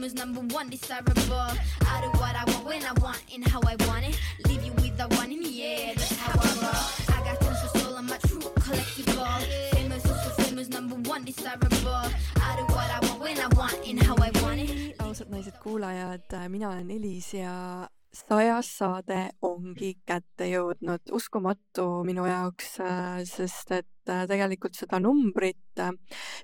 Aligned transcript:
fame 0.00 0.06
is 0.06 0.14
number 0.14 0.40
one 0.54 0.68
desirable. 0.70 1.14
I 1.34 2.00
do 2.00 2.08
what 2.18 2.34
I 2.34 2.44
want 2.46 2.64
when 2.64 2.84
I 2.84 2.92
want 3.00 3.22
and 3.34 3.46
how 3.46 3.60
I 3.60 3.76
want 3.86 4.06
it. 4.08 4.18
Leave 4.46 4.64
you 4.64 4.72
with 4.72 4.96
the 4.96 5.06
one 5.16 5.30
in 5.30 5.42
the 5.42 5.62
air, 5.62 5.94
that's 5.94 6.16
how 6.16 6.32
I 6.32 6.52
roll. 6.62 7.16
I 7.16 7.24
got 7.24 7.40
tons 7.40 7.58
of 7.64 7.80
soul, 7.80 7.96
I'm 7.96 8.08
a 8.08 8.18
true 8.18 8.40
collectible. 8.64 9.42
Famous, 9.72 10.06
also 10.06 10.42
famous, 10.42 10.68
number 10.68 10.96
one 11.08 11.24
desirable. 11.24 12.04
I 12.36 12.56
do 12.56 12.64
what 12.74 12.90
I 12.90 12.98
want 13.06 13.20
when 13.20 13.38
I 13.40 13.48
want 13.48 13.76
and 13.86 14.02
how 14.02 14.16
I 14.16 14.30
want 14.42 14.60
it. 14.60 14.96
ausad 14.98 15.28
naised 15.30 15.58
kuulajad, 15.62 16.48
mina 16.48 16.68
olen 16.70 16.90
Elis 16.90 17.34
ja 17.34 17.89
sajas 18.30 18.68
saade 18.78 19.18
ongi 19.42 19.94
kätte 20.06 20.46
jõudnud, 20.50 21.02
uskumatu 21.16 21.86
minu 22.06 22.26
jaoks, 22.28 22.76
äh, 22.84 23.22
sest 23.26 23.72
et 23.74 24.10
äh, 24.10 24.22
tegelikult 24.30 24.78
seda 24.78 25.00
numbrit, 25.02 25.58
äh, 25.82 25.90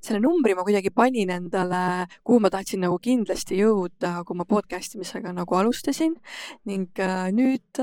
selle 0.03 0.21
numbri 0.25 0.57
ma 0.59 0.65
kuidagi 0.67 0.91
panin 0.95 1.31
endale, 1.37 2.07
kuhu 2.27 2.43
ma 2.43 2.51
tahtsin 2.51 2.83
nagu 2.87 2.99
kindlasti 3.03 3.61
jõuda, 3.61 4.19
kui 4.27 4.39
ma 4.39 4.49
podcast 4.49 4.99
imisega 4.99 5.35
nagu 5.37 5.59
alustasin 5.59 6.17
ning 6.67 7.03
nüüd 7.37 7.83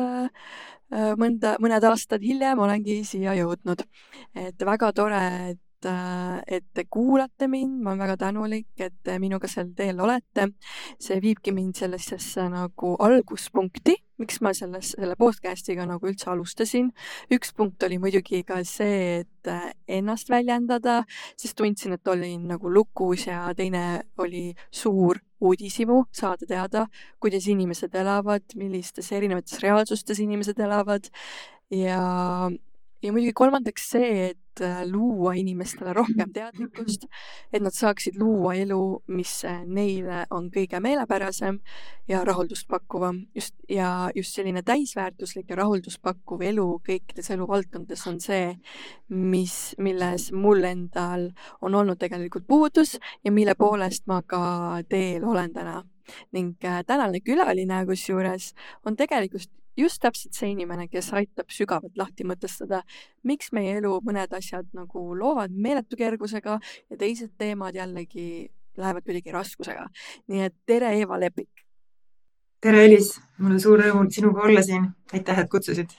mõnda, 0.93 1.55
mõned 1.63 1.85
aastad 1.89 2.21
hiljem 2.21 2.59
olengi 2.61 2.99
siia 3.07 3.33
jõudnud. 3.39 3.85
et 4.35 4.65
väga 4.67 4.91
tore, 4.93 5.21
et 5.53 5.61
et 5.89 6.65
te 6.73 6.85
kuulate 6.89 7.47
mind, 7.51 7.81
ma 7.83 7.91
olen 7.91 8.03
väga 8.03 8.17
tänulik, 8.25 8.69
et 8.77 8.95
te 9.03 9.17
minuga 9.19 9.47
sel 9.47 9.73
teel 9.75 9.99
olete. 9.99 10.49
see 10.99 11.19
viibki 11.21 11.51
mind 11.51 11.75
sellisesse 11.75 12.47
nagu 12.49 12.95
alguspunkti, 12.99 13.95
miks 14.21 14.39
ma 14.41 14.53
selles, 14.53 14.93
selle 14.97 15.15
podcast'iga 15.19 15.85
nagu 15.89 16.07
üldse 16.07 16.29
alustasin. 16.31 16.91
üks 17.31 17.53
punkt 17.55 17.83
oli 17.83 17.99
muidugi 17.99 18.43
ka 18.43 18.63
see, 18.63 19.21
et 19.23 19.51
äh, 19.51 19.71
ennast 19.87 20.29
väljendada, 20.29 21.03
sest 21.37 21.57
tundsin, 21.57 21.93
et 21.93 22.07
olin 22.07 22.47
nagu 22.47 22.69
lukus 22.69 23.27
ja 23.27 23.45
teine 23.57 24.03
oli 24.17 24.53
suur 24.71 25.19
uudishimu, 25.43 26.05
saada 26.11 26.47
teada, 26.47 26.87
kuidas 27.19 27.47
inimesed 27.51 27.95
elavad, 27.99 28.45
millistes 28.55 29.11
erinevates 29.11 29.59
reaalsustes 29.59 30.21
inimesed 30.23 30.59
elavad 30.59 31.09
ja 31.71 31.99
ja 33.03 33.11
muidugi 33.11 33.33
kolmandaks 33.35 33.89
see, 33.93 34.29
et 34.31 34.37
äh, 34.37 34.42
luua 34.91 35.33
inimestele 35.39 35.93
rohkem 35.93 36.33
teadlikkust, 36.37 37.05
et 37.53 37.63
nad 37.63 37.73
saaksid 37.73 38.17
luua 38.19 38.53
elu, 38.59 38.79
mis 39.15 39.33
äh, 39.49 39.63
neile 39.65 40.23
on 40.31 40.49
kõige 40.53 40.79
meelepärasem 40.83 41.59
ja 42.07 42.23
rahuldust 42.25 42.67
pakkuvam. 42.67 43.25
just, 43.35 43.55
ja 43.69 44.09
just 44.15 44.35
selline 44.35 44.61
täisväärtuslik 44.61 45.49
ja 45.49 45.55
rahuldust 45.55 46.01
pakkuv 46.01 46.41
elu 46.41 46.67
kõikides 46.87 47.31
eluvaldkondades 47.33 48.07
on 48.07 48.19
see, 48.19 48.53
mis, 49.09 49.75
milles 49.77 50.31
mul 50.31 50.63
endal 50.63 51.29
on 51.61 51.75
olnud 51.75 51.99
tegelikult 51.99 52.47
puudus 52.47 52.97
ja 53.23 53.31
mille 53.31 53.55
poolest 53.55 54.07
ma 54.07 54.21
ka 54.21 54.83
teel 54.89 55.25
olen 55.25 55.53
täna 55.53 55.81
ning 56.31 56.55
äh, 56.65 56.83
tänane 56.85 57.19
külaline 57.23 57.85
kusjuures 57.87 58.53
on 58.85 58.95
tegelikult 58.99 59.49
just 59.77 60.01
täpselt 60.01 60.37
see 60.37 60.51
inimene, 60.53 60.87
kes 60.91 61.11
aitab 61.17 61.51
sügavalt 61.53 61.97
lahti 61.97 62.25
mõtestada, 62.27 62.83
miks 63.23 63.51
meie 63.55 63.77
elu 63.79 63.95
mõned 64.05 64.33
asjad 64.37 64.69
nagu 64.77 65.05
loovad 65.17 65.53
meeletu 65.53 65.99
kergusega 65.99 66.59
ja 66.61 66.99
teised 66.99 67.33
teemad 67.37 67.75
jällegi 67.75 68.49
lähevad 68.77 69.05
kuidagi 69.05 69.33
raskusega. 69.33 69.87
nii 70.27 70.41
et 70.47 70.55
tere, 70.65 70.95
Eeva 70.97 71.19
Lepik! 71.19 71.65
tere, 72.61 72.85
Elis! 72.85 73.13
mul 73.37 73.57
on 73.57 73.63
suur 73.63 73.81
rõõm 73.81 74.09
sinuga 74.11 74.47
olla 74.47 74.61
siin. 74.65 74.89
aitäh, 75.13 75.39
et 75.39 75.49
kutsusid! 75.49 75.93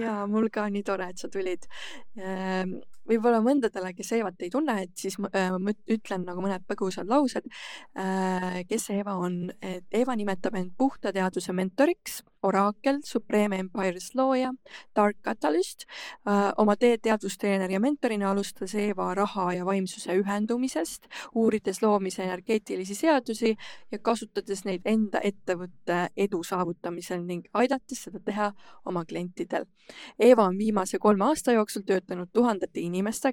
ja 0.00 0.22
mul 0.26 0.48
ka 0.52 0.68
nii 0.72 0.82
tore, 0.86 1.10
et 1.12 1.20
sa 1.20 1.28
tulid. 1.28 1.66
Ehm, 2.16 2.78
võib-olla 3.08 3.42
mõndadele, 3.44 3.92
kes 3.96 4.12
Eevat 4.18 4.42
ei 4.42 4.50
tunne, 4.52 4.76
et 4.86 4.92
siis 4.98 5.18
ma 5.22 5.30
äh, 5.36 5.54
ütlen 5.90 6.26
nagu 6.28 6.44
mõned 6.44 6.64
põgusad 6.68 7.08
laused. 7.10 7.48
Äh, 7.98 8.62
kes 8.68 8.90
Eeva 8.94 9.16
on, 9.20 9.50
et 9.62 9.86
Eeva 9.92 10.16
nimetab 10.18 10.56
end 10.58 10.74
puhta 10.78 11.12
teaduse 11.14 11.54
mentoriks 11.56 12.22
Oracle, 12.42 12.98
Supreme 13.04 13.58
Empires 13.58 14.14
looja, 14.14 14.52
Dark 14.96 15.16
Catalyst. 15.22 15.84
Äh, 16.26 16.52
oma 16.56 16.76
teed 16.76 17.02
teadustreener 17.02 17.70
ja 17.70 17.80
mentorina 17.80 18.30
alustas 18.30 18.74
Eeva 18.74 19.12
raha 19.14 19.52
ja 19.54 19.66
vaimsuse 19.66 20.16
ühendumisest, 20.18 21.06
uurides 21.34 21.82
loomise 21.82 22.24
energeetilisi 22.24 22.94
seadusi 22.98 23.54
ja 23.92 23.98
kasutades 23.98 24.64
neid 24.66 24.86
enda 24.90 25.22
ettevõtte 25.22 26.08
edu 26.16 26.42
saavutamisel 26.42 27.22
ning 27.26 27.46
aidates 27.54 28.04
seda 28.08 28.20
teha 28.24 28.50
oma 28.84 29.04
klientidel. 29.04 29.68
Eeva 30.18 30.48
on 30.50 30.58
viimase 30.58 30.98
kolme 30.98 31.24
aasta 31.30 31.54
jooksul 31.54 31.86
töötanud 31.86 32.30
tuhandete 32.32 32.80
inimestega 32.80 32.91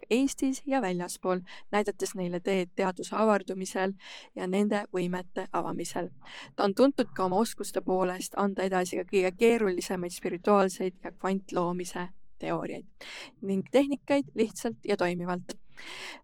Eestis 0.09 0.61
ja 0.65 0.81
väljaspool, 0.81 1.39
näidates 1.71 2.15
neile 2.15 2.39
teed 2.39 2.69
teaduse 2.75 3.15
avardumisel 3.15 3.93
ja 4.35 4.47
nende 4.47 4.83
võimete 4.93 5.47
avamisel. 5.53 6.09
ta 6.55 6.63
on 6.63 6.75
tuntud 6.75 7.07
ka 7.15 7.25
oma 7.25 7.37
oskuste 7.37 7.81
poolest 7.81 8.33
anda 8.37 8.63
edasi 8.63 8.97
ka 8.97 9.03
kõige 9.03 9.31
keerulisemaid 9.37 10.11
spirituaalseid 10.11 10.93
ja 11.03 11.11
kvantloomise 11.11 12.07
teooriaid 12.39 12.85
ning 13.41 13.67
tehnikaid 13.71 14.31
lihtsalt 14.35 14.77
ja 14.87 14.97
toimivalt. 14.97 15.57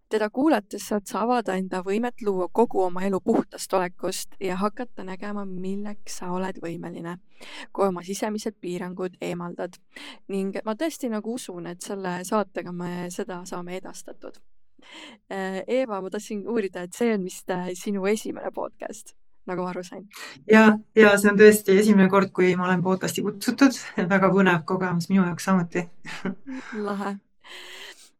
Teda 0.08 0.30
kuulates 0.30 0.88
saad 0.88 1.06
sa 1.06 1.22
avada 1.24 1.56
enda 1.58 1.82
võimet 1.86 2.22
luua 2.22 2.48
kogu 2.52 2.82
oma 2.84 3.02
elu 3.06 3.20
puhtast 3.20 3.72
olekust 3.72 4.36
ja 4.40 4.56
hakata 4.56 5.04
nägema, 5.04 5.44
milleks 5.44 6.18
sa 6.20 6.30
oled 6.34 6.60
võimeline, 6.62 7.16
kui 7.72 7.88
oma 7.88 8.04
sisemised 8.06 8.56
piirangud 8.60 9.18
eemaldad. 9.20 9.78
ning 10.28 10.56
ma 10.64 10.74
tõesti 10.74 11.10
nagu 11.10 11.34
usun, 11.34 11.66
et 11.66 11.82
selle 11.82 12.20
saatega 12.24 12.72
me 12.72 13.10
seda 13.10 13.42
saame 13.44 13.76
edastatud. 13.76 14.40
Eeva, 15.66 16.00
ma 16.00 16.10
tahtsin 16.10 16.46
uurida, 16.48 16.82
et 16.82 16.94
see 16.94 17.14
on 17.14 17.24
vist 17.24 17.50
äh, 17.50 17.72
sinu 17.74 18.06
esimene 18.06 18.52
podcast 18.54 19.16
nagu 19.46 19.62
ma 19.62 19.70
aru 19.70 19.82
sain. 19.82 20.08
ja, 20.50 20.78
ja 20.94 21.14
see 21.18 21.30
on 21.30 21.38
tõesti 21.38 21.78
esimene 21.80 22.08
kord, 22.10 22.32
kui 22.34 22.54
ma 22.58 22.66
olen 22.66 22.82
podcast'i 22.82 23.22
kutsutud, 23.26 23.78
väga 24.14 24.30
põnev 24.34 24.64
kogemus 24.68 25.08
minu 25.10 25.22
jaoks 25.22 25.46
samuti 25.50 25.86
lahe. 26.88 27.16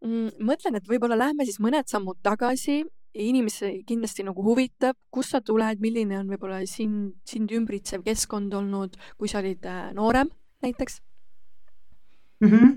Mm, 0.05 0.35
mõtlen, 0.45 0.77
et 0.77 0.89
võib-olla 0.89 1.17
lähme 1.19 1.47
siis 1.49 1.61
mõned 1.63 1.89
sammud 1.89 2.19
tagasi. 2.23 2.85
inimesi 3.17 3.83
kindlasti 3.89 4.27
nagu 4.27 4.43
huvitab, 4.45 4.93
kust 5.11 5.33
sa 5.33 5.41
tuled, 5.41 5.79
milline 5.81 6.19
on 6.19 6.27
võib-olla 6.29 6.59
sind, 6.69 7.15
sind 7.25 7.49
ümbritsev 7.49 8.03
keskkond 8.05 8.53
olnud, 8.53 8.99
kui 9.17 9.29
sa 9.29 9.39
olid 9.39 9.65
äh, 9.65 9.95
noorem 9.97 10.29
näiteks 10.61 11.01
mm? 12.41 12.49
-hmm. 12.49 12.77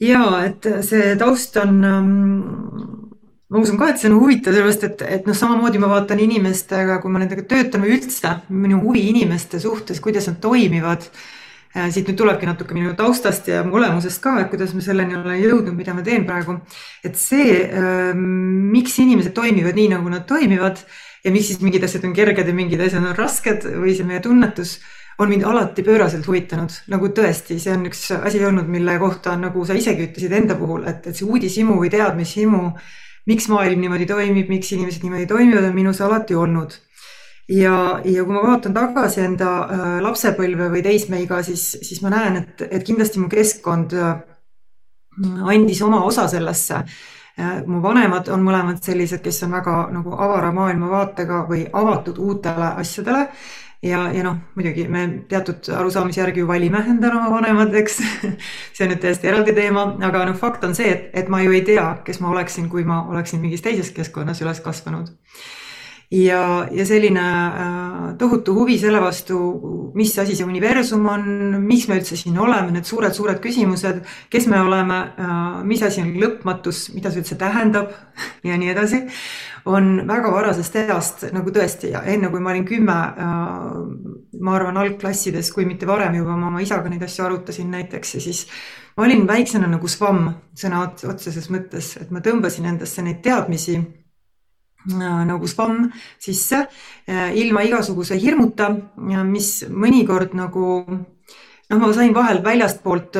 ja 0.00 0.44
et 0.44 0.68
see 0.84 1.16
taust 1.16 1.56
on 1.56 1.84
um 1.84 3.06
ma 3.48 3.62
usun 3.62 3.78
ka, 3.78 3.90
et 3.90 4.00
see 4.00 4.10
on 4.10 4.18
huvitav, 4.18 4.54
sellepärast 4.54 4.84
et, 4.88 5.02
et 5.18 5.26
noh, 5.28 5.36
samamoodi 5.38 5.78
ma 5.78 5.90
vaatan 5.92 6.18
inimestega, 6.22 6.98
kui 7.02 7.12
ma 7.14 7.22
nendega 7.22 7.44
töötan 7.46 7.84
või 7.84 7.94
üldse 7.94 8.32
minu 8.50 8.80
huvi 8.82 9.06
inimeste 9.12 9.60
suhtes, 9.62 10.02
kuidas 10.02 10.26
nad 10.30 10.40
toimivad. 10.42 11.06
Siit 11.92 12.08
nüüd 12.08 12.16
tulebki 12.18 12.48
natuke 12.48 12.74
minu 12.76 12.94
taustast 12.96 13.48
ja 13.50 13.62
mu 13.66 13.76
olemusest 13.76 14.22
ka, 14.24 14.36
et 14.40 14.50
kuidas 14.52 14.72
ma 14.76 14.84
selleni 14.84 15.16
olen 15.18 15.40
jõudnud, 15.42 15.74
mida 15.76 15.94
ma 15.94 16.04
teen 16.06 16.26
praegu. 16.28 16.58
et 17.04 17.16
see, 17.20 17.62
ähm, 17.68 18.22
miks 18.72 18.98
inimesed 19.02 19.34
toimivad 19.36 19.76
nii, 19.76 19.88
nagu 19.94 20.12
nad 20.12 20.26
toimivad 20.26 20.82
ja 21.24 21.32
miks 21.32 21.50
siis 21.52 21.60
mingid 21.60 21.84
asjad 21.84 22.04
on 22.08 22.14
kerged 22.16 22.48
ja 22.48 22.54
mingid 22.54 22.80
asjad 22.80 23.04
on 23.04 23.16
rasked 23.16 23.66
või 23.76 23.96
see 23.96 24.06
meie 24.08 24.20
tunnetus 24.24 24.78
on 25.18 25.30
mind 25.32 25.46
alati 25.48 25.82
pööraselt 25.82 26.26
huvitanud, 26.28 26.72
nagu 26.92 27.08
tõesti, 27.16 27.56
see 27.60 27.72
on 27.72 27.86
üks 27.88 28.10
asi 28.18 28.42
olnud, 28.44 28.68
mille 28.68 28.98
kohta 29.00 29.32
nagu 29.40 29.64
sa 29.64 29.76
isegi 29.76 30.10
ütlesid 30.10 30.32
enda 30.36 30.56
puhul, 30.58 30.84
et, 30.88 31.06
et 31.08 31.16
see 31.16 31.24
uudishimu 31.24 31.78
või 31.80 31.88
teadmishimu 31.92 32.62
miks 33.26 33.48
maailm 33.50 33.80
niimoodi 33.82 34.06
toimib, 34.08 34.50
miks 34.50 34.70
inimesed 34.76 35.04
niimoodi 35.04 35.26
toimivad, 35.30 35.66
on 35.68 35.74
minus 35.74 36.00
alati 36.04 36.36
olnud. 36.38 36.76
Ja, 37.48 38.00
ja 38.04 38.24
kui 38.24 38.34
ma 38.34 38.44
vaatan 38.44 38.74
tagasi 38.74 39.22
enda 39.24 39.50
äh, 39.64 39.90
lapsepõlve 40.04 40.70
või 40.72 40.82
teismeiga, 40.84 41.42
siis, 41.46 41.68
siis 41.82 42.02
ma 42.04 42.12
näen, 42.14 42.40
et, 42.42 42.64
et 42.70 42.86
kindlasti 42.86 43.22
mu 43.22 43.28
keskkond 43.32 43.94
äh, 43.96 44.16
andis 45.52 45.82
oma 45.86 46.02
osa 46.04 46.26
sellesse. 46.30 46.82
Äh, 47.36 47.60
mu 47.68 47.82
vanemad 47.84 48.30
on 48.32 48.42
mõlemad 48.44 48.82
sellised, 48.84 49.22
kes 49.24 49.44
on 49.46 49.54
väga 49.58 49.76
nagu 49.94 50.16
avara 50.16 50.50
maailmavaatega 50.56 51.44
või 51.50 51.66
avatud 51.72 52.18
uutele 52.18 52.74
asjadele. 52.82 53.28
Ja, 53.84 54.06
ja 54.10 54.22
noh, 54.24 54.38
muidugi 54.56 54.86
me 54.90 55.02
teatud 55.28 55.68
arusaamise 55.76 56.18
järgi 56.22 56.40
ju 56.40 56.46
valime 56.48 56.80
endale 56.88 57.20
oma 57.20 57.28
vanemad, 57.34 57.74
eks 57.76 57.98
see 58.74 58.86
on 58.86 58.90
nüüd 58.90 59.02
täiesti 59.04 59.28
eraldi 59.28 59.52
teema, 59.54 59.84
aga 60.02 60.24
noh, 60.26 60.34
fakt 60.40 60.64
on 60.66 60.74
see, 60.74 60.88
et, 60.90 61.04
et 61.12 61.28
ma 61.30 61.42
ju 61.44 61.52
ei 61.54 61.60
tea, 61.62 61.84
kes 62.06 62.18
ma 62.24 62.32
oleksin, 62.32 62.70
kui 62.72 62.86
ma 62.88 63.02
oleksin 63.12 63.44
mingis 63.44 63.62
teises 63.62 63.92
keskkonnas 63.94 64.40
üles 64.42 64.64
kasvanud 64.64 65.12
ja, 66.10 66.68
ja 66.70 66.86
selline 66.86 67.20
äh, 67.20 68.14
tohutu 68.18 68.54
huvi 68.54 68.78
selle 68.78 69.00
vastu, 69.02 69.38
mis 69.94 70.14
asi 70.18 70.36
see 70.38 70.46
universum 70.46 71.06
on, 71.10 71.26
miks 71.66 71.88
me 71.90 71.98
üldse 71.98 72.18
siin 72.18 72.38
oleme, 72.38 72.70
need 72.74 72.86
suured-suured 72.86 73.40
küsimused, 73.42 74.02
kes 74.30 74.46
me 74.50 74.60
oleme 74.62 75.00
äh,, 75.18 75.42
mis 75.66 75.82
asi 75.82 76.04
on 76.04 76.14
lõpmatus, 76.20 76.86
mida 76.94 77.10
see 77.10 77.24
üldse 77.24 77.38
tähendab 77.40 77.90
ja 78.46 78.58
nii 78.60 78.70
edasi, 78.74 79.02
on 79.66 80.06
väga 80.06 80.30
varasest 80.30 80.80
east 80.84 81.26
nagu 81.34 81.50
tõesti 81.50 81.90
enne 81.98 82.30
kui 82.30 82.42
ma 82.44 82.54
olin 82.54 82.68
kümme 82.68 82.96
äh,, 83.26 83.68
ma 84.40 84.56
arvan 84.60 84.78
algklassides, 84.84 85.50
kui 85.54 85.66
mitte 85.66 85.90
varem 85.90 86.20
juba 86.20 86.38
ma 86.38 86.52
oma 86.52 86.62
isaga 86.62 86.92
neid 86.92 87.02
asju 87.02 87.26
arutasin 87.26 87.74
näiteks 87.74 88.18
ja 88.18 88.24
siis 88.28 88.46
ma 88.94 89.08
olin 89.08 89.26
väiksena 89.26 89.66
nagu 89.74 89.90
svamm 89.90 90.30
sõna 90.54 90.86
otseses 90.86 91.50
mõttes, 91.50 91.96
et 91.98 92.14
ma 92.14 92.22
tõmbasin 92.22 92.70
endasse 92.70 93.02
neid 93.02 93.24
teadmisi 93.26 93.80
nagu 94.86 95.48
spamm 95.50 95.90
sisse 96.22 96.62
ilma 97.34 97.64
igasuguse 97.66 98.18
hirmuta, 98.20 98.70
mis 99.26 99.50
mõnikord 99.70 100.36
nagu 100.38 100.66
noh, 100.86 101.78
ma 101.80 101.92
sain 101.94 102.14
vahel 102.14 102.42
väljastpoolt 102.44 103.18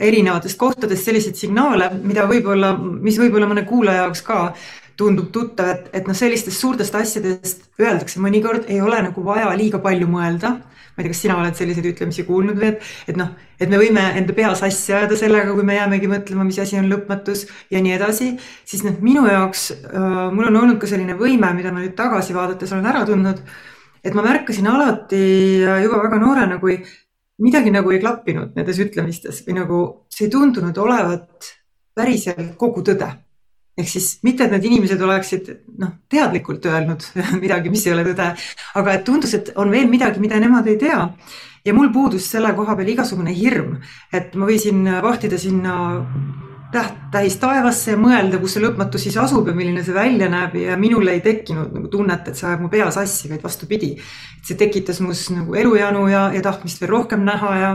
erinevatest 0.00 0.58
kohtadest 0.58 1.06
selliseid 1.06 1.38
signaale, 1.38 1.90
mida 2.02 2.24
võib-olla, 2.30 2.72
mis 2.78 3.18
võib-olla 3.20 3.48
mõne 3.50 3.64
kuulaja 3.68 4.04
jaoks 4.04 4.24
ka 4.26 4.38
tundub 4.98 5.30
tuttav, 5.34 5.70
et, 5.74 5.88
et 6.00 6.08
noh, 6.08 6.16
sellistest 6.16 6.60
suurtest 6.60 6.94
asjadest 6.98 7.66
öeldakse 7.80 8.22
mõnikord 8.22 8.68
ei 8.70 8.80
ole 8.82 9.00
nagu 9.08 9.24
vaja 9.26 9.50
liiga 9.58 9.80
palju 9.82 10.08
mõelda. 10.10 10.56
Ma 10.94 11.02
ei 11.02 11.06
tea, 11.06 11.12
kas 11.12 11.20
sina 11.24 11.36
oled 11.40 11.58
selliseid 11.58 11.88
ütlemisi 11.90 12.24
kuulnud 12.28 12.58
või 12.60 12.70
et, 12.72 12.88
et 13.10 13.18
noh, 13.18 13.32
et 13.58 13.70
me 13.70 13.80
võime 13.80 14.04
enda 14.20 14.36
pea 14.36 14.52
sassi 14.58 14.94
ajada 14.94 15.18
sellega, 15.18 15.52
kui 15.56 15.66
me 15.66 15.78
jäämegi 15.78 16.10
mõtlema, 16.10 16.46
mis 16.46 16.60
asi 16.62 16.78
on 16.78 16.86
lõpmatus 16.90 17.46
ja 17.74 17.82
nii 17.82 17.96
edasi. 17.96 18.32
siis 18.64 18.84
noh, 18.86 18.96
minu 19.02 19.26
jaoks 19.26 19.70
äh, 19.74 20.10
mul 20.34 20.50
on 20.50 20.60
olnud 20.62 20.78
ka 20.82 20.90
selline 20.90 21.18
võime, 21.18 21.50
mida 21.58 21.72
ma 21.74 21.82
nüüd 21.82 21.96
tagasi 21.98 22.36
vaadates 22.36 22.72
olen 22.72 22.86
ära 22.92 23.04
tundnud. 23.08 23.42
et 24.04 24.14
ma 24.14 24.22
märkasin 24.22 24.68
alati 24.70 25.24
juba 25.64 26.02
väga 26.04 26.20
noorena, 26.22 26.60
kui 26.62 26.78
midagi 27.42 27.72
nagu 27.74 27.90
ei 27.90 28.00
klappinud 28.02 28.54
nendes 28.54 28.78
ütlemistes 28.82 29.42
või 29.46 29.58
nagu 29.58 29.82
see 30.12 30.28
ei 30.28 30.32
tundunud 30.32 30.78
olevat 30.78 31.54
päriselt 31.94 32.54
kogu 32.60 32.82
tõde. 32.86 33.08
Ehk 33.78 33.88
siis 33.90 34.08
mitte, 34.26 34.46
et 34.46 34.54
need 34.54 34.68
inimesed 34.70 35.00
oleksid 35.02 35.50
noh, 35.82 35.96
teadlikult 36.10 36.66
öelnud 36.70 37.06
midagi, 37.44 37.72
mis 37.72 37.86
ei 37.86 37.94
ole 37.96 38.06
tõde, 38.10 38.30
aga 38.80 38.94
et 38.94 39.04
tundus, 39.06 39.34
et 39.34 39.52
on 39.60 39.72
veel 39.74 39.90
midagi, 39.90 40.22
mida 40.22 40.38
nemad 40.42 40.68
ei 40.70 40.78
tea. 40.80 41.08
ja 41.64 41.72
mul 41.74 41.90
puudus 41.92 42.26
selle 42.30 42.52
koha 42.54 42.76
peal 42.76 42.92
igasugune 42.92 43.32
hirm, 43.34 43.78
et 44.12 44.34
ma 44.36 44.46
võisin 44.46 44.84
vahtida 45.02 45.38
sinna 45.40 45.74
täht 46.74 46.96
täis 47.14 47.36
taevasse 47.40 47.94
ja 47.94 47.98
mõelda, 48.00 48.40
kus 48.42 48.56
see 48.56 48.62
lõpmatus 48.64 49.06
siis 49.06 49.16
asub 49.20 49.46
ja 49.48 49.54
milline 49.56 49.84
see 49.86 49.94
välja 49.94 50.28
näeb 50.30 50.56
ja 50.58 50.76
minul 50.80 51.08
ei 51.12 51.22
tekkinud 51.24 51.72
nagu 51.76 51.90
tunnet, 51.92 52.26
et 52.28 52.38
see 52.38 52.48
ajab 52.48 52.64
mu 52.64 52.70
pea 52.72 52.90
sassi, 52.94 53.30
vaid 53.30 53.44
vastupidi. 53.44 53.94
see 54.44 54.58
tekitas 54.60 55.00
mus 55.00 55.30
nagu 55.32 55.54
elujanu 55.56 56.04
ja, 56.10 56.26
ja 56.34 56.42
tahtmist 56.44 56.82
veel 56.82 56.90
rohkem 56.92 57.22
näha 57.24 57.52
ja, 57.56 57.70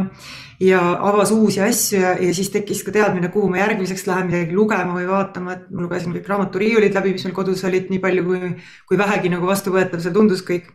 ja 0.62 0.81
avas 1.10 1.31
uusi 1.31 1.63
asju 1.66 2.01
ja, 2.01 2.12
ja 2.19 2.34
siis 2.36 2.51
tekkis 2.54 2.84
ka 2.86 2.94
teadmine, 2.94 3.31
kuhu 3.34 3.50
ma 3.50 3.63
järgmiseks 3.63 4.06
lähen 4.07 4.30
midagi 4.30 4.56
lugema 4.56 4.94
või 4.98 5.07
vaatama, 5.10 5.56
et 5.56 5.69
ma 5.72 5.86
lugesin 5.88 6.13
kõik 6.13 6.28
raamaturiiulid 6.30 6.94
läbi, 7.00 7.16
mis 7.16 7.25
meil 7.25 7.38
kodus 7.38 7.63
olid, 7.66 7.90
nii 7.90 8.04
palju 8.04 8.25
kui, 8.28 8.52
kui 8.92 9.00
vähegi 9.00 9.31
nagu 9.34 9.50
vastuvõetav 9.50 10.04
see 10.04 10.13
tundus 10.13 10.45
kõik. 10.45 10.68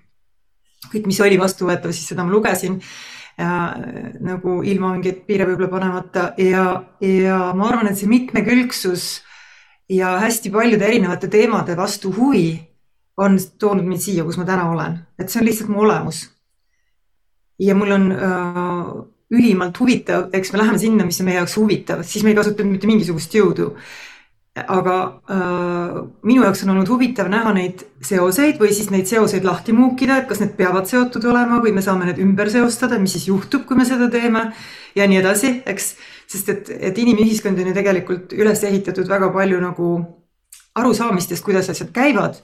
kõik, 0.90 1.06
mis 1.06 1.20
oli 1.20 1.38
vastuvõetav, 1.40 1.92
siis 1.92 2.10
seda 2.10 2.24
ma 2.24 2.32
lugesin 2.32 2.80
ja 3.38 3.74
nagu 4.22 4.60
ilma 4.62 4.92
mingeid 4.94 5.24
piire 5.28 5.46
võib-olla 5.48 5.70
panemata. 5.72 6.26
Ja, 6.38 6.66
ja 7.02 7.38
ma 7.56 7.70
arvan, 7.70 7.90
et 7.90 7.98
see 7.98 8.10
mitmekülgsus 8.10 9.08
ja 9.92 10.16
hästi 10.22 10.52
paljude 10.54 10.86
erinevate 10.86 11.28
teemade 11.32 11.76
vastu 11.76 12.12
huvi 12.14 12.54
on 13.20 13.38
toonud 13.58 13.86
mind 13.86 14.02
siia, 14.02 14.24
kus 14.26 14.38
ma 14.40 14.46
täna 14.48 14.68
olen, 14.70 14.96
et 15.18 15.30
see 15.30 15.40
on 15.42 15.46
lihtsalt 15.46 15.70
mu 15.70 15.84
olemus. 15.84 16.28
ja 17.58 17.74
mul 17.78 17.92
on 17.94 18.08
äh, 18.12 18.88
ülimalt 19.30 19.78
huvitav, 19.78 20.24
eks 20.34 20.50
me 20.52 20.58
läheme 20.58 20.78
sinna, 20.78 21.04
mis 21.06 21.20
on 21.20 21.28
meie 21.28 21.38
jaoks 21.38 21.54
huvitav, 21.56 22.02
siis 22.02 22.24
me 22.24 22.32
ei 22.32 22.38
kasuta 22.38 22.66
mitte 22.66 22.90
mingisugust 22.90 23.34
jõudu 23.34 23.68
aga 24.54 24.96
äh, 25.26 25.94
minu 26.22 26.44
jaoks 26.44 26.62
on 26.62 26.74
olnud 26.74 26.90
huvitav 26.92 27.26
näha 27.30 27.50
neid 27.56 27.82
seoseid 28.06 28.60
või 28.62 28.70
siis 28.76 28.90
neid 28.94 29.08
seoseid 29.10 29.46
lahti 29.46 29.74
muukida, 29.74 30.20
et 30.20 30.28
kas 30.30 30.40
need 30.44 30.54
peavad 30.58 30.86
seotud 30.86 31.24
olema 31.26 31.58
või 31.62 31.72
me 31.74 31.82
saame 31.82 32.06
need 32.06 32.20
ümber 32.22 32.50
seostada, 32.52 33.00
mis 33.02 33.16
siis 33.16 33.26
juhtub, 33.32 33.64
kui 33.66 33.78
me 33.78 33.86
seda 33.88 34.06
teeme 34.12 34.46
ja 34.94 35.08
nii 35.10 35.18
edasi, 35.18 35.56
eks. 35.66 35.94
sest 36.30 36.52
et, 36.54 36.70
et 36.90 36.98
inimühiskond 37.02 37.58
on 37.58 37.72
ju 37.72 37.74
tegelikult 37.74 38.36
üles 38.36 38.62
ehitatud 38.64 39.10
väga 39.10 39.32
palju 39.34 39.58
nagu 39.62 39.88
arusaamistest, 40.74 41.44
kuidas 41.44 41.70
asjad 41.70 41.90
käivad. 41.94 42.38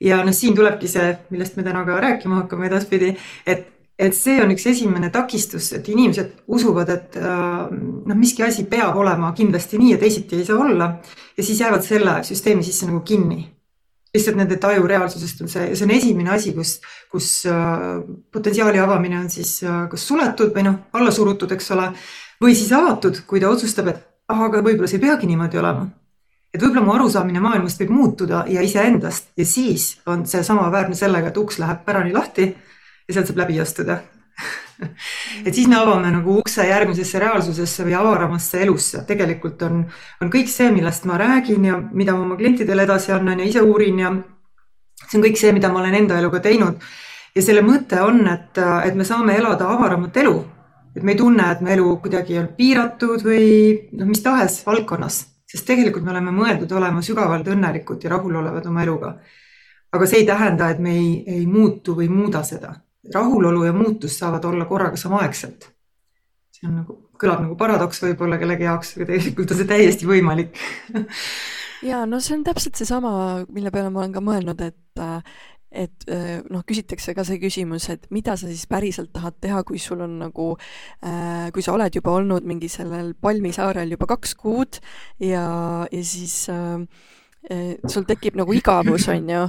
ja 0.00 0.20
noh, 0.24 0.36
siin 0.36 0.54
tulebki 0.56 0.88
see, 0.88 1.14
millest 1.32 1.56
me 1.56 1.64
täna 1.64 1.86
ka 1.88 1.96
rääkima 2.04 2.42
hakkame 2.42 2.68
edaspidi, 2.68 3.14
et 3.46 3.64
et 3.98 4.14
see 4.16 4.36
on 4.44 4.52
üks 4.52 4.66
esimene 4.68 5.08
takistus, 5.12 5.70
et 5.76 5.86
inimesed 5.88 6.46
usuvad, 6.52 6.90
et 6.92 7.16
äh, 7.16 7.66
noh, 7.72 8.16
miski 8.18 8.44
asi 8.44 8.66
peab 8.68 8.96
olema 9.00 9.32
kindlasti 9.36 9.80
nii 9.80 9.94
ja 9.94 10.00
teisiti 10.00 10.40
ei 10.40 10.48
saa 10.48 10.58
olla. 10.60 10.90
Ja 11.36 11.44
siis 11.44 11.60
jäävad 11.60 11.84
selle 11.84 12.18
süsteemi 12.24 12.64
sisse 12.64 12.88
nagu 12.88 13.00
kinni. 13.00 13.52
lihtsalt 14.16 14.36
nende 14.38 14.56
taju 14.56 14.86
reaalsusest 14.88 15.42
on 15.44 15.48
see, 15.52 15.64
see 15.76 15.84
on 15.84 15.90
esimene 15.92 16.30
asi, 16.32 16.54
kus, 16.56 16.78
kus 17.12 17.26
äh, 17.52 17.98
potentsiaali 18.32 18.78
avamine 18.80 19.18
on 19.18 19.26
siis 19.28 19.58
äh, 19.64 19.82
kas 19.92 20.06
suletud 20.08 20.54
või 20.54 20.64
noh, 20.64 20.78
alla 20.96 21.12
surutud, 21.12 21.52
eks 21.52 21.68
ole, 21.76 21.90
või 22.40 22.54
siis 22.56 22.72
avatud, 22.72 23.18
kui 23.28 23.42
ta 23.42 23.50
otsustab, 23.52 23.90
et 23.92 24.00
aga 24.32 24.62
võib-olla 24.62 24.88
see 24.88 24.96
ei 24.96 25.04
peagi 25.04 25.28
niimoodi 25.28 25.60
olema. 25.60 25.84
Et 26.54 26.62
võib-olla 26.62 26.86
mu 26.86 26.94
arusaamine 26.94 27.42
maailmast 27.44 27.82
võib 27.82 27.92
muutuda 27.92 28.46
ja 28.48 28.64
iseendast. 28.64 29.34
Ja 29.36 29.44
siis 29.44 29.98
on 30.08 30.24
see 30.28 30.40
samaväärne 30.46 30.96
sellega, 30.96 31.28
et 31.28 31.36
uks 31.36 31.60
läheb 31.60 31.84
pärani 31.84 32.16
lahti 32.16 32.54
ja 33.08 33.14
sealt 33.14 33.30
saab 33.30 33.44
läbi 33.44 33.60
astuda. 33.62 34.00
Et 35.46 35.54
siis 35.54 35.68
me 35.68 35.78
avame 35.78 36.10
nagu 36.12 36.36
ukse 36.42 36.66
järgmisesse 36.68 37.20
reaalsusesse 37.22 37.84
või 37.86 37.94
avaramasse 37.96 38.60
elusse, 38.64 39.02
tegelikult 39.08 39.62
on, 39.64 39.84
on 40.20 40.32
kõik 40.32 40.50
see, 40.52 40.68
millest 40.74 41.06
ma 41.08 41.16
räägin 41.20 41.64
ja 41.64 41.78
mida 41.92 42.16
ma 42.16 42.26
oma 42.26 42.36
klientidele 42.36 42.84
edasi 42.84 43.14
annan 43.16 43.40
ja 43.40 43.48
ise 43.48 43.62
uurin 43.64 44.02
ja 44.02 44.12
see 45.06 45.16
on 45.18 45.24
kõik 45.24 45.40
see, 45.40 45.54
mida 45.56 45.72
ma 45.72 45.80
olen 45.80 45.96
enda 46.02 46.20
eluga 46.20 46.42
teinud. 46.44 46.84
ja 47.36 47.44
selle 47.44 47.62
mõte 47.64 48.00
on, 48.04 48.20
et, 48.32 48.60
et 48.84 48.94
me 48.96 49.04
saame 49.04 49.36
elada 49.36 49.68
avaramat 49.72 50.20
elu, 50.24 50.36
et 50.96 51.02
me 51.02 51.12
ei 51.12 51.18
tunne, 51.20 51.48
et 51.52 51.64
me 51.64 51.72
elu 51.72 51.96
kuidagi 52.04 52.38
on 52.40 52.52
piiratud 52.56 53.24
või 53.24 53.48
noh, 53.92 54.08
mis 54.08 54.24
tahes 54.24 54.60
valdkonnas, 54.66 55.22
sest 55.48 55.68
tegelikult 55.68 56.04
me 56.04 56.12
oleme 56.12 56.32
mõeldud 56.36 56.72
olema 56.76 57.04
sügavalt 57.04 57.48
õnnelikud 57.48 58.04
ja 58.04 58.16
rahulolevad 58.16 58.68
oma 58.68 58.84
eluga. 58.84 59.16
aga 59.92 60.06
see 60.06 60.20
ei 60.20 60.26
tähenda, 60.28 60.68
et 60.70 60.80
me 60.80 60.92
ei, 60.92 61.12
ei 61.38 61.46
muutu 61.46 61.96
või 61.96 62.08
muuda 62.12 62.42
seda 62.44 62.74
rahulolu 63.14 63.64
ja 63.66 63.72
muutus 63.76 64.18
saavad 64.18 64.44
olla 64.44 64.64
korraga 64.68 64.96
samaaegselt. 65.00 65.70
see 66.56 66.68
on 66.68 66.78
nagu, 66.80 66.96
kõlab 67.20 67.42
nagu 67.44 67.56
paradoks 67.58 68.00
võib-olla 68.02 68.38
kellegi 68.40 68.64
jaoks, 68.68 68.94
aga 68.96 69.10
tegelikult 69.12 69.52
on 69.52 69.60
see 69.60 69.68
täiesti 69.68 70.08
võimalik 70.08 70.56
ja 71.90 72.04
no 72.08 72.20
see 72.24 72.38
on 72.38 72.46
täpselt 72.46 72.78
seesama, 72.78 73.10
mille 73.52 73.72
peale 73.74 73.92
ma 73.92 74.02
olen 74.04 74.16
ka 74.16 74.24
mõelnud, 74.24 74.64
et 74.64 75.04
et 75.76 76.06
noh, 76.48 76.62
küsitakse 76.64 77.12
ka 77.12 77.24
see 77.26 77.40
küsimus, 77.42 77.88
et 77.92 78.06
mida 78.14 78.36
sa 78.38 78.48
siis 78.48 78.64
päriselt 78.70 79.10
tahad 79.12 79.36
teha, 79.42 79.60
kui 79.66 79.80
sul 79.82 80.00
on 80.06 80.14
nagu 80.22 80.52
äh,, 81.04 81.50
kui 81.52 81.64
sa 81.64 81.74
oled 81.74 81.98
juba 81.98 82.14
olnud 82.16 82.46
mingi 82.48 82.70
sellel 82.72 83.12
palmisaarel 83.20 83.92
juba 83.96 84.08
kaks 84.14 84.36
kuud 84.40 84.78
ja, 85.20 85.44
ja 85.90 86.02
siis 86.06 86.46
äh, 86.54 86.86
sul 87.86 88.06
tekib 88.08 88.36
nagu 88.40 88.54
igavus, 88.56 89.08
on 89.12 89.28
ju, 89.30 89.42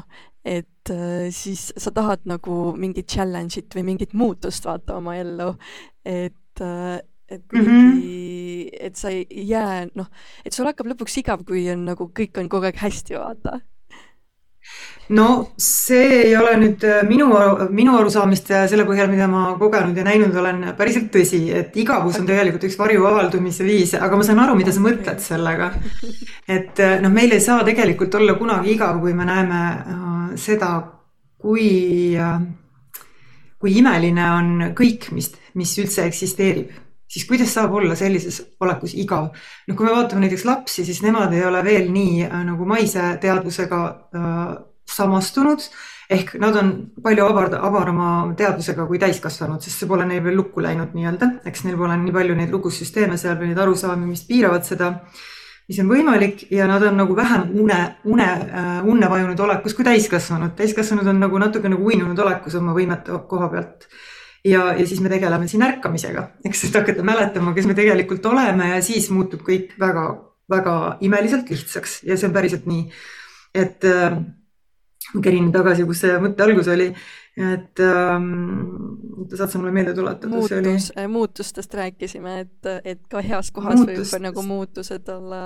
et 0.46 0.92
äh, 0.94 1.28
siis 1.34 1.70
sa 1.78 1.92
tahad 1.92 2.26
nagu 2.30 2.74
mingit 2.78 3.10
challenge'it 3.12 3.74
või 3.76 3.86
mingit 3.92 4.14
muutust 4.14 4.68
vaata 4.70 5.00
oma 5.02 5.18
ellu, 5.20 5.54
et 6.06 6.62
äh, 6.64 7.00
et 7.28 7.42
kuidagi 7.52 7.72
mm, 7.72 7.98
-hmm. 8.00 8.70
et 8.88 8.96
sa 8.96 9.10
ei 9.12 9.26
jää, 9.50 9.88
noh, 10.00 10.08
et 10.46 10.54
sul 10.54 10.66
hakkab 10.70 10.88
lõpuks 10.88 11.18
igav, 11.20 11.44
kui 11.44 11.66
on 11.72 11.84
nagu 11.90 12.08
kõik 12.20 12.40
on 12.40 12.48
kogu 12.50 12.70
aeg 12.70 12.80
hästi, 12.80 13.18
vaata 13.20 13.60
no 15.16 15.28
see 15.62 16.08
ei 16.26 16.34
ole 16.38 16.56
nüüd 16.60 16.84
äh, 16.88 17.02
minu, 17.08 17.30
minu 17.76 17.96
arusaamist 18.00 18.52
selle 18.72 18.86
põhjal, 18.88 19.10
mida 19.12 19.28
ma 19.32 19.44
kogenud 19.60 19.98
ja 19.98 20.06
näinud 20.08 20.36
olen, 20.36 20.64
päriselt 20.80 21.10
tõsi, 21.14 21.42
et 21.56 21.76
igavus 21.80 22.20
on 22.20 22.28
tegelikult 22.28 22.68
üks 22.68 22.78
varju 22.80 23.08
avaldumise 23.10 23.68
viis, 23.68 23.96
aga 23.96 24.20
ma 24.20 24.28
saan 24.28 24.44
aru, 24.44 24.58
mida 24.60 24.74
sa 24.76 24.84
mõtled 24.84 25.24
sellega. 25.24 25.72
et 26.48 26.84
äh, 26.84 26.98
noh, 27.04 27.14
meil 27.14 27.36
ei 27.36 27.44
saa 27.44 27.64
tegelikult 27.68 28.16
olla 28.20 28.38
kunagi 28.40 28.76
igav, 28.76 29.00
kui 29.04 29.16
me 29.18 29.28
näeme 29.28 29.62
äh, 29.62 30.18
seda, 30.40 30.74
kui, 31.38 31.70
kui 33.62 33.78
imeline 33.80 34.28
on 34.34 34.52
kõik, 34.76 35.12
mis, 35.14 35.32
mis 35.56 35.78
üldse 35.80 36.08
eksisteerib 36.10 36.76
siis 37.08 37.26
kuidas 37.26 37.54
saab 37.54 37.74
olla 37.74 37.96
sellises 37.96 38.42
olekus 38.60 38.94
igav? 38.96 39.30
noh, 39.68 39.76
kui 39.76 39.88
me 39.88 39.96
vaatame 39.96 40.26
näiteks 40.26 40.46
lapsi, 40.46 40.86
siis 40.86 41.02
nemad 41.06 41.34
ei 41.34 41.46
ole 41.48 41.64
veel 41.64 41.92
nii 41.94 42.26
äh, 42.28 42.42
nagu 42.48 42.68
maise 42.70 43.14
teadvusega 43.22 43.84
äh, 43.88 44.42
samastunud. 44.92 45.64
Ehk 46.10 46.38
nad 46.40 46.56
on 46.56 46.70
palju 47.04 47.26
avar, 47.28 47.50
avarama 47.68 48.10
teadvusega 48.40 48.86
kui 48.88 49.00
täiskasvanud, 49.02 49.60
sest 49.64 49.82
see 49.82 49.90
pole 49.90 50.06
neil 50.08 50.22
veel 50.24 50.38
lukku 50.40 50.64
läinud 50.64 50.94
nii-öelda, 50.96 51.34
eks 51.50 51.66
neil 51.66 51.76
pole 51.80 51.98
nii 52.00 52.14
palju 52.16 52.38
neid 52.38 52.54
lugussüsteeme 52.56 53.18
seal 53.20 53.36
või 53.42 53.50
neid 53.50 53.60
arusaami, 53.60 54.08
mis 54.08 54.24
piiravad 54.30 54.64
seda, 54.64 54.94
mis 55.68 55.80
on 55.84 55.92
võimalik. 55.92 56.46
Ja 56.54 56.70
nad 56.72 56.86
on 56.88 56.96
nagu 57.02 57.16
vähem 57.18 57.50
une, 57.60 57.80
une 58.08 58.28
äh,, 58.28 58.78
unne 58.88 59.10
vajunud 59.12 59.44
olekus 59.48 59.76
kui 59.76 59.88
täiskasvanud. 59.88 60.56
täiskasvanud 60.56 61.12
on 61.12 61.20
nagu 61.26 61.44
natuke 61.44 61.70
nagu 61.74 61.92
uinunud 61.92 62.24
olekus 62.24 62.56
oma 62.56 62.76
võimete 62.78 63.20
koha 63.28 63.52
pealt. 63.52 63.90
Ja, 64.48 64.72
ja 64.80 64.88
siis 64.88 65.02
me 65.04 65.12
tegeleme 65.12 65.48
siin 65.52 65.66
ärkamisega, 65.66 66.24
eks, 66.48 66.64
et 66.70 66.76
hakata 66.78 67.04
mäletama, 67.04 67.52
kes 67.58 67.66
me 67.68 67.76
tegelikult 67.76 68.26
oleme 68.32 68.70
ja 68.70 68.82
siis 68.86 69.10
muutub 69.12 69.42
kõik 69.44 69.74
väga, 69.82 70.08
väga 70.48 70.80
imeliselt 71.04 71.50
lihtsaks. 71.52 72.00
Ja 72.08 72.16
see 72.16 72.30
on 72.30 72.36
päriselt 72.38 72.70
nii. 72.70 72.88
et, 73.58 73.84
kerin 75.24 75.52
tagasi, 75.54 75.86
kus 75.88 76.04
see 76.04 76.18
mõtte 76.22 76.44
algus 76.44 76.68
oli, 76.72 76.88
et 77.38 77.82
ähm, 77.86 78.30
saad 79.30 79.52
sa 79.52 79.60
mulle 79.60 79.74
meelde 79.76 79.94
tuletada? 79.98 80.32
muutus, 80.32 80.92
oli... 80.92 81.08
muutustest 81.12 81.74
rääkisime, 81.80 82.40
et, 82.44 82.70
et 82.84 83.04
ka 83.10 83.22
heas 83.22 83.52
kohas 83.56 83.80
Muutust. 83.80 84.16
võib 84.16 84.26
nagu 84.26 84.46
muutused 84.48 85.12
olla. 85.14 85.42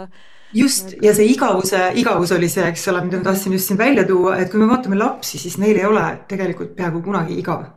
just 0.56 0.94
nagu... 0.94 1.06
ja 1.06 1.16
see 1.18 1.28
igavuse, 1.34 1.82
igavus 2.02 2.32
oli 2.38 2.50
see, 2.52 2.66
eks 2.72 2.88
ole, 2.94 3.04
mida 3.08 3.20
ma 3.20 3.30
tahtsin 3.30 3.58
just 3.58 3.70
siin 3.70 3.80
välja 3.82 4.06
tuua, 4.08 4.38
et 4.42 4.52
kui 4.52 4.62
me 4.62 4.70
vaatame 4.72 5.00
lapsi, 5.00 5.42
siis 5.42 5.60
neil 5.62 5.78
ei 5.78 5.86
ole 5.90 6.06
tegelikult 6.32 6.74
peaaegu 6.78 7.04
kunagi 7.06 7.38
igav. 7.44 7.68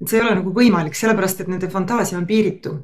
et 0.00 0.08
see 0.08 0.18
ei 0.18 0.26
ole 0.26 0.38
nagu 0.40 0.54
võimalik, 0.56 0.96
sellepärast 0.98 1.44
et 1.44 1.52
nende 1.52 1.70
fantaasia 1.70 2.18
on 2.18 2.26
piiritu 2.26 2.74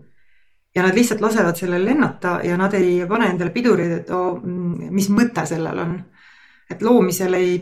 ja 0.77 0.85
nad 0.85 0.95
lihtsalt 0.95 1.21
lasevad 1.25 1.57
sellel 1.57 1.85
lennata 1.85 2.41
ja 2.45 2.57
nad 2.57 2.75
ei 2.77 3.01
pane 3.09 3.33
endale 3.33 3.51
pidureid, 3.51 3.93
et 4.03 4.11
oo, 4.15 4.37
mm, 4.37 4.93
mis 4.95 5.09
mõte 5.11 5.47
sellel 5.49 5.81
on. 5.85 5.99
et 6.71 6.83
loomisel 6.85 7.35
ei 7.35 7.55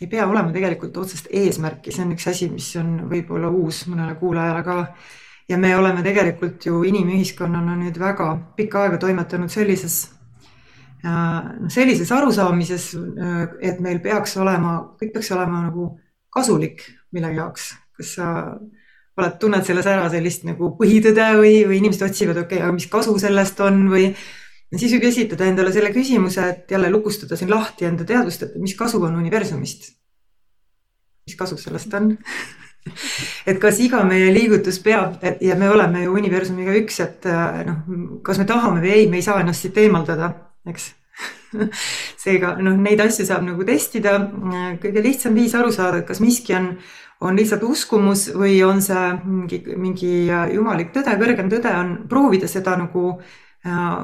ei 0.00 0.06
pea 0.10 0.26
olema 0.26 0.52
tegelikult 0.54 0.96
otsest 0.96 1.30
eesmärki, 1.34 1.92
see 1.94 2.04
on 2.04 2.12
üks 2.14 2.28
asi, 2.30 2.50
mis 2.52 2.68
on 2.80 2.94
võib-olla 3.10 3.50
uus 3.50 3.84
mõnele 3.90 4.14
kuulajale 4.20 4.62
ka. 4.66 4.76
ja 5.48 5.58
me 5.58 5.72
oleme 5.76 6.02
tegelikult 6.04 6.66
ju 6.66 6.82
inimühiskonnana 6.84 7.76
nüüd 7.80 7.98
väga 7.98 8.28
pikka 8.56 8.82
aega 8.84 8.98
toimetanud 9.00 9.50
sellises, 9.50 10.10
äh, 11.04 11.10
noh 11.60 11.72
sellises 11.72 12.12
arusaamises, 12.12 12.90
äh, 12.94 13.42
et 13.60 13.80
meil 13.80 14.02
peaks 14.04 14.36
olema, 14.36 14.78
kõik 15.00 15.14
peaks 15.16 15.32
olema 15.32 15.64
nagu 15.66 15.94
kasulik 16.30 16.84
millegi 17.12 17.40
jaoks, 17.40 17.70
kas 17.96 18.14
sa 18.18 18.32
oled, 19.18 19.38
tunned 19.40 19.66
selles 19.66 19.86
ära 19.88 20.08
sellist 20.12 20.44
nagu 20.46 20.72
põhitõde 20.78 21.26
või, 21.40 21.54
või 21.68 21.80
inimesed 21.80 22.04
otsivad, 22.06 22.42
okei 22.44 22.58
okay,, 22.60 22.64
aga 22.66 22.76
mis 22.76 22.86
kasu 22.90 23.16
sellest 23.18 23.60
on 23.64 23.86
või 23.90 24.12
siis 24.76 24.92
võib 24.92 25.08
esitada 25.08 25.48
endale 25.48 25.72
selle 25.72 25.92
küsimuse, 25.94 26.44
et 26.52 26.70
jälle 26.70 26.90
lukustada 26.92 27.36
siin 27.38 27.50
lahti 27.50 27.88
enda 27.88 28.04
teadvust, 28.08 28.44
et 28.44 28.58
mis 28.60 28.76
kasu 28.76 29.00
on 29.02 29.16
universumist. 29.16 29.94
mis 31.28 31.36
kasu 31.36 31.58
sellest 31.60 31.94
on 31.94 32.14
et 33.50 33.58
kas 33.60 33.80
iga 33.84 34.02
meie 34.04 34.30
liigutus 34.32 34.78
peab 34.80 35.24
ja 35.44 35.56
me 35.60 35.68
oleme 35.68 36.04
ju 36.04 36.14
universumiga 36.16 36.76
üks, 36.80 37.00
et 37.04 37.26
äh, 37.28 37.64
noh, 37.68 38.20
kas 38.24 38.40
me 38.40 38.46
tahame 38.48 38.84
või 38.84 38.94
ei, 38.94 39.08
me 39.08 39.20
ei 39.20 39.26
saa 39.26 39.40
ennast 39.40 39.64
siit 39.64 39.76
eemaldada, 39.80 40.30
eks 40.68 40.92
seega 42.22 42.54
noh, 42.60 42.76
neid 42.76 43.00
asju 43.00 43.26
saab 43.26 43.44
nagu 43.46 43.64
testida. 43.64 44.18
kõige 44.82 45.02
lihtsam 45.02 45.34
viis 45.34 45.56
aru 45.56 45.72
saada, 45.72 46.02
et 46.02 46.08
kas 46.08 46.20
miski 46.20 46.54
on, 46.54 46.74
on 47.24 47.36
lihtsalt 47.36 47.64
uskumus 47.64 48.28
või 48.36 48.60
on 48.64 48.84
see 48.84 49.04
mingi, 49.24 49.62
mingi 49.76 50.12
jumalik 50.52 50.92
tõde, 50.94 51.16
kõrgem 51.20 51.48
tõde 51.50 51.72
on 51.74 51.94
proovida 52.08 52.48
seda 52.48 52.76
nagu 52.78 53.14
äh, 53.16 53.47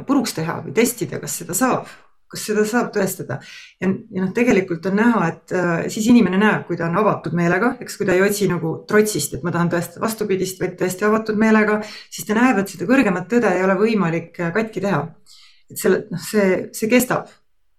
puruks 0.07 0.35
teha 0.37 0.61
või 0.65 0.75
testida, 0.77 1.21
kas 1.23 1.37
seda 1.41 1.57
saab, 1.57 1.91
kas 2.35 2.45
seda 2.49 2.65
saab 2.69 2.91
tõestada. 2.95 3.39
ja, 3.81 3.89
ja 3.89 4.25
noh, 4.25 4.33
tegelikult 4.37 4.87
on 4.91 4.99
näha, 4.99 5.29
et 5.31 5.55
äh, 5.55 5.87
siis 5.93 6.09
inimene 6.11 6.41
näeb, 6.41 6.67
kui 6.69 6.79
ta 6.81 6.89
on 6.89 6.99
avatud 7.01 7.37
meelega, 7.37 7.75
eks, 7.85 7.99
kui 8.01 8.09
ta 8.09 8.17
ei 8.17 8.25
otsi 8.25 8.49
nagu 8.51 8.75
trotsist, 8.89 9.37
et 9.37 9.47
ma 9.47 9.55
tahan 9.55 9.71
tõestada 9.73 10.03
vastupidist, 10.05 10.61
vaid 10.63 10.77
tõesti 10.81 11.07
avatud 11.07 11.39
meelega, 11.41 11.81
siis 12.11 12.27
ta 12.29 12.37
näeb, 12.39 12.61
et 12.61 12.75
seda 12.75 12.89
kõrgemat 12.91 13.31
tõde 13.31 13.55
ei 13.55 13.65
ole 13.67 13.79
võimalik 13.81 14.43
äh, 14.43 14.53
katki 14.57 14.85
teha. 14.85 15.07
et 15.71 15.81
selle, 15.81 16.05
noh, 16.11 16.21
see, 16.21 16.69
see 16.77 16.91
kestab, 16.91 17.31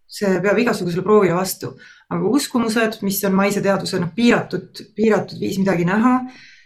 see 0.09 0.39
peab 0.41 0.57
igasugusele 0.61 1.03
proovile 1.05 1.35
vastu, 1.37 1.75
aga 2.09 2.33
uskumused, 2.39 3.01
mis 3.05 3.21
on 3.27 3.35
maise 3.37 3.61
teaduse 3.65 3.99
noh, 4.01 4.11
piiratud, 4.15 4.85
piiratud 4.97 5.41
viis 5.41 5.59
midagi 5.61 5.85
näha 5.87 6.19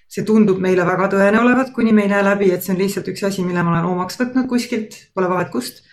see 0.10 0.26
tundub 0.26 0.58
meile 0.62 0.86
väga 0.88 1.10
tõene 1.12 1.42
olevat, 1.44 1.70
kuni 1.76 1.94
me 1.94 2.08
ei 2.08 2.12
näe 2.12 2.24
läbi, 2.26 2.50
et 2.54 2.66
see 2.66 2.74
on 2.74 2.82
lihtsalt 2.82 3.12
üks 3.12 3.24
asi, 3.28 3.46
mille 3.46 3.64
ma 3.64 3.76
olen 3.76 3.92
omaks 3.92 4.18
võtnud 4.20 4.50
kuskilt, 4.50 4.98
pole 5.14 5.30
vahet 5.30 5.52
kust. 5.54 5.84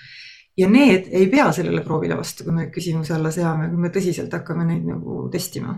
ja 0.56 0.68
need 0.72 1.10
ei 1.12 1.26
pea 1.28 1.50
sellele 1.52 1.82
proovile 1.84 2.16
vastu, 2.16 2.46
kui 2.46 2.54
me 2.56 2.70
küsimuse 2.72 3.12
alla 3.12 3.30
seame, 3.30 3.68
kui 3.68 3.82
me 3.82 3.90
tõsiselt 3.92 4.32
hakkame 4.32 4.64
neid 4.64 4.86
nagu 4.88 5.28
testima. 5.32 5.76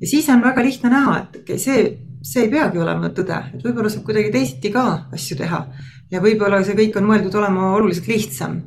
ja 0.00 0.06
siis 0.10 0.28
on 0.28 0.42
väga 0.42 0.62
lihtne 0.66 0.90
näha, 0.90 1.18
et 1.18 1.42
okei 1.42 1.54
okay,, 1.54 1.58
see, 1.58 2.18
see 2.22 2.46
ei 2.46 2.50
peagi 2.50 2.82
olema 2.82 3.12
tõde, 3.14 3.42
et 3.54 3.62
võib-olla 3.62 3.92
saab 3.94 4.08
kuidagi 4.08 4.34
teisiti 4.34 4.74
ka 4.74 4.86
asju 5.14 5.38
teha 5.38 5.66
ja 6.10 6.22
võib-olla 6.22 6.64
see 6.66 6.78
kõik 6.78 6.98
on 6.98 7.06
mõeldud 7.12 7.38
olema 7.38 7.74
oluliselt 7.78 8.10
lihtsam 8.10 8.58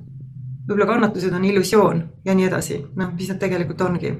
võib-olla 0.69 0.85
kannatused 0.85 1.33
on 1.33 1.45
illusioon 1.49 2.01
ja 2.25 2.33
nii 2.37 2.45
edasi, 2.45 2.77
noh, 2.99 3.09
mis 3.17 3.29
nad 3.31 3.39
tegelikult 3.41 3.81
ongi. 3.81 4.11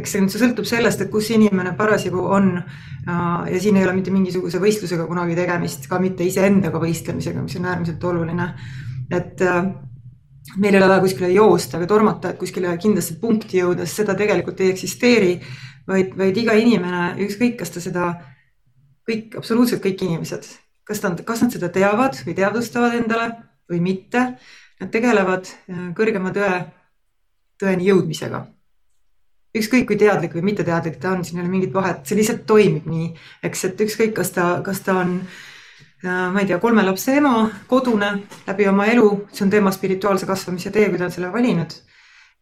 eks 0.00 0.14
see 0.14 0.22
nüüd 0.24 0.32
sõltub 0.32 0.68
sellest, 0.68 1.02
et 1.04 1.10
kus 1.12 1.28
inimene 1.34 1.74
parasjagu 1.76 2.22
on. 2.32 2.54
Äh, 2.58 3.50
ja 3.52 3.60
siin 3.60 3.76
ei 3.76 3.84
ole 3.84 3.92
mitte 3.98 4.14
mingisuguse 4.14 4.60
võistlusega 4.62 5.04
kunagi 5.08 5.36
tegemist, 5.36 5.84
ka 5.88 6.00
mitte 6.00 6.24
iseendaga 6.24 6.80
võistlemisega, 6.80 7.42
mis 7.44 7.58
on 7.60 7.68
äärmiselt 7.68 8.04
oluline. 8.04 8.48
et 9.10 9.42
äh, 9.44 9.68
meil 10.56 10.74
ei 10.74 10.80
ole 10.80 10.88
vaja 10.88 11.04
kuskile 11.04 11.28
joosta 11.32 11.80
või 11.80 11.90
tormata, 11.90 12.30
et 12.30 12.40
kuskile 12.40 12.72
kindlasse 12.80 13.18
punkti 13.20 13.60
jõuda, 13.60 13.84
sest 13.84 14.02
seda 14.02 14.14
tegelikult 14.16 14.60
ei 14.60 14.72
eksisteeri. 14.72 15.34
vaid, 15.88 16.16
vaid 16.16 16.36
iga 16.36 16.52
inimene, 16.52 17.16
ükskõik, 17.24 17.58
kas 17.60 17.70
ta 17.72 17.80
seda, 17.80 18.14
kõik, 19.08 19.36
absoluutselt 19.36 19.84
kõik 19.84 20.02
inimesed, 20.04 20.48
kas 20.84 21.00
ta, 21.00 21.12
kas 21.24 21.44
nad 21.44 21.52
seda 21.52 21.68
teavad 21.72 22.16
või 22.24 22.34
teadvustavad 22.36 22.96
endale 22.96 23.30
või 23.68 23.80
mitte 23.80 24.24
Nad 24.78 24.92
tegelevad 24.94 25.48
äh, 25.50 25.90
kõrgema 25.98 26.32
tõe, 26.34 26.52
tõeni 27.58 27.90
jõudmisega. 27.90 28.46
ükskõik 29.58 29.86
kui 29.88 29.96
teadlik 29.98 30.34
või 30.36 30.44
mitteteadlik 30.50 30.98
ta 31.02 31.14
on, 31.16 31.24
siin 31.24 31.40
ei 31.40 31.42
ole 31.42 31.50
mingit 31.50 31.72
vahet, 31.74 32.04
see 32.06 32.18
lihtsalt 32.18 32.44
toimib 32.46 32.84
nii, 32.86 33.08
eks, 33.42 33.64
et 33.64 33.80
ükskõik, 33.80 34.12
kas 34.14 34.30
ta, 34.36 34.60
kas 34.62 34.84
ta 34.86 34.98
on 35.00 35.16
äh, 35.18 36.28
ma 36.32 36.40
ei 36.40 36.46
tea, 36.46 36.60
kolme 36.62 36.84
lapse 36.86 37.16
ema, 37.18 37.48
kodune 37.66 38.12
läbi 38.46 38.68
oma 38.70 38.86
elu, 38.92 39.08
see 39.32 39.46
on 39.46 39.50
tema 39.50 39.72
spirituaalse 39.74 40.28
kasvamise 40.30 40.70
tee, 40.70 40.88
kui 40.88 40.98
ta 40.98 41.08
on 41.08 41.14
selle 41.16 41.32
valinud. 41.34 41.74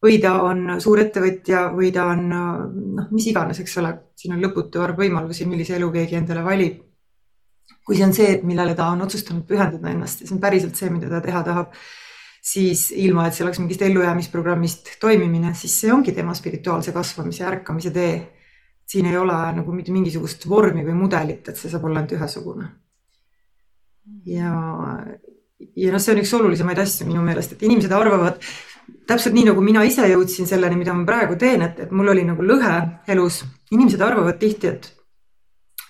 või 0.04 0.18
ta 0.20 0.34
on 0.44 0.74
suurettevõtja 0.80 1.70
või 1.72 1.88
ta 1.92 2.04
on 2.12 2.26
noh, 2.28 3.06
mis 3.10 3.26
iganes, 3.30 3.62
eks 3.62 3.78
ole, 3.80 3.94
siin 4.14 4.34
on 4.34 4.42
lõputu 4.44 4.82
arv 4.84 4.98
võimalusi, 5.00 5.46
millise 5.48 5.78
elu 5.78 5.88
keegi 5.92 6.18
endale 6.20 6.42
valib. 6.44 6.82
kui 7.86 7.96
see 7.96 8.04
on 8.04 8.12
see, 8.12 8.40
millele 8.42 8.74
ta 8.74 8.90
on 8.90 9.00
otsustanud 9.02 9.46
pühendada 9.46 9.88
ennast 9.88 10.20
ja 10.20 10.26
see 10.26 10.34
on 10.34 10.40
päriselt 10.42 10.76
see, 10.76 10.90
mida 10.90 11.08
ta 11.08 11.20
teha 11.22 11.42
tahab 11.46 11.72
siis 12.46 12.90
ilma, 12.94 13.26
et 13.26 13.34
see 13.34 13.44
oleks 13.44 13.58
mingist 13.58 13.82
ellujäämisprogrammist 13.82 14.92
toimimine, 15.02 15.52
siis 15.58 15.74
see 15.80 15.92
ongi 15.92 16.14
tema 16.14 16.34
spirituaalse 16.34 16.94
kasvamise 16.94 17.46
ärkamise 17.46 17.90
tee. 17.90 18.16
siin 18.86 19.06
ei 19.10 19.16
ole 19.18 19.34
nagu 19.50 19.72
mitte 19.74 19.90
mingisugust 19.90 20.44
vormi 20.48 20.84
või 20.86 20.94
mudelit, 20.94 21.48
et 21.48 21.56
see 21.58 21.70
saab 21.72 21.88
olla 21.88 21.98
ainult 21.98 22.12
ühesugune. 22.14 22.68
ja, 24.30 24.52
ja 25.74 25.92
noh, 25.92 26.02
see 26.02 26.14
on 26.14 26.20
üks 26.22 26.34
olulisemaid 26.38 26.78
asju 26.78 27.08
minu 27.08 27.24
meelest, 27.26 27.56
et 27.56 27.64
inimesed 27.66 27.92
arvavad 27.92 28.38
täpselt 29.10 29.34
nii, 29.34 29.48
nagu 29.48 29.64
mina 29.64 29.82
ise 29.82 30.06
jõudsin 30.06 30.46
selleni, 30.46 30.78
mida 30.78 30.94
ma 30.94 31.02
praegu 31.08 31.34
teen, 31.40 31.64
et, 31.66 31.80
et 31.82 31.90
mul 31.90 32.12
oli 32.14 32.22
nagu 32.28 32.46
lõhe 32.46 32.76
elus. 33.10 33.42
inimesed 33.74 34.00
arvavad 34.06 34.38
tihti, 34.38 34.70
et, 34.70 34.92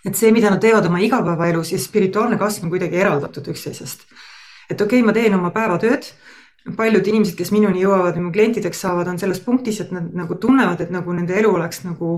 et 0.08 0.16
see, 0.16 0.32
mida 0.32 0.48
nad 0.50 0.62
teevad 0.64 0.88
oma 0.88 1.04
igapäevaelus 1.04 1.74
ja 1.76 1.78
spirituaalne 1.78 2.40
kasv 2.40 2.64
on 2.64 2.72
kuidagi 2.72 2.96
eraldatud 2.96 3.52
üksteisest. 3.52 4.08
et 4.70 4.80
okei 4.80 5.02
okay,, 5.02 5.06
ma 5.06 5.12
teen 5.12 5.36
oma 5.36 5.52
päevatööd 5.52 6.08
paljud 6.76 7.06
inimesed, 7.06 7.36
kes 7.38 7.52
minuni 7.54 7.84
jõuavad 7.84 8.16
ja 8.16 8.22
mu 8.22 8.32
klientideks 8.34 8.80
saavad, 8.82 9.10
on 9.10 9.20
selles 9.20 9.42
punktis, 9.44 9.78
et 9.84 9.92
nad 9.94 10.08
nagu 10.16 10.38
tunnevad, 10.42 10.80
et 10.82 10.90
nagu 10.94 11.14
nende 11.14 11.36
elu 11.38 11.52
oleks 11.54 11.84
nagu 11.84 12.16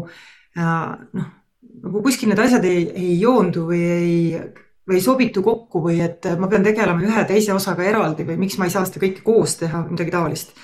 äh, 0.57 0.95
noh, 1.19 1.29
nagu 1.83 2.03
kuskil 2.05 2.31
need 2.33 2.41
asjad 2.43 2.65
ei, 2.69 2.87
ei 2.97 3.13
joondu 3.21 3.67
või 3.69 3.83
ei, 3.85 4.19
või 4.89 4.99
ei 4.99 5.05
sobitu 5.05 5.45
kokku 5.45 5.83
või 5.85 6.01
et 6.05 6.27
ma 6.41 6.49
pean 6.51 6.65
tegelema 6.67 7.05
ühe 7.05 7.25
teise 7.29 7.55
osaga 7.55 7.85
eraldi 7.87 8.27
või 8.29 8.39
miks 8.45 8.59
ma 8.59 8.69
ei 8.69 8.75
saa 8.75 8.87
seda 8.89 9.03
kõike 9.05 9.25
koos 9.27 9.59
teha, 9.61 9.85
midagi 9.91 10.15
taolist. 10.15 10.55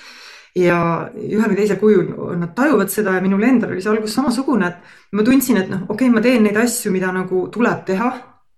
ja 0.55 0.77
ühel 1.13 1.51
või 1.51 1.57
teisel 1.59 1.79
kujul 1.79 2.37
nad 2.39 2.53
tajuvad 2.55 2.89
seda 2.89 3.17
ja 3.17 3.21
minul 3.21 3.43
endal 3.43 3.73
oli 3.75 3.81
see 3.83 3.91
algus 3.91 4.15
samasugune, 4.15 4.69
et 4.71 5.17
ma 5.17 5.23
tundsin, 5.23 5.59
et 5.59 5.69
noh, 5.69 5.83
okei 5.89 6.07
okay,, 6.07 6.13
ma 6.15 6.23
teen 6.23 6.47
neid 6.47 6.57
asju, 6.57 6.93
mida 6.95 7.11
nagu 7.13 7.47
tuleb 7.51 7.83
teha 7.85 8.13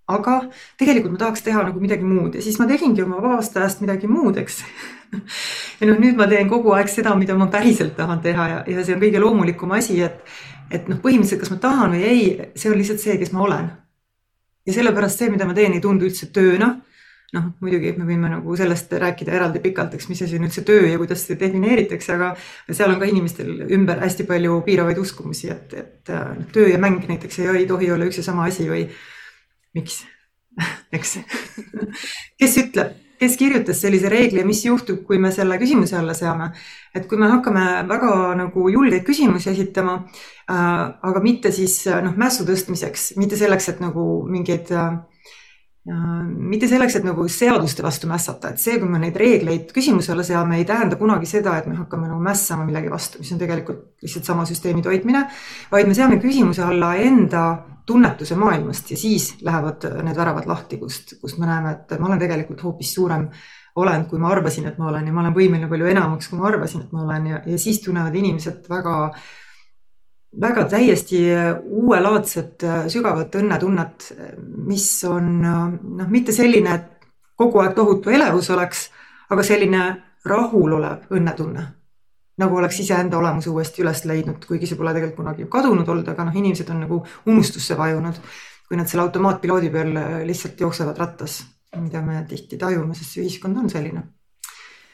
aga 0.07 0.37
tegelikult 0.79 1.15
ma 1.15 1.19
tahaks 1.25 1.43
teha 1.43 1.63
nagu 1.67 1.81
midagi 1.83 2.07
muud 2.07 2.37
ja 2.37 2.43
siis 2.43 2.57
ma 2.61 2.67
tegingi 2.69 3.03
oma 3.03 3.19
vabast 3.23 3.57
ajast 3.59 3.81
midagi 3.83 4.07
muud, 4.07 4.39
eks 4.39 4.61
ja 5.79 5.89
noh, 5.89 5.99
nüüd 5.99 6.19
ma 6.19 6.29
teen 6.31 6.49
kogu 6.51 6.71
aeg 6.75 6.91
seda, 6.91 7.15
mida 7.19 7.35
ma 7.39 7.49
päriselt 7.51 7.95
tahan 7.99 8.21
teha 8.23 8.47
ja, 8.51 8.61
ja 8.71 8.85
see 8.85 8.95
on 8.95 9.03
kõige 9.03 9.21
loomulikum 9.23 9.75
asi, 9.75 9.99
et, 10.05 10.23
et 10.71 10.87
noh, 10.87 10.99
põhimõtteliselt, 11.03 11.43
kas 11.43 11.53
ma 11.53 11.59
tahan 11.63 11.95
või 11.95 12.03
ei, 12.07 12.25
see 12.55 12.71
on 12.71 12.79
lihtsalt 12.79 13.03
see, 13.03 13.17
kes 13.19 13.33
ma 13.35 13.43
olen. 13.47 13.71
ja 14.67 14.75
sellepärast 14.75 15.23
see, 15.23 15.31
mida 15.31 15.47
ma 15.47 15.55
teen, 15.57 15.75
ei 15.75 15.83
tundu 15.83 16.07
üldse 16.07 16.29
tööna. 16.35 16.77
noh, 17.35 17.49
muidugi 17.59 17.91
me 17.97 18.05
võime 18.07 18.29
nagu 18.31 18.55
sellest 18.55 18.93
rääkida 19.03 19.33
eraldi 19.35 19.59
pikalt, 19.59 19.97
eks, 19.97 20.07
mis 20.07 20.21
asi 20.23 20.37
on 20.39 20.47
üldse 20.47 20.63
töö 20.63 20.85
ja 20.87 20.95
kuidas 20.95 21.25
seda 21.25 21.41
defineeritakse, 21.41 22.15
aga 22.15 22.29
seal 22.71 22.93
on 22.93 23.01
ka 23.01 23.09
inimestel 23.11 23.65
ümber 23.75 23.99
hästi 23.99 24.23
palju 24.29 24.61
piiravaid 24.63 25.03
uskumusi, 25.03 25.51
et, 25.51 25.75
et 25.75 26.15
noh, 26.15 26.47
töö 26.55 26.71
ja 26.71 26.79
mäng 26.79 27.03
näiteks 27.11 27.43
ei, 27.43 27.51
ei 27.63 27.67
tohi 27.67 27.91
olla 27.91 28.07
üks 28.07 28.23
ja 28.23 28.27
sama 28.29 28.47
asi 28.47 28.71
või 28.71 28.87
miks? 29.77 30.01
Eks 30.95 31.17
kes 32.39 32.55
ütleb, 32.61 32.95
kes 33.21 33.35
kirjutas 33.39 33.81
sellise 33.81 34.09
reegli 34.13 34.41
ja 34.41 34.45
mis 34.47 34.63
juhtub, 34.65 35.03
kui 35.07 35.19
me 35.21 35.31
selle 35.33 35.57
küsimuse 35.61 35.97
alla 35.97 36.15
seame. 36.17 36.51
et 36.95 37.05
kui 37.07 37.17
me 37.17 37.29
hakkame 37.29 37.65
väga 37.89 38.11
nagu 38.37 38.69
julgeid 38.73 39.05
küsimusi 39.05 39.51
esitama 39.51 39.99
äh,, 40.49 40.55
aga 41.09 41.21
mitte 41.21 41.51
siis 41.51 41.83
noh, 41.87 42.15
mässu 42.17 42.45
tõstmiseks, 42.47 43.11
mitte 43.17 43.37
selleks, 43.37 43.69
et 43.69 43.83
nagu 43.83 44.07
mingeid 44.29 44.71
äh, 44.73 44.97
mitte 45.87 46.67
selleks, 46.67 46.97
et 46.99 47.05
nagu 47.07 47.23
seaduste 47.31 47.83
vastu 47.85 48.09
mässata, 48.09 48.51
et 48.51 48.59
see, 48.59 48.75
kui 48.81 48.89
me 48.91 48.99
neid 48.99 49.15
reegleid 49.15 49.71
küsimuse 49.75 50.11
alla 50.11 50.25
seame, 50.27 50.57
ei 50.59 50.65
tähenda 50.67 50.99
kunagi 50.99 51.29
seda, 51.29 51.55
et 51.57 51.69
me 51.69 51.77
hakkame 51.77 52.09
nagu 52.09 52.19
mässama 52.23 52.65
millegi 52.67 52.91
vastu, 52.91 53.21
mis 53.23 53.31
on 53.31 53.39
tegelikult 53.39 54.03
lihtsalt 54.03 54.27
sama 54.27 54.45
süsteemi 54.49 54.83
toitmine, 54.83 55.23
vaid 55.71 55.87
me 55.87 55.95
seame 55.95 56.19
küsimuse 56.23 56.65
alla 56.65 56.93
enda 56.99 57.45
tunnetuse 57.87 58.35
maailmast 58.35 58.91
ja 58.91 58.97
siis 58.99 59.37
lähevad 59.47 59.87
need 60.03 60.19
väravad 60.19 60.49
lahti, 60.49 60.79
kust, 60.81 61.15
kust 61.21 61.39
me 61.39 61.47
näeme, 61.47 61.71
et 61.77 61.95
ma 62.01 62.11
olen 62.11 62.19
tegelikult 62.19 62.65
hoopis 62.67 62.91
suurem 62.97 63.29
olend, 63.79 64.09
kui 64.09 64.19
ma 64.19 64.33
arvasin, 64.33 64.67
et 64.67 64.77
ma 64.81 64.89
olen 64.91 65.07
ja 65.07 65.13
ma 65.15 65.23
olen 65.23 65.35
võimeline 65.37 65.69
palju 65.71 65.87
enamaks, 65.93 66.27
kui 66.27 66.39
ma 66.39 66.49
arvasin, 66.49 66.83
et 66.83 66.95
ma 66.95 67.05
olen 67.05 67.27
ja, 67.31 67.41
ja 67.47 67.59
siis 67.61 67.79
tunnevad 67.85 68.15
inimesed 68.17 68.67
väga 68.69 68.97
väga 70.41 70.65
täiesti 70.69 71.21
uuelaadset 71.63 72.65
sügavat 72.91 73.35
õnnetunnet, 73.39 74.11
mis 74.67 74.89
on 75.07 75.29
noh, 75.41 76.09
mitte 76.11 76.35
selline, 76.35 76.75
et 76.75 77.07
kogu 77.37 77.61
aeg 77.63 77.75
tohutu 77.77 78.11
elevus 78.13 78.49
oleks, 78.53 78.87
aga 79.29 79.43
selline 79.43 79.87
rahulolev 80.27 81.11
õnnetunne. 81.13 81.73
nagu 82.37 82.53
oleks 82.55 82.77
iseenda 82.83 83.17
olemuse 83.17 83.49
uuesti 83.49 83.81
üles 83.81 84.03
leidnud, 84.05 84.43
kuigi 84.45 84.67
see 84.69 84.77
pole 84.77 84.91
tegelikult 84.93 85.23
kunagi 85.23 85.47
kadunud 85.49 85.87
olnud, 85.89 86.11
aga 86.11 86.27
noh, 86.27 86.35
inimesed 86.37 86.69
on 86.69 86.83
nagu 86.83 86.99
unustusse 87.25 87.77
vajunud, 87.77 88.19
kui 88.67 88.77
nad 88.77 88.85
selle 88.91 89.07
automaatpiloodi 89.07 89.71
peal 89.73 89.97
lihtsalt 90.27 90.61
jooksevad 90.61 91.01
rattas, 91.01 91.39
mida 91.81 92.03
me 92.05 92.21
tihti 92.29 92.61
tajume, 92.61 92.93
sest 92.93 93.15
see 93.15 93.25
ühiskond 93.25 93.57
on 93.57 93.73
selline 93.73 94.03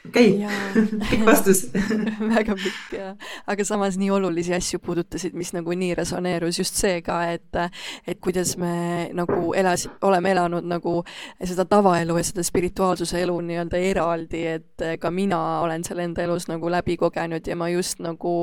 okei 0.08 0.44
okay. 0.44 0.82
pikk 1.10 1.24
vastus 1.26 1.64
väga 2.34 2.56
pikk 2.58 2.92
ja, 2.98 3.12
aga 3.46 3.64
samas 3.64 3.96
nii 4.00 4.10
olulisi 4.12 4.54
asju 4.54 4.78
puudutasid, 4.84 5.32
mis 5.38 5.54
nagu 5.56 5.72
nii 5.72 5.94
resoneerus 5.96 6.58
just 6.60 6.76
see 6.80 7.00
ka, 7.04 7.20
et 7.32 7.60
et 8.06 8.20
kuidas 8.20 8.56
me 8.60 9.08
nagu 9.16 9.54
elas, 9.56 9.86
oleme 10.04 10.34
elanud 10.34 10.66
nagu 10.68 10.96
seda 11.40 11.64
tavaelu 11.68 12.18
ja 12.20 12.24
seda 12.26 12.44
spirituaalsuse 12.44 13.22
elu 13.24 13.36
nii-öelda 13.48 13.80
eraldi, 13.90 14.42
et 14.58 14.84
ka 15.00 15.10
mina 15.10 15.40
olen 15.64 15.84
selle 15.86 16.04
enda 16.04 16.24
elus 16.26 16.48
nagu 16.50 16.70
läbi 16.70 16.98
kogenud 17.00 17.46
ja 17.46 17.56
ma 17.56 17.70
just 17.72 18.02
nagu 18.04 18.34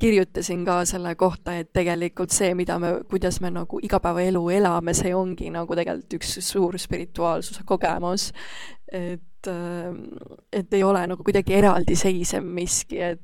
kirjutasin 0.00 0.64
ka 0.64 0.82
selle 0.88 1.14
kohta, 1.20 1.58
et 1.60 1.72
tegelikult 1.72 2.32
see, 2.32 2.54
mida 2.56 2.78
me, 2.80 2.94
kuidas 3.10 3.40
me 3.44 3.52
nagu 3.52 3.82
igapäevaelu 3.82 4.46
elame, 4.60 4.96
see 4.96 5.12
ongi 5.16 5.52
nagu 5.52 5.76
tegelikult 5.76 6.18
üks 6.20 6.38
suur 6.46 6.78
spirituaalsuse 6.80 7.68
kogemus. 7.68 8.30
et 8.92 9.22
et, 9.42 9.48
äh, 9.48 9.94
et 10.52 10.74
ei 10.74 10.82
ole 10.82 11.06
nagu 11.06 11.22
kuidagi 11.24 11.54
eraldiseisev 11.54 12.44
miski, 12.44 13.00
et 13.00 13.20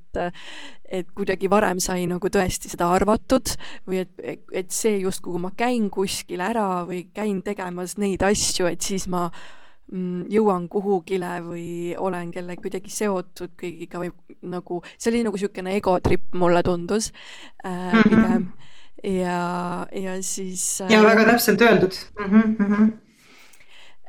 et 0.89 1.07
kuidagi 1.13 1.51
varem 1.51 1.79
sai 1.81 2.07
nagu 2.09 2.29
tõesti 2.33 2.71
seda 2.73 2.89
arvatud 2.97 3.51
või 3.87 4.01
et, 4.01 4.43
et 4.53 4.71
see 4.73 4.99
justkui, 5.03 5.35
kui 5.35 5.43
ma 5.43 5.51
käin 5.53 5.91
kuskil 5.93 6.41
ära 6.41 6.85
või 6.89 7.03
käin 7.15 7.43
tegemas 7.45 7.99
neid 7.99 8.23
asju, 8.25 8.67
et 8.71 8.81
siis 8.81 9.05
ma 9.07 9.27
mm, 9.93 10.25
jõuan 10.33 10.65
kuhugile 10.73 11.43
või 11.45 11.93
olen 11.93 12.33
kellega 12.33 12.65
kuidagi 12.65 12.91
seotud 12.91 13.53
kõigiga 13.61 14.01
või 14.01 14.15
nagu, 14.49 14.81
see 14.97 15.13
oli 15.13 15.27
nagu 15.27 15.37
niisugune 15.37 15.77
egotripp, 15.77 16.33
mulle 16.33 16.65
tundus 16.65 17.13
äh, 17.65 17.93
mhm. 17.93 18.03
pigem 18.09 18.25
mm 18.25 18.49
-hmm. 18.49 19.19
ja, 19.21 19.87
ja 19.93 20.23
siis 20.23 20.81
äh,. 20.81 20.91
ja 20.91 21.03
väga 21.05 21.29
täpselt 21.35 21.61
öeldud 21.61 22.01
mm. 22.19 22.33
-hmm. 22.33 22.73
Äh, 22.73 23.08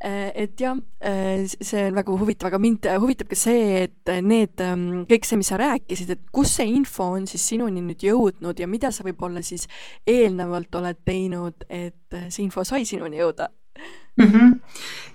et 0.02 0.62
jah, 0.62 0.78
äh, 1.04 1.44
see 1.46 1.86
on 1.90 1.98
väga 2.00 2.18
huvitav, 2.22 2.48
aga 2.48 2.60
mind 2.62 2.88
huvitab 3.02 3.32
ka 3.32 3.40
see, 3.40 3.84
et 3.84 4.12
need, 4.24 4.56
ähm, 4.64 5.04
kõik 5.10 5.28
see, 5.28 5.40
mis 5.42 5.52
sa 5.52 5.60
rääkisid, 5.60 6.14
et 6.16 6.22
kus 6.32 6.56
see 6.60 6.70
info 6.72 7.12
on 7.18 7.28
siis 7.28 7.44
sinuni 7.52 7.84
nüüd 7.84 8.06
jõudnud 8.08 8.60
ja 8.60 8.68
mida 8.68 8.94
sa 8.96 9.04
võib-olla 9.08 9.44
siis 9.44 9.68
eelnevalt 10.08 10.76
oled 10.80 11.02
teinud, 11.06 11.68
et 11.70 12.20
see 12.30 12.46
info 12.46 12.64
sai 12.68 12.86
sinuni 12.88 13.20
jõuda 13.20 13.50
mm. 14.20 14.26
-hmm. 14.26 14.60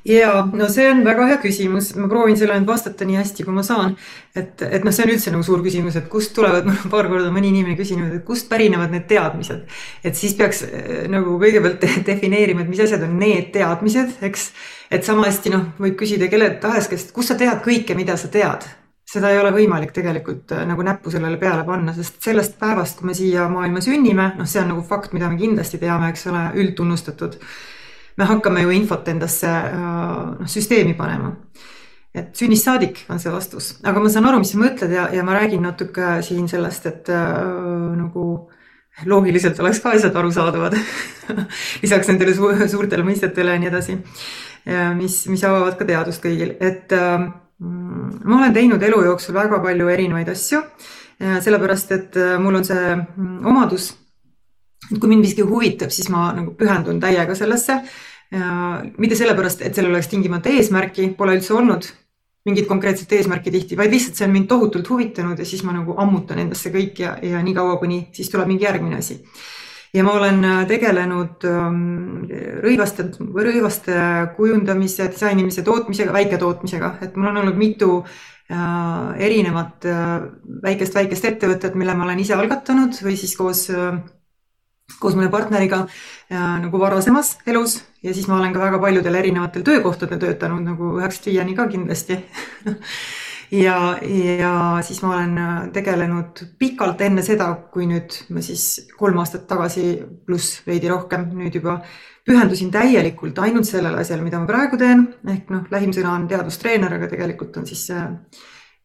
ja 0.05 0.49
no 0.53 0.69
see 0.69 0.91
on 0.91 1.05
väga 1.05 1.27
hea 1.27 1.39
küsimus, 1.43 1.95
ma 1.97 2.09
proovin 2.09 2.37
sellele 2.37 2.61
nüüd 2.61 2.69
vastata 2.69 3.05
nii 3.05 3.17
hästi, 3.17 3.45
kui 3.45 3.55
ma 3.55 3.63
saan. 3.63 3.97
et, 4.37 4.63
et 4.63 4.85
noh, 4.85 4.93
see 4.93 5.07
on 5.07 5.13
üldse 5.15 5.33
nagu 5.35 5.47
suur 5.47 5.63
küsimus, 5.65 5.97
et 5.97 6.09
kust 6.13 6.35
tulevad, 6.37 6.65
mul 6.69 6.79
on 6.85 6.93
paar 6.93 7.09
korda 7.13 7.33
mõni 7.35 7.53
inimene 7.53 7.77
küsinud, 7.81 8.13
et 8.15 8.25
kust 8.25 8.49
pärinevad 8.53 8.93
need 8.95 9.09
teadmised. 9.11 9.67
et 10.05 10.17
siis 10.17 10.37
peaks 10.39 10.65
äh, 10.69 11.05
nagu 11.11 11.39
kõigepealt 11.43 11.85
defineerima, 12.11 12.65
et 12.65 12.73
mis 12.73 12.85
asjad 12.87 13.05
on 13.09 13.19
need 13.21 13.53
teadmised, 13.57 14.19
eks. 14.31 14.51
Et 14.91 15.05
sama 15.05 15.29
hästi 15.29 15.53
noh, 15.55 15.69
võib 15.81 15.99
küsida 16.01 16.29
kelle 16.33 16.51
tahes 16.63 16.89
käest, 16.91 17.13
kust 17.15 17.33
sa 17.33 17.39
tead 17.39 17.63
kõike, 17.65 17.97
mida 17.99 18.17
sa 18.21 18.31
tead? 18.33 18.67
Seda 19.05 19.29
ei 19.31 19.39
ole 19.39 19.53
võimalik 19.55 19.93
tegelikult 19.95 20.55
äh, 20.57 20.65
nagu 20.67 20.83
näppu 20.87 21.13
sellele 21.13 21.37
peale 21.39 21.65
panna, 21.67 21.93
sest 21.95 22.23
sellest 22.25 22.57
päevast, 22.61 22.99
kui 22.99 23.11
me 23.11 23.17
siia 23.17 23.45
maailma 23.53 23.83
sünnime, 23.85 24.31
noh, 24.39 24.49
see 24.49 24.63
on 24.63 24.73
nagu 24.73 24.83
fakt, 24.89 25.13
mida 25.15 25.29
me 25.31 25.39
kindlasti 25.39 25.79
teame, 25.83 26.09
eks 26.11 26.27
ole, 26.33 26.47
üldtunnustatud. 26.63 27.37
Me 28.19 28.27
hakkame 28.31 28.63
ju 28.65 28.73
infot 28.75 29.09
endasse 29.13 29.51
äh, 29.51 29.77
noh, 30.41 30.51
süsteemi 30.51 30.97
panema. 30.99 31.35
et 32.15 32.31
sünnist 32.39 32.69
saadik 32.69 33.01
on 33.11 33.19
see 33.19 33.31
vastus, 33.35 33.73
aga 33.83 33.99
ma 33.99 34.11
saan 34.13 34.29
aru, 34.31 34.39
mis 34.39 34.53
sa 34.55 34.59
mõtled 34.61 34.93
ja, 34.95 35.09
ja 35.11 35.25
ma 35.27 35.35
räägin 35.35 35.65
natuke 35.67 36.21
siin 36.23 36.47
sellest, 36.49 36.87
et 36.87 37.11
äh, 37.11 37.41
nagu 37.99 38.27
loogiliselt 39.11 39.59
oleks 39.61 39.81
ka 39.83 39.95
asjad 39.97 40.17
arusaadavad. 40.17 40.77
Lisaks 41.83 42.11
nendele 42.13 42.35
su 42.37 42.51
suurtele 42.71 43.07
mõistetele 43.07 43.57
ja 43.57 43.63
nii 43.63 43.71
edasi, 43.73 43.99
mis, 44.97 45.17
mis 45.29 45.43
avavad 45.45 45.77
ka 45.79 45.87
teadust 45.89 46.23
kõigil, 46.25 46.55
et 46.61 46.93
äh, 46.97 47.27
ma 47.61 48.39
olen 48.39 48.55
teinud 48.55 48.83
elu 48.83 49.03
jooksul 49.11 49.37
väga 49.37 49.61
palju 49.65 49.91
erinevaid 49.93 50.31
asju, 50.33 50.63
sellepärast 51.19 51.93
et 51.95 52.17
äh, 52.21 52.39
mul 52.43 52.61
on 52.61 52.67
see 52.67 52.95
mm, 52.95 53.45
omadus 53.51 53.93
et 54.91 54.99
kui 55.01 55.09
mind 55.09 55.25
miski 55.25 55.45
huvitab, 55.47 55.93
siis 55.95 56.11
ma 56.13 56.29
nagu 56.37 56.55
pühendun 56.59 57.01
täiega 57.01 57.37
sellesse. 57.39 57.81
mitte 58.99 59.15
sellepärast, 59.15 59.61
et 59.63 59.77
sellel 59.77 59.93
oleks 59.93 60.09
tingimata 60.11 60.51
eesmärki, 60.51 61.13
pole 61.17 61.37
üldse 61.37 61.55
olnud 61.55 61.87
mingit 62.45 62.67
konkreetset 62.67 63.13
eesmärki 63.17 63.53
tihti, 63.55 63.77
vaid 63.79 63.93
lihtsalt 63.95 64.19
see 64.19 64.27
on 64.27 64.33
mind 64.35 64.49
tohutult 64.51 64.89
huvitanud 64.91 65.39
ja 65.39 65.47
siis 65.49 65.63
ma 65.65 65.73
nagu 65.77 65.95
ammutan 66.01 66.43
endasse 66.43 66.73
kõik 66.75 66.99
ja, 67.01 67.15
ja 67.23 67.41
niikaua, 67.45 67.79
kuni 67.81 68.09
siis 68.13 68.29
tuleb 68.33 68.51
mingi 68.51 68.67
järgmine 68.67 68.99
asi. 69.01 69.21
Ja 69.95 70.05
ma 70.05 70.17
olen 70.19 70.45
äh, 70.45 70.63
tegelenud 70.69 71.47
ähm, 71.49 72.25
rõivaste, 72.65 73.09
rõivaste 73.21 73.99
kujundamise, 74.37 75.09
disainimise, 75.13 75.63
tootmisega, 75.67 76.15
väiketootmisega, 76.17 76.97
et 77.07 77.17
mul 77.17 77.31
on 77.31 77.43
olnud 77.45 77.59
mitu 77.61 77.91
äh, 78.01 79.15
erinevat 79.23 79.87
äh, 79.87 80.11
väikest-väikest 80.67 81.31
ettevõtet, 81.31 81.79
mille 81.79 81.95
ma 81.95 82.09
olen 82.09 82.25
ise 82.25 82.37
algatanud 82.37 82.99
või 83.07 83.17
siis 83.21 83.37
koos 83.39 83.69
koos 85.01 85.15
mõne 85.17 85.31
partneriga 85.33 85.87
ja, 86.29 86.59
nagu 86.61 86.77
varasemas 86.81 87.39
elus. 87.49 87.79
Ja 88.05 88.13
siis 88.13 88.27
ma 88.29 88.37
olen 88.37 88.53
ka 88.53 88.61
väga 88.61 88.79
paljudel 88.83 89.17
erinevatel 89.17 89.65
töökohtadel 89.65 90.21
töötanud 90.21 90.67
nagu 90.67 90.91
üheksast 90.99 91.31
viieni 91.31 91.57
ka 91.57 91.65
kindlasti 91.73 92.19
ja, 93.51 93.77
ja 94.39 94.55
siis 94.87 95.03
ma 95.03 95.15
olen 95.17 95.39
äh, 95.39 95.53
tegelenud 95.75 96.45
pikalt 96.59 97.01
enne 97.07 97.23
seda, 97.27 97.51
kui 97.73 97.89
nüüd 97.91 98.17
ma 98.35 98.43
siis 98.45 98.89
kolm 98.99 99.21
aastat 99.23 99.47
tagasi 99.51 99.97
pluss 100.27 100.63
veidi 100.67 100.91
rohkem 100.93 101.29
nüüd 101.39 101.61
juba 101.61 101.81
pühendusin 102.25 102.71
täielikult 102.73 103.39
ainult 103.45 103.69
sellele 103.69 104.01
asjale, 104.01 104.25
mida 104.25 104.41
ma 104.41 104.49
praegu 104.49 104.79
teen, 104.81 105.07
ehk 105.29 105.51
noh, 105.53 105.67
lähim 105.73 105.93
sõna 105.93 106.15
on 106.17 106.29
teadustreener, 106.31 106.97
aga 106.97 107.11
tegelikult 107.11 107.61
on 107.61 107.69
siis 107.69 107.89
äh, 107.93 108.09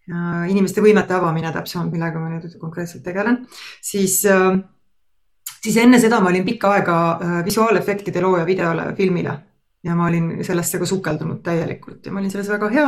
äh 0.10 0.50
inimeste 0.52 0.82
võimete 0.84 1.16
avamine 1.16 1.54
täpsemalt, 1.56 1.94
millega 1.94 2.20
ma 2.20 2.34
nüüd 2.34 2.60
konkreetselt 2.60 3.06
tegelen, 3.06 3.46
siis 3.82 4.22
äh, 4.28 4.60
siis 5.64 5.78
enne 5.82 6.00
seda 6.02 6.20
ma 6.24 6.32
olin 6.32 6.46
pikka 6.48 6.74
aega 6.78 6.98
äh, 7.12 7.38
visuaalefektide 7.46 8.24
looja 8.24 8.46
videole, 8.48 8.92
filmile. 8.98 9.38
Ja 9.84 9.94
ma 9.96 10.10
olin 10.10 10.42
sellesse 10.44 10.80
ka 10.80 10.88
sukeldunud 10.88 11.40
täielikult 11.44 12.06
ja 12.06 12.12
ma 12.12 12.20
olin 12.20 12.32
selles 12.34 12.50
väga 12.52 12.68
hea, 12.74 12.88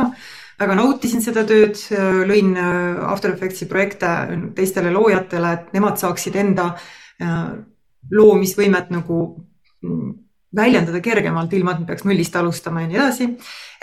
väga 0.60 0.74
nautisin 0.78 1.22
seda 1.24 1.44
tööd, 1.48 1.78
äh, 1.94 2.22
lõin 2.28 2.56
äh, 2.56 3.04
After 3.12 3.32
Effectsi 3.32 3.68
projekte 3.70 4.10
teistele 4.56 4.92
loojatele, 4.94 5.52
et 5.52 5.72
nemad 5.76 6.00
saaksid 6.00 6.36
enda 6.42 6.72
loomisvõimet 8.10 8.88
nagu 8.90 9.16
mm, 9.84 10.08
väljendada 10.56 11.00
kergemalt, 11.00 11.52
ilma 11.54 11.76
et 11.76 11.82
ma 11.82 11.88
peaks 11.88 12.04
nullist 12.04 12.36
alustama 12.36 12.82
ja 12.82 12.90
nii 12.90 12.98
edasi. 12.98 13.28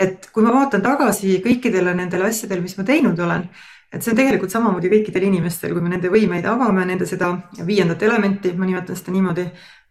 et 0.00 0.28
kui 0.32 0.44
ma 0.44 0.52
vaatan 0.54 0.82
tagasi 0.82 1.40
kõikidele 1.44 1.94
nendele 1.96 2.28
asjadele, 2.28 2.60
mis 2.60 2.76
ma 2.78 2.84
teinud 2.84 3.18
olen, 3.18 3.46
et 3.92 4.02
see 4.02 4.12
on 4.12 4.18
tegelikult 4.20 4.52
samamoodi 4.52 4.90
kõikidel 4.92 5.26
inimestel, 5.26 5.72
kui 5.74 5.82
me 5.82 5.90
nende 5.92 6.12
võimeid 6.12 6.46
avame, 6.46 6.84
nende 6.86 7.08
seda 7.10 7.32
viiendat 7.66 8.02
elementi, 8.06 8.52
ma 8.56 8.68
nimetan 8.68 8.96
seda 8.96 9.14
niimoodi, 9.16 9.46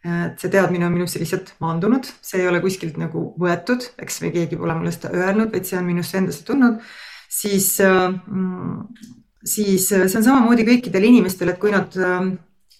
et 0.05 0.39
see 0.39 0.51
teadmine 0.51 0.87
on 0.87 0.93
minusse 0.95 1.19
lihtsalt 1.19 1.53
maandunud, 1.59 2.07
see 2.23 2.39
ei 2.39 2.47
ole 2.47 2.61
kuskilt 2.63 2.99
nagu 3.01 3.29
võetud, 3.39 3.83
eks 3.99 4.21
või 4.23 4.33
keegi 4.35 4.59
pole 4.59 4.77
mulle 4.77 4.93
seda 4.95 5.11
öelnud, 5.11 5.51
vaid 5.51 5.67
see 5.67 5.79
on 5.79 5.87
minusse 5.89 6.19
endasse 6.19 6.45
tulnud, 6.47 6.79
siis, 7.29 7.73
mm, 7.83 9.09
siis 9.43 9.89
see 9.91 10.05
on 10.05 10.23
samamoodi 10.23 10.67
kõikidel 10.67 11.09
inimestel, 11.09 11.51
et 11.51 11.59
kui 11.59 11.75
nad 11.75 11.97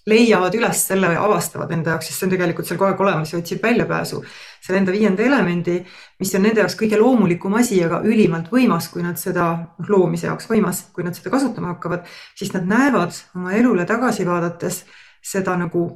leiavad 0.10 0.55
üles 0.58 0.82
selle 0.89 1.12
avastavad 1.19 1.71
enda 1.75 1.93
jaoks, 1.93 2.10
sest 2.10 2.21
see 2.21 2.27
on 2.27 2.34
tegelikult 2.34 2.67
seal 2.67 2.79
kogu 2.79 2.89
aeg 2.89 3.03
olemas 3.03 3.34
ja 3.34 3.39
otsib 3.41 3.63
väljapääsu. 3.63 4.23
selle 4.63 4.79
enda 4.82 4.91
viienda 4.91 5.23
elemendi, 5.23 5.77
mis 6.19 6.34
on 6.36 6.43
nende 6.43 6.63
jaoks 6.63 6.75
kõige 6.79 6.99
loomulikum 6.99 7.53
asi, 7.60 7.79
aga 7.84 8.01
ülimalt 8.05 8.51
võimas, 8.51 8.89
kui 8.91 9.03
nad 9.03 9.19
seda, 9.19 9.45
noh 9.79 9.91
loomise 9.91 10.27
jaoks 10.27 10.49
võimas, 10.49 10.84
kui 10.93 11.03
nad 11.03 11.15
seda 11.17 11.32
kasutama 11.34 11.73
hakkavad, 11.73 12.08
siis 12.36 12.51
nad 12.53 12.67
näevad 12.69 13.15
oma 13.36 13.55
elule 13.60 13.86
tagasi 13.89 14.27
vaadates 14.27 14.84
seda 15.25 15.55
nagu 15.60 15.88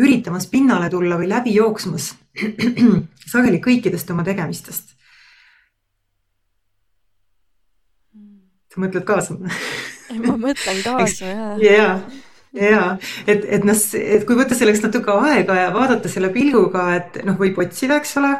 üritamas 0.00 0.46
pinnale 0.50 0.90
tulla 0.92 1.18
või 1.20 1.30
läbi 1.30 1.54
jooksmas 1.56 2.12
sageli 3.32 3.60
kõikidest 3.64 4.10
oma 4.12 4.24
tegemistest. 4.26 4.94
sa 8.76 8.82
mõtled 8.82 9.06
kaasa 9.08 9.38
ma 9.40 10.36
mõtlen 10.36 10.82
kaasa 10.86 11.32
ja. 11.32 11.48
ja, 11.62 11.88
ja 12.52 12.82
et, 13.26 13.44
et 13.44 13.64
noh, 13.64 13.82
et 13.96 14.28
kui 14.28 14.36
võtta 14.36 14.58
selleks 14.58 14.84
natuke 14.84 15.16
aega 15.30 15.56
ja 15.62 15.74
vaadata 15.74 16.12
selle 16.12 16.28
pilguga, 16.34 16.90
et 16.98 17.22
noh, 17.24 17.38
võib 17.40 17.58
otsida, 17.64 17.96
eks 18.02 18.18
ole 18.20 18.34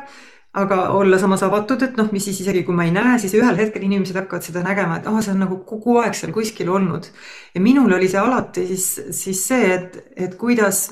aga 0.57 0.77
olla 0.97 1.19
samas 1.21 1.43
avatud, 1.45 1.83
et 1.85 1.99
noh, 2.01 2.09
mis 2.15 2.25
siis 2.25 2.39
isegi 2.41 2.63
kui 2.65 2.77
ma 2.77 2.87
ei 2.87 2.93
näe, 2.95 3.19
siis 3.21 3.35
ühel 3.37 3.59
hetkel 3.59 3.83
inimesed 3.85 4.17
hakkavad 4.17 4.45
seda 4.47 4.63
nägema, 4.65 4.97
et 4.97 5.09
ah, 5.11 5.19
see 5.21 5.35
on 5.35 5.43
nagu 5.45 5.59
kogu 5.69 5.99
aeg 6.01 6.17
seal 6.17 6.33
kuskil 6.33 6.71
olnud. 6.73 7.11
ja 7.55 7.61
minul 7.61 7.93
oli 7.93 8.09
see 8.09 8.23
alati 8.23 8.65
siis, 8.71 8.87
siis 9.19 9.43
see, 9.51 9.75
et, 9.75 9.99
et 10.17 10.39
kuidas, 10.41 10.87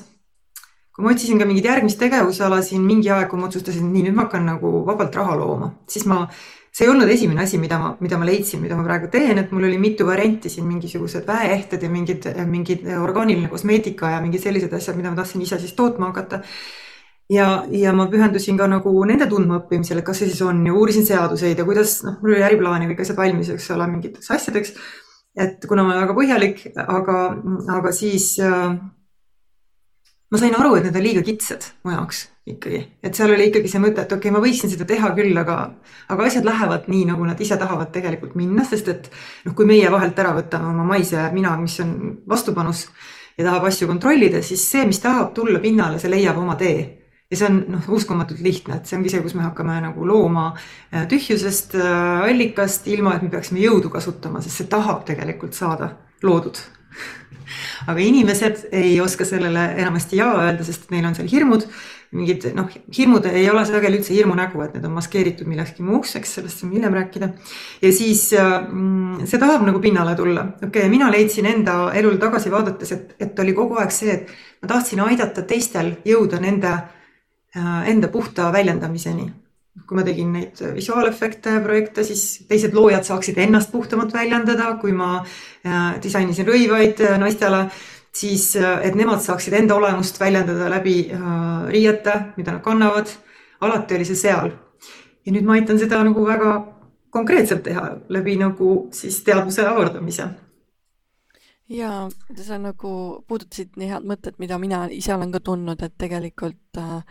kui 0.95 1.03
ma 1.03 1.11
otsisin 1.11 1.39
ka 1.39 1.47
mingit 1.47 1.65
järgmist 1.67 1.99
tegevusala 1.99 2.61
siin 2.63 2.83
mingi 2.87 3.09
aeg, 3.11 3.27
kui 3.31 3.39
ma 3.39 3.49
otsustasin, 3.49 3.89
nii 3.91 4.05
nüüd 4.07 4.15
ma 4.15 4.29
hakkan 4.29 4.45
nagu 4.47 4.77
vabalt 4.87 5.15
raha 5.19 5.35
looma, 5.35 5.67
siis 5.91 6.05
ma, 6.07 6.21
see 6.71 6.87
ei 6.87 6.91
olnud 6.93 7.11
esimene 7.11 7.43
asi, 7.43 7.59
mida 7.59 7.79
ma, 7.81 7.91
mida 7.99 8.19
ma 8.21 8.27
leidsin, 8.29 8.61
mida 8.63 8.77
ma 8.79 8.85
praegu 8.87 9.09
teen, 9.11 9.41
et 9.41 9.51
mul 9.51 9.67
oli 9.67 9.77
mitu 9.81 10.07
varianti 10.07 10.51
siin 10.53 10.67
mingisugused 10.69 11.27
väeehted 11.27 11.83
ja 11.83 11.91
mingid, 11.91 12.29
mingid 12.47 12.87
orgaaniline 12.95 13.51
kosmeetika 13.51 14.15
ja 14.15 14.23
mingid 14.23 14.43
sellised 14.43 14.73
asjad, 14.75 14.95
mida 14.95 15.11
ma 15.11 15.19
tahtsin 15.19 15.43
ise 15.43 15.59
siis 15.59 15.75
tootma 15.75 16.13
hakata 16.13 16.41
ja, 17.31 17.49
ja 17.71 17.93
ma 17.95 18.07
pühendusin 18.11 18.57
ka 18.59 18.67
nagu 18.71 18.95
nende 19.07 19.27
tundmaõppimisele, 19.31 20.03
kas 20.05 20.23
see 20.23 20.31
siis 20.31 20.43
on 20.47 20.63
ja 20.67 20.75
uurisin 20.75 21.07
seaduseid 21.07 21.59
ja 21.59 21.67
kuidas, 21.67 21.99
noh, 22.07 22.19
mul 22.21 22.37
oli 22.37 22.47
äriplaan 22.47 22.85
ja 22.85 22.91
kõik 22.91 23.03
asjad 23.03 23.19
valmis, 23.19 23.51
eks 23.51 23.71
ole, 23.75 23.91
mingiteks 23.91 24.31
asjadeks. 24.37 24.75
et 25.35 25.65
kuna 25.67 25.83
ma 25.83 25.91
olen 25.91 26.05
väga 26.05 26.13
põhjalik, 26.15 26.61
aga, 26.79 27.21
aga 27.79 27.91
siis 27.91 28.29
äh, 28.39 28.77
ma 30.31 30.41
sain 30.41 30.55
aru, 30.57 30.75
et 30.77 30.87
need 30.87 30.97
on 30.97 31.05
liiga 31.05 31.21
kitsad 31.25 31.67
mu 31.85 31.93
jaoks 31.93 32.25
ikkagi, 32.49 32.81
et 33.05 33.17
seal 33.17 33.33
oli 33.33 33.47
ikkagi 33.49 33.69
see 33.71 33.81
mõte, 33.81 34.03
et 34.03 34.11
okei 34.11 34.29
okay,, 34.29 34.33
ma 34.33 34.41
võiksin 34.43 34.71
seda 34.71 34.85
teha 34.89 35.11
küll, 35.17 35.37
aga, 35.41 35.57
aga 36.13 36.27
asjad 36.27 36.45
lähevad 36.45 36.89
nii, 36.91 37.07
nagu 37.09 37.25
nad 37.25 37.39
ise 37.41 37.57
tahavad 37.61 37.89
tegelikult 37.93 38.35
minna, 38.37 38.65
sest 38.67 38.91
et 38.93 39.09
noh, 39.45 39.55
kui 39.57 39.65
meie 39.69 39.89
vahelt 39.93 40.19
ära 40.21 40.35
võtame 40.37 40.69
oma 40.73 40.85
maise 40.95 41.29
mina, 41.33 41.55
mis 41.61 41.79
on 41.81 41.95
vastupanus 42.29 42.85
ja 43.37 43.47
tahab 43.47 43.65
asju 43.69 43.89
kontrollida, 43.89 44.43
siis 44.45 44.65
see, 44.71 44.85
mis 44.85 45.01
tahab 45.01 45.33
tulla 45.37 45.61
pinnale, 45.63 45.97
see 46.01 46.13
leiab 46.13 46.37
oma 46.41 46.57
tee 46.59 46.77
ja 47.31 47.39
see 47.39 47.49
on 47.49 47.59
noh, 47.73 47.89
uskumatult 47.97 48.41
lihtne, 48.45 48.77
et 48.77 48.89
see 48.89 48.97
ongi 48.99 49.11
see, 49.11 49.23
kus 49.25 49.33
me 49.37 49.45
hakkame 49.47 49.79
nagu 49.87 50.05
looma 50.07 50.51
äh, 50.53 51.07
tühjusest 51.09 51.73
äh, 51.79 52.29
allikast, 52.29 52.87
ilma 52.93 53.15
et 53.17 53.25
me 53.25 53.31
peaksime 53.33 53.63
jõudu 53.63 53.89
kasutama, 53.93 54.43
sest 54.45 54.61
see 54.61 54.69
tahab 54.71 55.03
tegelikult 55.07 55.57
saada 55.57 55.95
loodud. 56.25 56.61
aga 57.89 57.99
inimesed 58.01 58.67
ei 58.75 58.95
oska 59.01 59.27
sellele 59.27 59.67
enamasti 59.81 60.21
jaa 60.21 60.31
öelda, 60.45 60.65
sest 60.67 60.89
neil 60.93 61.05
on 61.05 61.17
seal 61.17 61.29
hirmud. 61.31 61.67
mingid 62.15 62.45
noh, 62.55 62.69
hirmud 62.95 63.25
ei 63.27 63.49
ole 63.51 63.65
sageli 63.67 63.97
üldse 63.99 64.13
hirmu 64.15 64.37
nägu, 64.37 64.61
et 64.63 64.75
need 64.77 64.85
on 64.87 64.93
maskeeritud 64.95 65.49
millekski 65.51 65.83
muuks, 65.83 66.13
eks 66.15 66.37
sellest 66.37 66.61
saame 66.61 66.77
hiljem 66.77 66.95
rääkida. 66.95 67.29
ja 67.81 67.91
siis 67.91 68.29
mm, 68.31 69.25
see 69.27 69.41
tahab 69.41 69.65
nagu 69.67 69.81
pinnale 69.83 70.15
tulla. 70.15 70.47
okei 70.57 70.69
okay,, 70.85 70.89
mina 70.89 71.11
leidsin 71.11 71.49
enda 71.51 71.91
elul 71.93 72.17
tagasi 72.21 72.53
vaadates, 72.53 72.91
et, 72.91 73.15
et 73.19 73.39
oli 73.39 73.53
kogu 73.57 73.81
aeg 73.81 73.91
see, 73.91 74.19
et 74.19 74.35
ma 74.61 74.73
tahtsin 74.75 75.03
aidata 75.05 75.43
teistel 75.49 75.97
jõuda 76.07 76.39
nende 76.39 76.77
Äh, 77.57 77.89
enda 77.89 78.07
puhta 78.07 78.51
väljendamiseni. 78.51 79.31
Kui 79.87 79.97
ma 79.97 80.05
tegin 80.07 80.31
neid 80.33 80.61
visuaalefekte 80.75 81.57
projekte, 81.63 82.05
siis 82.07 82.45
teised 82.49 82.73
loojad 82.73 83.03
saaksid 83.05 83.37
ennast 83.43 83.73
puhtamalt 83.73 84.13
väljendada, 84.15 84.71
kui 84.81 84.95
ma 84.95 85.17
äh, 85.19 85.97
disainisin 86.03 86.47
rõivaid 86.47 87.03
äh, 87.03 87.17
naistele, 87.21 87.65
siis 88.15 88.53
et 88.55 88.95
nemad 88.95 89.19
saaksid 89.19 89.57
enda 89.57 89.75
olemust 89.75 90.15
väljendada 90.21 90.69
läbi 90.71 91.01
riiete, 91.67 92.13
mida 92.37 92.53
nad 92.55 92.61
kannavad. 92.63 93.11
alati 93.59 93.95
oli 93.95 94.05
see 94.05 94.15
seal. 94.15 94.51
ja 95.25 95.33
nüüd 95.33 95.43
ma 95.43 95.57
aitan 95.59 95.79
seda 95.79 95.99
nagu 96.03 96.23
väga 96.23 96.55
konkreetselt 97.09 97.63
teha 97.63 97.83
läbi 98.07 98.37
nagu 98.39 98.87
siis 98.95 99.19
teadvuse 99.23 99.67
avardamise 99.67 100.29
ja 101.69 102.09
sa 102.37 102.57
nagu 102.61 102.91
puudutasid 103.27 103.77
nii 103.79 103.89
head 103.89 104.07
mõtet, 104.07 104.37
mida 104.39 104.57
mina 104.61 104.85
ise 104.93 105.15
olen 105.15 105.31
ka 105.33 105.41
tundnud, 105.43 105.81
et 105.81 105.95
tegelikult 105.97 106.79
äh, 106.81 107.01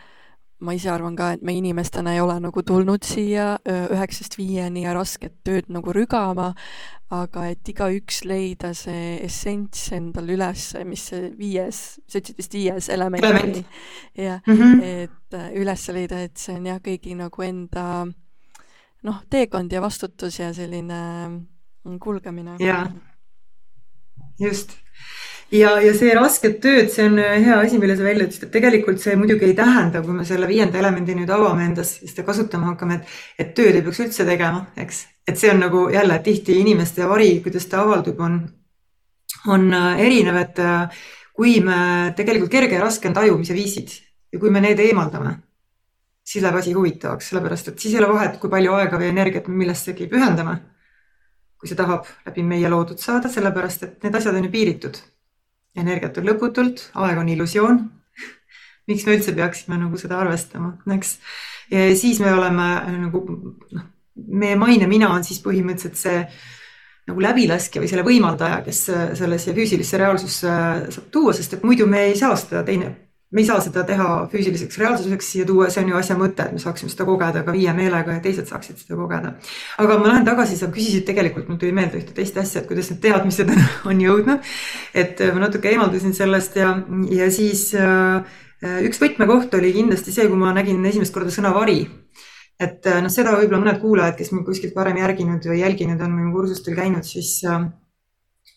ma 0.61 0.75
ise 0.77 0.91
arvan 0.93 1.17
ka, 1.19 1.33
et 1.35 1.43
me 1.43 1.55
inimestena 1.57 2.15
ei 2.15 2.21
ole 2.23 2.37
nagu 2.41 2.63
tulnud 2.63 3.05
siia 3.05 3.55
üheksast 3.67 4.37
viieni 4.39 4.85
ja 4.85 4.95
rasket 4.97 5.35
tööd 5.47 5.71
nagu 5.75 5.93
rügama, 5.93 6.53
aga 7.15 7.47
et 7.53 7.69
igaüks 7.69 8.23
leida 8.29 8.73
see 8.77 9.19
essents 9.25 9.91
endal 9.97 10.31
üles, 10.35 10.67
mis 10.89 11.09
see 11.11 11.31
viies, 11.39 11.83
sa 12.07 12.21
ütlesid 12.21 12.39
vist 12.41 12.57
viies 12.57 12.89
element 12.95 13.27
oli. 13.29 13.65
jah 14.27 14.41
-hmm. 14.47 14.83
et 14.83 15.59
üles 15.59 15.89
leida, 15.89 16.23
et 16.23 16.37
see 16.39 16.55
on 16.57 16.67
jah, 16.67 16.81
kõigi 16.81 17.17
nagu 17.19 17.43
enda 17.43 18.07
noh, 19.05 19.21
teekond 19.31 19.73
ja 19.73 19.83
vastutus 19.85 20.39
ja 20.39 20.53
selline 20.55 21.03
mm, 21.29 21.99
kulgemine. 21.99 22.57
jaa, 22.59 22.89
just 24.41 24.79
ja, 25.53 25.75
ja 25.83 25.93
see 25.97 26.13
rasket 26.17 26.59
tööd, 26.63 26.91
see 26.93 27.07
on 27.09 27.19
äh, 27.23 27.37
hea 27.45 27.57
asi, 27.61 27.79
mille 27.81 27.97
sa 27.99 28.07
välja 28.07 28.27
ütlesid, 28.27 28.47
et 28.47 28.55
tegelikult 28.55 29.03
see 29.03 29.17
muidugi 29.19 29.49
ei 29.49 29.57
tähenda, 29.59 30.03
kui 30.05 30.17
me 30.17 30.27
selle 30.29 30.49
viienda 30.51 30.81
elemendi 30.81 31.17
nüüd 31.19 31.31
avame 31.35 31.67
endas 31.69 31.97
ja 32.03 32.11
seda 32.11 32.27
kasutama 32.29 32.73
hakkame, 32.73 33.01
et, 33.01 33.17
et 33.45 33.55
tööd 33.57 33.77
ei 33.77 33.85
peaks 33.85 34.03
üldse 34.07 34.27
tegema, 34.29 34.67
eks. 34.81 35.05
et 35.29 35.41
see 35.41 35.53
on 35.53 35.63
nagu 35.65 35.87
jälle 35.93 36.19
tihti 36.25 36.59
inimeste 36.61 37.09
vari, 37.09 37.39
kuidas 37.45 37.69
ta 37.71 37.83
avaldub, 37.85 38.21
on, 38.25 38.41
on 39.53 39.71
äh, 39.73 40.05
erinev, 40.07 40.41
et 40.43 40.61
äh, 40.65 41.01
kui 41.35 41.59
me 41.65 42.13
tegelikult 42.17 42.53
kerge 42.53 42.79
ja 42.79 42.85
raske 42.85 43.11
on 43.11 43.17
tajumise 43.17 43.57
viisid 43.57 43.99
ja 44.33 44.41
kui 44.43 44.53
me 44.55 44.63
need 44.65 44.81
eemaldame, 44.83 45.39
siis 46.25 46.45
läheb 46.45 46.61
asi 46.61 46.73
huvitavaks, 46.77 47.31
sellepärast 47.31 47.73
et 47.73 47.83
siis 47.83 47.95
ei 47.95 48.03
ole 48.03 48.15
vahet, 48.15 48.39
kui 48.41 48.51
palju 48.51 48.77
aega 48.79 49.01
või 49.01 49.11
energiat 49.13 49.51
me 49.51 49.59
millessegi 49.65 50.09
pühendame. 50.11 50.63
kui 51.65 51.71
see 51.71 51.79
tahab 51.79 52.05
läbi 52.27 52.43
meie 52.45 52.69
loodud 52.69 53.01
saada, 53.01 53.29
sellepärast 53.33 53.83
et 53.87 54.03
need 54.05 54.17
asjad 54.19 54.37
on 54.37 54.45
ju 54.45 54.51
piiritud 54.53 54.99
energiat 55.77 56.19
on 56.21 56.29
lõputult, 56.29 56.89
aeg 56.95 57.21
on 57.21 57.31
illusioon. 57.35 57.83
miks 58.87 59.07
me 59.07 59.17
üldse 59.17 59.33
peaksime 59.33 59.79
nagu 59.81 59.97
seda 59.97 60.19
arvestama, 60.21 60.75
eks. 60.93 61.17
siis 61.97 62.21
me 62.21 62.33
oleme 62.35 62.67
nagu 63.07 63.23
noh, 63.73 63.87
meie 64.15 64.59
maine 64.61 64.87
mina 64.87 65.09
on 65.15 65.25
siis 65.25 65.41
põhimõtteliselt 65.43 65.97
see 65.99 66.19
nagu 67.09 67.21
läbilaskja 67.21 67.83
või 67.83 67.89
selle 67.89 68.05
võimaldaja, 68.05 68.61
kes 68.65 68.85
sellesse 69.19 69.53
füüsilisse 69.57 69.99
reaalsusse 70.01 70.53
saab 70.95 71.09
tuua, 71.13 71.35
sest 71.37 71.59
et 71.59 71.65
muidu 71.65 71.89
me 71.89 72.07
ei 72.11 72.17
saa 72.17 72.37
seda 72.41 72.63
teine 72.65 72.93
me 73.35 73.43
ei 73.43 73.47
saa 73.49 73.59
seda 73.63 73.83
teha 73.87 74.09
füüsiliseks 74.31 74.79
reaalsuseks 74.79 75.31
siia 75.33 75.47
tuua, 75.49 75.67
see 75.73 75.83
on 75.83 75.91
ju 75.91 75.99
asja 75.99 76.15
mõte, 76.19 76.47
et 76.47 76.55
me 76.55 76.63
saaksime 76.63 76.93
seda 76.93 77.07
kogeda 77.09 77.43
ka 77.47 77.55
viie 77.55 77.73
meelega 77.75 78.15
ja 78.15 78.23
teised 78.23 78.47
saaksid 78.51 78.79
seda 78.85 78.99
kogeda. 79.01 79.35
aga 79.83 79.99
ma 79.99 80.13
lähen 80.13 80.29
tagasi, 80.29 80.59
sa 80.61 80.71
küsisid 80.75 81.07
tegelikult, 81.09 81.49
mul 81.51 81.59
tuli 81.59 81.75
meelde 81.75 81.99
ühte 81.99 82.15
teist 82.15 82.39
asja, 82.39 82.63
et 82.63 82.71
kuidas 82.71 82.93
need 82.93 83.03
teadmised 83.03 83.51
on 83.91 84.01
jõudnud. 84.07 84.55
et 84.95 85.25
ma 85.35 85.47
natuke 85.49 85.73
eemaldusin 85.73 86.15
sellest 86.15 86.57
ja, 86.63 86.77
ja 87.11 87.29
siis 87.35 87.67
äh, 87.75 88.39
üks 88.87 89.03
võtmekoht 89.03 89.59
oli 89.59 89.75
kindlasti 89.75 90.15
see, 90.15 90.31
kui 90.31 90.39
ma 90.39 90.55
nägin 90.55 90.85
esimest 90.87 91.15
korda 91.15 91.35
sõna 91.35 91.51
vari 91.57 91.83
et 92.63 92.87
noh, 92.87 93.11
seda 93.11 93.35
võib-olla 93.35 93.65
mõned 93.65 93.81
kuulajad, 93.83 94.15
kes 94.19 94.31
mind 94.31 94.47
kuskilt 94.47 94.77
varem 94.79 95.01
järginud 95.01 95.43
või 95.51 95.59
jälginud 95.65 96.03
on 96.07 96.15
või 96.15 96.29
mu 96.29 96.37
kursustel 96.37 96.79
käinud, 96.79 97.03
siis 97.03 97.41
äh, 97.51 97.67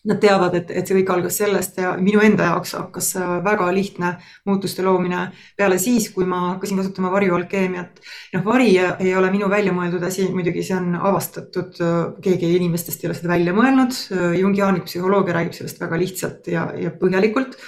nad 0.06 0.20
teavad, 0.22 0.54
et, 0.54 0.68
et 0.70 0.86
see 0.86 1.00
kõik 1.00 1.10
algas 1.10 1.38
sellest 1.40 1.80
ja 1.82 1.92
minu 1.98 2.20
enda 2.22 2.46
jaoks 2.52 2.74
hakkas 2.78 3.08
väga 3.44 3.66
lihtne 3.74 4.12
muutuste 4.46 4.84
loomine 4.86 5.24
peale 5.58 5.78
siis, 5.82 6.08
kui 6.14 6.26
ma 6.28 6.52
hakkasin 6.52 6.78
kasutama 6.78 7.10
varjualkeemiat. 7.12 7.98
noh, 8.36 8.44
vari 8.46 8.70
ei 8.78 9.14
ole 9.18 9.32
minu 9.34 9.50
välja 9.50 9.74
mõeldud 9.74 10.04
asi, 10.06 10.28
muidugi 10.34 10.62
see 10.62 10.76
on 10.76 10.94
avastatud, 10.94 11.80
keegi 12.22 12.54
inimestest 12.60 13.02
ei 13.02 13.10
ole 13.10 13.18
seda 13.18 13.32
välja 13.32 13.54
mõelnud. 13.56 13.98
Jungiaanlik 14.38 14.86
psühholoogia 14.86 15.34
räägib 15.34 15.56
sellest 15.56 15.82
väga 15.82 15.98
lihtsalt 15.98 16.46
ja, 16.52 16.68
ja 16.78 16.94
põhjalikult 16.94 17.58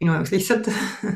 minu 0.00 0.14
jaoks 0.14 0.32
lihtsalt 0.32 0.68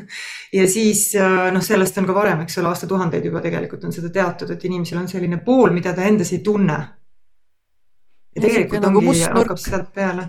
ja 0.59 0.65
siis 0.69 1.11
noh, 1.53 1.63
sellest 1.65 2.01
on 2.01 2.09
ka 2.09 2.15
varem, 2.17 2.41
eks 2.41 2.57
ole, 2.61 2.71
aastatuhandeid 2.73 3.29
juba 3.29 3.43
tegelikult 3.45 3.85
on 3.85 3.93
seda 3.93 4.09
teatud, 4.13 4.49
et 4.53 4.65
inimesel 4.65 5.03
on 5.03 5.11
selline 5.11 5.39
pool, 5.45 5.69
mida 5.77 5.93
ta 5.93 6.09
endas 6.09 6.33
ei 6.33 6.41
tunne. 6.45 6.79
ja 8.35 8.41
tegelikult 8.41 8.89
nagu 8.89 9.05
ongi, 9.05 9.21
hakkab 9.29 9.61
sealt 9.61 9.93
peale 9.93 10.27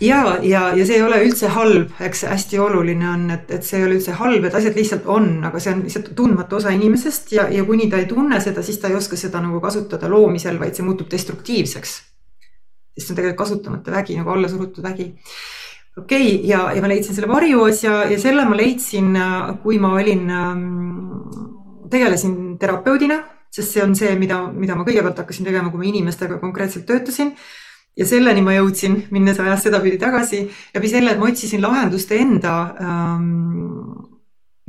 ja, 0.00 0.38
ja, 0.42 0.62
ja 0.76 0.86
see 0.86 0.96
ei 0.96 1.04
ole 1.04 1.20
üldse 1.24 1.50
halb, 1.52 1.92
eks 2.02 2.24
hästi 2.30 2.58
oluline 2.62 3.06
on, 3.10 3.26
et, 3.34 3.50
et 3.52 3.66
see 3.66 3.80
ei 3.80 3.86
ole 3.86 3.98
üldse 3.98 4.16
halb, 4.18 4.46
et 4.48 4.56
asjad 4.56 4.76
lihtsalt 4.78 5.08
on, 5.12 5.28
aga 5.46 5.60
see 5.62 5.74
on 5.74 5.84
lihtsalt 5.84 6.12
tundmatu 6.16 6.58
osa 6.60 6.72
inimesest 6.74 7.34
ja, 7.36 7.46
ja 7.52 7.64
kuni 7.68 7.90
ta 7.92 8.00
ei 8.00 8.08
tunne 8.10 8.40
seda, 8.42 8.64
siis 8.66 8.80
ta 8.80 8.90
ei 8.90 8.96
oska 8.98 9.18
seda 9.20 9.42
nagu 9.44 9.60
kasutada 9.62 10.10
loomisel, 10.10 10.58
vaid 10.60 10.76
see 10.76 10.86
muutub 10.86 11.10
destruktiivseks. 11.12 11.96
sest 12.96 13.06
see 13.06 13.12
on 13.14 13.20
tegelikult 13.20 13.42
kasutamata 13.44 13.92
vägi 13.94 14.16
nagu 14.18 14.32
allasurutud 14.34 14.84
vägi. 14.84 15.10
okei 15.98 16.34
okay,, 16.34 16.48
ja, 16.48 16.64
ja 16.74 16.82
ma 16.82 16.88
leidsin 16.88 17.16
selle 17.16 17.28
varju 17.28 17.64
asja 17.68 18.04
ja 18.10 18.18
selle 18.18 18.46
ma 18.48 18.56
leidsin, 18.56 19.12
kui 19.62 19.78
ma 19.78 19.94
olin, 20.00 20.28
ähm, 20.30 20.68
tegelesin 21.90 22.56
terapeudina, 22.58 23.20
sest 23.50 23.74
see 23.74 23.82
on 23.84 23.96
see, 23.98 24.14
mida, 24.16 24.46
mida 24.54 24.76
ma 24.78 24.86
kõigepealt 24.86 25.18
hakkasin 25.20 25.48
tegema, 25.50 25.70
kui 25.70 25.82
ma 25.82 25.90
inimestega 25.90 26.38
konkreetselt 26.40 26.86
töötasin 26.88 27.34
ja 27.98 28.06
selleni 28.06 28.42
ma 28.44 28.54
jõudsin, 28.56 28.96
minnes 29.10 29.40
ajas 29.42 29.66
sedapidi 29.66 29.98
tagasi 30.00 30.44
läbi 30.74 30.88
selle, 30.88 31.14
et 31.14 31.20
ma 31.20 31.28
otsisin 31.30 31.62
lahendust 31.62 32.12
enda 32.16 32.56
ähm, 32.80 33.30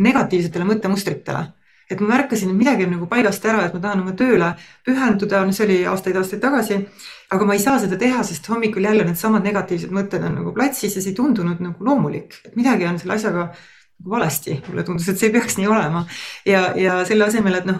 negatiivsetele 0.02 0.68
mõttemustritele 0.68 1.48
et 1.92 2.00
ma 2.00 2.14
märkasin, 2.14 2.52
et 2.52 2.58
midagi 2.58 2.86
on 2.88 2.94
nagu 2.96 3.08
paigast 3.12 3.46
ära, 3.46 3.66
et 3.68 3.74
ma 3.76 3.82
tahan 3.84 4.04
oma 4.06 4.14
tööle 4.16 4.54
pühenduda, 4.88 5.42
no 5.44 5.56
see 5.56 5.66
oli 5.68 5.80
aastaid-aastaid 5.92 6.40
tagasi. 6.44 6.86
aga 7.32 7.46
ma 7.48 7.56
ei 7.56 7.62
saa 7.64 7.78
seda 7.80 7.96
teha, 8.00 8.24
sest 8.28 8.48
hommikul 8.52 8.84
jälle 8.84 9.06
needsamad 9.08 9.44
negatiivsed 9.48 9.92
mõtted 9.96 10.24
on 10.28 10.34
nagu 10.40 10.52
platsis 10.56 10.96
ja 10.96 11.04
see 11.04 11.14
ei 11.14 11.16
tundunud 11.16 11.62
nagu 11.64 11.86
loomulik, 11.86 12.36
et 12.46 12.56
midagi 12.60 12.88
on 12.88 13.00
selle 13.00 13.16
asjaga 13.16 13.46
nagu 13.52 14.16
valesti, 14.16 14.58
mulle 14.68 14.84
tundus, 14.84 15.08
et 15.08 15.20
see 15.20 15.30
ei 15.30 15.36
peaks 15.36 15.58
nii 15.60 15.68
olema. 15.68 16.06
ja, 16.46 16.64
ja 16.76 16.98
selle 17.08 17.28
asemel, 17.28 17.60
et 17.60 17.68
noh, 17.70 17.80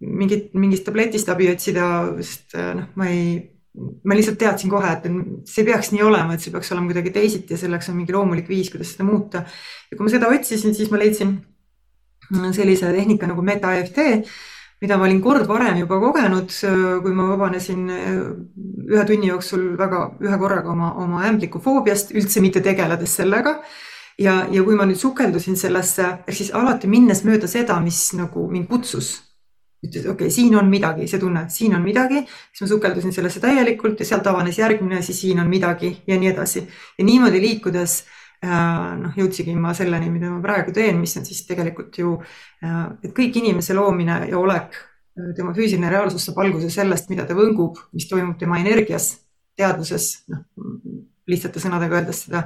mingit, 0.00 0.52
mingist 0.54 0.84
tabletist 0.86 1.30
abi 1.32 1.50
otsida, 1.50 1.86
sest 2.20 2.58
noh, 2.58 2.90
ma 2.98 3.08
ei, 3.10 3.49
ma 3.78 4.16
lihtsalt 4.18 4.38
teadsin 4.38 4.70
kohe, 4.70 4.90
et 4.90 5.06
see 5.48 5.64
peaks 5.66 5.92
nii 5.94 6.02
olema, 6.02 6.34
et 6.34 6.42
see 6.42 6.52
peaks 6.54 6.72
olema 6.74 6.90
kuidagi 6.90 7.12
teisiti 7.14 7.54
ja 7.54 7.60
selleks 7.60 7.90
on 7.92 8.00
mingi 8.00 8.14
loomulik 8.14 8.48
viis, 8.50 8.70
kuidas 8.72 8.94
seda 8.94 9.06
muuta. 9.06 9.44
ja 9.90 9.96
kui 9.96 10.06
ma 10.06 10.12
seda 10.12 10.30
otsisin, 10.30 10.74
siis 10.74 10.90
ma 10.90 10.98
leidsin 10.98 11.36
sellise 12.54 12.90
tehnika 12.94 13.28
nagu 13.30 13.42
meta-EFT, 13.46 14.00
mida 14.82 14.96
ma 14.98 15.06
olin 15.06 15.20
kord 15.22 15.46
varem 15.48 15.78
juba 15.82 16.00
kogenud, 16.02 16.50
kui 17.04 17.14
ma 17.14 17.28
vabanesin 17.30 17.86
äh, 17.94 18.10
ühe 18.90 19.06
tunni 19.06 19.30
jooksul 19.30 19.74
väga 19.78 20.04
ühe 20.24 20.38
korraga 20.40 20.72
oma, 20.72 20.92
oma 21.04 21.24
ämblikufoobiast, 21.30 22.14
üldse 22.16 22.42
mitte 22.42 22.62
tegeledes 22.64 23.16
sellega. 23.22 23.60
ja, 24.18 24.46
ja 24.50 24.62
kui 24.64 24.76
ma 24.76 24.84
nüüd 24.84 24.98
sukeldusin 25.00 25.56
sellesse, 25.56 26.06
ehk 26.26 26.36
siis 26.36 26.50
alati 26.54 26.88
minnes 26.90 27.22
mööda 27.24 27.48
seda, 27.48 27.78
mis 27.80 28.10
nagu 28.18 28.48
mind 28.50 28.68
kutsus 28.68 29.29
ütles, 29.80 30.04
okei 30.04 30.26
okay,, 30.26 30.30
siin 30.34 30.56
on 30.58 30.68
midagi, 30.68 31.06
see 31.08 31.20
tunne, 31.22 31.46
siin 31.52 31.74
on 31.76 31.84
midagi, 31.84 32.22
siis 32.50 32.64
ma 32.64 32.70
sukeldusin 32.74 33.14
sellesse 33.16 33.40
täielikult 33.40 34.02
ja 34.02 34.08
sealt 34.08 34.28
avanes 34.28 34.58
järgmine, 34.60 35.00
siis 35.06 35.22
siin 35.24 35.40
on 35.40 35.48
midagi 35.48 35.94
ja 36.06 36.18
nii 36.20 36.32
edasi. 36.34 36.66
ja 36.98 37.06
niimoodi 37.06 37.40
liikudes 37.40 37.96
äh, 38.44 38.60
noh, 39.00 39.16
jõudsingi 39.16 39.56
ma 39.56 39.72
selleni, 39.76 40.10
mida 40.12 40.32
ma 40.32 40.42
praegu 40.44 40.74
teen, 40.76 41.00
mis 41.00 41.16
on 41.16 41.24
siis 41.28 41.42
tegelikult 41.48 41.96
ju, 41.98 42.18
et 42.60 43.12
kõik 43.16 43.40
inimese 43.40 43.76
loomine 43.76 44.22
ja 44.28 44.38
olek, 44.38 44.76
tema 45.36 45.52
füüsiline 45.56 45.90
reaalsus 45.92 46.28
saab 46.28 46.38
alguse 46.44 46.70
sellest, 46.72 47.08
mida 47.12 47.26
ta 47.28 47.34
võngub, 47.36 47.80
mis 47.96 48.08
toimub 48.08 48.38
tema 48.40 48.60
energias, 48.60 49.14
teadvuses, 49.58 50.12
noh 50.32 50.44
lihtsate 51.30 51.62
sõnadega 51.62 52.00
öeldes 52.00 52.24
seda. 52.26 52.44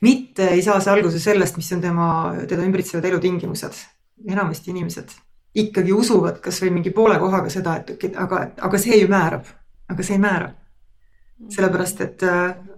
mitte 0.00 0.46
ei 0.54 0.62
saa 0.64 0.80
see 0.80 0.92
alguse 0.92 1.20
sellest, 1.20 1.58
mis 1.60 1.72
on 1.76 1.82
tema, 1.84 2.06
teda 2.48 2.64
ümbritsevad 2.64 3.08
elutingimused. 3.10 3.82
enamasti 4.28 4.70
inimesed 4.70 5.12
ikkagi 5.54 5.92
usuvad 5.92 6.38
kasvõi 6.40 6.70
mingi 6.70 6.90
poole 6.94 7.18
kohaga 7.18 7.50
seda, 7.50 7.76
et 7.80 8.16
aga, 8.16 8.50
aga 8.60 8.78
see 8.78 9.00
ju 9.00 9.08
määrab, 9.10 9.48
aga 9.90 10.06
see 10.06 10.18
ei 10.18 10.22
määra. 10.22 10.54
sellepärast, 11.48 12.00
et, 12.00 12.22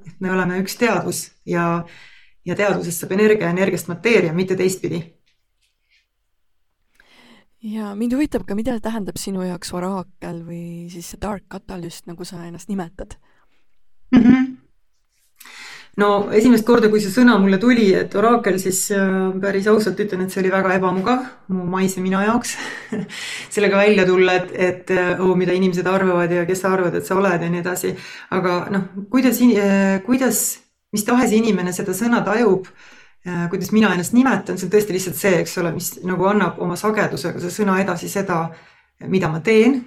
et 0.07 0.21
me 0.21 0.31
oleme 0.31 0.61
üks 0.63 0.77
teadvus 0.79 1.33
ja 1.47 1.85
ja 2.47 2.55
teadusest 2.59 3.03
saab 3.03 3.13
energia, 3.13 3.51
energiast 3.51 3.89
mateeria, 3.89 4.33
mitte 4.33 4.57
teistpidi. 4.57 5.03
ja 7.63 7.95
mind 7.95 8.13
huvitab 8.13 8.47
ka, 8.47 8.55
mida 8.55 8.81
tähendab 8.81 9.17
sinu 9.17 9.43
jaoks 9.43 9.75
oraakel 9.75 10.43
või 10.47 10.89
siis 10.91 11.13
see 11.13 11.21
dark 11.23 11.45
catalyst, 11.51 12.07
nagu 12.07 12.25
sa 12.25 12.45
ennast 12.47 12.69
nimetad 12.69 13.19
mm? 14.13 14.19
-hmm 14.19 14.62
no 16.01 16.09
esimest 16.33 16.65
korda, 16.65 16.89
kui 16.89 17.03
see 17.03 17.13
sõna 17.13 17.35
mulle 17.41 17.59
tuli, 17.61 17.91
et 17.97 18.15
oraakel, 18.17 18.57
siis 18.63 18.85
äh, 18.97 19.13
päris 19.43 19.69
ausalt 19.69 20.01
ütlen, 20.01 20.25
et 20.25 20.33
see 20.33 20.41
oli 20.41 20.53
väga 20.55 20.79
ebamugav 20.79 21.27
mu 21.53 21.67
maise 21.73 22.01
mina 22.01 22.23
jaoks 22.25 22.57
sellega 23.55 23.83
välja 23.83 24.07
tulla, 24.09 24.39
et, 24.41 24.57
et 24.57 24.97
oh, 25.19 25.37
mida 25.37 25.53
inimesed 25.57 25.87
arvavad 25.87 26.33
ja 26.33 26.47
kes 26.49 26.65
sa 26.65 26.73
arvad, 26.77 26.97
et 26.97 27.09
sa 27.09 27.19
oled 27.21 27.45
ja 27.45 27.53
nii 27.53 27.65
edasi. 27.65 27.95
aga 28.33 28.59
noh, 28.73 28.91
kuidas, 29.13 29.43
äh, 29.43 30.01
kuidas 30.07 30.43
mis 30.93 31.07
tahes 31.09 31.33
inimene 31.35 31.73
seda 31.75 31.95
sõna 31.97 32.21
tajub, 32.25 32.69
äh, 33.27 33.47
kuidas 33.53 33.73
mina 33.73 33.93
ennast 33.95 34.15
nimetan, 34.17 34.59
see 34.59 34.69
on 34.69 34.75
tõesti 34.75 34.97
lihtsalt 34.97 35.19
see, 35.19 35.35
eks 35.41 35.57
ole, 35.63 35.73
mis 35.77 35.95
nagu 36.07 36.29
annab 36.29 36.61
oma 36.63 36.77
sagedusega 36.79 37.41
see 37.43 37.55
sõna 37.63 37.79
edasi 37.83 38.11
seda, 38.13 38.45
mida 39.09 39.33
ma 39.33 39.41
teen. 39.41 39.83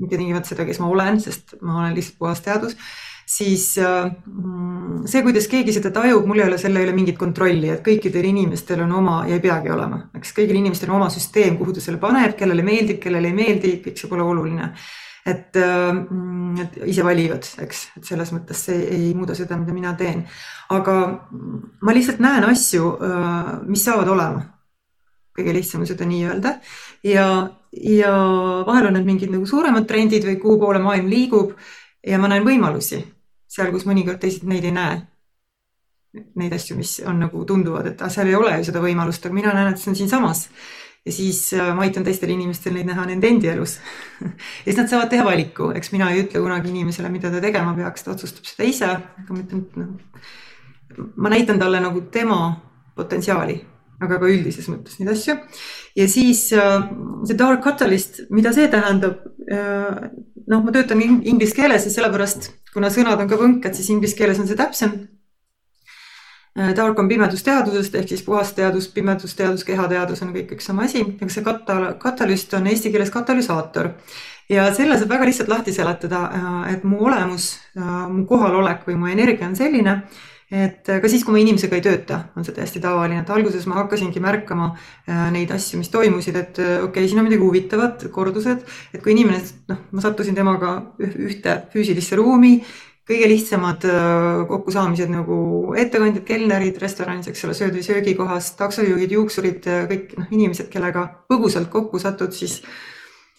mitte 0.00 0.16
tingimata 0.16 0.48
seda, 0.48 0.64
kes 0.64 0.78
ma 0.80 0.86
olen, 0.88 1.18
sest 1.20 1.58
ma 1.60 1.74
olen 1.82 1.96
lihtsalt 1.96 2.16
puhas 2.18 2.40
teadus. 2.40 2.76
Siis 3.30 3.78
äh, 3.78 4.10
see, 5.06 5.22
kuidas 5.22 5.46
keegi 5.50 5.74
seda 5.76 5.92
tajub, 5.94 6.26
mul 6.26 6.40
ei 6.40 6.48
ole 6.48 6.58
selle 6.58 6.82
üle 6.82 6.94
mingit 6.96 7.18
kontrolli, 7.18 7.68
et 7.70 7.82
kõikidel 7.86 8.26
inimestel 8.32 8.82
on 8.86 8.94
oma 9.00 9.20
ja 9.28 9.36
ei 9.36 9.44
peagi 9.44 9.70
olema, 9.70 10.02
eks 10.18 10.34
kõigil 10.36 10.58
inimestel 10.58 10.90
on 10.90 10.98
oma 10.98 11.10
süsteem, 11.14 11.58
kuhu 11.60 11.76
ta 11.76 11.84
selle 11.84 12.00
paneb, 12.02 12.34
kellele 12.38 12.64
meeldib, 12.66 12.98
kellele 13.02 13.30
ei 13.30 13.36
meeldi, 13.36 13.76
kõik 13.84 14.00
see 14.00 14.10
pole 14.10 14.26
oluline. 14.26 14.72
Et, 15.30 15.52
mm, 15.60 16.54
et 16.62 16.76
ise 16.88 17.04
valivad, 17.04 17.44
eks, 17.60 17.82
et 18.00 18.08
selles 18.08 18.30
mõttes 18.32 18.62
see 18.66 18.78
ei 18.96 19.10
muuda 19.14 19.36
seda, 19.36 19.58
mida 19.60 19.74
mina 19.76 19.92
teen. 19.94 20.24
aga 20.72 20.94
ma 21.82 21.92
lihtsalt 21.94 22.22
näen 22.24 22.46
asju, 22.48 22.88
äh, 23.04 23.52
mis 23.68 23.84
saavad 23.84 24.08
olema. 24.08 24.48
kõige 25.36 25.54
lihtsam 25.54 25.84
on 25.84 25.86
seda 25.86 26.04
nii 26.04 26.24
öelda. 26.26 26.56
Ja, 27.06 27.26
ja 27.72 28.10
vahel 28.66 28.88
on 28.88 28.98
need 28.98 29.06
mingid 29.06 29.30
nagu 29.30 29.46
suuremad 29.46 29.86
trendid 29.86 30.26
või 30.26 30.40
kuhu 30.40 30.58
poole 30.58 30.82
maailm 30.82 31.06
liigub 31.08 31.54
ja 32.06 32.18
ma 32.18 32.28
näen 32.28 32.44
võimalusi 32.44 32.98
seal, 33.50 33.72
kus 33.74 33.86
mõnikord 33.88 34.20
teised 34.22 34.46
neid 34.48 34.66
ei 34.66 34.74
näe. 34.74 35.00
Neid 36.40 36.54
asju, 36.56 36.74
mis 36.78 36.96
on 37.06 37.20
nagu 37.22 37.44
tunduvad, 37.46 37.86
et 37.92 38.00
ah, 38.02 38.10
seal 38.10 38.30
ei 38.30 38.38
ole 38.38 38.56
ju 38.58 38.66
seda 38.70 38.82
võimalust, 38.82 39.26
aga 39.26 39.36
mina 39.36 39.52
näen, 39.54 39.72
et 39.72 39.82
see 39.82 39.92
on 39.92 39.98
siinsamas. 39.98 40.48
Ja 41.06 41.12
siis 41.14 41.38
äh, 41.56 41.70
ma 41.74 41.86
aitan 41.86 42.04
teistel 42.04 42.32
inimestel 42.34 42.74
neid 42.76 42.90
näha 42.90 43.06
nende 43.08 43.30
endi 43.30 43.48
elus. 43.52 43.78
Ja 44.20 44.72
siis 44.72 44.76
nad 44.76 44.90
saavad 44.90 45.10
teha 45.12 45.24
valiku, 45.24 45.70
eks 45.76 45.94
mina 45.94 46.10
ei 46.12 46.24
ütle 46.24 46.42
kunagi 46.42 46.68
inimesele, 46.72 47.08
mida 47.12 47.30
ta 47.32 47.40
tegema 47.40 47.72
peaks, 47.78 48.04
ta 48.04 48.12
otsustab 48.12 48.48
seda 48.50 48.66
ise, 48.68 48.90
aga 48.90 49.36
ma 49.36 49.44
ütlen, 49.44 49.62
et 49.64 49.78
noh, 49.80 50.26
ma 51.16 51.32
näitan 51.32 51.62
talle 51.62 51.80
nagu 51.80 52.02
tema 52.12 52.40
potentsiaali, 52.98 53.56
aga 54.00 54.18
ka 54.20 54.32
üldises 54.32 54.68
mõttes 54.70 54.98
neid 55.00 55.12
asju. 55.12 55.36
ja 55.98 56.08
siis 56.08 56.46
äh, 56.56 56.88
see 57.28 57.38
dark 57.38 57.62
catalyst, 57.64 58.24
mida 58.30 58.52
see 58.56 58.68
tähendab? 58.72 59.22
Äh, 59.50 60.10
noh, 60.50 60.64
ma 60.64 60.74
töötan 60.74 61.02
inglise 61.04 61.54
keeles 61.54 61.86
ja 61.86 61.94
sellepärast, 61.94 62.50
kuna 62.74 62.90
sõnad 62.92 63.20
on 63.20 63.30
ka 63.30 63.38
võnked, 63.38 63.76
siis 63.76 63.90
inglise 63.92 64.18
keeles 64.18 64.40
on 64.42 64.48
see 64.50 64.58
täpsem 64.58 65.00
Dark 66.56 66.98
äh, 66.98 67.02
on 67.02 67.08
pimedusteadusest 67.08 67.94
ehk 67.94 68.08
siis 68.10 68.24
puhas 68.26 68.50
teadus, 68.56 68.88
pimedusteadus, 68.90 69.62
kehateadus 69.64 70.24
on 70.24 70.32
kõik 70.34 70.56
üks 70.56 70.66
sama 70.66 70.88
asi, 70.88 71.04
aga 71.06 71.30
see 71.30 71.44
kata-, 71.46 71.92
katalüst 72.02 72.56
on 72.58 72.66
eesti 72.66 72.90
keeles 72.90 73.12
katalüsaator. 73.14 73.92
ja 74.50 74.64
selle 74.74 74.98
saab 74.98 75.12
väga 75.14 75.28
lihtsalt 75.28 75.52
lahti 75.52 75.72
seletada, 75.72 76.24
et 76.72 76.82
mu 76.82 77.04
olemus, 77.06 77.52
mu 78.10 78.24
kohalolek 78.26 78.82
või 78.88 78.98
mu 78.98 79.06
energia 79.12 79.46
on 79.46 79.54
selline, 79.54 79.94
et 80.50 80.88
ka 80.88 81.08
siis, 81.08 81.22
kui 81.24 81.36
ma 81.36 81.40
inimesega 81.42 81.78
ei 81.78 81.84
tööta, 81.84 82.20
on 82.36 82.46
see 82.46 82.56
täiesti 82.56 82.82
tavaline, 82.82 83.20
et 83.22 83.30
alguses 83.30 83.66
ma 83.70 83.78
hakkasingi 83.80 84.22
märkama 84.22 84.72
neid 85.30 85.52
asju, 85.54 85.78
mis 85.78 85.92
toimusid, 85.94 86.36
et 86.36 86.58
okei 86.58 86.84
okay,, 86.88 87.08
siin 87.08 87.22
on 87.22 87.28
midagi 87.28 87.44
huvitavat, 87.44 88.08
kordused, 88.10 88.66
et 88.90 89.02
kui 89.02 89.14
inimene, 89.14 89.38
noh, 89.70 89.84
ma 89.94 90.02
sattusin 90.02 90.34
temaga 90.34 90.74
ühte 90.98 91.60
füüsilisse 91.70 92.18
ruumi 92.18 92.56
kõige 93.10 93.28
lihtsamad 93.30 93.84
äh, 93.88 94.44
kokkusaamised 94.48 95.10
nagu 95.10 95.38
ettekandjad, 95.78 96.22
kelnerid 96.26 96.78
restoranis, 96.82 97.30
eks 97.30 97.42
ole, 97.46 97.56
sööd 97.58 97.74
või 97.74 97.82
söögikohas, 97.86 98.52
taksojuhid, 98.60 99.16
juuksurid, 99.16 99.66
äh, 99.66 99.82
kõik 99.90 100.14
noh, 100.18 100.30
inimesed, 100.30 100.70
kellega 100.72 101.06
põgusalt 101.30 101.70
kokku 101.72 101.98
satud, 102.02 102.34
siis, 102.36 102.60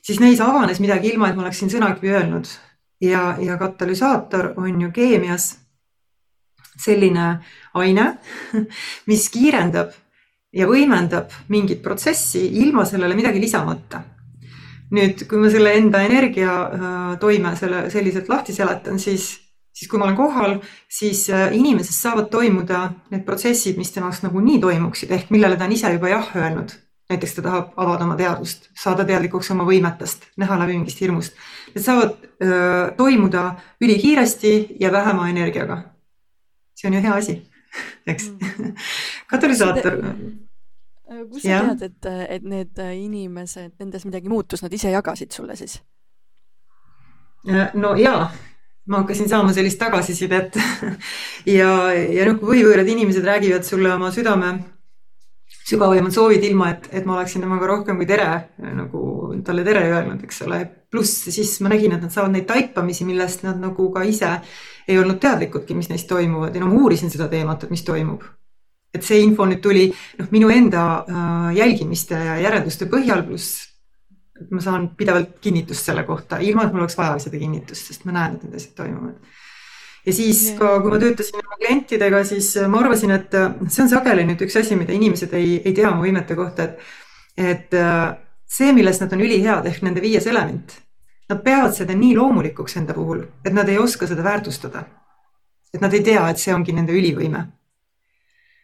siis 0.04 0.20
neis 0.24 0.44
avanes 0.44 0.82
midagi 0.84 1.14
ilma, 1.14 1.32
et 1.32 1.40
ma 1.40 1.46
oleksin 1.46 1.72
sõnagi 1.72 2.12
öelnud. 2.12 2.52
ja, 3.02 3.36
ja 3.42 3.56
katalüsaator 3.58 4.54
on 4.62 4.82
ju 4.82 4.92
keemias 4.94 5.56
selline 6.78 7.34
aine, 7.74 8.08
mis 9.10 9.28
kiirendab 9.34 9.92
ja 10.54 10.68
võimendab 10.68 11.32
mingit 11.50 11.84
protsessi 11.84 12.44
ilma 12.64 12.86
sellele 12.86 13.16
midagi 13.16 13.40
lisamata 13.44 14.04
nüüd, 14.96 15.24
kui 15.28 15.40
ma 15.40 15.52
selle 15.52 15.74
enda 15.80 16.02
energia 16.04 16.52
äh, 16.52 17.00
toime 17.22 17.56
selle 17.60 17.86
selliselt 17.94 18.30
lahti 18.32 18.56
seletan, 18.56 19.00
siis 19.00 19.32
siis 19.72 19.88
kui 19.90 20.00
ma 20.00 20.08
olen 20.10 20.18
kohal, 20.20 20.58
siis 20.92 21.24
äh, 21.32 21.50
inimeses 21.56 21.96
saavad 22.04 22.28
toimuda 22.32 22.84
need 23.14 23.24
protsessid, 23.28 23.78
mis 23.80 23.94
temast 23.96 24.26
nagunii 24.26 24.60
toimuksid, 24.62 25.12
ehk 25.16 25.32
millele 25.32 25.58
ta 25.58 25.68
on 25.68 25.76
ise 25.78 25.94
juba 25.96 26.12
jah 26.12 26.34
öelnud. 26.36 26.80
näiteks 27.12 27.34
ta 27.36 27.42
tahab 27.44 27.74
avada 27.76 28.06
oma 28.06 28.16
teadvust, 28.16 28.70
saada 28.78 29.04
teadlikuks 29.04 29.50
oma 29.52 29.66
võimetest, 29.68 30.30
näha 30.40 30.56
läbi 30.62 30.78
mingist 30.78 31.02
hirmust. 31.04 31.34
Need 31.74 31.84
saavad 31.84 32.14
öö, 32.16 32.48
äh, 32.48 32.94
toimuda 32.96 33.42
ülikiiresti 33.84 34.78
ja 34.80 34.92
vähema 34.92 35.28
energiaga. 35.30 35.82
See 36.82 36.90
on 36.90 36.98
ju 36.98 37.02
hea 37.06 37.14
asi, 37.16 37.38
eks. 38.10 38.30
Mm. 38.32 38.76
katalüsaator. 39.30 40.00
Äh, 40.02 41.24
kust 41.30 41.46
sa 41.46 41.62
tead, 41.76 41.88
et, 41.88 42.12
et 42.38 42.46
need 42.48 42.82
inimesed, 42.82 43.76
nendes 43.80 44.06
midagi 44.08 44.32
muutus, 44.32 44.64
nad 44.66 44.74
ise 44.74 44.94
jagasid 44.94 45.32
sulle 45.36 45.58
siis? 45.60 45.78
no 47.74 47.96
jaa, 47.98 48.28
ma 48.90 49.02
hakkasin 49.02 49.30
saama 49.30 49.54
sellist 49.54 49.80
tagasisidet. 49.82 50.58
Ja, 51.50 51.90
ja 51.90 52.28
noh, 52.28 52.36
kui 52.38 52.60
võivõõrad 52.60 52.86
inimesed 52.86 53.26
räägivad 53.26 53.66
sulle 53.66 53.90
oma 53.90 54.12
südame 54.14 54.52
sügavaimad 55.72 56.14
soovid, 56.16 56.44
ilma 56.48 56.70
et, 56.76 56.90
et 56.92 57.08
ma 57.08 57.18
oleksin 57.18 57.44
temaga 57.44 57.70
rohkem 57.72 57.98
kui 58.00 58.10
tere 58.10 58.28
nagu 58.76 59.02
talle 59.46 59.64
tere 59.68 59.86
öelnud, 59.90 60.22
eks 60.26 60.44
ole. 60.48 60.60
pluss 60.92 61.30
siis 61.32 61.54
ma 61.64 61.72
nägin, 61.72 61.96
et 61.96 62.04
nad 62.04 62.12
saavad 62.12 62.34
neid 62.36 62.46
taipamisi, 62.50 63.08
millest 63.08 63.46
nad 63.48 63.60
nagu 63.62 63.88
ka 63.94 64.04
ise 64.04 64.34
ei 64.88 65.00
olnud 65.00 65.22
teadlikudki, 65.24 65.76
mis 65.78 65.90
neis 65.90 66.04
toimuvad 66.10 66.56
ja 66.56 66.62
no 66.62 66.70
ma 66.72 66.80
uurisin 66.84 67.12
seda 67.14 67.30
teemat, 67.32 67.64
et 67.64 67.74
mis 67.74 67.84
toimub. 67.88 68.24
et 68.92 69.06
see 69.08 69.22
info 69.24 69.46
nüüd 69.48 69.62
tuli 69.64 69.86
noh, 70.20 70.28
minu 70.36 70.50
enda 70.52 70.82
äh, 71.00 71.52
jälgimiste 71.56 72.18
ja 72.20 72.34
järelduste 72.44 72.90
põhjal, 72.92 73.24
pluss 73.24 73.70
ma 74.50 74.62
saan 74.64 74.90
pidevalt 74.98 75.38
kinnitust 75.42 75.86
selle 75.86 76.04
kohta, 76.04 76.42
ilma 76.44 76.66
et 76.66 76.74
mul 76.74 76.84
oleks 76.84 76.98
vaja 76.98 77.20
seda 77.22 77.40
kinnitust, 77.40 77.92
sest 77.92 78.04
ma 78.08 78.16
näen, 78.16 78.36
et 78.36 78.44
need 78.44 78.58
asjad 78.58 78.74
toimuvad. 78.82 79.38
Ja 80.06 80.14
siis 80.16 80.42
ka, 80.60 80.74
kui 80.82 80.94
ma 80.94 81.00
töötasin 81.02 81.40
oma 81.42 81.60
klientidega, 81.60 82.24
siis 82.28 82.52
ma 82.72 82.82
arvasin, 82.82 83.14
et 83.18 83.38
see 83.68 83.86
on 83.86 83.92
sageli 83.92 84.26
nüüd 84.28 84.42
üks 84.48 84.58
asi, 84.62 84.78
mida 84.80 84.96
inimesed 84.96 85.34
ei, 85.38 85.60
ei 85.64 85.76
tea 85.78 85.90
oma 85.92 86.06
võimete 86.06 86.38
kohta, 86.40 86.70
et, 86.70 86.82
et 87.38 87.78
see, 88.50 88.74
milles 88.78 89.02
nad 89.04 89.14
on 89.14 89.24
ülihead 89.28 89.70
ehk 89.70 89.86
nende 89.86 90.04
viies 90.04 90.28
element, 90.32 90.76
nad 91.32 91.46
peavad 91.46 91.78
seda 91.78 91.96
nii 91.96 92.16
loomulikuks 92.18 92.80
enda 92.82 92.98
puhul, 92.98 93.24
et 93.46 93.54
nad 93.56 93.70
ei 93.70 93.80
oska 93.80 94.10
seda 94.10 94.26
väärtustada. 94.26 94.86
et 95.72 95.80
nad 95.80 95.94
ei 95.94 96.04
tea, 96.04 96.26
et 96.28 96.38
see 96.38 96.52
ongi 96.52 96.74
nende 96.76 96.92
ülivõime 96.92 97.46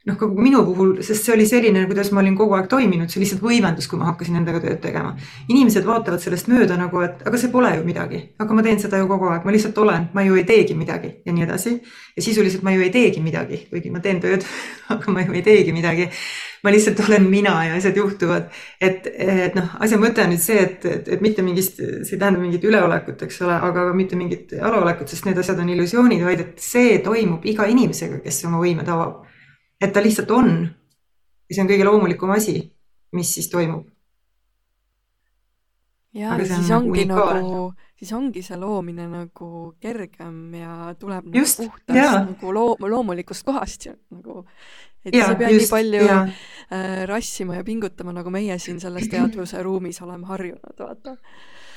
noh, 0.07 0.15
ka 0.15 0.27
minu 0.31 0.61
puhul, 0.65 0.91
sest 1.03 1.25
see 1.25 1.33
oli 1.35 1.45
selline, 1.47 1.83
kuidas 1.89 2.13
ma 2.15 2.21
olin 2.21 2.35
kogu 2.39 2.55
aeg 2.55 2.69
toiminud, 2.71 3.11
see 3.11 3.19
lihtsalt 3.21 3.43
võimendus, 3.43 3.89
kui 3.91 3.99
ma 3.99 4.07
hakkasin 4.11 4.39
endaga 4.39 4.61
tööd 4.63 4.79
tegema. 4.83 5.13
inimesed 5.51 5.85
vaatavad 5.87 6.23
sellest 6.23 6.47
mööda 6.51 6.77
nagu, 6.79 7.01
et 7.03 7.25
aga 7.27 7.39
see 7.41 7.51
pole 7.51 7.73
ju 7.75 7.83
midagi, 7.87 8.21
aga 8.39 8.57
ma 8.57 8.63
teen 8.63 8.79
seda 8.79 9.01
ju 9.01 9.09
kogu 9.09 9.27
aeg, 9.33 9.43
ma 9.43 9.55
lihtsalt 9.55 9.77
olen, 9.83 10.09
ma 10.15 10.23
ju 10.23 10.39
ei 10.39 10.45
teegi 10.47 10.77
midagi 10.79 11.11
ja 11.27 11.35
nii 11.35 11.43
edasi. 11.47 11.75
ja 12.15 12.23
sisuliselt 12.23 12.63
ma 12.63 12.71
ju 12.75 12.85
ei 12.85 12.93
teegi 12.93 13.23
midagi, 13.23 13.65
kuigi 13.71 13.91
ma 13.91 13.99
teen 14.03 14.23
tööd, 14.23 14.47
aga 14.95 15.11
ma 15.11 15.27
ju 15.27 15.35
ei 15.35 15.43
teegi 15.43 15.75
midagi. 15.75 16.09
ma 16.63 16.71
lihtsalt 16.71 17.03
olen 17.03 17.27
mina 17.29 17.59
ja 17.67 17.75
asjad 17.75 17.99
juhtuvad. 17.99 18.47
et, 18.79 19.11
et 19.11 19.59
noh, 19.59 19.75
asja 19.83 19.99
mõte 19.99 20.23
on 20.23 20.31
nüüd 20.31 20.43
see, 20.43 20.63
et, 20.63 20.85
et, 20.85 21.15
et 21.17 21.21
mitte 21.21 21.43
mingist, 21.43 21.83
see 21.83 22.15
ei 22.15 22.19
tähenda 22.19 22.39
mingit 22.39 22.63
üleolekut, 22.63 23.27
eks 23.27 23.43
ole, 23.43 23.59
aga 23.59 23.89
mitte 23.93 24.15
mingit 24.15 24.55
alaolekut, 24.55 25.11
sest 25.11 25.27
need 25.27 25.43
asjad 25.43 25.59
on 25.59 25.75
illusioonid, 25.75 26.23
vaid 26.23 26.47
et 26.47 26.59
see 26.63 27.01
toimub 27.03 27.43
iga 27.45 27.67
inimesega, 27.67 28.23
kes 28.23 28.45
oma 28.47 28.63
võimed 28.63 28.87
avab 28.87 29.26
et 29.81 29.93
ta 29.93 30.03
lihtsalt 30.03 30.31
on. 30.31 30.49
ja 31.49 31.55
see 31.55 31.63
on 31.63 31.69
kõige 31.69 31.85
loomulikum 31.87 32.33
asi, 32.35 32.59
mis 33.15 33.33
siis 33.33 33.49
toimub. 33.51 33.87
ja 36.13 36.33
Aga 36.33 36.47
siis 36.49 36.71
on 36.71 36.81
ongi 36.81 37.05
unikaal. 37.05 37.41
nagu, 37.41 37.61
siis 37.99 38.13
ongi 38.13 38.41
see 38.45 38.57
loomine 38.59 39.07
nagu 39.11 39.51
kergem 39.79 40.53
ja 40.59 40.93
tuleb 40.99 41.29
nagu 41.29 41.43
just, 41.43 41.63
puhtast 41.63 41.99
ja. 41.99 42.11
nagu 42.25 42.53
loo-, 42.53 42.89
loomulikust 42.89 43.45
kohast 43.47 43.89
nagu. 43.91 44.45
et 45.05 45.15
ja, 45.15 45.25
sa 45.25 45.35
ei 45.35 45.43
pea 45.43 45.51
just, 45.53 45.67
nii 45.67 45.75
palju 45.75 46.07
ja. 46.07 46.23
äh, 46.73 47.03
rassima 47.07 47.59
ja 47.59 47.67
pingutama, 47.67 48.15
nagu 48.17 48.33
meie 48.33 48.57
siin 48.59 48.81
selles 48.83 49.07
teadvuse 49.11 49.63
ruumis 49.63 50.01
oleme 50.01 50.27
harjunud, 50.27 50.73
vaata 50.79 51.15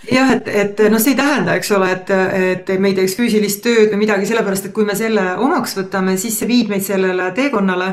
jah, 0.09 0.33
et, 0.37 0.49
et 0.49 0.81
noh, 0.91 1.01
see 1.03 1.15
ei 1.15 1.19
tähenda, 1.19 1.57
eks 1.59 1.71
ole, 1.77 1.91
et, 1.97 2.11
et 2.71 2.73
me 2.81 2.91
ei 2.91 2.97
teeks 2.97 3.17
füüsilist 3.19 3.63
tööd 3.65 3.93
või 3.93 4.05
midagi, 4.05 4.29
sellepärast 4.31 4.71
et 4.71 4.75
kui 4.77 4.87
me 4.89 4.97
selle 4.99 5.27
omaks 5.43 5.77
võtame, 5.79 6.17
siis 6.21 6.39
see 6.41 6.49
viib 6.51 6.73
meid 6.73 6.85
sellele 6.87 7.31
teekonnale, 7.37 7.91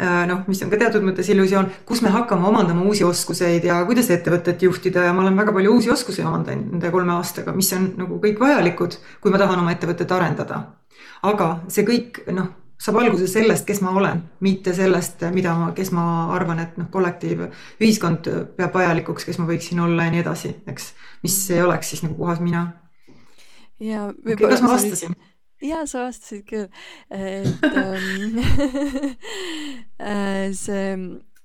äh, 0.00 0.22
noh, 0.30 0.44
mis 0.48 0.62
on 0.64 0.72
ka 0.72 0.80
teatud 0.80 1.04
mõttes 1.06 1.28
illusioon, 1.32 1.68
kus 1.88 2.04
me 2.06 2.12
hakkame 2.14 2.48
omandama 2.48 2.86
uusi 2.88 3.04
oskuseid 3.06 3.66
ja 3.68 3.80
kuidas 3.88 4.10
ettevõtet 4.14 4.62
juhtida 4.66 5.08
ja 5.08 5.16
ma 5.16 5.26
olen 5.26 5.36
väga 5.42 5.56
palju 5.56 5.76
uusi 5.76 5.92
oskusi 5.92 6.24
omandanud 6.24 6.76
nende 6.76 6.94
kolme 6.94 7.16
aastaga, 7.18 7.56
mis 7.56 7.72
on 7.76 7.92
nagu 8.00 8.20
kõik 8.22 8.40
vajalikud, 8.40 8.96
kui 9.20 9.34
ma 9.34 9.42
tahan 9.42 9.64
oma 9.64 9.76
ettevõtet 9.76 10.16
arendada. 10.16 10.64
aga 11.22 11.52
see 11.68 11.84
kõik, 11.84 12.24
noh 12.32 12.59
saab 12.80 13.00
alguse 13.02 13.28
sellest, 13.28 13.66
kes 13.68 13.82
ma 13.84 13.92
olen, 13.96 14.22
mitte 14.44 14.72
sellest, 14.76 15.24
mida 15.34 15.52
ma, 15.58 15.70
kes 15.76 15.92
ma 15.96 16.04
arvan, 16.34 16.62
et 16.64 16.76
noh, 16.80 16.88
kollektiiv, 16.92 17.46
ühiskond 17.82 18.28
peab 18.56 18.76
vajalikuks, 18.76 19.26
kes 19.28 19.40
ma 19.40 19.48
võiksin 19.50 19.82
olla 19.84 20.06
ja 20.08 20.14
nii 20.14 20.22
edasi, 20.24 20.54
eks. 20.70 20.92
mis 21.24 21.40
ei 21.52 21.64
oleks 21.64 21.92
siis 21.92 22.04
nagu 22.06 22.16
puhas 22.18 22.40
mina. 22.40 22.70
ja 23.80 24.08
okay, 24.08 24.38
kas 24.46 24.64
ma 24.64 24.74
vastasin? 24.74 25.16
jaa, 25.60 25.82
sa 25.88 26.06
vastasid 26.06 26.46
küll, 26.48 26.70
et 27.12 27.66
ähm, 27.68 28.38
äh, 30.12 30.46
see 30.56 30.86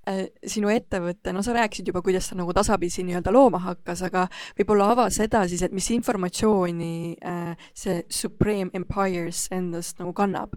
äh, 0.07 0.21
sinu 0.47 0.71
ettevõte, 0.71 1.33
no 1.35 1.43
sa 1.43 1.55
rääkisid 1.57 1.91
juba, 1.91 2.03
kuidas 2.05 2.29
ta 2.31 2.37
nagu 2.39 2.55
tasapisi 2.55 3.03
nii-öelda 3.03 3.33
looma 3.35 3.59
hakkas, 3.65 4.05
aga 4.07 4.29
võib-olla 4.55 4.93
ava 4.93 5.09
seda 5.11 5.43
siis, 5.51 5.65
et 5.67 5.75
mis 5.75 5.91
informatsiooni 5.97 6.95
äh, 7.19 7.67
see 7.75 8.05
Supreme 8.07 8.71
Empires 8.77 9.49
endast 9.51 9.99
nagu 9.99 10.15
kannab 10.15 10.55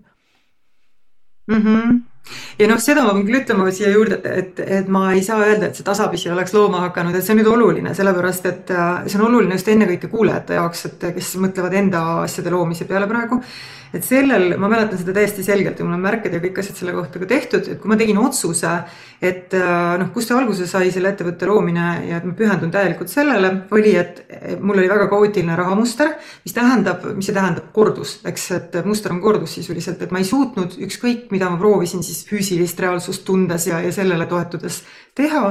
mm. 1.48 2.17
Ja 2.58 2.68
noh, 2.70 2.80
seda 2.82 3.04
ma 3.06 3.14
pean 3.14 3.26
küll 3.28 3.40
ütlema 3.40 3.70
siia 3.74 3.92
juurde, 3.92 4.18
et, 4.34 4.60
et 4.60 4.90
ma 4.92 5.08
ei 5.14 5.22
saa 5.26 5.40
öelda, 5.46 5.68
et 5.68 5.78
see 5.78 5.86
tasapisi 5.86 6.30
oleks 6.34 6.54
looma 6.56 6.82
hakanud, 6.88 7.16
et 7.16 7.24
see 7.24 7.34
on 7.34 7.42
nüüd 7.42 7.50
oluline, 7.52 7.94
sellepärast 7.96 8.48
et 8.50 8.72
äh, 8.74 9.06
see 9.06 9.20
on 9.20 9.28
oluline 9.30 9.58
just 9.58 9.70
ennekõike 9.72 10.10
kuulajate 10.12 10.58
jaoks, 10.58 10.86
et 10.90 11.10
kes 11.16 11.34
mõtlevad 11.42 11.76
enda 11.78 12.04
asjade 12.24 12.54
loomise 12.54 12.88
peale 12.88 13.10
praegu. 13.10 13.42
Et 13.88 14.04
sellel, 14.04 14.50
ma 14.60 14.68
mäletan 14.68 14.98
seda 15.00 15.14
täiesti 15.16 15.40
selgelt 15.40 15.78
ja 15.80 15.84
mul 15.86 15.96
on 15.96 16.02
märked 16.04 16.34
ja 16.34 16.42
kõik 16.42 16.58
asjad 16.60 16.76
selle 16.76 16.92
kohta 16.92 17.22
ka 17.22 17.28
tehtud, 17.30 17.70
et 17.72 17.78
kui 17.80 17.88
ma 17.88 17.96
tegin 17.96 18.18
otsuse, 18.20 18.72
et 19.24 19.54
äh, 19.56 19.94
noh, 20.02 20.10
kust 20.12 20.28
see 20.28 20.36
alguse 20.36 20.66
sai, 20.68 20.90
selle 20.92 21.14
ettevõtte 21.14 21.48
loomine 21.48 21.86
ja 22.04 22.18
et 22.18 22.26
ma 22.28 22.34
pühendun 22.36 22.74
täielikult 22.74 23.08
sellele, 23.08 23.54
oli, 23.72 23.94
et 23.96 24.20
mul 24.60 24.76
oli 24.76 24.90
väga 24.90 25.08
kaootiline 25.08 25.56
rahamuster, 25.56 26.12
mis 26.44 26.56
tähendab, 26.56 27.06
mis 27.16 27.30
see 27.30 27.38
tähendab, 27.38 27.70
kordus, 27.72 28.18
eks, 28.28 28.44
et 28.58 28.78
muster 28.84 29.14
on 29.14 29.22
kordus 29.24 29.56
sisuliselt, 29.56 30.04
et 30.04 30.12
ma 30.12 30.20
ei 30.20 30.28
suutnud 30.28 30.76
ükskõik, 30.84 31.30
mida 31.32 31.48
ma 31.48 31.56
proovisin 31.60 32.04
siis 32.04 32.17
füüsilist 32.26 32.80
reaalsust 32.80 33.24
tundes 33.24 33.66
ja, 33.68 33.80
ja 33.84 33.92
sellele 33.92 34.26
toetudes 34.26 34.80
teha. 35.18 35.42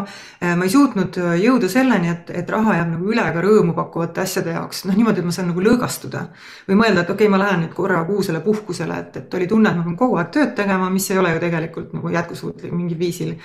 Äh, 0.43 0.56
ma 0.58 0.65
ei 0.67 0.71
suutnud 0.71 1.17
äh, 1.21 1.36
jõuda 1.43 1.69
selleni, 1.71 2.12
et, 2.13 2.32
et 2.41 2.49
raha 2.51 2.77
jääb 2.80 2.91
nagu 2.95 3.12
üle 3.12 3.23
ka 3.36 3.43
rõõmu 3.43 3.75
pakkuvate 3.77 4.23
asjade 4.23 4.56
jaoks, 4.56 4.84
noh 4.88 4.97
niimoodi, 4.97 5.23
et 5.23 5.30
ma 5.30 5.36
saan 5.36 5.49
nagu 5.51 5.63
lõõgastuda 5.63 6.25
või 6.69 6.80
mõelda, 6.82 7.03
et 7.03 7.13
okei 7.13 7.27
okay,, 7.27 7.32
ma 7.34 7.41
lähen 7.41 7.65
nüüd 7.65 7.73
korra 7.77 8.03
kuusele 8.08 8.41
puhkusele, 8.45 8.99
et, 9.03 9.21
et 9.21 9.39
oli 9.39 9.47
tunne, 9.51 9.71
et 9.71 9.80
ma 9.80 9.88
pean 9.88 9.97
kogu 9.99 10.19
aeg 10.21 10.34
tööd 10.36 10.53
tegema, 10.60 10.91
mis 10.93 11.10
ei 11.12 11.21
ole 11.21 11.34
ju 11.36 11.43
tegelikult 11.43 11.95
nagu 11.97 12.13
jätkusuutlik 12.17 12.75
mingil 12.75 12.99
viisil. 12.99 13.36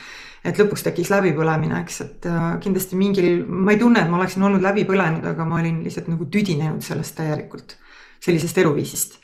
et 0.42 0.58
lõpuks 0.58 0.82
tekkis 0.82 1.10
läbipõlemine, 1.12 1.84
eks, 1.84 2.00
et 2.02 2.26
äh, 2.26 2.46
kindlasti 2.62 2.98
mingil, 2.98 3.44
ma 3.46 3.76
ei 3.76 3.78
tunne, 3.78 4.02
et 4.02 4.10
ma 4.10 4.18
oleksin 4.18 4.42
olnud 4.42 4.62
läbi 4.62 4.82
põlenud, 4.88 5.22
aga 5.30 5.46
ma 5.46 5.60
olin 5.60 5.84
lihtsalt 5.84 6.08
nagu 6.10 6.26
tüdinenud 6.26 6.82
sellest 6.82 7.14
täielikult, 7.14 7.76
sellisest 8.22 8.58
eluviisist 8.58 9.21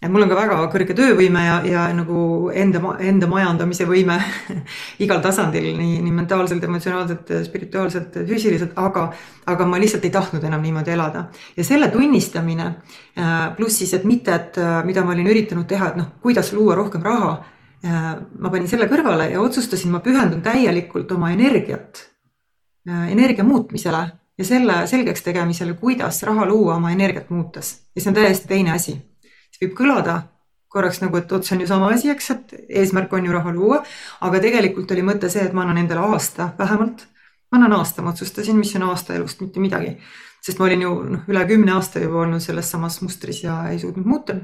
et 0.00 0.08
mul 0.08 0.24
on 0.24 0.30
ka 0.30 0.36
väga 0.38 0.58
kõrge 0.72 0.94
töövõime 0.96 1.42
ja, 1.44 1.56
ja 1.68 1.82
nagu 1.92 2.48
enda, 2.56 2.80
enda 3.04 3.28
majandamise 3.28 3.84
võime 3.88 4.16
igal 5.04 5.20
tasandil, 5.24 5.66
nii, 5.76 5.98
nii 6.06 6.14
mentaalselt, 6.16 6.64
emotsionaalselt, 6.64 7.32
spirituaalselt, 7.44 8.16
füüsiliselt, 8.28 8.72
aga, 8.80 9.10
aga 9.52 9.66
ma 9.68 9.80
lihtsalt 9.80 10.06
ei 10.08 10.14
tahtnud 10.14 10.44
enam 10.48 10.64
niimoodi 10.64 10.94
elada. 10.96 11.26
ja 11.56 11.66
selle 11.66 11.90
tunnistamine 11.92 12.68
äh, 12.70 13.34
pluss 13.56 13.82
siis, 13.82 13.92
et 13.98 14.06
mitte, 14.08 14.34
et 14.34 14.60
äh, 14.60 14.78
mida 14.88 15.04
ma 15.04 15.12
olin 15.12 15.28
üritanud 15.28 15.68
teha, 15.68 15.92
et 15.92 16.00
noh, 16.00 16.14
kuidas 16.24 16.54
luua 16.56 16.78
rohkem 16.80 17.04
raha. 17.04 17.34
Äh, 17.84 18.08
ma 18.38 18.52
panin 18.52 18.68
selle 18.68 18.88
kõrvale 18.88 19.28
ja 19.34 19.44
otsustasin, 19.44 19.92
ma 19.92 20.00
pühendun 20.04 20.40
täielikult 20.44 21.12
oma 21.12 21.32
energiat, 21.32 22.06
energia 22.88 23.44
muutmisele 23.44 24.00
ja 24.40 24.44
selle 24.48 24.78
selgeks 24.88 25.20
tegemisele, 25.22 25.76
kuidas 25.76 26.22
raha 26.24 26.48
luua 26.48 26.78
oma 26.80 26.92
energiat 26.96 27.28
muutes 27.28 27.74
ja 27.94 28.00
see 28.00 28.08
on 28.08 28.16
täiesti 28.16 28.48
teine 28.48 28.72
asi 28.72 28.96
võib 29.60 29.76
kõlada 29.78 30.22
korraks 30.70 31.00
nagu, 31.02 31.18
et 31.18 31.32
oot, 31.34 31.44
see 31.44 31.56
on 31.56 31.64
ju 31.64 31.68
sama 31.70 31.90
asi, 31.90 32.10
eks, 32.12 32.30
et 32.30 32.52
eesmärk 32.80 33.12
on 33.12 33.24
ju 33.26 33.34
raha 33.34 33.52
luua, 33.54 33.80
aga 34.26 34.40
tegelikult 34.42 34.92
oli 34.94 35.02
mõte 35.02 35.30
see, 35.32 35.42
et 35.42 35.54
ma 35.56 35.64
annan 35.64 35.82
endale 35.82 36.04
aasta 36.14 36.52
vähemalt. 36.58 37.06
ma 37.50 37.58
annan 37.58 37.80
aasta, 37.80 38.02
ma 38.02 38.12
otsustasin, 38.14 38.58
mis 38.58 38.74
on 38.78 38.86
aasta 38.86 39.16
elust, 39.16 39.40
mitte 39.42 39.60
midagi 39.60 39.96
sest 40.40 40.60
ma 40.60 40.66
olin 40.68 40.84
ju 40.84 40.92
noh, 41.14 41.24
üle 41.28 41.42
kümne 41.48 41.74
aasta 41.74 42.00
juba 42.00 42.22
olnud 42.22 42.40
selles 42.40 42.70
samas 42.72 43.00
mustris 43.04 43.42
ja 43.44 43.58
ei 43.70 43.78
suutnud 43.82 44.06
muuta. 44.08 44.36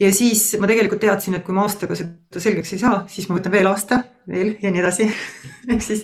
ja 0.00 0.12
siis 0.14 0.56
ma 0.60 0.66
tegelikult 0.66 1.00
teadsin, 1.04 1.36
et 1.38 1.44
kui 1.46 1.54
ma 1.54 1.66
aastaga 1.66 1.98
seda 1.98 2.42
selgeks 2.42 2.72
ei 2.74 2.82
saa, 2.82 3.04
siis 3.10 3.28
ma 3.28 3.38
võtan 3.38 3.54
veel 3.54 3.70
aasta, 3.70 4.02
veel 4.28 4.54
ja 4.62 4.70
nii 4.72 4.82
edasi 4.82 5.06
ehk 5.72 5.82
siis 5.82 6.02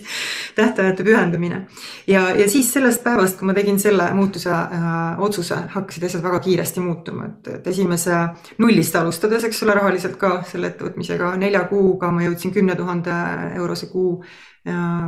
tähtajatu 0.55 1.03
pühendumine. 1.03 1.65
ja, 2.07 2.29
ja 2.37 2.47
siis 2.49 2.71
sellest 2.73 3.03
päevast, 3.03 3.37
kui 3.39 3.49
ma 3.49 3.55
tegin 3.57 3.79
selle 3.79 4.09
muutuse 4.15 4.51
äh, 4.53 5.19
otsuse, 5.23 5.57
hakkasid 5.75 6.07
asjad 6.07 6.23
väga 6.23 6.39
kiiresti 6.47 6.83
muutuma, 6.83 7.27
et, 7.31 7.51
et 7.57 7.67
esimese 7.73 8.23
nullist 8.63 8.95
alustades, 8.95 9.43
eks 9.49 9.63
ole, 9.67 9.77
rahaliselt 9.79 10.17
ka 10.21 10.39
selle 10.49 10.71
ettevõtmisega, 10.73 11.35
nelja 11.41 11.65
kuuga 11.71 12.11
ma 12.11 12.25
jõudsin 12.27 12.55
kümne 12.55 12.75
tuhande 12.79 13.19
eurose 13.59 13.91
kuu 13.91 14.17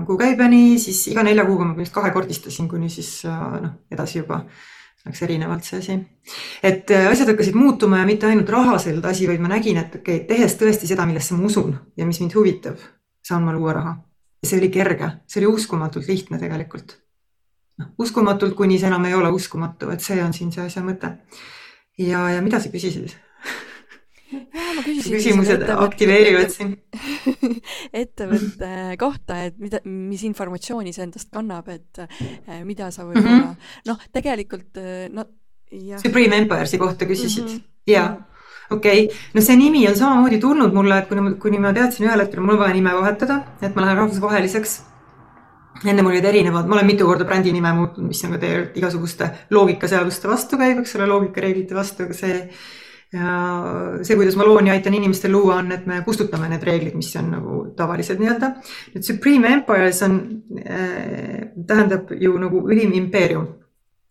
kuukäibeni, 0.06 0.80
siis 0.80 1.06
iga 1.08 1.24
nelja 1.24 1.46
kuuga 1.48 1.64
ma 1.64 1.72
põhimõtteliselt 1.72 1.96
kahekordistasin, 1.96 2.68
kuni 2.68 2.90
siis 2.92 3.22
äh, 3.30 3.44
noh, 3.64 3.78
edasi 3.92 4.20
juba 4.20 4.44
läks 5.06 5.22
erinevalt 5.22 5.64
see 5.64 5.80
asi. 5.80 5.96
et 6.64 6.92
äh, 6.92 7.08
asjad 7.12 7.30
hakkasid 7.32 7.56
muutuma 7.56 8.02
ja 8.02 8.10
mitte 8.10 8.28
ainult 8.28 8.50
rahaliselt 8.50 9.06
asi, 9.06 9.28
vaid 9.30 9.44
ma 9.44 9.52
nägin, 9.54 9.78
et 9.78 9.96
okei 10.00 10.22
okay,, 10.24 10.28
tehes 10.28 10.58
tõesti 10.60 10.90
seda, 10.90 11.06
millesse 11.06 11.38
ma 11.38 11.46
usun 11.46 11.76
ja 11.98 12.08
mis 12.10 12.20
mind 12.20 12.36
huvitab, 12.36 12.82
saan 13.26 13.44
ma 13.44 13.54
luua 13.56 13.74
raha. 13.74 13.96
see 14.46 14.60
oli 14.60 14.70
kerge, 14.70 15.10
see 15.26 15.42
oli 15.42 15.56
uskumatult 15.58 16.08
lihtne 16.08 16.40
tegelikult. 16.40 16.98
noh, 17.82 17.92
uskumatult, 18.00 18.56
kuni 18.56 18.80
see 18.80 18.88
enam 18.88 19.06
ei 19.06 19.14
ole 19.18 19.30
uskumatu, 19.34 19.90
et 19.90 20.02
see 20.02 20.22
on 20.24 20.34
siin 20.34 20.52
see 20.52 20.66
asja 20.66 20.84
mõte. 20.86 21.18
ja, 21.98 22.30
ja 22.30 22.42
mida 22.46 22.60
sa 22.60 22.70
küsisid 22.70 23.16
küsimused 24.86 25.64
aktiveerivad 25.70 26.52
sind 26.54 26.78
ettevõtte 28.04 28.70
kohta, 29.00 29.40
et 29.48 29.58
mida, 29.62 29.82
mis 29.86 30.24
informatsiooni 30.28 30.94
see 30.96 31.06
endast 31.06 31.32
kannab, 31.34 31.70
et 31.74 32.02
äh, 32.02 32.62
mida 32.68 32.90
sa 32.92 33.06
võib-olla 33.06 33.38
mm 33.38 33.50
-hmm. 33.52 33.74
noh, 33.92 34.08
tegelikult 34.14 34.82
äh, 34.82 35.08
no 35.14 35.28
jah. 35.72 36.02
Supreme 36.02 36.38
Empire'i 36.42 36.82
kohta 36.82 37.06
küsisid 37.06 37.44
mm 37.46 37.56
-hmm. 37.56 37.62
ja 37.88 38.06
okei 38.70 39.06
okay., 39.06 39.18
no 39.34 39.42
see 39.42 39.58
nimi 39.60 39.88
on 39.88 39.96
samamoodi 39.96 40.40
tulnud 40.42 40.74
mulle, 40.74 41.00
et 41.02 41.10
kuni, 41.10 41.36
kuni 41.42 41.62
ma 41.62 41.74
teadsin 41.76 42.08
ühel 42.08 42.24
hetkel, 42.24 42.44
mul 42.44 42.58
on 42.58 42.64
vaja 42.64 42.78
nime 42.78 42.94
vahetada, 42.98 43.42
et 43.62 43.76
ma 43.76 43.86
lähen 43.86 44.02
rahvusvaheliseks. 44.04 44.78
ennem 45.86 46.08
olid 46.08 46.26
erinevad, 46.26 46.70
ma 46.70 46.78
olen 46.78 46.88
mitu 46.88 47.06
korda 47.06 47.26
brändi 47.28 47.52
nime 47.54 47.74
muutnud, 47.76 48.08
mis 48.08 48.24
on 48.26 48.32
ka 48.34 48.40
tegelikult 48.42 48.78
igasuguste 48.80 49.30
loogikaseaduste 49.52 50.32
vastu 50.32 50.58
käib, 50.58 50.80
eks 50.82 50.96
ole, 50.96 51.10
loogikareeglite 51.12 51.76
vastu, 51.76 52.08
aga 52.08 52.16
see 52.16 52.38
ja 53.14 53.34
see, 54.02 54.16
kuidas 54.16 54.38
ma 54.40 54.48
loon 54.48 54.68
ja 54.68 54.74
aitan 54.74 54.96
inimestel 54.98 55.32
luua, 55.36 55.60
on, 55.62 55.70
et 55.76 55.86
me 55.86 56.00
kustutame 56.08 56.48
need 56.52 56.64
reeglid, 56.66 56.96
mis 56.98 57.12
on 57.20 57.30
nagu 57.36 57.60
tavalised 57.78 58.20
nii-öelda. 58.20 58.50
nüüd 58.96 59.06
Supreme 59.06 59.52
Empires 59.60 60.02
on 60.08 60.18
äh,, 60.64 61.52
tähendab 61.68 62.12
ju 62.20 62.34
nagu 62.42 62.66
ülim 62.72 62.96
impeerium, 62.98 63.46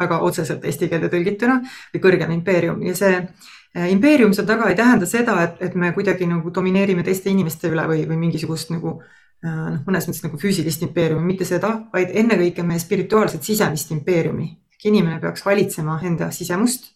väga 0.01 0.21
otseselt 0.27 0.65
eesti 0.69 0.89
keelde 0.93 1.11
tõlgituna 1.11 1.59
või 1.95 2.05
kõrgem 2.07 2.33
impeerium 2.37 2.83
ja 2.87 2.95
see 2.99 3.19
äh, 3.19 3.51
impeerium 3.75 4.33
seal 4.35 4.47
taga 4.47 4.69
ei 4.71 4.79
tähenda 4.79 5.07
seda, 5.07 5.37
et, 5.43 5.61
et 5.69 5.75
me 5.75 5.93
kuidagi 5.93 6.27
nagu 6.31 6.53
domineerime 6.55 7.03
teiste 7.07 7.31
inimeste 7.31 7.73
üle 7.73 7.87
või, 7.91 8.05
või 8.09 8.19
mingisugust 8.27 8.71
nagu 8.71 8.97
äh, 9.01 9.15
noh, 9.45 9.81
mõnes 9.87 10.09
mõttes 10.09 10.25
nagu 10.27 10.41
füüsilist 10.41 10.83
impeeriumi, 10.87 11.27
mitte 11.33 11.49
seda, 11.49 11.73
vaid 11.93 12.15
ennekõike 12.15 12.63
meie 12.67 12.83
spirituaalset 12.83 13.43
sisemist 13.43 13.91
impeeriumi. 13.95 14.53
inimene 14.85 15.21
peaks 15.21 15.45
valitsema 15.47 16.01
enda 16.05 16.31
sisemust 16.31 16.91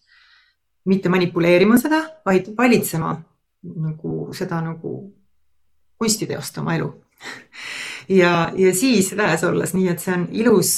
mitte 0.89 1.09
manipuleerima 1.09 1.79
seda, 1.79 2.03
vaid 2.25 2.53
valitsema 2.57 3.15
nagu 3.63 4.29
seda 4.37 4.61
nagu 4.65 4.93
kunstiteost 5.99 6.59
oma 6.59 6.77
elu. 6.77 6.89
ja, 8.21 8.53
ja 8.57 8.75
siis 8.75 9.11
väes 9.17 9.45
olles, 9.45 9.75
nii 9.75 9.89
et 9.93 10.01
see 10.05 10.15
on 10.15 10.29
ilus, 10.33 10.73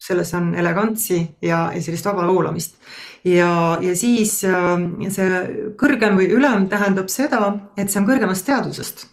selles 0.00 0.32
on 0.34 0.54
elegantsi 0.58 1.20
ja, 1.42 1.68
ja 1.74 1.82
sellist 1.82 2.08
vaba 2.08 2.26
voolamist. 2.26 2.76
Ja, 3.24 3.78
ja 3.82 3.94
siis 3.96 4.40
äh, 4.44 4.74
see 5.12 5.40
kõrgem 5.80 6.20
või 6.20 6.30
ülem 6.36 6.68
tähendab 6.68 7.08
seda, 7.12 7.54
et 7.76 7.90
see 7.90 8.02
on 8.02 8.08
kõrgemast 8.08 8.46
teadusest 8.46 9.08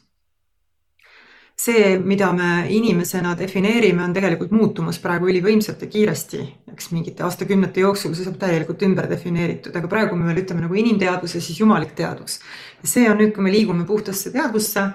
see, 1.58 1.98
mida 2.00 2.32
me 2.34 2.68
inimesena 2.70 3.34
defineerime, 3.38 4.04
on 4.04 4.14
tegelikult 4.14 4.52
muutumas 4.54 5.00
praegu 5.02 5.30
ülivõimsalt 5.32 5.82
ja 5.82 5.90
kiiresti, 5.90 6.42
eks 6.74 6.92
mingite 6.94 7.26
aastakümnete 7.26 7.82
jooksul 7.82 8.14
see 8.16 8.28
saab 8.28 8.38
täielikult 8.42 8.86
ümber 8.86 9.10
defineeritud, 9.10 9.76
aga 9.76 9.90
praegu 9.92 10.16
me 10.20 10.30
veel 10.30 10.44
ütleme 10.44 10.64
nagu 10.68 10.78
inimteadus 10.78 11.36
ja 11.36 11.42
siis 11.42 11.60
jumalik 11.60 11.96
teadus. 11.98 12.40
see 12.84 13.10
on 13.10 13.18
nüüd, 13.18 13.34
kui 13.36 13.44
me 13.44 13.52
liigume 13.52 13.86
puhtasse 13.90 14.32
teadvusse, 14.32 14.86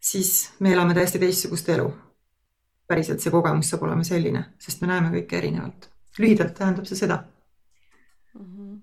siis 0.00 0.32
me 0.60 0.72
elame 0.72 0.96
täiesti 0.96 1.20
teistsugust 1.20 1.68
elu. 1.76 1.92
päriselt 2.86 3.20
see 3.20 3.30
kogemus 3.30 3.68
saab 3.70 3.82
olema 3.82 4.04
selline, 4.04 4.44
sest 4.58 4.80
me 4.80 4.88
näeme 4.88 5.12
kõike 5.18 5.36
erinevalt. 5.36 5.90
lühidalt 6.18 6.54
tähendab 6.54 6.88
see 6.88 6.96
seda. 6.96 7.24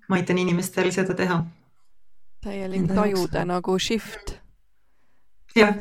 Ma 0.10 0.20
aitan 0.20 0.38
inimestel 0.38 0.92
seda 0.92 1.16
teha. 1.18 1.44
täielik 2.44 2.88
tajude 2.92 3.46
nagu 3.46 3.80
shift. 3.80 4.38
jah 5.56 5.76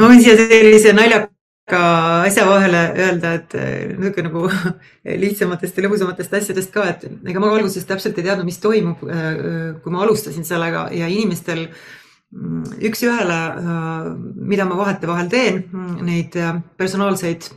ma 0.00 0.08
võin 0.08 0.22
siia 0.24 0.36
sellise 0.38 0.94
naljaka 0.96 1.80
asja 2.26 2.46
vahele 2.48 2.82
öelda, 2.96 3.34
et 3.38 3.54
eh, 3.58 3.94
niisugune 3.94 4.28
nagu 4.28 4.44
lihtsamatest 5.24 5.78
ja 5.78 5.86
lõbusamatest 5.86 6.36
asjadest 6.40 6.74
ka, 6.74 6.86
et 6.94 7.06
ega 7.06 7.42
ma 7.42 7.52
alguses 7.54 7.86
täpselt 7.88 8.18
ei 8.18 8.26
teadnud, 8.26 8.48
mis 8.48 8.60
toimub, 8.62 9.04
eh, 9.06 9.40
kui 9.82 9.94
ma 9.94 10.04
alustasin 10.06 10.46
sellega 10.46 10.88
ja 10.96 11.10
inimestel 11.10 11.66
mm, 11.68 12.80
üks-ühele, 12.90 13.40
eh, 13.62 14.10
mida 14.52 14.66
ma 14.68 14.80
vahetevahel 14.80 15.30
teen, 15.32 15.64
mm, 15.68 15.96
neid 16.08 16.38
personaalseid 16.80 17.50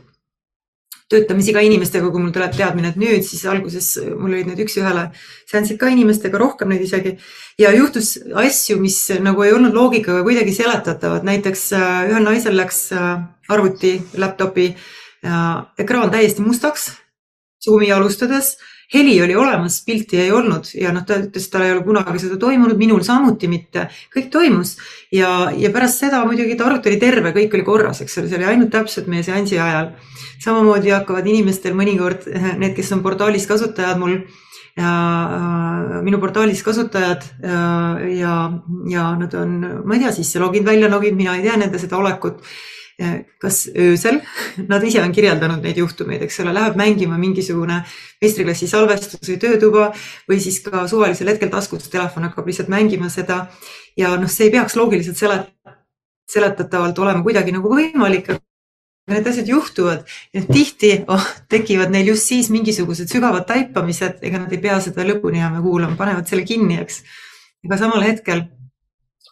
töötamisi 1.14 1.54
ka 1.54 1.62
inimestega, 1.64 2.10
kui 2.10 2.22
mul 2.22 2.34
tuleb 2.34 2.56
teadmine, 2.56 2.90
et 2.92 2.98
nüüd 3.00 3.24
siis 3.26 3.44
alguses 3.50 3.88
mul 4.10 4.34
olid 4.34 4.50
need 4.50 4.64
üks-ühele 4.66 5.06
seansid 5.50 5.78
ka 5.80 5.92
inimestega, 5.94 6.40
rohkem 6.40 6.74
neid 6.74 6.82
isegi. 6.84 7.16
ja 7.58 7.70
juhtus 7.76 8.16
asju, 8.34 8.80
mis 8.82 8.98
nagu 9.22 9.46
ei 9.46 9.54
olnud 9.54 9.74
loogikaga 9.76 10.26
kuidagi 10.26 10.52
seletatavad, 10.56 11.24
näiteks 11.24 11.64
äh, 11.78 12.10
ühel 12.10 12.26
naisel 12.26 12.58
läks 12.58 12.84
äh, 12.92 13.16
arvuti, 13.48 13.96
laptopi 14.18 14.74
ekraan 15.80 16.10
täiesti 16.12 16.42
mustaks 16.44 16.90
Zoomi 17.64 17.88
alustades 17.92 18.58
heli 18.92 19.14
oli 19.22 19.36
olemas, 19.36 19.78
pilti 19.86 20.20
ei 20.20 20.32
olnud 20.34 20.68
ja 20.76 20.92
noh, 20.94 21.04
ta 21.06 21.16
ütles, 21.22 21.48
tal 21.52 21.64
ei 21.64 21.72
ole 21.72 21.84
kunagi 21.86 22.20
seda 22.22 22.36
toimunud, 22.40 22.76
minul 22.80 23.02
samuti 23.06 23.48
mitte, 23.50 23.86
kõik 24.14 24.30
toimus 24.34 24.76
ja, 25.14 25.50
ja 25.56 25.70
pärast 25.74 26.04
seda 26.04 26.24
muidugi 26.28 26.58
ta 26.58 26.68
arvuti 26.68 26.92
oli 26.92 27.00
terve, 27.02 27.32
kõik 27.36 27.56
oli 27.56 27.66
korras, 27.66 28.02
eks 28.04 28.18
ole, 28.20 28.30
see 28.30 28.40
oli 28.40 28.50
ainult 28.52 28.72
täpselt 28.74 29.08
meie 29.10 29.24
seansi 29.26 29.58
ajal. 29.58 29.94
samamoodi 30.44 30.92
hakkavad 30.92 31.26
inimestel 31.30 31.76
mõnikord 31.78 32.28
need, 32.60 32.74
kes 32.76 32.92
on 32.92 33.04
portaalis 33.06 33.48
kasutajad 33.50 34.00
mul 34.00 34.18
ja 34.76 34.92
äh, 35.30 35.98
minu 36.02 36.18
portaalis 36.18 36.62
kasutajad 36.66 37.24
äh, 37.44 38.06
ja, 38.18 38.36
ja 38.90 39.08
nad 39.18 39.34
on, 39.38 39.58
ma 39.84 39.96
ei 39.96 40.04
tea, 40.04 40.14
sisse 40.16 40.42
loginud, 40.42 40.66
välja 40.66 40.90
loginud, 40.90 41.20
mina 41.20 41.36
ei 41.38 41.44
tea 41.46 41.58
nende 41.60 41.78
seda 41.78 41.98
olekut 42.00 42.42
kas 43.42 43.64
öösel, 43.74 44.20
nad 44.68 44.84
ise 44.86 45.02
on 45.02 45.12
kirjeldanud 45.12 45.64
neid 45.64 45.78
juhtumeid, 45.80 46.22
eks 46.22 46.38
ole, 46.44 46.52
läheb 46.54 46.76
mängima 46.78 47.18
mingisugune 47.18 47.80
meistriklassi 48.22 48.68
salvestus 48.70 49.26
või 49.26 49.38
töötuba 49.42 49.88
või 50.30 50.38
siis 50.42 50.60
ka 50.62 50.84
suvalisel 50.90 51.32
hetkel 51.32 51.50
taskus 51.50 51.90
telefon 51.90 52.28
hakkab 52.28 52.46
lihtsalt 52.46 52.70
mängima 52.70 53.10
seda. 53.10 53.46
ja 53.96 54.14
noh, 54.18 54.30
see 54.30 54.46
ei 54.46 54.54
peaks 54.54 54.76
loogiliselt 54.78 55.18
selet-, 55.18 55.50
seletatavalt 56.30 56.98
olema 56.98 57.22
kuidagi 57.22 57.54
nagu 57.54 57.70
võimalik. 57.70 58.34
Need 59.10 59.26
asjad 59.28 59.48
juhtuvad 59.50 60.06
ja 60.32 60.40
tihti 60.48 60.94
oh, 61.12 61.24
tekivad 61.52 61.90
neil 61.92 62.06
just 62.14 62.30
siis 62.30 62.48
mingisugused 62.48 63.10
sügavad 63.12 63.44
taipamised, 63.44 64.22
ega 64.24 64.40
nad 64.40 64.52
ei 64.54 64.62
pea 64.62 64.78
seda 64.80 65.04
lõpuni 65.04 65.42
jääma 65.42 65.60
kuulama, 65.60 65.98
panevad 65.98 66.30
selle 66.30 66.46
kinni, 66.48 66.78
eks. 66.80 67.02
aga 67.66 67.76
samal 67.82 68.06
hetkel 68.06 68.46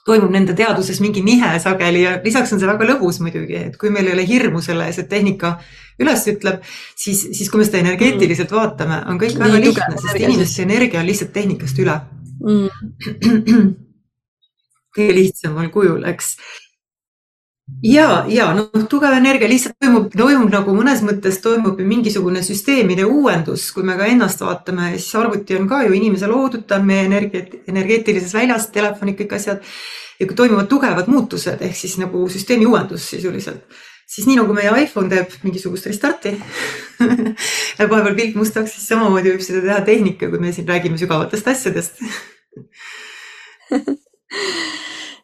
toimub 0.06 0.32
nende 0.34 0.54
teaduses 0.58 0.98
mingi 1.02 1.22
nihe 1.22 1.52
sageli 1.62 2.02
ja 2.02 2.16
lisaks 2.24 2.52
on 2.54 2.60
see 2.60 2.70
väga 2.70 2.88
lõbus 2.88 3.20
muidugi, 3.22 3.58
et 3.68 3.76
kui 3.78 3.92
meil 3.94 4.08
ei 4.10 4.16
ole 4.16 4.26
hirmu 4.26 4.62
selle 4.64 4.88
ees, 4.90 4.98
et 4.98 5.10
tehnika 5.10 5.54
üles 6.02 6.24
ütleb, 6.32 6.64
siis, 6.98 7.28
siis 7.36 7.50
kui 7.50 7.62
me 7.62 7.68
seda 7.68 7.82
energeetiliselt 7.84 8.50
mm. 8.50 8.58
vaatame, 8.58 8.98
on 9.12 9.20
kõik 9.22 9.38
väga 9.38 9.60
Nii 9.60 9.68
lihtne, 9.68 10.00
sest 10.02 10.24
inimeste 10.24 10.66
energia 10.66 11.02
on 11.02 11.08
lihtsalt 11.10 11.32
tehnikast 11.36 11.78
üle 11.84 11.96
mm. 12.42 13.70
kõige 14.96 15.16
lihtsamal 15.16 15.70
kujul, 15.72 16.02
eks 16.10 16.34
ja, 17.82 18.24
ja 18.28 18.48
noh, 18.56 18.70
tugev 18.90 19.14
energia 19.16 19.48
lihtsalt 19.50 19.76
toimub, 19.80 20.08
toimub 20.16 20.50
nagu 20.52 20.74
mõnes 20.76 21.02
mõttes 21.06 21.38
toimub 21.44 21.78
mingisugune 21.86 22.42
süsteemide 22.44 23.06
uuendus, 23.06 23.68
kui 23.74 23.86
me 23.86 23.96
ka 23.98 24.08
ennast 24.10 24.42
vaatame, 24.42 24.92
siis 24.98 25.14
arvuti 25.18 25.56
on 25.58 25.68
ka 25.70 25.82
ju 25.86 25.94
inimese 25.96 26.30
loodud, 26.30 26.66
ta 26.66 26.80
on 26.80 26.88
meie 26.88 27.06
energia, 27.06 27.46
energeetilises 27.70 28.34
väljas, 28.36 28.68
telefonid, 28.74 29.18
kõik 29.20 29.36
asjad. 29.38 29.62
ja 30.20 30.26
kui 30.26 30.36
toimuvad 30.38 30.68
tugevad 30.70 31.08
muutused 31.10 31.62
ehk 31.66 31.74
siis 31.74 31.96
nagu 31.98 32.28
süsteemi 32.30 32.66
uuendus 32.68 33.08
sisuliselt, 33.10 33.64
siis 34.06 34.26
nii 34.28 34.36
nagu 34.38 34.54
meie 34.54 34.70
iPhone 34.84 35.10
teeb 35.10 35.32
mingisugust 35.42 35.88
restarti 35.88 36.36
läheb 37.78 37.90
vahepeal 37.90 38.14
pilt 38.18 38.38
mustaks, 38.38 38.76
siis 38.76 38.86
samamoodi 38.92 39.32
võib 39.32 39.42
seda 39.42 39.64
teha 39.64 39.80
tehnika, 39.86 40.30
kui 40.30 40.42
me 40.42 40.52
siin 40.54 40.68
räägime 40.68 41.00
sügavatest 41.00 41.48
asjadest 41.54 42.02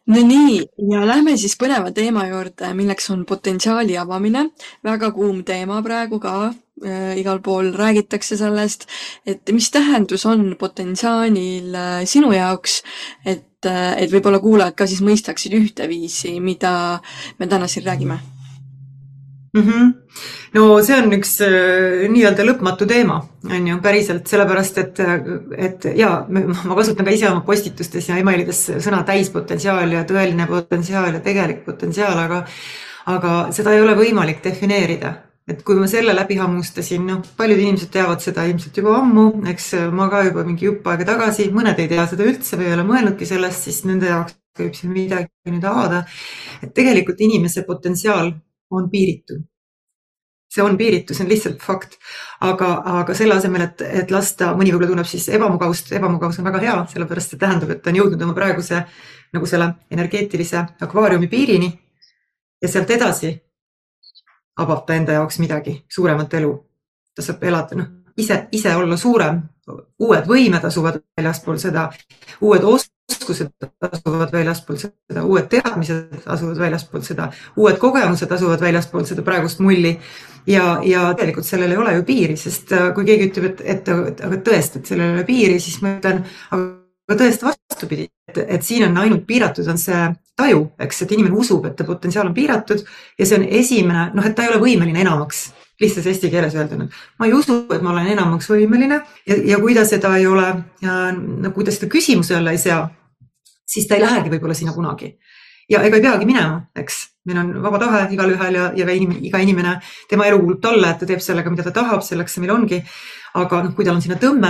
no 0.09 0.23
nii, 0.25 0.61
ja 0.91 1.03
lähme 1.07 1.35
siis 1.37 1.55
põneva 1.59 1.91
teema 1.95 2.25
juurde, 2.29 2.71
milleks 2.77 3.09
on 3.13 3.25
potentsiaali 3.29 3.97
avamine. 3.97 4.49
väga 4.83 5.11
kuum 5.15 5.43
teema 5.43 5.81
praegu 5.85 6.19
ka 6.19 6.33
äh,, 6.49 7.19
igal 7.21 7.41
pool 7.45 7.73
räägitakse 7.77 8.37
sellest, 8.37 8.87
et 9.25 9.53
mis 9.53 9.69
tähendus 9.71 10.25
on 10.25 10.55
potentsiaalil 10.59 11.75
äh, 11.75 12.01
sinu 12.05 12.33
jaoks, 12.33 12.81
et 13.25 13.65
äh,, 13.65 13.95
et 14.03 14.11
võib-olla 14.11 14.41
kuulajad 14.41 14.75
ka 14.75 14.89
siis 14.89 15.05
mõistaksid 15.05 15.55
ühteviisi, 15.59 16.39
mida 16.39 16.73
me 17.39 17.47
täna 17.47 17.67
siin 17.67 17.85
räägime 17.85 18.19
mm. 19.59 19.69
-hmm. 19.69 19.93
no 20.53 20.81
see 20.85 20.97
on 20.97 21.13
üks 21.17 21.35
äh, 21.45 22.07
nii-öelda 22.11 22.45
lõpmatu 22.47 22.87
teema, 22.89 23.19
on 23.49 23.67
ju, 23.71 23.77
päriselt, 23.83 24.27
sellepärast 24.27 24.77
et, 24.83 24.99
et 25.69 25.89
ja 25.95 26.11
ma 26.27 26.75
kasutan 26.75 27.05
ka 27.05 27.15
ise 27.15 27.29
oma 27.29 27.45
postitustes 27.47 28.09
ja 28.09 28.17
emailides 28.17 28.65
sõna 28.79 29.03
täispotentsiaal 29.07 29.97
ja 29.97 30.03
tõeline 30.03 30.47
potentsiaal 30.47 31.13
ja 31.13 31.23
tegelik 31.23 31.65
potentsiaal, 31.65 32.17
aga 32.27 32.45
aga 33.09 33.33
seda 33.55 33.73
ei 33.73 33.81
ole 33.81 33.95
võimalik 33.97 34.43
defineerida 34.43 35.15
et 35.49 35.63
kui 35.65 35.79
ma 35.79 35.87
selle 35.89 36.13
läbi 36.13 36.37
hammustasin, 36.37 37.07
noh, 37.09 37.23
paljud 37.37 37.57
inimesed 37.57 37.89
teavad 37.93 38.21
seda 38.21 38.43
ilmselt 38.45 38.75
juba 38.77 38.99
ammu, 38.99 39.23
eks 39.49 39.71
ma 39.97 40.05
ka 40.11 40.21
juba 40.27 40.43
mingi 40.45 40.67
jupp 40.67 40.85
aega 40.91 41.07
tagasi, 41.09 41.47
mõned 41.55 41.79
ei 41.81 41.89
tea 41.89 42.05
seda 42.11 42.27
üldse 42.29 42.59
või 42.59 42.69
ei 42.69 42.75
ole 42.75 42.85
mõelnudki 42.85 43.25
sellest, 43.25 43.65
siis 43.65 43.81
nende 43.89 44.11
jaoks 44.11 44.37
võib 44.59 44.75
siin 44.77 44.93
midagi 44.93 45.53
nüüd 45.53 45.65
avada. 45.65 46.03
et 46.61 46.73
tegelikult 46.75 47.21
inimese 47.21 47.63
potentsiaal 47.67 48.33
on 48.71 48.89
piiritu. 48.89 49.39
see 50.49 50.63
on 50.65 50.77
piiritu, 50.77 51.13
see 51.13 51.23
on 51.23 51.29
lihtsalt 51.29 51.59
fakt, 51.61 51.99
aga, 52.41 52.69
aga 53.01 53.13
selle 53.13 53.35
asemel, 53.37 53.67
et, 53.67 53.83
et 54.01 54.11
lasta, 54.11 54.47
mõni 54.57 54.71
võib-olla 54.73 54.89
tunneb 54.89 55.09
siis 55.09 55.27
ebamugavust, 55.29 55.91
ebamugavus 55.93 56.39
on 56.41 56.47
väga 56.49 56.61
hea, 56.63 56.77
sellepärast 56.89 57.35
see 57.35 57.41
tähendab, 57.43 57.69
et 57.75 57.83
ta 57.85 57.91
on 57.91 57.99
jõudnud 57.99 58.23
oma 58.25 58.33
praeguse 58.33 58.81
nagu 59.33 59.45
selle 59.45 59.67
energeetilise 59.93 60.63
akvaariumi 60.81 61.29
piirini 61.29 61.69
ja 62.61 62.71
sealt 62.71 62.89
edasi 62.97 63.35
avab 64.59 64.85
ta 64.87 64.97
enda 64.97 65.19
jaoks 65.19 65.39
midagi, 65.39 65.83
suuremat 65.89 66.33
elu. 66.33 66.53
ta 67.15 67.23
saab 67.25 67.43
elada, 67.43 67.75
noh, 67.75 67.87
ise, 68.17 68.47
ise 68.55 68.73
olla 68.75 68.97
suurem, 68.97 69.41
uued 69.99 70.27
võimed 70.29 70.63
asuvad 70.65 71.01
väljaspool 71.17 71.57
seda, 71.59 71.89
uued 72.41 72.63
oskused 72.63 72.98
asuvad 73.09 74.31
väljaspool 74.33 74.79
seda, 74.81 75.23
uued 75.23 75.47
teadmised 75.51 76.25
asuvad 76.25 76.59
väljaspool 76.59 77.03
seda, 77.05 77.29
uued 77.57 77.77
kogemused 77.81 78.31
asuvad 78.31 78.61
väljaspool 78.61 79.05
seda 79.09 79.25
praegust 79.25 79.59
mulli. 79.59 79.97
ja, 80.47 80.79
ja 80.85 81.13
tegelikult 81.13 81.45
sellel 81.45 81.71
ei 81.71 81.77
ole 81.77 81.95
ju 81.97 82.03
piiri, 82.07 82.37
sest 82.39 82.71
äh, 82.73 82.89
kui 82.95 83.05
keegi 83.05 83.29
ütleb, 83.29 83.49
et, 83.51 83.61
et 83.75 83.89
aga 83.91 84.39
tõesti, 84.45 84.79
et 84.79 84.89
sellel 84.89 85.11
ei 85.11 85.17
ole 85.17 85.25
piiri, 85.27 85.59
siis 85.61 85.81
ma 85.83 85.97
ütlen, 85.97 86.23
aga 86.55 87.17
tõesti 87.19 87.45
vastupidi, 87.45 88.07
et, 88.29 88.41
et 88.57 88.65
siin 88.65 88.87
on 88.87 88.97
ainult 89.03 89.27
piiratud, 89.27 89.67
on 89.69 89.77
see 89.77 90.07
taju, 90.39 90.65
eks, 90.79 91.03
et 91.03 91.15
inimene 91.17 91.37
usub, 91.37 91.67
et 91.67 91.75
ta 91.77 91.85
potentsiaal 91.85 92.29
on 92.31 92.35
piiratud 92.37 92.83
ja 93.19 93.25
see 93.25 93.39
on 93.41 93.47
esimene, 93.61 94.09
noh, 94.15 94.25
et 94.25 94.37
ta 94.37 94.45
ei 94.45 94.53
ole 94.53 94.61
võimeline 94.63 95.03
enamaks 95.03 95.49
lihtsalt 95.79 96.07
eesti 96.11 96.29
keeles 96.29 96.55
öelduna. 96.55 96.87
ma 97.19 97.25
ei 97.25 97.33
usu, 97.33 97.65
et 97.73 97.81
ma 97.81 97.93
olen 97.93 98.07
enamaks 98.13 98.49
võimeline 98.51 99.01
ja, 99.27 99.35
ja 99.53 99.59
kui 99.59 99.75
ta 99.75 99.85
seda 99.87 100.15
ei 100.17 100.27
ole, 100.27 100.47
no 100.83 101.51
kui 101.55 101.67
ta 101.67 101.71
seda 101.71 101.87
küsimuse 101.91 102.35
alla 102.35 102.51
ei 102.55 102.61
sea, 102.61 102.81
siis 103.69 103.87
ta 103.87 103.97
ei 103.97 104.03
lähegi 104.03 104.33
võib-olla 104.33 104.57
sinna 104.57 104.73
kunagi. 104.73 105.13
ja 105.69 105.83
ega 105.85 105.99
ei 105.99 106.01
peagi 106.01 106.25
minema, 106.25 106.63
eks, 106.81 106.95
meil 107.29 107.37
on 107.43 107.49
vaba 107.61 107.77
tahe 107.77 107.99
igalühel 108.15 108.55
ja, 108.57 108.69
ja 108.75 108.85
inimene, 108.89 109.19
iga 109.29 109.37
inimene, 109.43 109.75
tema 110.09 110.25
elu 110.25 110.39
kuulub 110.41 110.61
talle, 110.63 110.89
et 110.89 110.97
ta 110.97 111.05
teeb 111.05 111.21
sellega, 111.21 111.51
mida 111.53 111.67
ta 111.67 111.73
tahab, 111.75 112.01
selleks 112.01 112.33
see 112.33 112.41
meil 112.41 112.55
ongi. 112.55 112.81
aga 113.37 113.59
noh, 113.61 113.75
kui 113.77 113.85
tal 113.85 113.93
on 113.93 114.01
sinna 114.01 114.17
tõmme, 114.17 114.49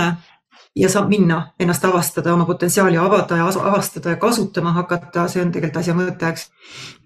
ja 0.76 0.88
saab 0.88 1.08
minna 1.10 1.40
ennast 1.60 1.84
avastada, 1.84 2.32
oma 2.34 2.44
potentsiaali 2.46 2.96
avada 2.98 3.36
ja 3.36 3.48
avastada 3.48 4.14
ja 4.14 4.16
kasutama 4.16 4.72
hakata, 4.72 5.26
see 5.28 5.42
on 5.42 5.50
tegelikult 5.52 5.80
asja 5.82 5.94
mõte, 5.98 6.30
eks. 6.30 6.46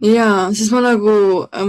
ja, 0.04 0.28
siis 0.52 0.70
ma 0.74 0.82
nagu 0.84 1.14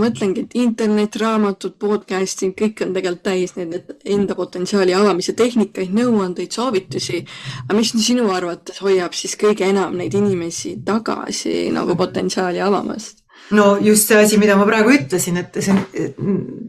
mõtlengi, 0.02 0.44
et 0.46 0.58
internet, 0.60 1.16
raamatud, 1.22 1.78
podcast'id, 1.80 2.56
kõik 2.60 2.84
on 2.84 2.94
tegelikult 2.98 3.24
täis 3.24 3.56
neid 3.56 3.96
enda 4.04 4.36
potentsiaali 4.36 4.96
avamise 4.98 5.34
tehnikaid, 5.40 5.96
nõuandeid, 5.96 6.52
soovitusi. 6.52 7.24
aga 7.66 7.80
mis 7.80 7.96
sinu 7.96 8.28
arvates 8.36 8.84
hoiab 8.84 9.16
siis 9.16 9.38
kõige 9.40 9.70
enam 9.70 9.96
neid 9.96 10.14
inimesi 10.14 10.76
tagasi 10.86 11.70
nagu 11.76 11.96
potentsiaali 11.96 12.62
avamast? 12.62 13.25
No 13.52 13.78
just 13.82 14.08
see 14.10 14.18
asi, 14.18 14.40
mida 14.42 14.56
ma 14.58 14.66
praegu 14.66 14.94
ütlesin, 14.96 15.38
et 15.42 15.58
see 15.62 15.76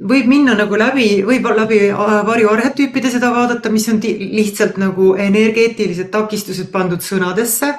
võib 0.06 0.28
minna 0.28 0.56
nagu 0.58 0.76
läbi, 0.78 1.22
võib 1.26 1.48
läbi 1.56 1.80
varjuarhetüüpide 1.92 3.12
seda 3.12 3.32
vaadata, 3.34 3.72
mis 3.72 3.88
on 3.92 4.02
lihtsalt 4.02 4.76
nagu 4.82 5.14
energeetilised 5.20 6.10
takistused 6.12 6.72
pandud 6.74 7.04
sõnadesse. 7.04 7.72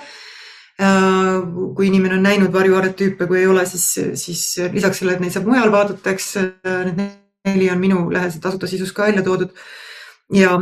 Äh, 0.78 1.38
kui 1.74 1.88
inimene 1.88 2.20
on 2.20 2.28
näinud 2.28 2.52
varjuarhetüüpe, 2.54 3.26
kui 3.26 3.40
ei 3.42 3.48
ole, 3.50 3.64
siis, 3.66 3.86
siis 4.22 4.44
lisaks 4.74 5.02
sellele, 5.02 5.18
et 5.18 5.24
neid 5.26 5.34
saab 5.34 5.48
mujal 5.50 5.72
vaadata, 5.74 6.14
eks 6.14 6.36
need 6.92 7.08
neli 7.48 7.70
on 7.72 7.80
minu 7.82 8.04
lehel 8.14 8.34
tasuta 8.42 8.70
sisus 8.70 8.92
ka 8.94 9.08
välja 9.08 9.24
toodud. 9.26 9.54
ja 10.34 10.58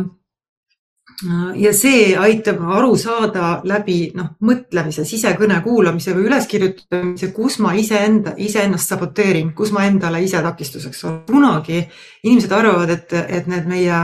ja 1.56 1.72
see 1.74 2.12
aitab 2.20 2.60
aru 2.76 2.96
saada 3.00 3.62
läbi 3.64 4.12
noh, 4.18 4.34
mõtlemise, 4.46 5.06
sisekõne 5.08 5.62
kuulamise 5.64 6.16
või 6.16 6.28
üleskirjutamise, 6.30 7.32
kus 7.36 7.60
ma 7.64 7.74
iseenda, 7.78 8.36
iseennast 8.38 8.92
saboteerin, 8.92 9.54
kus 9.56 9.72
ma 9.76 9.86
endale 9.88 10.22
ise 10.24 10.42
takistuseks 10.44 11.04
olen. 11.06 11.20
kunagi 11.32 11.82
inimesed 12.24 12.52
arvavad, 12.52 12.90
et, 12.90 13.14
et 13.14 13.48
need 13.48 13.68
meie 13.70 14.02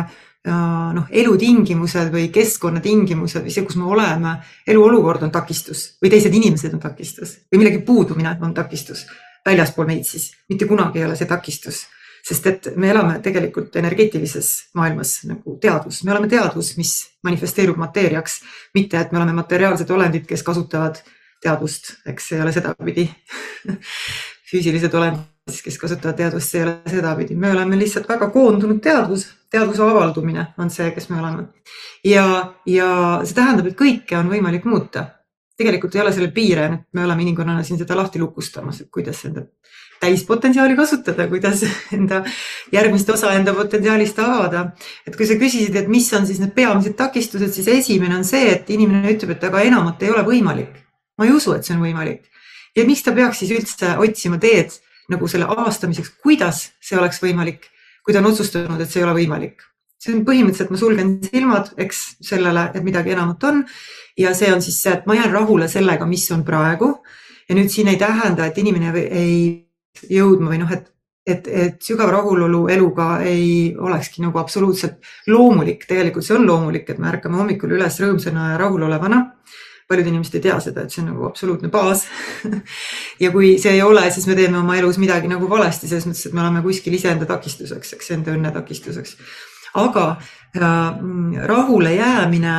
noh, 0.48 1.10
elutingimused 1.12 2.14
või 2.14 2.30
keskkonnatingimused 2.34 3.44
või 3.46 3.54
see, 3.54 3.66
kus 3.68 3.78
me 3.78 3.86
oleme, 3.92 4.38
eluolukord 4.68 5.28
on 5.28 5.34
takistus 5.34 5.98
või 6.02 6.10
teised 6.14 6.34
inimesed 6.34 6.74
on 6.74 6.82
takistus 6.82 7.42
või 7.52 7.62
millegi 7.62 7.84
puudumine 7.86 8.38
on 8.42 8.54
takistus 8.54 9.06
väljaspool 9.46 9.90
meid 9.90 10.06
siis, 10.06 10.32
mitte 10.50 10.66
kunagi 10.70 11.02
ei 11.02 11.06
ole 11.06 11.18
see 11.20 11.30
takistus 11.30 11.86
sest 12.28 12.48
et 12.48 12.70
me 12.76 12.92
elame 12.92 13.18
tegelikult 13.24 13.76
energeetilises 13.82 14.52
maailmas 14.78 15.16
nagu 15.30 15.58
teadvus, 15.62 16.04
me 16.06 16.14
oleme 16.14 16.30
teadvus, 16.32 16.76
mis 16.78 16.94
manifesteerub 17.26 17.80
mateeriaks, 17.82 18.42
mitte 18.78 19.00
et 19.00 19.12
me 19.12 19.22
oleme 19.22 19.34
materiaalsed 19.42 19.90
olendid, 19.90 20.28
kes 20.30 20.44
kasutavad 20.46 21.02
teadvust, 21.42 21.96
eks 22.06 22.32
ei 22.36 22.42
ole 22.44 22.54
sedapidi 22.54 23.08
füüsilised 24.52 24.94
olendid, 24.98 25.62
kes 25.64 25.78
kasutavad 25.82 26.20
teadvust, 26.20 26.52
see 26.52 26.62
ei 26.62 26.68
ole 26.68 26.94
sedapidi, 26.94 27.38
me 27.40 27.52
oleme 27.56 27.80
lihtsalt 27.80 28.10
väga 28.10 28.30
koondunud 28.34 28.82
teadvus, 28.84 29.26
teadvuse 29.52 29.84
avaldumine 29.86 30.52
on 30.62 30.70
see, 30.74 30.92
kes 30.96 31.10
me 31.10 31.20
oleme. 31.22 31.48
ja, 32.06 32.26
ja 32.66 32.92
see 33.24 33.38
tähendab, 33.38 33.72
et 33.72 33.80
kõike 33.80 34.20
on 34.20 34.30
võimalik 34.32 34.68
muuta. 34.70 35.08
tegelikult 35.62 35.96
ei 35.96 36.02
ole 36.02 36.14
sellel 36.14 36.32
piire, 36.34 36.64
et 36.66 36.86
me 36.98 37.04
oleme 37.06 37.22
inimkonnana 37.22 37.64
siin 37.64 37.78
seda 37.78 37.96
lahti 37.98 38.20
lukustamas, 38.20 38.82
et 38.82 38.90
kuidas 38.90 39.26
enda 39.26 39.44
täispotentsiaali 40.02 40.76
kasutada, 40.76 41.28
kuidas 41.30 41.64
enda 41.98 42.24
järgmist 42.74 43.10
osa 43.10 43.34
enda 43.38 43.54
potentsiaalist 43.54 44.20
avada. 44.20 44.66
et 45.08 45.16
kui 45.16 45.28
sa 45.30 45.38
küsisid, 45.40 45.76
et 45.78 45.90
mis 45.92 46.10
on 46.18 46.26
siis 46.28 46.42
need 46.42 46.54
peamised 46.58 46.98
takistused, 46.98 47.54
siis 47.54 47.70
esimene 47.72 48.18
on 48.18 48.26
see, 48.28 48.50
et 48.56 48.70
inimene 48.74 49.14
ütleb, 49.14 49.36
et 49.36 49.50
aga 49.50 49.64
enamat 49.70 50.04
ei 50.04 50.14
ole 50.14 50.26
võimalik. 50.28 50.80
ma 51.18 51.28
ei 51.28 51.36
usu, 51.36 51.54
et 51.54 51.68
see 51.68 51.78
on 51.78 51.84
võimalik. 51.86 52.26
ja 52.76 52.86
miks 52.88 53.06
ta 53.06 53.14
peaks 53.14 53.44
siis 53.44 53.54
üldse 53.58 53.98
otsima 54.02 54.42
teed 54.42 54.74
nagu 55.12 55.28
selle 55.28 55.50
avastamiseks, 55.52 56.16
kuidas 56.24 56.70
see 56.82 56.98
oleks 56.98 57.20
võimalik, 57.22 57.68
kui 58.06 58.14
ta 58.14 58.22
on 58.24 58.32
otsustanud, 58.32 58.80
et 58.82 58.90
see 58.90 59.02
ei 59.02 59.08
ole 59.08 59.18
võimalik. 59.22 59.68
see 60.02 60.16
on 60.16 60.26
põhimõtteliselt, 60.26 60.72
ma 60.74 60.78
sulgen 60.82 61.18
silmad, 61.30 61.74
eks 61.78 62.06
sellele, 62.26 62.72
et 62.74 62.84
midagi 62.84 63.14
enamat 63.14 63.44
on 63.52 63.66
ja 64.18 64.34
see 64.34 64.50
on 64.54 64.64
siis 64.66 64.82
see, 64.82 64.96
et 64.98 65.06
ma 65.06 65.14
jään 65.20 65.36
rahule 65.36 65.70
sellega, 65.70 66.10
mis 66.10 66.26
on 66.34 66.42
praegu 66.48 66.96
ja 67.50 67.58
nüüd 67.58 67.70
siin 67.70 67.92
ei 67.92 68.00
tähenda, 68.02 68.48
et 68.48 68.58
inimene 68.58 68.94
ei 69.10 69.71
jõudma 70.10 70.52
või 70.52 70.62
noh, 70.62 70.72
et, 70.74 70.88
et, 71.28 71.48
et 71.48 71.84
sügav 71.84 72.12
rahulolu 72.14 72.66
eluga 72.74 73.10
ei 73.28 73.74
olekski 73.78 74.24
nagu 74.26 74.40
absoluutselt 74.42 75.02
loomulik, 75.28 75.86
tegelikult 75.90 76.26
see 76.26 76.38
on 76.38 76.48
loomulik, 76.48 76.90
et 76.90 77.02
me 77.02 77.12
ärkame 77.12 77.40
hommikul 77.42 77.76
üles 77.78 78.00
rõõmsana 78.02 78.54
ja 78.54 78.62
rahulolevana. 78.62 79.22
paljud 79.92 80.08
inimesed 80.08 80.36
ei 80.38 80.44
tea 80.46 80.60
seda, 80.64 80.86
et 80.86 80.94
see 80.94 81.02
on 81.02 81.10
nagu 81.12 81.26
absoluutne 81.28 81.68
baas 81.68 82.06
ja 83.24 83.32
kui 83.32 83.58
see 83.60 83.74
ei 83.76 83.82
ole, 83.84 84.06
siis 84.12 84.28
me 84.28 84.38
teeme 84.40 84.62
oma 84.62 84.78
elus 84.80 84.98
midagi 84.98 85.28
nagu 85.28 85.50
valesti, 85.50 85.90
selles 85.92 86.08
mõttes, 86.08 86.30
et 86.30 86.34
me 86.34 86.46
oleme 86.46 86.62
kuskil 86.64 86.96
iseenda 86.96 87.28
takistuseks, 87.28 87.98
eks 87.98 88.14
enda 88.16 88.32
õnne 88.32 88.54
takistuseks. 88.56 89.18
aga 89.76 90.06
rahule 90.56 91.96
jäämine 91.96 92.56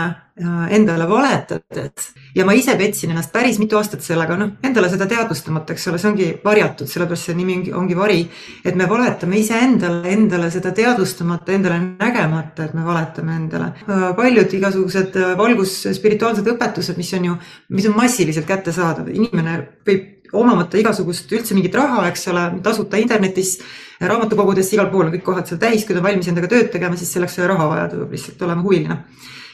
endale 0.73 1.05
valetades 1.09 2.15
ja 2.35 2.45
ma 2.49 2.55
ise 2.57 2.73
petsin 2.81 3.11
ennast 3.13 3.33
päris 3.35 3.59
mitu 3.61 3.77
aastat 3.77 4.01
sellega, 4.05 4.37
noh, 4.41 4.55
endale 4.65 4.89
seda 4.89 5.05
teadvustamata, 5.11 5.75
eks 5.75 5.85
ole, 5.91 6.01
see 6.01 6.09
ongi 6.09 6.29
varjatud, 6.45 6.89
sellepärast 6.89 7.29
see 7.29 7.37
nimi 7.37 7.59
ongi, 7.59 7.75
ongi 7.83 7.99
vari. 7.99 8.23
et 8.65 8.79
me 8.79 8.89
valetame 8.89 9.37
iseendale, 9.39 10.09
endale 10.09 10.49
seda 10.51 10.73
teadvustamata, 10.73 11.53
endale 11.53 11.83
nägemata, 12.01 12.65
et 12.65 12.75
me 12.75 12.87
valetame 12.87 13.37
endale. 13.37 13.73
paljud 14.17 14.57
igasugused 14.57 15.21
valgus 15.37 15.77
spirituaalsed 15.93 16.49
õpetused, 16.55 16.97
mis 16.97 17.13
on 17.19 17.29
ju, 17.29 17.39
mis 17.77 17.91
on 17.93 17.97
massiliselt 17.97 18.49
kättesaadav, 18.49 19.13
inimene 19.13 19.59
võib 19.87 20.12
omamata 20.33 20.79
igasugust 20.81 21.33
üldse 21.33 21.57
mingit 21.57 21.75
raha, 21.77 22.07
eks 22.11 22.29
ole, 22.33 22.45
tasuta 22.65 23.01
internetis, 23.01 23.59
raamatukogudes, 24.01 24.73
igal 24.77 24.89
pool 24.93 25.09
on 25.09 25.17
kõik 25.17 25.27
kohad 25.27 25.51
seal 25.51 25.61
täis, 25.63 25.85
kui 25.87 25.97
ta 25.97 26.01
on 26.03 26.09
valmis 26.09 26.31
endaga 26.33 26.51
tööd 26.53 26.71
tegema, 26.73 26.97
siis 26.99 27.13
selleks 27.15 27.39
ei 27.39 27.45
ole 27.45 27.53
raha 27.53 27.69
vaja, 27.75 27.91
ta 27.93 28.01
peab 28.01 28.17
lihtsalt 28.17 28.47
olema 28.49 28.65
huviline 28.65 28.99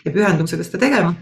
ja 0.04 0.14
pühendumusega 0.14 0.66
seda 0.66 0.80
tegema 0.86 1.14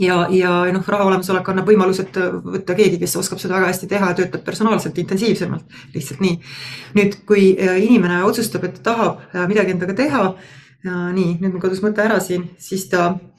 ja, 0.00 0.20
ja 0.32 0.52
noh, 0.72 0.86
raha 0.94 1.08
olemasolek 1.08 1.50
annab 1.52 1.68
võimalused 1.70 2.16
võtta 2.44 2.76
keegi, 2.78 3.00
kes 3.02 3.16
oskab 3.20 3.40
seda 3.42 3.58
väga 3.58 3.70
hästi 3.70 3.88
teha 3.90 4.12
ja 4.12 4.18
töötab 4.18 4.44
personaalselt 4.46 4.98
intensiivsemalt, 5.02 5.80
lihtsalt 5.94 6.22
nii. 6.24 6.38
nüüd, 6.98 7.20
kui 7.28 7.50
äh, 7.56 7.80
inimene 7.84 8.22
otsustab, 8.28 8.64
et 8.68 8.80
ta 8.80 8.92
tahab 8.92 9.34
äh, 9.34 9.46
midagi 9.50 9.76
endaga 9.76 9.96
teha, 9.98 10.24
nii, 10.80 11.34
nüüd 11.42 11.52
mul 11.52 11.60
kadus 11.60 11.82
mõte 11.84 12.00
ära 12.00 12.16
siin, 12.24 12.46
siis 12.60 12.86
ta 12.88 13.10
äh, 13.10 13.29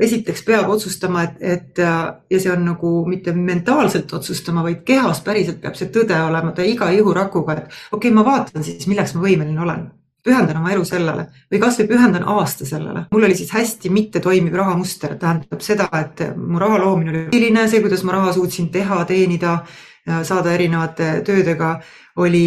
esiteks 0.00 0.42
peab 0.46 0.70
otsustama, 0.72 1.26
et, 1.26 1.36
et 1.40 1.80
ja 1.80 2.38
see 2.40 2.52
on 2.52 2.62
nagu 2.64 2.92
mitte 3.08 3.34
mentaalselt 3.36 4.12
otsustama, 4.16 4.62
vaid 4.64 4.80
kehas 4.88 5.20
päriselt 5.24 5.60
peab 5.60 5.76
see 5.76 5.90
tõde 5.92 6.16
olema, 6.24 6.54
ta 6.56 6.64
iga 6.64 6.88
ihurakuga, 6.96 7.56
et 7.58 7.66
okei 7.92 8.08
okay,, 8.08 8.14
ma 8.16 8.24
vaatan 8.24 8.64
siis, 8.64 8.86
milleks 8.88 9.14
ma 9.16 9.24
võimeline 9.26 9.62
olen. 9.66 9.86
Pühendan 10.26 10.56
oma 10.58 10.72
elu 10.74 10.82
sellele. 10.82 11.28
Või 11.52 11.60
kasvõi 11.62 11.84
pühendan 11.86 12.24
aasta 12.32 12.66
sellele. 12.66 13.04
mul 13.12 13.26
oli 13.28 13.36
siis 13.38 13.52
hästi 13.54 13.92
mittetoimiv 13.94 14.56
rahamuster, 14.58 15.14
tähendab 15.20 15.60
seda, 15.62 15.86
et 16.00 16.24
mu 16.36 16.58
raha 16.58 16.80
loomine 16.82 17.12
oli 17.12 17.26
selline, 17.30 17.68
see, 17.70 17.82
kuidas 17.84 18.02
ma 18.02 18.16
raha 18.16 18.32
suutsin 18.34 18.72
teha, 18.74 19.04
teenida, 19.06 19.60
saada 20.26 20.54
erinevate 20.54 21.20
töödega, 21.26 21.76
oli 22.16 22.46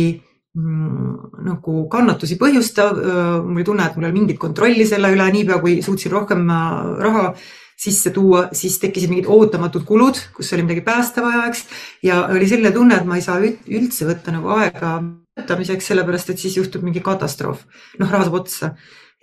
nagu 0.55 1.83
kannatusi 1.91 2.35
põhjustav. 2.41 2.97
mul 3.45 3.55
oli 3.59 3.63
tunne, 3.63 3.85
et 3.85 3.95
mul 3.95 4.05
ei 4.07 4.11
ole 4.11 4.19
mingit 4.19 4.39
kontrolli 4.41 4.85
selle 4.87 5.11
üle, 5.13 5.27
niipea 5.31 5.59
kui 5.61 5.81
suutsin 5.85 6.11
rohkem 6.11 6.47
äh, 6.49 6.95
raha 7.05 7.33
sisse 7.79 8.11
tuua, 8.11 8.49
siis 8.51 8.75
tekkisid 8.81 9.11
mingid 9.11 9.29
ootamatud 9.31 9.85
kulud, 9.87 10.17
kus 10.35 10.51
oli 10.53 10.65
midagi 10.65 10.81
päästa 10.83 11.23
vaja, 11.23 11.45
eks. 11.47 11.61
ja 12.03 12.25
oli 12.27 12.47
selline 12.49 12.73
tunne, 12.75 12.97
et 12.97 13.07
ma 13.07 13.15
ei 13.15 13.23
saa 13.23 13.39
üldse 13.39 14.07
võtta 14.09 14.33
nagu 14.35 14.51
aega 14.57 14.97
töötamiseks, 15.39 15.87
sellepärast 15.87 16.33
et 16.33 16.41
siis 16.41 16.57
juhtub 16.57 16.83
mingi 16.83 16.99
katastroof. 17.05 17.63
noh, 18.01 18.09
raha 18.09 18.25
saab 18.27 18.41
otsa 18.41 18.73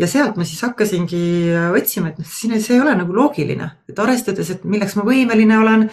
ja 0.01 0.09
sealt 0.09 0.39
ma 0.41 0.45
siis 0.49 0.63
hakkasingi 0.65 1.25
otsima, 1.77 2.13
et 2.13 2.23
noh, 2.23 2.29
siin 2.29 2.57
see 2.61 2.79
ei 2.79 2.85
ole 2.85 2.95
nagu 2.97 3.17
loogiline, 3.17 3.71
et 3.91 4.01
arvestades, 4.01 4.55
et 4.55 4.65
milleks 4.65 4.97
ma 4.97 5.05
võimeline 5.05 5.61
olen. 5.61 5.89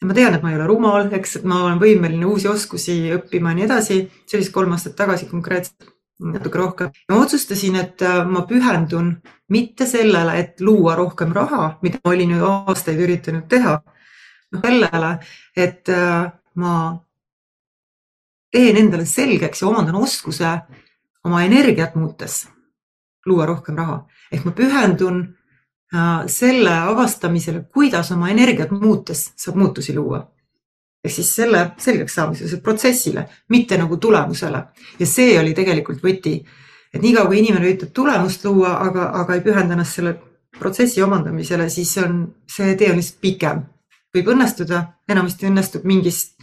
Ja 0.00 0.08
ma 0.08 0.14
tean, 0.16 0.34
et 0.34 0.42
ma 0.42 0.50
ei 0.50 0.56
ole 0.56 0.66
rumal, 0.68 1.08
eks, 1.12 1.40
et 1.40 1.46
ma 1.48 1.62
olen 1.66 1.80
võimeline 1.80 2.26
uusi 2.28 2.48
oskusi 2.48 2.96
õppima 3.16 3.52
ja 3.52 3.58
nii 3.58 3.66
edasi. 3.66 3.96
see 4.26 4.38
oli 4.38 4.46
siis 4.46 4.54
kolm 4.54 4.72
aastat 4.76 4.96
tagasi 4.96 5.28
konkreetselt. 5.30 5.90
natuke 6.20 6.58
rohkem. 6.58 6.90
ma 7.08 7.20
otsustasin, 7.20 7.76
et 7.76 8.02
äh, 8.02 8.24
ma 8.26 8.42
pühendun 8.48 9.14
mitte 9.48 9.86
sellele, 9.86 10.38
et 10.38 10.60
luua 10.60 10.94
rohkem 10.96 11.32
raha, 11.32 11.78
mida 11.82 12.00
ma 12.04 12.10
olin 12.10 12.36
ju 12.36 12.44
aastaid 12.44 13.00
üritanud 13.00 13.48
teha, 13.48 13.80
sellele, 14.60 15.18
et 15.56 15.88
äh, 15.88 16.32
ma 16.54 16.74
teen 18.52 18.76
endale 18.76 19.06
selgeks 19.06 19.62
ja 19.62 19.68
omandan 19.68 19.96
oskuse 19.96 20.54
oma 21.24 21.44
energiat 21.44 21.94
muutes 21.94 22.46
luua 23.26 23.46
rohkem 23.46 23.76
raha. 23.76 24.06
ehk 24.32 24.44
ma 24.44 24.52
pühendun 24.52 25.22
selle 26.30 26.70
avastamisele, 26.70 27.64
kuidas 27.74 28.12
oma 28.14 28.28
energiat 28.30 28.70
muutes 28.70 29.32
saab 29.36 29.56
muutusi 29.58 29.94
luua 29.96 30.20
ehk 31.04 31.14
siis 31.14 31.30
selle 31.36 31.62
selgeks 31.80 32.14
saamisele, 32.14 32.60
protsessile, 32.62 33.24
mitte 33.48 33.78
nagu 33.78 33.96
tulemusele. 33.96 34.64
ja 34.98 35.06
see 35.06 35.38
oli 35.40 35.54
tegelikult 35.54 36.02
võti, 36.04 36.34
et 36.94 37.02
niikaua 37.02 37.30
kui 37.30 37.38
inimene 37.40 37.68
üritab 37.68 37.92
tulemust 37.94 38.44
luua, 38.44 38.76
aga, 38.84 39.10
aga 39.22 39.34
ei 39.34 39.44
pühenda 39.44 39.76
ennast 39.76 39.96
selle 39.96 40.16
protsessi 40.58 41.02
omandamisele, 41.02 41.68
siis 41.70 41.96
on 42.02 42.24
see 42.48 42.74
tee 42.76 42.90
on 42.90 43.00
lihtsalt 43.00 43.20
pikem. 43.20 43.62
võib 44.14 44.28
õnnestuda, 44.32 44.82
enamasti 45.08 45.46
õnnestub 45.46 45.84
mingis, 45.86 46.34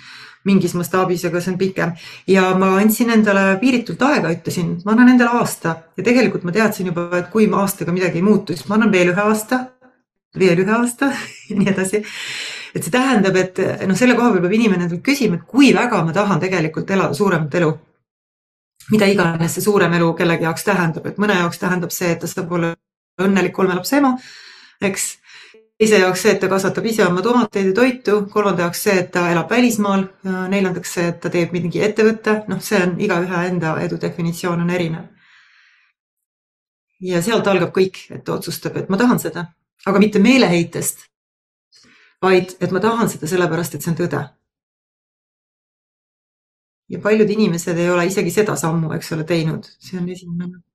mingis 0.48 0.76
mastaabis, 0.78 1.26
aga 1.28 1.42
see 1.44 1.54
on 1.54 1.62
pikem 1.62 1.96
ja 2.32 2.50
ma 2.60 2.74
andsin 2.82 3.12
endale 3.14 3.58
piiritult 3.62 4.02
aega, 4.08 4.32
ütlesin, 4.34 4.78
ma 4.86 4.96
annan 4.96 5.16
endale 5.16 5.42
aasta 5.42 5.76
ja 5.98 6.06
tegelikult 6.06 6.48
ma 6.48 6.56
teadsin 6.56 6.92
juba, 6.92 7.10
et 7.20 7.32
kui 7.34 7.50
aastaga 7.52 7.96
midagi 7.96 8.22
ei 8.22 8.28
muutu, 8.28 8.56
siis 8.56 8.70
ma 8.70 8.80
annan 8.80 8.94
veel 8.94 9.14
ühe 9.14 9.26
aasta, 9.26 9.66
veel 10.38 10.64
ühe 10.64 10.80
aasta 10.80 11.12
ja 11.50 11.60
nii 11.60 11.74
edasi 11.74 12.04
et 12.78 12.86
see 12.86 12.94
tähendab, 12.94 13.36
et 13.40 13.60
noh, 13.88 13.98
selle 13.98 14.16
koha 14.18 14.32
peal 14.34 14.44
peab 14.46 14.56
inimene 14.58 14.88
endalt 14.88 15.04
küsima, 15.06 15.40
et 15.40 15.46
kui 15.50 15.72
väga 15.76 16.02
ma 16.06 16.16
tahan 16.16 16.42
tegelikult 16.42 16.90
elada 16.94 17.18
suuremat 17.18 17.62
elu. 17.62 17.76
mida 18.88 19.08
iganes 19.12 19.52
see 19.58 19.64
suurem 19.66 19.94
elu 19.98 20.14
kellegi 20.16 20.46
jaoks 20.48 20.64
tähendab, 20.64 21.08
et 21.10 21.18
mõne 21.20 21.36
jaoks 21.36 21.60
tähendab 21.60 21.92
see, 21.92 22.14
et 22.14 22.22
ta 22.24 22.28
saab 22.28 22.52
olla 22.56 22.70
õnnelik 23.20 23.52
kolme 23.52 23.76
lapse 23.76 23.98
ema, 23.98 24.14
eks. 24.82 25.08
Teise 25.78 26.00
jaoks 26.02 26.24
see, 26.26 26.34
et 26.34 26.40
ta 26.42 26.50
kasvatab 26.50 26.86
ise 26.90 27.06
oma 27.06 27.22
tomateid 27.22 27.70
ja 27.70 27.74
toitu, 27.80 28.16
kolmanda 28.32 28.66
jaoks 28.66 28.82
see, 28.88 28.96
et 29.04 29.12
ta 29.14 29.28
elab 29.32 29.52
välismaal, 29.54 30.08
neljandaks 30.54 30.94
see, 30.98 31.12
et 31.12 31.20
ta 31.22 31.30
teeb 31.34 31.54
mingi 31.54 31.84
ettevõtte, 31.86 32.40
noh, 32.50 32.62
see 32.64 32.80
on 32.82 32.96
igaühe 33.04 33.44
enda 33.52 33.76
edu 33.86 34.00
definitsioon 34.02 34.66
on 34.66 34.74
erinev. 34.74 35.06
ja 37.02 37.22
sealt 37.22 37.48
algab 37.48 37.70
kõik, 37.76 38.00
et 38.10 38.24
ta 38.26 38.34
otsustab, 38.34 38.78
et 38.78 38.90
ma 38.90 38.98
tahan 38.98 39.20
seda, 39.22 39.46
aga 39.86 40.00
mitte 40.02 40.20
meeleheitest, 40.20 41.06
vaid 42.26 42.56
et 42.60 42.74
ma 42.74 42.82
tahan 42.82 43.10
seda 43.10 43.30
sellepärast, 43.30 43.76
et 43.76 43.86
see 43.86 43.94
on 43.94 44.00
tõde. 44.02 44.24
ja 46.90 47.00
paljud 47.04 47.30
inimesed 47.30 47.78
ei 47.78 47.90
ole 47.92 48.08
isegi 48.08 48.32
seda 48.32 48.56
sammu, 48.56 48.94
eks 48.96 49.12
ole, 49.12 49.24
teinud, 49.28 49.68
see 49.78 50.00
on 50.00 50.10
esimene. 50.10 50.67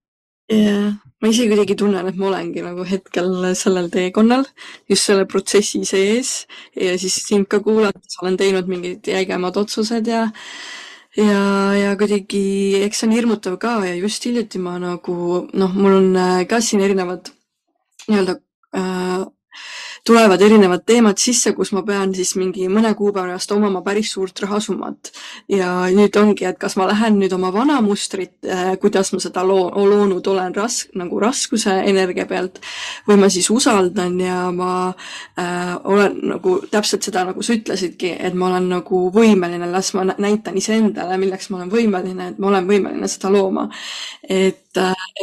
Jah, 0.52 0.92
ma 1.22 1.30
ise 1.30 1.46
kuidagi 1.50 1.76
tunnen, 1.78 2.08
et 2.08 2.18
ma 2.18 2.28
olengi 2.28 2.62
nagu 2.64 2.84
hetkel 2.88 3.32
sellel 3.58 3.88
teekonnal, 3.94 4.46
just 4.90 5.08
selle 5.08 5.26
protsessi 5.30 5.82
sees. 5.88 6.32
Ja 6.76 6.94
siis 7.00 7.18
sind 7.26 7.48
ka 7.50 7.62
kuulates 7.64 8.18
olen 8.22 8.38
teinud 8.40 8.70
mingid 8.70 9.12
jäigemad 9.14 9.56
otsused 9.62 10.10
ja 10.10 10.26
ja, 11.16 11.42
ja 11.76 11.92
kuidagi, 12.00 12.42
eks 12.86 13.02
see 13.02 13.08
on 13.08 13.14
hirmutav 13.16 13.58
ka. 13.62 13.76
Ja 13.86 13.94
just 13.98 14.24
hiljuti 14.26 14.60
ma 14.62 14.78
nagu 14.82 15.46
noh, 15.52 15.76
mul 15.76 15.98
on 16.00 16.10
äh, 16.16 16.42
ka 16.48 16.60
siin 16.64 16.82
erinevad 16.84 17.32
nii-öelda 18.08 18.38
äh, 18.76 19.24
tulevad 20.06 20.40
erinevad 20.42 20.82
teemad 20.86 21.18
sisse, 21.22 21.52
kus 21.54 21.70
ma 21.72 21.84
pean 21.86 22.10
siis 22.14 22.34
mingi 22.34 22.66
mõne 22.70 22.90
kuu 22.98 23.12
pärast 23.14 23.52
omama 23.54 23.84
päris 23.86 24.10
suurt 24.12 24.40
rahasummat. 24.42 25.12
ja 25.48 25.86
nüüd 25.94 26.16
ongi, 26.18 26.44
et 26.44 26.58
kas 26.58 26.74
ma 26.76 26.88
lähen 26.90 27.20
nüüd 27.20 27.32
oma 27.36 27.52
vana 27.54 27.80
mustrit 27.84 28.34
äh,, 28.46 28.74
kuidas 28.82 29.12
ma 29.12 29.20
seda 29.22 29.44
loo, 29.46 29.70
loonud 29.70 30.26
olen 30.26 30.54
ras-, 30.54 30.88
nagu 30.98 31.20
raskuse 31.22 31.76
energia 31.86 32.26
pealt, 32.26 32.58
või 33.08 33.20
ma 33.22 33.30
siis 33.30 33.50
usaldan 33.50 34.18
ja 34.20 34.40
ma 34.50 34.72
äh, 35.38 35.76
olen 35.84 36.18
nagu 36.34 36.58
täpselt 36.70 37.06
seda, 37.06 37.24
nagu 37.30 37.42
sa 37.42 37.54
ütlesidki, 37.54 38.16
et 38.18 38.34
ma 38.34 38.50
olen 38.50 38.68
nagu 38.72 39.04
võimeline, 39.14 39.70
las 39.70 39.92
ma 39.94 40.06
näitan 40.10 40.58
iseendale, 40.58 41.18
milleks 41.22 41.50
ma 41.50 41.60
olen 41.60 41.70
võimeline, 41.70 42.32
et 42.32 42.42
ma 42.42 42.50
olen 42.50 42.66
võimeline 42.66 43.10
seda 43.10 43.30
looma. 43.30 43.68
et 44.28 44.61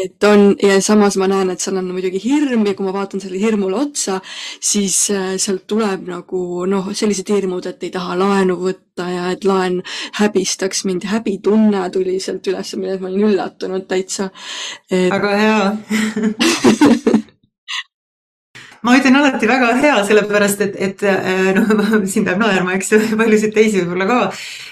et 0.04 0.24
on 0.24 0.56
ja 0.62 0.80
samas 0.82 1.18
ma 1.18 1.28
näen, 1.30 1.50
et 1.50 1.64
seal 1.64 1.80
on 1.80 1.90
muidugi 1.94 2.22
hirm 2.24 2.66
ja 2.68 2.76
kui 2.78 2.86
ma 2.86 2.94
vaatan 2.94 3.22
sellele 3.22 3.42
hirmule 3.42 3.80
otsa, 3.80 4.20
siis 4.62 4.98
äh, 5.16 5.34
sealt 5.42 5.66
tuleb 5.68 6.08
nagu 6.10 6.66
noh, 6.70 6.92
sellised 6.94 7.32
hirmud, 7.34 7.66
et 7.70 7.84
ei 7.88 7.94
taha 7.94 8.18
laenu 8.20 8.60
võtta 8.62 9.10
ja 9.10 9.30
et 9.34 9.46
laen 9.48 9.82
häbistaks 10.20 10.86
mind, 10.90 11.08
häbitunne 11.10 11.86
tuli 11.94 12.20
sealt 12.24 12.48
üles, 12.52 12.76
millest 12.78 13.04
ma 13.04 13.12
olin 13.12 13.30
üllatunud 13.32 13.88
täitsa. 13.90 14.30
Et.... 14.90 15.10
väga 15.10 15.38
hea 15.44 17.08
ma 18.86 18.96
ütlen 18.98 19.18
alati 19.20 19.50
väga 19.50 19.72
hea, 19.82 19.96
sellepärast 20.08 20.64
et, 20.66 20.78
et 20.88 21.04
äh, 21.08 21.50
noh, 21.58 21.74
siin 22.12 22.28
peab 22.28 22.40
naerma, 22.42 22.76
eks 22.78 22.94
ju, 22.94 23.02
paljusid 23.22 23.54
teisi 23.56 23.82
võib-olla 23.82 24.08
ka. 24.10 24.20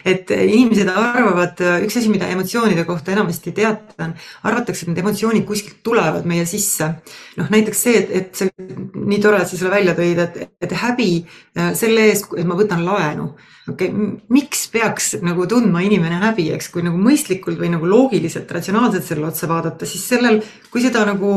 et 0.08 0.32
inimesed 0.32 0.91
arvavad, 0.93 1.60
üks 1.86 1.99
asi, 1.99 2.12
mida 2.14 2.30
emotsioonide 2.32 2.86
kohta 2.88 3.12
enamasti 3.16 3.53
teatan, 3.58 4.16
arvatakse, 4.47 4.86
et 4.86 4.93
need 4.93 5.03
emotsioonid 5.03 5.45
kuskilt 5.49 5.82
tulevad 5.84 6.28
meie 6.30 6.45
sisse. 6.49 6.89
noh, 7.38 7.51
näiteks 7.53 7.84
see, 7.88 7.99
et, 8.03 8.16
et 8.22 8.41
see 8.43 8.51
nii 8.95 9.22
tore, 9.24 9.43
et 9.43 9.51
sa 9.51 9.60
selle 9.60 9.74
välja 9.74 9.97
tõid, 9.97 10.24
et, 10.24 10.41
et 10.64 10.80
häbi 10.86 11.12
äh, 11.22 11.74
selle 11.78 12.10
eest, 12.12 12.32
et 12.38 12.47
ma 12.47 12.58
võtan 12.60 12.86
laenu 12.88 13.32
okei 13.72 13.89
okay,, 13.91 14.09
miks 14.34 14.65
peaks 14.72 15.11
nagu 15.26 15.45
tundma 15.49 15.82
inimene 15.86 16.20
häbi, 16.22 16.47
eks, 16.55 16.70
kui 16.74 16.86
nagu 16.86 16.99
mõistlikult 17.01 17.59
või 17.59 17.72
nagu 17.74 17.89
loogiliselt, 17.89 18.51
ratsionaalselt 18.57 19.05
sellele 19.07 19.30
otsa 19.32 19.49
vaadata, 19.51 19.88
siis 19.89 20.05
sellel, 20.07 20.39
kui 20.72 20.84
seda 20.84 21.03
nagu 21.07 21.32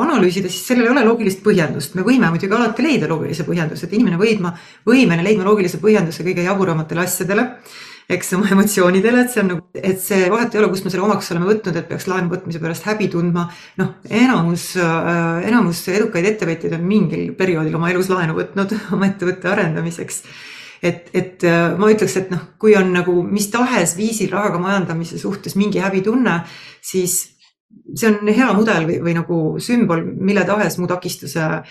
analüüsida, 0.00 0.52
siis 0.52 0.66
sellel 0.70 0.88
ei 0.88 0.94
ole 0.94 1.06
loogilist 1.08 1.42
põhjendust. 1.44 1.96
me 1.98 2.06
võime 2.06 2.30
muidugi 2.32 2.56
alati 2.56 2.86
leida 2.86 3.10
loogilise 3.10 3.46
põhjenduse, 3.48 3.86
et 3.86 3.98
inimene 3.98 4.20
võidma, 4.20 4.54
võimene 4.86 5.26
leidma 5.26 5.48
loogilise 5.48 5.82
põhjenduse 5.82 6.24
kõige 6.26 6.46
jaburamatele 6.46 7.04
asjadele 7.04 7.50
eks 8.08 8.34
oma 8.36 8.50
emotsioonidele, 8.52 9.22
et 9.24 9.30
see 9.32 9.40
on 9.40 9.46
nagu, 9.54 9.62
et 9.74 10.00
see 10.02 10.26
vahet 10.32 10.52
ei 10.52 10.60
ole, 10.60 10.68
kust 10.72 10.84
me 10.84 10.92
selle 10.92 11.06
omaks 11.06 11.30
oleme 11.32 11.48
võtnud, 11.48 11.76
et 11.80 11.86
peaks 11.88 12.04
laenu 12.10 12.28
võtmise 12.32 12.60
pärast 12.60 12.84
häbi 12.88 13.08
tundma. 13.12 13.46
noh, 13.80 13.94
enamus 14.10 14.74
enamus 14.76 15.80
edukaid 15.88 16.28
ettevõtjaid 16.34 16.76
on 16.76 16.84
mingil 16.88 17.30
perioodil 17.38 17.78
oma 17.80 17.92
elus 17.92 18.10
laenu 18.12 18.36
võtnud 18.36 18.76
oma 18.96 19.08
ettevõtte 19.08 19.48
arendamiseks 19.52 20.20
et, 20.84 21.10
et 21.16 21.44
äh, 21.48 21.74
ma 21.78 21.88
ütleks, 21.92 22.16
et 22.20 22.32
noh, 22.32 22.42
kui 22.60 22.74
on 22.76 22.92
nagu 22.94 23.22
mis 23.26 23.46
tahes 23.52 23.96
viisil 23.96 24.32
rahaga 24.34 24.60
majandamise 24.60 25.18
suhtes 25.20 25.56
mingi 25.56 25.80
häbitunne, 25.82 26.40
siis 26.84 27.22
see 27.94 28.10
on 28.10 28.28
hea 28.28 28.48
mudel 28.56 28.86
või, 28.88 28.98
või 29.02 29.14
nagu 29.16 29.38
sümbol 29.62 30.04
mille 30.04 30.44
tahes 30.46 30.76
muu 30.78 30.88
takistuse 30.90 31.44
äh, 31.44 31.64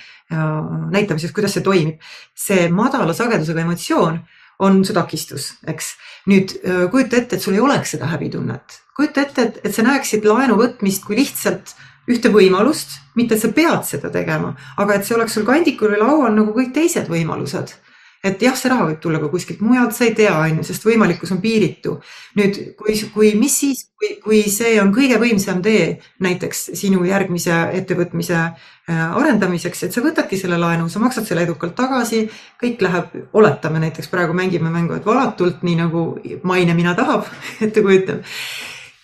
näitamiseks, 0.93 1.33
kuidas 1.35 1.55
see 1.57 1.65
toimib. 1.65 2.01
see 2.35 2.67
madala 2.73 3.13
sagedusega 3.13 3.63
emotsioon 3.63 4.19
on 4.63 4.83
su 4.85 4.93
takistus, 4.95 5.53
eks. 5.67 5.93
nüüd 6.29 6.57
äh, 6.61 6.83
kujuta 6.91 7.19
ette, 7.19 7.37
et 7.37 7.45
sul 7.45 7.57
ei 7.57 7.63
oleks 7.63 7.95
seda 7.95 8.09
häbitunnet, 8.11 8.81
kujuta 8.97 9.27
ette, 9.27 9.47
et, 9.47 9.63
et 9.67 9.75
sa 9.75 9.85
näeksid 9.85 10.25
laenu 10.25 10.57
võtmist 10.59 11.05
kui 11.05 11.17
lihtsalt 11.21 11.75
ühte 12.09 12.33
võimalust, 12.33 12.97
mitte 13.15 13.37
et 13.37 13.41
sa 13.45 13.53
pead 13.55 13.85
seda 13.87 14.11
tegema, 14.11 14.55
aga 14.77 14.97
et 14.97 15.07
see 15.07 15.15
oleks 15.15 15.37
sul 15.37 15.47
kandikul 15.47 15.93
või 15.93 16.01
laual 16.01 16.35
nagu 16.35 16.55
kõik 16.55 16.73
teised 16.75 17.07
võimalused 17.11 17.77
et 18.23 18.41
jah, 18.41 18.55
see 18.55 18.71
raha 18.71 18.85
võib 18.87 18.99
tulla 19.03 19.19
ka 19.19 19.27
kuskilt 19.31 19.61
mujalt, 19.63 19.91
sa 19.95 20.05
ei 20.07 20.13
tea, 20.15 20.31
on 20.39 20.61
ju, 20.61 20.65
sest 20.67 20.85
võimalikkus 20.87 21.33
on 21.35 21.41
piiritu. 21.43 21.97
nüüd, 22.39 22.59
kui, 22.79 22.95
kui, 23.13 23.31
mis 23.39 23.55
siis, 23.59 23.81
kui, 23.99 24.13
kui 24.23 24.41
see 24.51 24.77
on 24.81 24.93
kõige 24.95 25.17
võimsam 25.19 25.59
tee 25.63 25.97
näiteks 26.23 26.69
sinu 26.79 27.03
järgmise 27.07 27.57
ettevõtmise 27.79 28.37
äh, 28.39 29.01
arendamiseks, 29.19 29.83
et 29.87 29.95
sa 29.95 30.03
võtadki 30.05 30.39
selle 30.39 30.59
laenu, 30.61 30.87
sa 30.89 31.01
maksad 31.03 31.27
selle 31.27 31.43
edukalt 31.43 31.75
tagasi, 31.75 32.23
kõik 32.63 32.83
läheb, 32.85 33.17
oletame 33.35 33.83
näiteks 33.83 34.11
praegu 34.11 34.35
mängime 34.37 34.71
mängu, 34.71 34.95
et 34.95 35.07
valatult, 35.07 35.65
nii 35.67 35.81
nagu 35.81 36.05
maine 36.47 36.77
mina 36.77 36.95
tahab 36.95 37.27
ette 37.65 37.83
kujutab. 37.83 38.23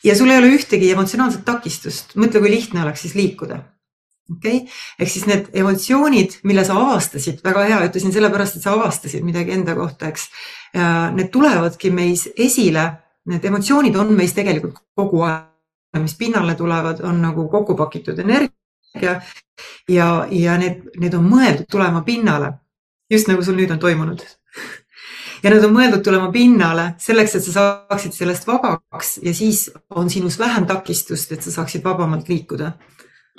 ja 0.04 0.16
sul 0.16 0.32
ei 0.32 0.40
ole 0.40 0.54
ühtegi 0.56 0.94
emotsionaalset 0.96 1.44
takistust, 1.46 2.16
mõtle, 2.16 2.40
kui 2.40 2.56
lihtne 2.56 2.88
oleks 2.88 3.04
siis 3.04 3.20
liikuda 3.20 3.60
okei 4.32 4.58
okay?, 4.58 4.80
ehk 5.00 5.12
siis 5.12 5.26
need 5.30 5.50
emotsioonid, 5.62 6.40
mille 6.50 6.64
sa 6.68 6.78
avastasid, 6.80 7.44
väga 7.46 7.66
hea, 7.70 7.82
ütlesin 7.90 8.14
sellepärast, 8.16 8.58
et 8.58 8.66
sa 8.66 8.74
avastasid 8.78 9.26
midagi 9.26 9.56
enda 9.56 9.76
kohta, 9.78 10.10
eks. 10.12 10.30
Need 11.16 11.32
tulevadki 11.34 11.92
meis 11.94 12.28
esile, 12.38 12.86
need 13.30 13.46
emotsioonid 13.50 13.96
on 13.98 14.14
meis 14.18 14.36
tegelikult 14.38 14.78
kogu 14.98 15.24
aeg, 15.26 16.02
mis 16.04 16.18
pinnale 16.18 16.56
tulevad, 16.56 17.02
on 17.06 17.22
nagu 17.24 17.48
kokku 17.50 17.76
pakitud 17.78 18.20
energia 18.22 19.16
ja, 19.90 20.10
ja 20.32 20.58
need, 20.62 20.84
need 21.02 21.18
on 21.18 21.26
mõeldud 21.30 21.70
tulema 21.70 22.04
pinnale. 22.06 22.54
just 23.10 23.28
nagu 23.28 23.42
sul 23.42 23.56
nüüd 23.58 23.72
on 23.74 23.80
toimunud 23.82 24.22
ja 25.44 25.50
nad 25.54 25.64
on 25.66 25.74
mõeldud 25.74 26.04
tulema 26.06 26.30
pinnale 26.34 26.94
selleks, 27.02 27.36
et 27.36 27.46
sa 27.46 27.54
saaksid 27.56 28.14
sellest 28.14 28.48
vabaks 28.48 29.18
ja 29.24 29.34
siis 29.34 29.70
on 29.90 30.10
sinus 30.10 30.40
vähem 30.40 30.68
takistust, 30.70 31.32
et 31.32 31.44
sa 31.44 31.52
saaksid 31.52 31.84
vabamalt 31.84 32.30
liikuda 32.30 32.74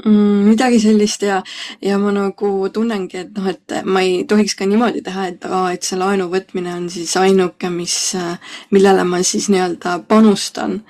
mm,. 0.04 0.48
midagi 0.48 0.80
sellist 0.80 1.22
ja, 1.22 1.42
ja 1.82 1.98
ma 1.98 2.12
nagu 2.14 2.50
tunnengi, 2.72 3.24
et 3.24 3.32
noh, 3.36 3.48
et 3.50 3.74
ma 3.84 4.02
ei 4.04 4.24
tohiks 4.28 4.54
ka 4.58 4.66
niimoodi 4.68 5.02
teha, 5.06 5.26
et 5.32 5.44
aa, 5.48 5.72
et 5.74 5.86
see 5.86 5.98
laenu 6.00 6.28
võtmine 6.32 6.72
on 6.76 6.88
siis 6.92 7.12
ainuke, 7.20 7.70
mis, 7.74 7.96
millele 8.74 9.04
ma 9.08 9.22
siis 9.26 9.50
nii-öelda 9.52 9.98
panustan. 10.08 10.80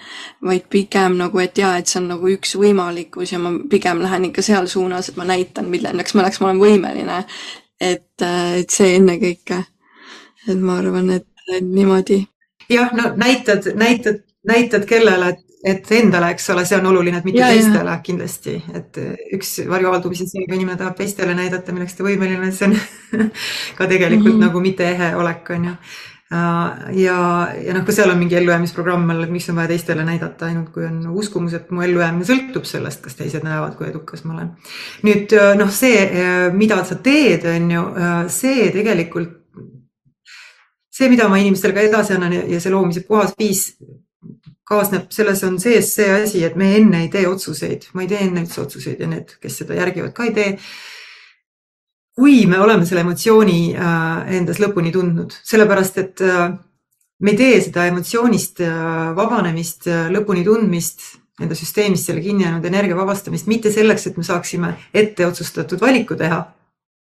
vaid 0.44 0.68
pigem 0.70 1.18
nagu, 1.20 1.38
et 1.42 1.58
jaa, 1.58 1.76
et 1.78 1.90
see 1.90 2.00
on 2.00 2.10
nagu 2.14 2.30
üks 2.32 2.54
võimalikkus 2.60 3.34
ja 3.34 3.42
ma 3.42 3.52
pigem 3.70 4.02
lähen 4.04 4.30
ikka 4.30 4.44
seal 4.46 4.70
suunas, 4.70 5.10
et 5.10 5.20
ma 5.20 5.26
näitan, 5.28 5.68
milleks, 5.70 6.14
milleks 6.14 6.40
ma 6.40 6.50
olen 6.50 6.62
võimeline. 6.62 7.24
et, 7.80 8.22
et 8.22 8.70
see 8.70 8.96
ennekõike. 8.96 9.64
et 10.48 10.58
ma 10.58 10.78
arvan, 10.80 11.10
et 11.10 11.26
niimoodi. 11.60 12.24
jah, 12.70 12.92
no 12.94 13.12
näitad, 13.16 13.72
näitad, 13.74 14.22
näitad 14.46 14.86
kellele, 14.86 15.34
et 15.34 15.49
et 15.64 15.90
endale, 15.92 16.30
eks 16.34 16.50
ole, 16.54 16.64
see 16.68 16.78
on 16.80 16.88
oluline, 16.88 17.20
et 17.20 17.26
mitte 17.28 17.42
ja, 17.42 17.50
teistele 17.52 17.92
ja. 17.92 17.98
kindlasti, 18.04 18.54
et 18.76 19.00
üks 19.36 19.58
varjuavaldumise 19.68 20.28
see, 20.28 20.46
kui 20.46 20.56
inimene 20.56 20.80
tahab 20.80 20.96
teistele 20.96 21.34
näidata, 21.36 21.74
milleks 21.76 21.98
ta 21.98 22.06
võimeline, 22.06 22.48
see 22.56 22.70
on 22.70 22.78
ka 23.78 23.88
tegelikult 23.90 24.32
mm 24.32 24.38
-hmm. 24.38 24.46
nagu 24.46 24.62
mitte 24.64 24.88
ehe 24.88 25.10
olek, 25.16 25.50
on 25.56 25.68
ju. 25.68 25.74
ja, 27.02 27.18
ja 27.66 27.74
noh, 27.74 27.84
ka 27.84 27.92
seal 27.92 28.10
on 28.10 28.18
mingi 28.18 28.36
ellujäämisprogramm 28.38 29.10
all, 29.10 29.24
et 29.24 29.30
miks 29.30 29.50
on 29.50 29.56
vaja 29.56 29.68
teistele 29.68 30.04
näidata, 30.04 30.46
ainult 30.46 30.70
kui 30.72 30.86
on 30.86 31.06
uskumus, 31.10 31.54
et 31.54 31.70
mu 31.70 31.82
ellujäämine 31.82 32.24
sõltub 32.24 32.64
sellest, 32.64 33.02
kas 33.02 33.18
teised 33.18 33.44
näevad, 33.44 33.76
kui 33.76 33.88
edukas 33.88 34.24
ma 34.24 34.34
olen. 34.34 34.50
nüüd 35.02 35.36
noh, 35.58 35.70
see, 35.70 36.08
mida 36.52 36.84
sa 36.84 36.94
teed, 36.94 37.44
on 37.44 37.70
ju, 37.70 37.84
see 38.28 38.70
tegelikult 38.70 39.36
see, 40.90 41.08
mida 41.08 41.28
ma 41.28 41.36
inimestele 41.36 41.74
ka 41.74 41.80
edasi 41.80 42.14
annan 42.14 42.32
ja 42.32 42.60
see 42.60 42.72
loomise 42.72 43.00
puhas 43.08 43.34
viis 43.38 43.74
kaasneb, 44.70 45.08
selles 45.14 45.42
on 45.46 45.58
sees 45.62 45.90
see 45.96 46.08
asi, 46.14 46.44
et 46.46 46.56
me 46.58 46.70
enne 46.78 47.02
ei 47.04 47.10
tee 47.12 47.26
otsuseid, 47.28 47.88
ma 47.96 48.04
ei 48.04 48.10
tee 48.10 48.22
enne 48.26 48.44
üldse 48.44 48.62
otsuseid 48.62 49.02
ja 49.02 49.08
need, 49.10 49.34
kes 49.42 49.60
seda 49.62 49.78
järgivad, 49.78 50.14
ka 50.14 50.28
ei 50.28 50.34
tee. 50.36 50.56
kui 52.20 52.42
me 52.46 52.58
oleme 52.60 52.84
selle 52.84 53.00
emotsiooni 53.00 53.60
äh, 53.72 54.34
endas 54.36 54.58
lõpuni 54.60 54.90
tundnud, 54.92 55.32
sellepärast 55.46 55.98
et 56.02 56.20
äh, 56.26 56.50
me 57.24 57.32
ei 57.32 57.38
tee 57.38 57.62
seda 57.64 57.86
emotsioonist 57.88 58.60
äh, 58.66 59.10
vabanemist, 59.16 59.88
lõpuni 60.12 60.44
tundmist, 60.44 61.06
enda 61.40 61.56
süsteemist 61.56 62.10
selle 62.10 62.20
kinni 62.20 62.44
jäänud 62.44 62.66
energia 62.68 62.98
vabastamist 62.98 63.48
mitte 63.50 63.72
selleks, 63.72 64.06
et 64.10 64.20
me 64.20 64.26
saaksime 64.26 64.74
ette 64.94 65.26
otsustatud 65.26 65.80
valiku 65.80 66.18
teha, 66.20 66.42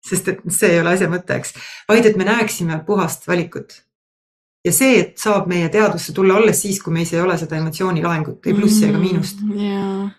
sest 0.03 0.33
et 0.33 0.43
see 0.51 0.73
ei 0.73 0.81
ole 0.81 0.95
asja 0.97 1.11
mõte, 1.11 1.37
eks, 1.37 1.53
vaid 1.87 2.09
et 2.09 2.17
me 2.19 2.27
näeksime 2.27 2.81
puhast 2.87 3.29
valikut 3.29 3.83
ja 4.63 4.71
see, 4.71 4.97
et 5.01 5.15
saab 5.19 5.47
meie 5.51 5.69
teadvusse 5.71 6.15
tulla 6.15 6.37
alles 6.39 6.61
siis, 6.63 6.81
kui 6.83 6.93
meis 6.95 7.13
ei 7.13 7.21
ole 7.21 7.37
seda 7.39 7.57
emotsioonilaengut, 7.59 8.45
ei 8.47 8.57
plussi 8.57 8.87
ega 8.87 8.99
miinust 9.01 9.41
mm,. 9.43 9.57
Yeah. 9.59 10.11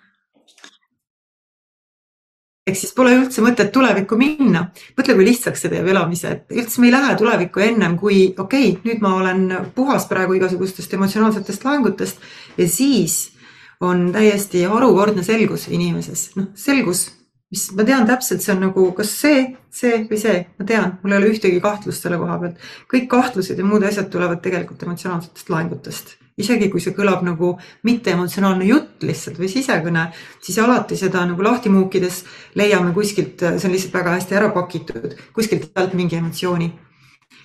ehk 2.69 2.79
siis 2.81 2.95
pole 2.97 3.15
üldse 3.17 3.45
mõtet 3.45 3.73
tulevikku 3.73 4.19
minna. 4.21 4.67
mõtle, 4.99 5.17
kui 5.17 5.29
lihtsaks 5.31 5.65
see 5.65 5.73
teeb 5.73 5.89
elamise, 5.93 6.37
et 6.37 6.57
üldse 6.61 6.81
me 6.81 6.91
ei 6.91 6.97
lähe 6.97 7.17
tulevikku 7.21 7.65
ennem 7.65 7.99
kui 8.01 8.27
okei 8.37 8.73
okay,, 8.75 8.81
nüüd 8.85 9.05
ma 9.05 9.17
olen 9.21 9.47
puhas 9.77 10.09
praegu 10.11 10.37
igasugustest 10.39 10.97
emotsionaalsetest 10.99 11.65
laengutest 11.65 12.25
ja 12.59 12.69
siis 12.69 13.23
on 13.85 14.11
täiesti 14.13 14.65
harukordne 14.69 15.25
selgus 15.27 15.69
inimeses, 15.73 16.31
noh 16.37 16.53
selgus 16.55 17.09
mis 17.53 17.69
ma 17.77 17.85
tean 17.87 18.07
täpselt, 18.09 18.43
see 18.43 18.53
on 18.55 18.65
nagu 18.67 18.89
kas 18.97 19.13
see, 19.21 19.45
see 19.75 20.03
või 20.09 20.19
see, 20.21 20.43
ma 20.59 20.67
tean, 20.69 20.99
mul 21.03 21.15
ei 21.15 21.21
ole 21.21 21.31
ühtegi 21.35 21.61
kahtlust 21.63 22.05
selle 22.05 22.19
koha 22.21 22.39
pealt. 22.41 22.61
kõik 22.91 23.09
kahtlused 23.13 23.59
ja 23.61 23.67
muud 23.67 23.85
asjad 23.87 24.11
tulevad 24.11 24.43
tegelikult 24.45 24.83
emotsionaalsetest 24.87 25.51
laengutest. 25.53 26.15
isegi 26.41 26.67
kui 26.71 26.83
see 26.83 26.97
kõlab 26.97 27.23
nagu 27.23 27.53
mitteemotsionaalne 27.87 28.67
jutt 28.67 29.05
lihtsalt 29.07 29.39
või 29.39 29.51
sisekõne, 29.53 30.09
siis 30.43 30.59
alati 30.59 30.97
seda 30.99 31.23
nagu 31.31 31.43
lahti 31.47 31.71
muukides 31.71 32.25
leiame 32.59 32.91
kuskilt, 32.97 33.39
see 33.39 33.69
on 33.69 33.75
lihtsalt 33.77 33.95
väga 33.95 34.17
hästi 34.17 34.41
ära 34.41 34.49
pakitud, 34.55 35.15
kuskilt 35.37 35.69
sealt 35.71 35.95
mingi 35.95 36.19
emotsiooni. 36.19 36.73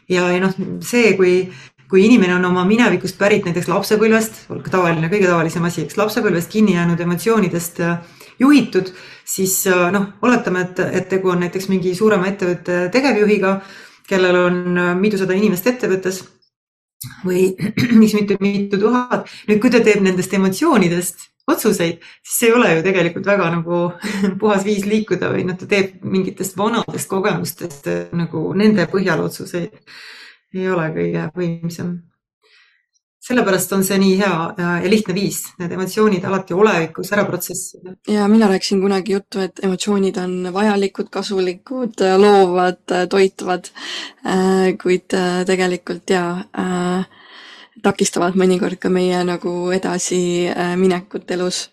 ja, 0.10 0.32
ja 0.32 0.39
noh, 0.41 0.56
see, 0.82 1.14
kui, 1.20 1.52
kui 1.89 2.06
inimene 2.08 2.34
on 2.39 2.50
oma 2.50 2.64
minevikust 2.66 3.18
pärit 3.20 3.45
näiteks 3.45 3.70
lapsepõlvest, 3.70 4.47
tavaline, 4.72 5.12
kõige 5.12 5.30
tavalisem 5.30 5.70
asi, 5.70 5.86
eks 5.86 6.00
lapsepõlvest 6.02 6.50
kinni 6.50 6.74
jäänud 6.80 7.06
emotsioonidest 7.06 7.84
äh, 7.86 8.00
juhitud, 8.40 8.92
siis 9.28 9.62
äh, 9.68 9.88
noh, 9.94 10.12
oletame, 10.22 10.66
et, 10.68 10.82
et 11.02 11.10
tegu 11.12 11.32
on 11.34 11.44
näiteks 11.44 11.70
mingi 11.72 11.94
suurema 11.96 12.30
ettevõtte 12.32 12.88
tegevjuhiga, 12.94 13.56
kellel 14.10 14.44
on 14.46 14.62
äh, 14.78 14.94
mitusada 15.00 15.38
inimest 15.38 15.68
ettevõttes 15.70 16.24
või 17.26 17.50
miks 18.02 18.16
mitte 18.18 18.38
mitu 18.42 18.80
tuhat. 18.80 19.30
nüüd, 19.48 19.60
kui 19.62 19.72
ta 19.74 19.84
teeb 19.84 20.04
nendest 20.06 20.34
emotsioonidest 20.36 21.28
otsuseid, 21.50 22.04
siis 22.24 22.36
see 22.42 22.50
ei 22.50 22.56
ole 22.56 22.74
ju 22.76 22.84
tegelikult 22.86 23.26
väga 23.30 23.50
nagu 23.56 23.82
puhas 24.42 24.66
viis 24.68 24.86
liikuda 24.90 25.32
või 25.34 25.48
noh, 25.48 25.58
ta 25.60 25.70
teeb 25.70 26.04
mingitest 26.04 26.58
vanadest 26.58 27.10
kogemustest 27.12 27.90
äh, 27.92 28.06
nagu 28.18 28.50
nende 28.58 28.88
põhjal 28.92 29.26
otsuseid. 29.26 29.76
ei 30.56 30.70
ole 30.70 30.88
kõige 30.96 31.28
võimsam 31.36 31.98
sellepärast 33.30 33.74
on 33.78 33.84
see 33.86 33.98
nii 34.02 34.16
hea 34.18 34.38
ja 34.58 34.90
lihtne 34.90 35.14
viis, 35.14 35.44
need 35.62 35.74
emotsioonid 35.76 36.26
alati 36.26 36.56
olevikus 36.58 37.12
ära 37.14 37.26
protsessida. 37.28 37.94
ja 38.08 38.28
mina 38.28 38.48
rääkisin 38.50 38.82
kunagi 38.82 39.14
juttu, 39.14 39.44
et 39.46 39.62
emotsioonid 39.64 40.18
on 40.18 40.54
vajalikud, 40.54 41.12
kasulikud, 41.14 42.02
loovad, 42.18 42.82
toitvad, 43.10 43.70
äh, 44.26 44.74
kuid 44.82 45.14
äh, 45.14 45.44
tegelikult 45.46 46.10
ja 46.10 46.24
äh, 46.58 47.06
takistavad 47.84 48.36
mõnikord 48.40 48.82
ka 48.82 48.90
meie 48.90 49.22
nagu 49.24 49.54
edasiminekut 49.78 51.32
elus 51.38 51.68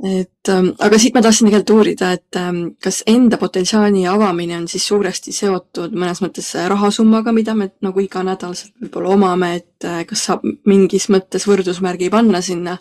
et 0.00 0.48
ähm, 0.48 0.70
aga 0.80 0.98
siit 0.98 1.14
ma 1.14 1.20
tahtsin 1.20 1.50
tegelikult 1.50 1.74
uurida, 1.74 2.12
et 2.16 2.36
ähm, 2.40 2.60
kas 2.80 3.02
enda 3.10 3.36
potentsiaali 3.40 4.06
avamine 4.08 4.56
on 4.56 4.66
siis 4.70 4.86
suuresti 4.88 5.32
seotud 5.36 5.92
mõnes 5.92 6.22
mõttes 6.24 6.48
rahasummaga, 6.72 7.34
mida 7.36 7.54
me 7.54 7.68
nagu 7.84 8.00
iganädalaselt 8.00 8.72
võib-olla 8.80 9.12
omame, 9.16 9.54
et 9.60 9.88
äh, 9.88 10.02
kas 10.08 10.24
saab 10.30 10.46
mingis 10.68 11.10
mõttes 11.12 11.44
võrdusmärgi 11.48 12.08
panna 12.12 12.40
sinna 12.44 12.78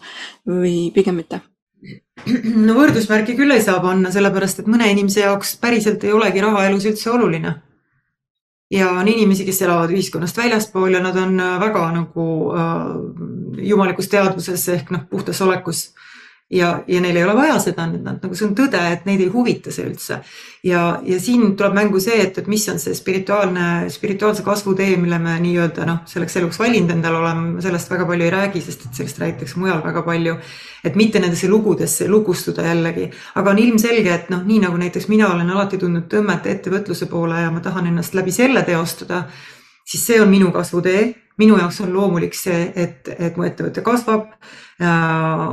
või 0.47 0.93
pigem 0.95 1.19
mitte? 1.19 1.41
no 2.67 2.75
võrdusmärki 2.75 3.35
küll 3.37 3.51
ei 3.55 3.63
saa 3.63 3.79
panna, 3.83 4.11
sellepärast 4.11 4.63
et 4.63 4.71
mõne 4.71 4.87
inimese 4.91 5.23
jaoks 5.23 5.55
päriselt 5.61 6.03
ei 6.03 6.15
olegi 6.15 6.43
raha 6.43 6.65
elus 6.67 6.87
üldse 6.87 7.11
oluline. 7.11 7.55
ja 8.71 8.91
on 8.95 9.07
inimesi, 9.07 9.43
kes 9.45 9.61
elavad 9.65 9.91
ühiskonnast 9.91 10.37
väljaspool 10.37 10.93
ja 10.93 11.03
nad 11.03 11.17
on 11.17 11.39
äh, 11.39 11.59
väga 11.59 11.87
nagu 11.99 12.25
äh, 12.55 13.63
jumalikus 13.71 14.07
teadvuses 14.07 14.67
ehk 14.75 14.91
noh, 14.95 15.07
puhtas 15.09 15.41
olekus 15.41 15.89
ja, 16.49 16.83
ja 16.87 17.01
neil 17.01 17.17
ei 17.17 17.23
ole 17.23 17.35
vaja 17.37 17.57
seda, 17.61 17.85
nad 17.89 18.23
nagu 18.23 18.35
see 18.35 18.47
on 18.47 18.55
tõde, 18.57 18.79
et 18.93 19.05
neid 19.05 19.21
ei 19.21 19.29
huvita 19.29 19.71
see 19.73 19.85
üldse. 19.85 20.19
ja, 20.65 20.81
ja 21.05 21.19
siin 21.21 21.53
tuleb 21.57 21.75
mängu 21.77 22.01
see, 22.01 22.17
et, 22.23 22.37
et 22.41 22.47
mis 22.49 22.65
on 22.71 22.79
see 22.81 22.95
spirituaalne, 22.97 23.89
spirituaalse 23.93 24.43
kasvu 24.43 24.73
tee, 24.79 24.95
mille 24.97 25.19
me 25.21 25.37
nii-öelda 25.43 25.85
noh, 25.87 26.01
selleks 26.09 26.39
eluks 26.41 26.59
valinud 26.59 26.95
endale 26.95 27.21
oleme, 27.21 27.61
sellest 27.61 27.91
väga 27.93 28.07
palju 28.09 28.25
ei 28.25 28.33
räägi, 28.33 28.63
sest 28.65 28.87
et 28.87 29.01
sellest 29.01 29.21
räägitakse 29.21 29.61
mujal 29.61 29.83
väga 29.85 30.03
palju. 30.07 30.35
et 30.83 30.95
mitte 30.95 31.19
nendesse 31.19 31.47
lugudesse 31.47 32.07
lugustuda 32.07 32.63
jällegi, 32.63 33.09
aga 33.35 33.51
on 33.51 33.57
ilmselge, 33.59 34.13
et 34.13 34.29
noh, 34.31 34.43
nii 34.47 34.61
nagu 34.63 34.77
näiteks 34.79 35.09
mina 35.11 35.27
olen 35.27 35.49
alati 35.51 35.77
tundnud 35.77 36.07
tõmmet 36.07 36.47
ettevõtluse 36.47 37.09
poole 37.11 37.41
ja 37.41 37.51
ma 37.51 37.59
tahan 37.59 37.87
ennast 37.91 38.15
läbi 38.15 38.31
selle 38.31 38.63
teostada, 38.63 39.25
siis 39.83 40.05
see 40.07 40.21
on 40.21 40.29
minu 40.31 40.53
kasvutee 40.55 41.09
minu 41.39 41.57
jaoks 41.57 41.81
on 41.81 41.93
loomulik 41.93 42.33
see, 42.35 42.71
et, 42.75 43.07
et 43.19 43.37
mu 43.39 43.45
ettevõte 43.47 43.83
kasvab 43.83 44.25
äh,, 44.27 44.87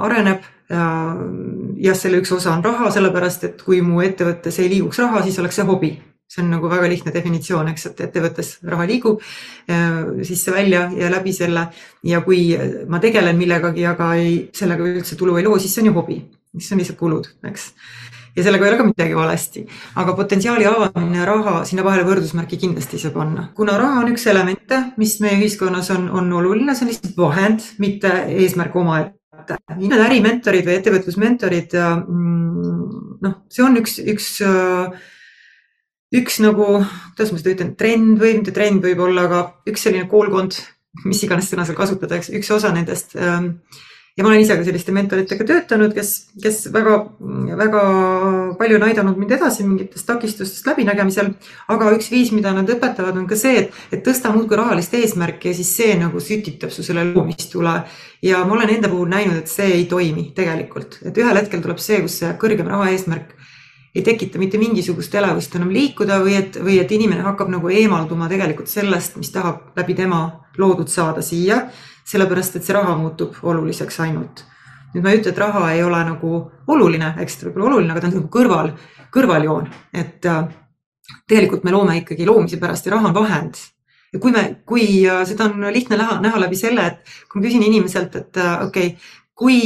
areneb 0.07 0.47
jah, 0.69 1.95
selle 1.95 2.21
üks 2.23 2.33
osa 2.35 2.53
on 2.57 2.65
raha, 2.65 2.91
sellepärast 2.95 3.47
et 3.47 3.63
kui 3.63 3.81
mu 3.85 4.03
ettevõttes 4.05 4.59
ei 4.63 4.71
liiguks 4.73 4.99
raha, 5.05 5.23
siis 5.27 5.39
oleks 5.43 5.61
see 5.61 5.67
hobi. 5.69 5.97
see 6.27 6.43
on 6.43 6.49
nagu 6.51 6.67
väga 6.67 6.89
lihtne 6.91 7.13
definitsioon, 7.15 7.69
eks, 7.71 7.85
et 7.87 8.01
ettevõttes 8.09 8.49
raha 8.67 8.83
liigub 8.91 9.21
sisse-välja 10.27 10.89
ja 10.99 11.11
läbi 11.11 11.33
selle. 11.33 11.69
Ja 12.03 12.19
kui 12.27 12.49
ma 12.91 12.99
tegelen 12.99 13.39
millegagi, 13.39 13.85
aga 13.87 14.15
ei, 14.19 14.49
sellega 14.53 14.83
üldse 14.83 15.15
tulu 15.17 15.37
ei 15.39 15.45
loo, 15.47 15.59
siis 15.63 15.77
see 15.77 15.85
on 15.85 15.93
ju 15.93 15.95
hobi, 16.01 16.17
siis 16.59 16.73
on 16.75 16.83
lihtsalt 16.83 16.99
kulud, 16.99 17.31
eks. 17.47 17.69
Ja 18.37 18.43
sellega 18.43 18.67
ei 18.67 18.73
ole 18.73 18.81
ka 18.81 18.89
midagi 18.89 19.15
valesti, 19.17 19.63
aga 20.03 20.13
potentsiaali 20.19 20.67
avamine 20.67 21.23
ja 21.23 21.29
raha 21.31 21.61
sinna 21.65 21.85
vahele 21.87 22.05
võrdusmärki 22.05 22.59
kindlasti 22.61 22.99
ei 22.99 23.05
saa 23.07 23.15
panna, 23.15 23.47
kuna 23.57 23.79
raha 23.79 24.03
on 24.03 24.11
üks 24.13 24.27
elemente, 24.29 24.83
mis 25.01 25.15
meie 25.23 25.39
ühiskonnas 25.39 25.93
on, 25.95 26.11
on 26.11 26.35
oluline, 26.43 26.75
see 26.75 26.85
on 26.85 26.91
lihtsalt 26.91 27.17
vahend, 27.23 27.71
mitte 27.79 28.11
eesmärk 28.35 28.77
omaette 28.77 29.15
need 29.77 30.05
ärimentorid 30.07 30.67
või 30.67 30.79
ettevõtlusmentorid, 30.79 31.77
mm, 31.77 33.19
noh, 33.25 33.37
see 33.53 33.65
on 33.67 33.79
üks, 33.81 33.99
üks, 34.01 34.31
üks 36.17 36.39
nagu, 36.45 36.69
kuidas 37.17 37.35
ma 37.35 37.43
seda 37.43 37.55
ütlen, 37.57 37.75
trend 37.81 38.23
või 38.23 38.39
mitte 38.39 38.55
trend 38.57 38.85
võib-olla, 38.87 39.27
aga 39.29 39.43
üks 39.73 39.87
selline 39.87 40.09
koolkond, 40.11 40.59
mis 41.05 41.23
iganes 41.27 41.51
sõna 41.51 41.67
seal 41.69 41.79
kasutada, 41.79 42.19
eks 42.21 42.33
üks 42.37 42.53
osa 42.57 42.73
nendest. 42.75 43.17
Ja 44.17 44.25
ma 44.25 44.31
olen 44.31 44.41
ise 44.41 44.57
ka 44.57 44.65
selliste 44.65 44.93
mentoritega 44.97 45.45
töötanud, 45.45 45.93
kes, 45.97 46.11
kes 46.41 46.63
väga, 46.73 46.95
väga 47.61 47.81
palju 48.57 48.79
on 48.79 48.87
aidanud 48.87 49.19
mind 49.21 49.35
edasi 49.37 49.67
mingitest 49.67 50.07
takistustest 50.09 50.69
läbinägemisel. 50.71 51.35
aga 51.69 51.91
üks 51.97 52.09
viis, 52.11 52.33
mida 52.33 52.55
nad 52.57 52.71
õpetavad, 52.73 53.19
on 53.21 53.27
ka 53.29 53.37
see, 53.37 53.67
et, 53.67 53.83
et 53.93 54.05
tõsta 54.07 54.33
muudkui 54.33 54.57
rahalist 54.57 54.95
eesmärki 54.97 55.53
ja 55.53 55.59
siis 55.59 55.75
see 55.77 55.99
nagu 56.01 56.21
sütitab 56.21 56.73
su 56.73 56.85
selle 56.87 57.05
loomistule. 57.11 57.83
ja 58.23 58.45
ma 58.45 58.57
olen 58.57 58.73
enda 58.79 58.89
puhul 58.89 59.11
näinud, 59.13 59.37
et 59.43 59.53
see 59.53 59.69
ei 59.83 59.85
toimi 59.91 60.31
tegelikult, 60.37 61.01
et 61.05 61.19
ühel 61.21 61.37
hetkel 61.37 61.61
tuleb 61.61 61.83
see, 61.83 62.01
kus 62.07 62.21
see 62.23 62.33
kõrgem 62.41 62.73
raha 62.73 62.89
eesmärk 62.95 63.37
ei 63.97 64.03
tekita 64.05 64.39
mitte 64.39 64.59
mingisugust 64.61 65.15
elevust 65.17 65.55
enam 65.57 65.71
liikuda 65.73 66.19
või 66.21 66.35
et, 66.37 66.57
või 66.61 66.77
et 66.83 66.91
inimene 66.93 67.25
hakkab 67.25 67.49
nagu 67.49 67.71
eemalduma 67.73 68.29
tegelikult 68.29 68.69
sellest, 68.69 69.17
mis 69.17 69.33
tahab 69.33 69.77
läbi 69.77 69.97
tema 69.97 70.19
loodud 70.61 70.89
saada 70.93 71.25
siia 71.25 71.63
sellepärast 72.07 72.57
et 72.57 72.67
see 72.67 72.77
raha 72.77 72.95
muutub 72.99 73.39
oluliseks 73.43 74.01
ainult. 74.05 74.45
nüüd 74.95 75.05
ma 75.05 75.13
ei 75.13 75.19
ütle, 75.21 75.33
et 75.35 75.39
raha 75.41 75.65
ei 75.75 75.83
ole 75.85 75.99
nagu 76.07 76.37
oluline, 76.73 77.11
eks 77.21 77.37
ta 77.37 77.49
võib 77.49 77.59
olla 77.59 77.75
oluline, 77.75 77.93
aga 77.93 78.01
ta 78.01 78.09
on 78.09 78.15
nagu 78.17 78.29
kõrval, 78.33 78.71
kõrvaljoon, 79.13 79.67
et 79.93 80.29
äh, 80.31 80.47
tegelikult 81.29 81.67
me 81.67 81.75
loome 81.75 81.99
ikkagi 82.01 82.27
loomise 82.29 82.61
pärast 82.63 82.87
ja 82.87 82.95
raha 82.95 83.11
on 83.11 83.17
vahend. 83.17 83.59
ja 84.13 84.21
kui 84.23 84.33
me, 84.33 84.45
kui 84.67 84.87
äh, 85.09 85.25
seda 85.29 85.51
on 85.51 85.67
lihtne 85.75 85.99
näha, 86.01 86.21
näha 86.23 86.41
läbi 86.41 86.57
selle, 86.57 86.87
et 86.87 87.17
kui 87.29 87.41
ma 87.41 87.47
küsin 87.49 87.67
inimeselt, 87.67 88.17
et 88.17 88.41
äh, 88.41 88.67
okei 88.67 88.87
okay,, 88.95 89.13
kui, 89.35 89.59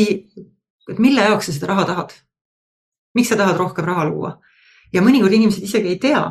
et 0.90 0.98
mille 0.98 1.22
jaoks 1.28 1.50
sa 1.50 1.56
seda 1.56 1.70
raha 1.74 1.86
tahad? 1.92 2.16
miks 3.14 3.28
sa 3.28 3.36
tahad 3.36 3.58
rohkem 3.60 3.84
raha 3.84 4.08
luua? 4.08 4.38
ja 4.92 5.04
mõnikord 5.04 5.36
inimesed 5.36 5.68
isegi 5.68 5.94
ei 5.94 6.00
tea, 6.02 6.24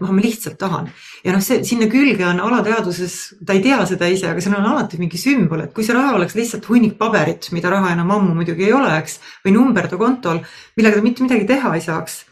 ma 0.00 0.12
lihtsalt 0.22 0.58
tahan. 0.60 0.88
Ja 1.24 1.34
noh, 1.34 1.42
see 1.44 1.62
sinna 1.66 1.88
külge 1.90 2.26
on 2.28 2.40
alateadvuses, 2.44 3.16
ta 3.46 3.56
ei 3.56 3.62
tea 3.64 3.80
seda 3.88 4.08
ise, 4.10 4.28
aga 4.30 4.44
seal 4.44 4.56
on 4.58 4.68
alati 4.72 5.00
mingi 5.00 5.20
sümbol, 5.20 5.64
et 5.64 5.74
kui 5.76 5.86
see 5.86 5.96
raha 5.96 6.14
oleks 6.18 6.36
lihtsalt 6.38 6.68
hunnik 6.70 6.96
paberit, 7.00 7.50
mida 7.56 7.72
raha 7.72 7.92
enam 7.96 8.12
ammu 8.16 8.34
muidugi 8.38 8.68
ei 8.68 8.74
ole, 8.76 8.92
eks, 9.00 9.18
või 9.44 9.56
number 9.56 9.88
ta 9.90 10.00
kontol, 10.00 10.42
millega 10.78 11.00
ta 11.00 11.06
mitte 11.06 11.26
midagi 11.26 11.48
teha 11.50 11.74
ei 11.76 11.84
saaks, 11.84 12.22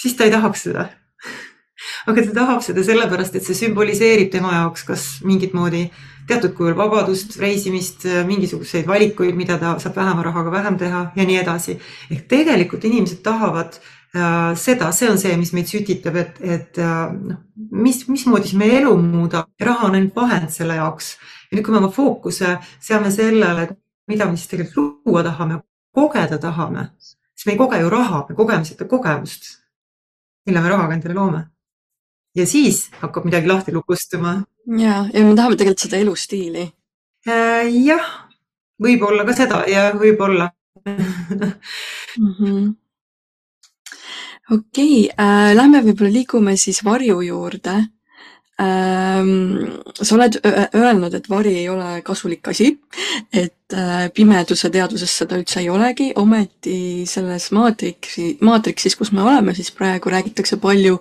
siis 0.00 0.16
ta 0.18 0.28
ei 0.28 0.34
tahaks 0.34 0.66
seda. 0.68 0.88
Aga 2.08 2.26
ta 2.28 2.38
tahab 2.40 2.64
seda 2.64 2.84
sellepärast, 2.86 3.36
et 3.36 3.46
see 3.46 3.56
sümboliseerib 3.64 4.32
tema 4.32 4.54
jaoks 4.58 4.86
kas 4.88 5.06
mingit 5.26 5.56
moodi 5.56 5.86
teatud 6.28 6.54
kujul 6.56 6.76
vabadust, 6.78 7.36
reisimist, 7.40 8.06
mingisuguseid 8.26 8.86
valikuid, 8.88 9.36
mida 9.36 9.58
ta 9.60 9.74
saab 9.82 9.98
vähema 10.00 10.24
rahaga 10.24 10.52
vähem 10.52 10.78
teha 10.78 11.02
ja 11.16 11.26
nii 11.28 11.36
edasi. 11.42 11.78
ehk 12.10 12.28
tegelikult 12.28 12.84
inimesed 12.84 13.22
tahavad 13.22 13.76
äh, 13.76 14.54
seda, 14.56 14.92
see 14.92 15.10
on 15.10 15.18
see, 15.18 15.36
mis 15.36 15.52
meid 15.52 15.68
sütitab, 15.70 16.16
et, 16.16 16.40
et 16.40 16.78
noh, 16.80 17.40
mis, 17.70 18.04
mismoodi 18.08 18.50
siis 18.50 18.58
meie 18.58 18.80
elu 18.80 18.94
muudab 19.00 19.50
raha 19.60 19.88
on 19.88 19.98
ainult 19.98 20.16
vahend 20.16 20.52
selle 20.54 20.78
jaoks. 20.78 21.16
ja 21.50 21.58
nüüd, 21.58 21.64
kui 21.66 21.74
me 21.74 21.82
oma 21.82 21.92
fookuse 21.92 22.56
seame 22.80 23.10
sellele, 23.14 23.68
mida 24.08 24.28
me 24.28 24.36
siis 24.38 24.50
tegelikult 24.52 25.04
luua 25.06 25.24
tahame, 25.26 25.60
kogeda 25.94 26.38
tahame, 26.38 26.88
siis 27.34 27.46
me 27.46 27.54
ei 27.54 27.58
koge 27.58 27.80
ju 27.80 27.90
raha, 27.90 28.24
me 28.28 28.36
kogeme 28.38 28.64
seda 28.64 28.86
kogemust, 28.88 29.50
mille 30.46 30.62
me 30.62 30.72
rahaga 30.72 30.96
endale 30.96 31.14
loome. 31.18 31.44
ja 32.34 32.46
siis 32.46 32.88
hakkab 33.00 33.24
midagi 33.24 33.48
lahti 33.48 33.72
lukustuma. 33.72 34.42
Ja, 34.66 35.04
ja 35.12 35.24
me 35.24 35.34
tahame 35.34 35.56
tegelikult 35.56 35.86
seda 35.86 36.00
elustiili. 36.00 36.68
Äh, 37.28 37.68
jah, 37.84 38.06
võib-olla 38.80 39.26
ka 39.28 39.36
seda 39.36 39.64
ja 39.70 39.90
võib-olla 39.96 40.50
mm. 40.84 42.32
-hmm 42.38 42.72
okei 44.50 45.08
okay, 45.08 45.24
äh,, 45.24 45.54
lähme 45.56 45.80
võib-olla 45.84 46.12
liigume 46.12 46.56
siis 46.60 46.82
varju 46.84 47.20
juurde. 47.24 47.76
Sa 48.58 50.14
oled 50.14 50.36
öelnud, 50.46 51.14
et 51.14 51.28
vari 51.30 51.56
ei 51.58 51.68
ole 51.68 52.00
kasulik 52.06 52.48
asi, 52.52 52.68
et 53.34 53.74
äh, 53.74 54.06
pimeduse 54.14 54.70
teaduses 54.70 55.10
seda 55.10 55.40
üldse 55.40 55.58
ei 55.58 55.70
olegi, 55.74 56.12
ometi 56.14 57.02
selles 57.10 57.48
maatriksi, 57.56 58.36
maatriksis, 58.46 58.94
kus 59.00 59.10
me 59.10 59.24
oleme, 59.26 59.56
siis 59.58 59.72
praegu 59.74 60.12
räägitakse 60.14 60.60
palju 60.62 61.00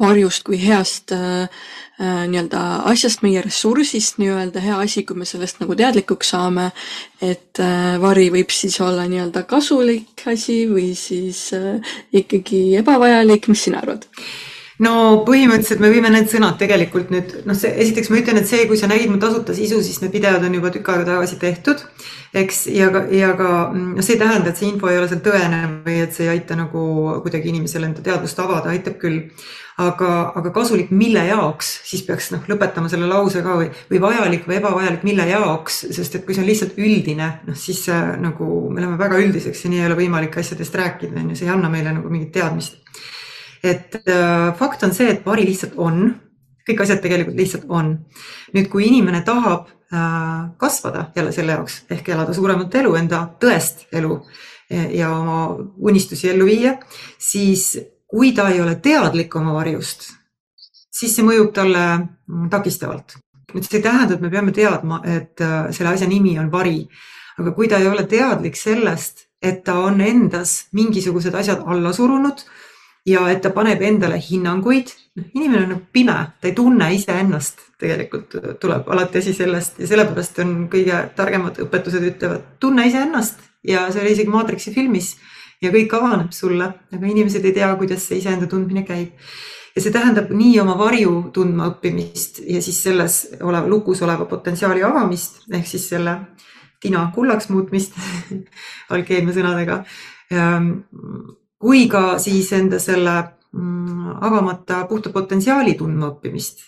varjust 0.00 0.44
kui 0.44 0.60
heast 0.60 1.16
äh, 1.16 1.48
Äh, 2.00 2.22
nii-öelda 2.32 2.60
asjast, 2.88 3.20
meie 3.20 3.42
ressursist 3.44 4.16
nii-öelda 4.16 4.60
hea 4.64 4.78
asi, 4.80 5.02
kui 5.04 5.18
me 5.20 5.26
sellest 5.28 5.58
nagu 5.60 5.74
teadlikuks 5.76 6.30
saame, 6.32 6.70
et 7.20 7.60
vari 8.00 8.30
võib 8.32 8.54
siis 8.56 8.78
olla 8.80 9.04
nii-öelda 9.04 9.42
kasulik 9.50 10.22
asi 10.32 10.62
või 10.70 10.94
siis 10.96 11.50
ikkagi 12.22 12.62
ebavajalik, 12.80 13.50
mis 13.52 13.66
sina 13.68 13.82
arvad? 13.84 14.08
No 14.84 14.92
põhimõtteliselt 15.26 15.82
me 15.82 15.90
võime 15.92 16.10
need 16.12 16.30
sõnad 16.32 16.58
tegelikult 16.60 17.12
nüüd 17.12 17.34
noh, 17.48 17.56
see 17.58 17.72
esiteks 17.84 18.10
ma 18.12 18.20
ütlen, 18.22 18.40
et 18.40 18.48
see, 18.48 18.66
kui 18.70 18.80
sa 18.80 18.88
nägid 18.90 19.12
mu 19.12 19.20
tasuta 19.22 19.56
sisu, 19.56 19.82
siis 19.84 20.00
need 20.04 20.14
videod 20.16 20.44
on 20.46 20.56
juba 20.56 20.72
tükk 20.74 20.92
aega 20.92 21.08
tagasi 21.12 21.40
tehtud, 21.40 21.82
eks, 22.42 22.64
ja 22.72 22.90
ka, 22.94 23.06
ja 23.14 23.32
ka 23.38 23.50
noh, 23.76 24.02
see 24.02 24.16
ei 24.16 24.22
tähenda, 24.22 24.52
et 24.52 24.60
see 24.60 24.70
info 24.70 24.90
ei 24.90 25.00
ole 25.00 25.08
seal 25.10 25.24
tõene 25.24 25.62
või 25.86 25.98
et 26.04 26.16
see 26.16 26.28
ei 26.28 26.36
aita 26.36 26.58
nagu 26.58 26.84
kuidagi 27.24 27.52
inimesele 27.52 27.90
enda 27.90 28.04
teadvust 28.06 28.40
avada, 28.40 28.72
aitab 28.72 28.96
küll 29.02 29.26
aga, 29.80 30.10
aga 30.36 30.52
kasulik 30.54 30.90
mille 30.94 31.22
jaoks, 31.28 31.70
siis 31.88 32.02
peaks 32.06 32.30
noh, 32.34 32.42
lõpetama 32.50 32.90
selle 32.92 33.08
lause 33.10 33.42
ka 33.44 33.56
või, 33.60 33.70
või 33.90 34.02
vajalik 34.02 34.48
või 34.48 34.58
ebavajalik 34.58 35.06
mille 35.06 35.26
jaoks, 35.30 35.80
sest 35.96 36.18
et 36.18 36.26
kui 36.26 36.36
see 36.36 36.44
on 36.44 36.50
lihtsalt 36.50 36.76
üldine, 36.80 37.30
noh 37.46 37.58
siis 37.58 37.82
äh, 37.92 38.12
nagu 38.20 38.50
me 38.70 38.82
läheme 38.82 39.00
väga 39.00 39.20
üldiseks 39.22 39.64
ja 39.64 39.72
nii 39.72 39.82
ei 39.82 39.88
ole 39.88 39.98
võimalik 40.02 40.36
asjadest 40.40 40.76
rääkida, 40.80 41.16
on 41.20 41.32
ju, 41.32 41.40
see 41.40 41.48
ei 41.48 41.54
anna 41.54 41.72
meile 41.72 41.94
nagu 41.96 42.12
mingit 42.12 42.32
teadmist. 42.36 42.80
Et 43.62 44.00
äh, 44.00 44.50
fakt 44.58 44.82
on 44.86 44.94
see, 44.96 45.10
et 45.12 45.26
vari 45.26 45.44
lihtsalt 45.48 45.76
on, 45.76 46.08
kõik 46.68 46.84
asjad 46.84 47.02
tegelikult 47.02 47.38
lihtsalt 47.38 47.66
on. 47.68 47.96
nüüd, 48.54 48.68
kui 48.72 48.86
inimene 48.88 49.22
tahab 49.26 49.68
äh, 49.92 50.50
kasvada 50.60 51.10
jälle 51.16 51.32
selle 51.32 51.58
jaoks 51.58 51.82
ehk 51.90 52.08
elada 52.08 52.34
suuremat 52.36 52.74
elu, 52.82 52.94
enda 53.02 53.24
tõest 53.40 53.88
elu 53.92 54.20
ja 54.70 55.08
oma 55.10 55.56
unistusi 55.82 56.28
ellu 56.30 56.44
viia, 56.46 56.76
siis 57.18 57.72
kui 58.10 58.32
ta 58.34 58.48
ei 58.50 58.60
ole 58.60 58.76
teadlik 58.82 59.34
oma 59.38 59.54
varjust, 59.54 60.08
siis 60.90 61.14
see 61.14 61.26
mõjub 61.26 61.52
talle 61.54 61.82
mm, 61.98 62.48
takistavalt. 62.52 63.16
nüüd 63.50 63.66
see 63.66 63.80
ei 63.80 63.82
tähenda, 63.82 64.14
et 64.14 64.22
me 64.22 64.30
peame 64.30 64.52
teadma, 64.54 65.00
et 65.06 65.42
äh, 65.42 65.70
selle 65.74 65.94
asja 65.94 66.06
nimi 66.06 66.36
on 66.38 66.52
vari, 66.52 66.84
aga 67.38 67.50
kui 67.56 67.68
ta 67.70 67.80
ei 67.82 67.88
ole 67.90 68.04
teadlik 68.06 68.58
sellest, 68.58 69.26
et 69.42 69.64
ta 69.66 69.74
on 69.82 70.00
endas 70.04 70.68
mingisugused 70.76 71.34
asjad 71.34 71.64
alla 71.66 71.90
surunud 71.96 72.44
ja 73.06 73.24
et 73.32 73.40
ta 73.42 73.50
paneb 73.54 73.82
endale 73.82 74.18
hinnanguid, 74.20 74.92
noh 75.16 75.28
inimene 75.34 75.64
on 75.64 75.70
nagu 75.74 75.84
pime, 75.92 76.16
ta 76.40 76.48
ei 76.48 76.54
tunne 76.56 76.90
iseennast, 76.94 77.62
tegelikult 77.80 78.36
tuleb 78.60 78.88
alati 78.92 79.22
asi 79.22 79.34
sellest 79.36 79.80
ja 79.80 79.88
sellepärast 79.88 80.42
on 80.44 80.56
kõige 80.72 80.98
targemad 81.16 81.60
õpetused 81.64 82.04
ütlevad, 82.12 82.44
tunne 82.60 82.86
iseennast 82.88 83.40
ja 83.66 83.86
see 83.92 84.02
oli 84.04 84.12
isegi 84.16 84.32
Maatriksi 84.32 84.74
filmis 84.74 85.14
ja 85.62 85.72
kõik 85.72 85.94
avaneb 85.96 86.34
sulle, 86.36 86.68
aga 86.92 87.08
inimesed 87.08 87.44
ei 87.44 87.56
tea, 87.56 87.70
kuidas 87.80 88.04
see 88.08 88.20
iseenda 88.20 88.48
tundmine 88.50 88.84
käib. 88.88 89.16
ja 89.76 89.82
see 89.82 89.92
tähendab 89.94 90.32
nii 90.34 90.58
oma 90.60 90.76
varju 90.78 91.30
tundma 91.32 91.68
õppimist 91.70 92.42
ja 92.42 92.62
siis 92.62 92.82
selles 92.82 93.20
oleva, 93.40 93.68
lukus 93.68 94.02
oleva 94.02 94.26
potentsiaali 94.26 94.82
avamist 94.82 95.44
ehk 95.52 95.66
siis 95.66 95.88
selle 95.88 96.16
tina 96.80 97.10
kullaks 97.14 97.48
muutmist 97.52 97.94
alkeemia 98.94 99.36
sõnadega. 99.36 99.84
Kui 101.60 101.86
ka 101.92 102.18
siis 102.22 102.50
enda 102.56 102.80
selle 102.80 103.14
mm, 103.52 104.16
avamata 104.26 104.84
puhta 104.88 105.12
potentsiaali 105.12 105.76
tundma 105.78 106.10
õppimist. 106.14 106.66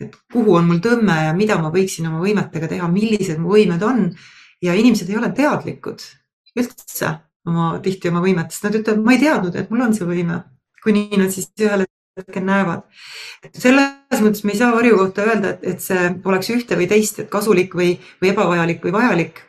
et 0.00 0.12
kuhu 0.32 0.58
on 0.58 0.66
mul 0.68 0.80
tõmme 0.84 1.14
ja 1.24 1.32
mida 1.32 1.56
ma 1.56 1.70
võiksin 1.72 2.08
oma 2.10 2.18
võimetega 2.20 2.68
teha, 2.68 2.88
millised 2.92 3.38
mu 3.40 3.54
võimed 3.54 3.82
on 3.82 4.10
ja 4.62 4.74
inimesed 4.76 5.08
ei 5.08 5.16
ole 5.16 5.30
teadlikud 5.32 6.02
üldse 6.60 7.12
oma, 7.48 7.70
tihti 7.84 8.10
oma 8.10 8.20
võimetest, 8.24 8.64
nad 8.66 8.76
ütlevad, 8.76 9.04
ma 9.04 9.14
ei 9.14 9.22
teadnud, 9.22 9.56
et 9.56 9.70
mul 9.72 9.86
on 9.86 9.94
see 9.96 10.08
võime, 10.08 10.42
kuni 10.84 11.08
nad 11.16 11.32
siis 11.32 11.48
ühel 11.62 11.86
hetkel 12.16 12.44
näevad. 12.44 12.84
selles 13.52 14.22
mõttes 14.24 14.44
me 14.44 14.54
ei 14.54 14.60
saa 14.60 14.72
varju 14.74 15.00
kohta 15.00 15.26
öelda, 15.26 15.54
et, 15.54 15.66
et 15.74 15.84
see 15.84 16.06
oleks 16.24 16.52
ühte 16.54 16.78
või 16.78 16.88
teist, 16.90 17.20
et 17.20 17.30
kasulik 17.32 17.76
või, 17.76 17.94
või 18.22 18.32
ebavajalik 18.32 18.84
või 18.84 18.94
vajalik, 18.96 19.42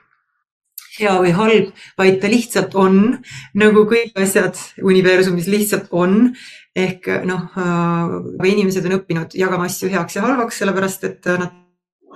hea 0.99 1.13
või 1.21 1.33
halb, 1.37 1.69
vaid 1.97 2.19
ta 2.21 2.31
lihtsalt 2.31 2.75
on 2.75 3.17
nagu 3.57 3.85
kõik 3.89 4.17
asjad 4.19 4.57
universumis 4.83 5.49
lihtsalt 5.51 5.91
on 5.91 6.33
ehk 6.77 7.07
noh, 7.25 7.47
äh, 7.57 8.49
inimesed 8.51 8.85
on 8.85 8.99
õppinud 8.99 9.37
jagama 9.37 9.65
asju 9.69 9.89
heaks 9.93 10.19
ja 10.19 10.25
halvaks, 10.27 10.59
sellepärast 10.61 11.07
et 11.09 11.31
nad 11.37 11.55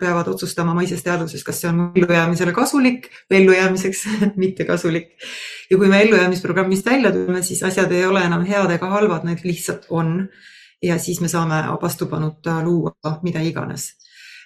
peavad 0.02 0.28
otsustama 0.32 0.74
maises 0.74 1.04
teadvuses, 1.06 1.44
kas 1.46 1.62
see 1.62 1.70
on 1.70 1.82
ellujäämisele 1.96 2.54
kasulik 2.58 3.08
või 3.30 3.42
ellujäämiseks 3.42 4.06
mitte 4.44 4.66
kasulik. 4.66 5.14
ja 5.70 5.78
kui 5.78 5.90
me 5.90 6.02
ellujäämisprogrammist 6.06 6.86
välja 6.86 7.12
tuleme, 7.12 7.44
siis 7.46 7.64
asjad 7.64 7.92
ei 7.92 8.06
ole 8.06 8.24
enam 8.26 8.46
head 8.48 8.74
ega 8.78 8.90
halvad, 8.96 9.28
need 9.28 9.46
lihtsalt 9.46 9.86
on. 9.90 10.28
ja 10.82 10.98
siis 10.98 11.22
me 11.22 11.28
saame 11.28 11.64
vastupanuta 11.82 12.62
luua 12.64 13.20
mida 13.22 13.42
iganes. 13.46 13.92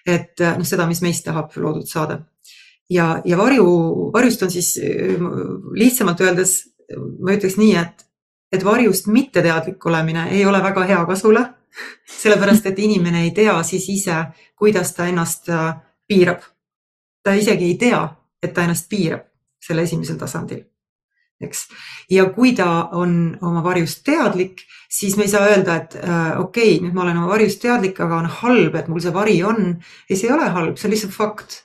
et 0.06 0.40
noh, 0.40 0.68
seda, 0.68 0.88
mis 0.88 1.02
meist 1.02 1.24
tahab 1.26 1.56
loodud 1.56 1.88
saada. 1.88 2.20
Ja, 2.90 3.22
ja 3.26 3.38
varju, 3.38 3.66
varjust 4.14 4.44
on 4.44 4.52
siis 4.52 4.76
lihtsamalt 5.74 6.22
öeldes, 6.22 6.58
ma 7.20 7.34
ütleks 7.34 7.58
nii, 7.58 7.76
et, 7.82 8.06
et 8.54 8.66
varjust 8.66 9.08
mitteteadlik 9.08 9.86
olemine 9.86 10.30
ei 10.32 10.46
ole 10.46 10.62
väga 10.64 10.84
hea 10.90 11.06
kasule 11.06 11.46
sellepärast, 12.24 12.66
et 12.66 12.80
inimene 12.80 13.26
ei 13.26 13.32
tea 13.36 13.56
siis 13.64 13.88
ise, 13.90 14.22
kuidas 14.58 14.94
ta 14.96 15.10
ennast 15.10 15.50
äh, 15.50 15.74
piirab. 16.08 16.46
ta 17.24 17.34
isegi 17.34 17.66
ei 17.66 17.78
tea, 17.82 18.06
et 18.44 18.54
ta 18.54 18.64
ennast 18.64 18.90
piirab, 18.90 19.26
selle 19.60 19.82
esimesel 19.88 20.18
tasandil 20.22 20.64
eks. 21.42 21.68
ja 22.12 22.28
kui 22.32 22.54
ta 22.56 22.90
on 22.96 23.36
oma 23.42 23.64
varjust 23.64 24.04
teadlik, 24.08 24.64
siis 24.90 25.18
me 25.18 25.26
ei 25.26 25.32
saa 25.32 25.50
öelda, 25.50 25.76
et 25.82 25.98
äh, 26.00 26.40
okei 26.40 26.76
okay,, 26.76 26.82
nüüd 26.86 26.96
ma 26.96 27.04
olen 27.04 27.20
oma 27.20 27.34
varjust 27.34 27.62
teadlik, 27.64 28.00
aga 28.00 28.22
on 28.22 28.32
halb, 28.42 28.76
et 28.76 28.88
mul 28.88 29.04
see 29.04 29.14
vari 29.14 29.42
on. 29.44 29.76
ei, 30.10 30.16
see 30.16 30.30
ei 30.30 30.36
ole 30.36 30.50
halb, 30.56 30.78
see 30.78 30.90
on 30.90 30.96
lihtsalt 30.96 31.16
fakt. 31.16 31.62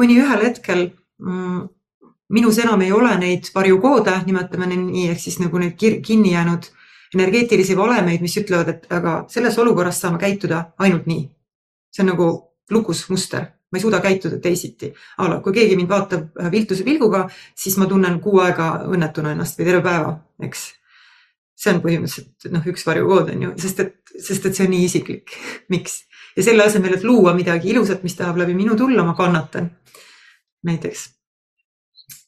Kuni 0.00 0.16
ühel 0.16 0.44
hetkel 0.46 0.86
mm, 1.20 1.68
minus 2.32 2.58
enam 2.62 2.80
ei 2.80 2.92
ole 2.96 3.12
neid 3.20 3.50
varjukoode, 3.54 4.16
nimetame 4.26 4.70
neid 4.70 4.84
nii, 4.86 5.08
ehk 5.12 5.20
siis 5.20 5.38
nagu 5.42 5.60
neid 5.60 5.76
kinni 5.78 6.32
jäänud 6.32 6.70
energeetilisi 7.14 7.76
valemeid, 7.76 8.22
mis 8.22 8.36
ütlevad, 8.38 8.68
et 8.70 8.92
aga 8.94 9.16
selles 9.28 9.58
olukorras 9.58 9.98
saame 10.00 10.20
käituda 10.22 10.70
ainult 10.78 11.08
nii. 11.10 11.24
see 11.90 12.04
on 12.04 12.12
nagu 12.12 12.28
lukus 12.70 13.08
muster 13.10 13.48
ma 13.70 13.78
ei 13.78 13.82
suuda 13.82 14.00
käituda 14.00 14.38
teisiti. 14.42 14.92
kui 15.42 15.52
keegi 15.52 15.76
mind 15.76 15.88
vaatab 15.88 16.36
äh, 16.40 16.50
viltuse 16.50 16.84
pilguga, 16.84 17.28
siis 17.54 17.76
ma 17.78 17.86
tunnen 17.86 18.20
kuu 18.20 18.40
aega 18.42 18.84
õnnetuna 18.90 19.32
ennast 19.32 19.58
või 19.58 19.68
terve 19.68 19.82
päeva, 19.82 20.16
eks. 20.42 20.64
see 21.54 21.74
on 21.74 21.82
põhimõtteliselt 21.84 22.50
noh, 22.50 22.66
üks 22.66 22.86
varjukood 22.86 23.34
on 23.34 23.42
ju, 23.46 23.52
sest 23.62 23.80
et, 23.84 23.96
sest 24.16 24.46
et 24.46 24.56
see 24.56 24.66
on 24.66 24.74
nii 24.74 24.84
isiklik. 24.88 25.36
miks? 25.72 26.04
Ja 26.40 26.44
selle 26.48 26.64
asemel, 26.64 26.96
et 26.96 27.04
luua 27.04 27.34
midagi 27.36 27.74
ilusat, 27.74 28.02
mis 28.06 28.16
tahab 28.16 28.40
läbi 28.40 28.56
minu 28.56 28.76
tulla, 28.80 29.04
ma 29.04 29.14
kannatan. 29.18 29.70
näiteks 30.64 31.08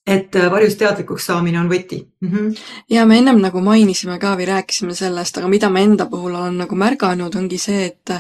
et 0.07 0.35
äh, 0.35 0.49
varjust 0.51 0.81
teadlikuks 0.81 1.29
saamine 1.29 1.61
on 1.61 1.69
võti 1.71 2.01
mm. 2.03 2.29
-hmm. 2.29 2.55
ja 2.91 3.05
me 3.07 3.19
ennem 3.19 3.39
nagu 3.39 3.61
mainisime 3.63 4.19
ka 4.19 4.35
või 4.37 4.49
rääkisime 4.49 4.95
sellest, 4.99 5.39
aga 5.39 5.49
mida 5.49 5.69
ma 5.71 5.79
enda 5.79 6.07
puhul 6.07 6.35
olen 6.35 6.57
nagu 6.59 6.75
märganud, 6.75 7.35
ongi 7.37 7.59
see, 7.59 7.85
et 7.87 8.11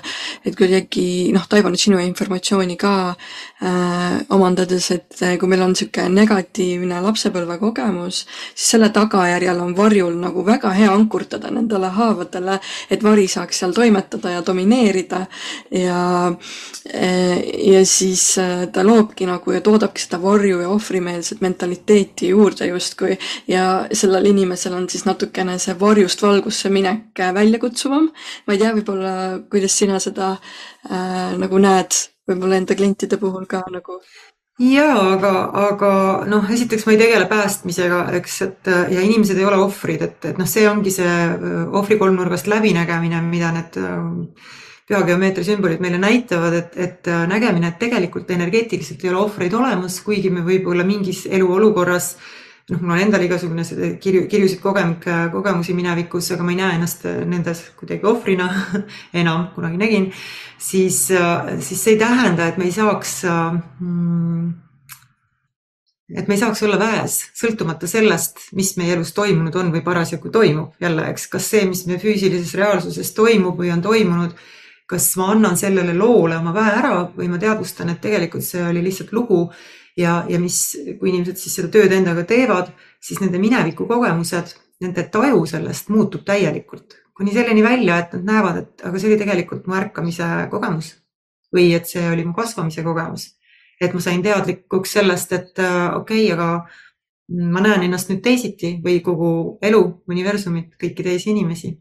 et 0.44 0.56
kuidagi 0.56 1.32
noh, 1.34 1.48
Taivo 1.48 1.68
nüüd 1.68 1.82
sinu 1.82 1.98
informatsiooni 1.98 2.76
ka 2.76 2.92
äh, 3.10 4.20
omandades, 4.30 4.90
et 4.90 5.18
kui 5.40 5.48
meil 5.48 5.62
on 5.62 5.74
niisugune 5.74 6.08
negatiivne 6.08 7.00
lapsepõlvekogemus, 7.02 8.26
siis 8.54 8.70
selle 8.70 8.88
tagajärjel 8.88 9.60
on 9.60 9.76
varjul 9.76 10.14
nagu 10.20 10.46
väga 10.46 10.70
hea 10.70 10.92
ankurtada 10.92 11.50
nendele 11.50 11.88
haavadele, 11.88 12.60
et 12.90 13.02
vari 13.02 13.26
saaks 13.28 13.58
seal 13.58 13.72
toimetada 13.72 14.30
ja 14.30 14.46
domineerida 14.46 15.26
ja 15.70 16.32
äh, 16.94 17.42
ja 17.74 17.84
siis 17.86 18.38
äh, 18.38 18.68
ta 18.72 18.86
loobki 18.86 19.26
nagu 19.26 19.52
ja 19.52 19.60
toodabki 19.60 20.00
seda 20.00 20.22
varju 20.22 20.60
ja 20.60 20.68
ohvrimeelset 20.68 21.40
mentaalset 21.40 21.71
kvaliteeti 21.72 22.28
juurde 22.28 22.66
justkui 22.66 23.18
ja 23.48 23.86
sellel 23.92 24.26
inimesel 24.26 24.74
on 24.74 24.88
siis 24.88 25.04
natukene 25.04 25.58
see 25.58 25.74
varjust 25.80 26.22
valgusse 26.22 26.68
minek 26.68 27.20
äh, 27.20 27.34
väljakutsuvam. 27.34 28.10
ma 28.46 28.52
ei 28.52 28.58
tea, 28.58 28.72
võib-olla, 28.74 29.14
kuidas 29.50 29.78
sina 29.78 29.98
seda 29.98 30.36
äh, 30.90 31.32
nagu 31.38 31.58
näed, 31.58 31.96
võib-olla 32.28 32.60
enda 32.60 32.74
klientide 32.74 33.16
puhul 33.16 33.46
ka 33.46 33.62
nagu 33.70 34.00
ja 34.60 34.88
aga, 35.14 35.50
aga 35.68 35.92
noh, 36.28 36.50
esiteks 36.50 36.86
ma 36.86 36.92
ei 36.92 37.00
tegele 37.00 37.26
päästmisega, 37.26 38.06
eks, 38.18 38.42
et 38.42 38.72
ja 38.92 39.00
inimesed 39.00 39.38
ei 39.38 39.46
ole 39.48 39.58
ohvrid, 39.64 40.02
et, 40.02 40.24
et 40.24 40.38
noh, 40.38 40.46
see 40.48 40.68
ongi 40.68 40.92
see 40.92 41.06
äh, 41.08 41.62
ohvri 41.72 41.98
kolmnurgast 41.98 42.50
läbinägemine, 42.52 43.22
mida 43.24 43.52
need 43.56 43.80
äh, 43.80 44.60
pühageomeetria 44.93 45.47
sümbolid 45.47 45.82
meile 45.82 45.99
näitavad, 46.01 46.59
et, 46.59 46.76
et 46.76 47.11
äh, 47.11 47.24
nägemine, 47.30 47.72
et 47.72 47.80
tegelikult 47.80 48.30
energeetiliselt 48.30 49.03
ei 49.05 49.11
ole 49.12 49.24
ohvreid 49.24 49.57
olemas, 49.57 49.99
kuigi 50.05 50.30
me 50.30 50.45
võib-olla 50.47 50.84
mingis 50.86 51.24
eluolukorras 51.30 52.14
noh, 52.70 52.80
mul 52.80 52.95
on 52.95 53.03
endal 53.03 53.24
igasugune 53.26 53.64
kirju, 54.01 54.26
kirjusid 54.30 54.61
kogemik, 54.62 55.07
kogemusi 55.32 55.74
minevikus, 55.76 56.30
aga 56.34 56.47
ma 56.47 56.55
ei 56.55 56.61
näe 56.61 56.76
ennast 56.78 57.07
nendes 57.28 57.64
kuidagi 57.78 58.07
ohvrina 58.09 58.51
enam, 59.22 59.49
kunagi 59.57 59.80
nägin, 59.80 60.11
siis, 60.61 61.07
äh, 61.16 61.57
siis 61.61 61.80
see 61.80 61.97
ei 61.97 62.03
tähenda, 62.05 62.53
et 62.53 62.61
me 62.61 62.68
ei 62.68 62.76
saaks 62.76 63.22
mm, 63.80 64.53
et 66.16 66.28
me 66.28 66.36
ei 66.36 66.40
saaks 66.40 66.62
olla 66.66 66.78
väes, 66.80 67.18
sõltumata 67.38 67.88
sellest, 67.88 68.49
mis 68.57 68.74
meie 68.76 68.93
elus 68.97 69.14
toimunud 69.16 69.55
on 69.57 69.70
või 69.72 69.82
parasjagu 69.84 70.32
toimub. 70.32 70.74
Jälle, 70.82 71.07
eks, 71.12 71.28
kas 71.32 71.49
see, 71.55 71.64
mis 71.68 71.86
meie 71.88 72.01
füüsilises 72.03 72.53
reaalsuses 72.59 73.12
toimub 73.16 73.61
või 73.61 73.72
on 73.72 73.84
toimunud, 73.84 74.34
kas 74.86 75.12
ma 75.16 75.30
annan 75.32 75.56
sellele 75.56 75.94
loole 75.96 76.36
oma 76.36 76.54
väe 76.54 76.72
ära 76.78 76.96
või 77.16 77.28
ma 77.32 77.38
teadvustan, 77.40 77.92
et 77.92 78.00
tegelikult 78.04 78.44
see 78.44 78.64
oli 78.66 78.82
lihtsalt 78.84 79.12
lugu 79.12 79.44
ja, 79.96 80.22
ja 80.28 80.40
mis, 80.40 80.58
kui 81.00 81.12
inimesed 81.12 81.38
siis 81.40 81.60
seda 81.60 81.70
tööd 81.72 81.92
endaga 81.92 82.24
teevad, 82.28 82.72
siis 83.00 83.20
nende 83.22 83.40
mineviku 83.40 83.86
kogemused, 83.88 84.56
nende 84.82 85.06
taju 85.12 85.46
sellest 85.46 85.92
muutub 85.94 86.26
täielikult 86.26 87.02
kuni 87.16 87.32
selleni 87.32 87.62
välja, 87.62 87.98
et 87.98 88.12
nad 88.16 88.24
näevad, 88.24 88.56
et 88.62 88.84
aga 88.86 88.98
see 88.98 89.10
oli 89.10 89.18
tegelikult 89.20 89.66
mu 89.68 89.76
ärkamise 89.78 90.28
kogemus 90.50 90.94
või 91.52 91.68
et 91.76 91.88
see 91.88 92.04
oli 92.08 92.24
mu 92.24 92.34
kasvamise 92.34 92.82
kogemus. 92.82 93.28
et 93.82 93.94
ma 93.94 94.00
sain 94.00 94.22
teadlikuks 94.22 94.92
sellest, 94.94 95.32
et 95.32 95.58
äh, 95.58 95.94
okei 95.96 96.26
okay,, 96.30 96.32
aga 96.32 96.66
ma 97.52 97.60
näen 97.64 97.82
ennast 97.82 98.10
nüüd 98.10 98.20
teisiti 98.22 98.76
või 98.84 99.00
kogu 99.02 99.58
elu, 99.62 99.80
universumit, 100.08 100.76
kõiki 100.78 101.02
teisi 101.02 101.30
inimesi 101.30 101.72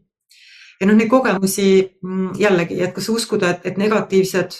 ja 0.82 0.88
noh, 0.90 0.98
neid 0.98 1.10
kogemusi 1.10 1.66
mm, 2.02 2.36
jällegi, 2.42 2.80
et 2.82 2.94
kas 2.96 3.06
uskuda, 3.12 3.54
et, 3.54 3.66
et 3.70 3.76
negatiivsed, 3.78 4.56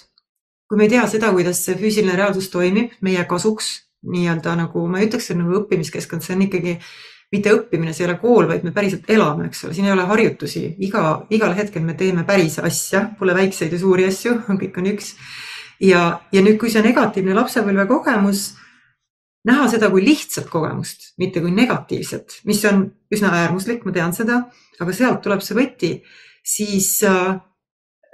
kui 0.71 0.79
me 0.79 0.87
ei 0.87 0.93
tea 0.95 1.07
seda, 1.11 1.33
kuidas 1.35 1.65
see 1.67 1.75
füüsiline 1.81 2.15
reaalsus 2.19 2.47
toimib 2.53 2.95
meie 3.03 3.25
kasuks, 3.29 3.73
nii-öelda 4.07 4.55
nagu 4.61 4.85
ma 4.91 5.01
ei 5.01 5.09
ütleks, 5.09 5.33
et 5.33 5.39
nagu 5.41 5.57
õppimiskeskkond, 5.63 6.23
see 6.23 6.37
on 6.37 6.47
ikkagi 6.47 6.77
mitte 7.33 7.53
õppimine, 7.57 7.95
see 7.97 8.05
ei 8.05 8.11
ole 8.11 8.19
kool, 8.23 8.47
vaid 8.51 8.63
me 8.67 8.75
päriselt 8.77 9.11
elame, 9.11 9.49
eks 9.49 9.65
ole, 9.67 9.75
siin 9.75 9.89
ei 9.89 9.95
ole 9.95 10.07
harjutusi, 10.07 10.65
iga, 10.87 11.05
igal 11.35 11.57
hetkel 11.59 11.83
me 11.87 11.97
teeme 11.99 12.27
päris 12.29 12.61
asja, 12.63 13.07
pole 13.19 13.35
väikseid 13.35 13.75
ja 13.75 13.83
suuri 13.83 14.07
asju, 14.07 14.39
kõik 14.63 14.79
on 14.79 14.91
üks. 14.95 15.15
ja, 15.83 16.05
ja 16.31 16.45
nüüd, 16.45 16.61
kui 16.63 16.71
see 16.71 16.85
negatiivne 16.87 17.35
lapsepõlve 17.35 17.89
kogemus 17.91 18.53
näha 19.49 19.69
seda 19.71 19.91
kui 19.91 20.05
lihtsat 20.05 20.49
kogemust, 20.51 21.13
mitte 21.19 21.43
kui 21.43 21.53
negatiivset, 21.55 22.41
mis 22.49 22.63
on 22.69 22.85
üsna 23.13 23.33
äärmuslik, 23.41 23.85
ma 23.87 23.95
tean 23.95 24.15
seda, 24.15 24.45
aga 24.81 24.95
sealt 24.97 25.23
tuleb 25.25 25.43
see 25.43 25.59
võti, 25.59 25.93
siis 26.47 26.91
äh, 27.09 27.35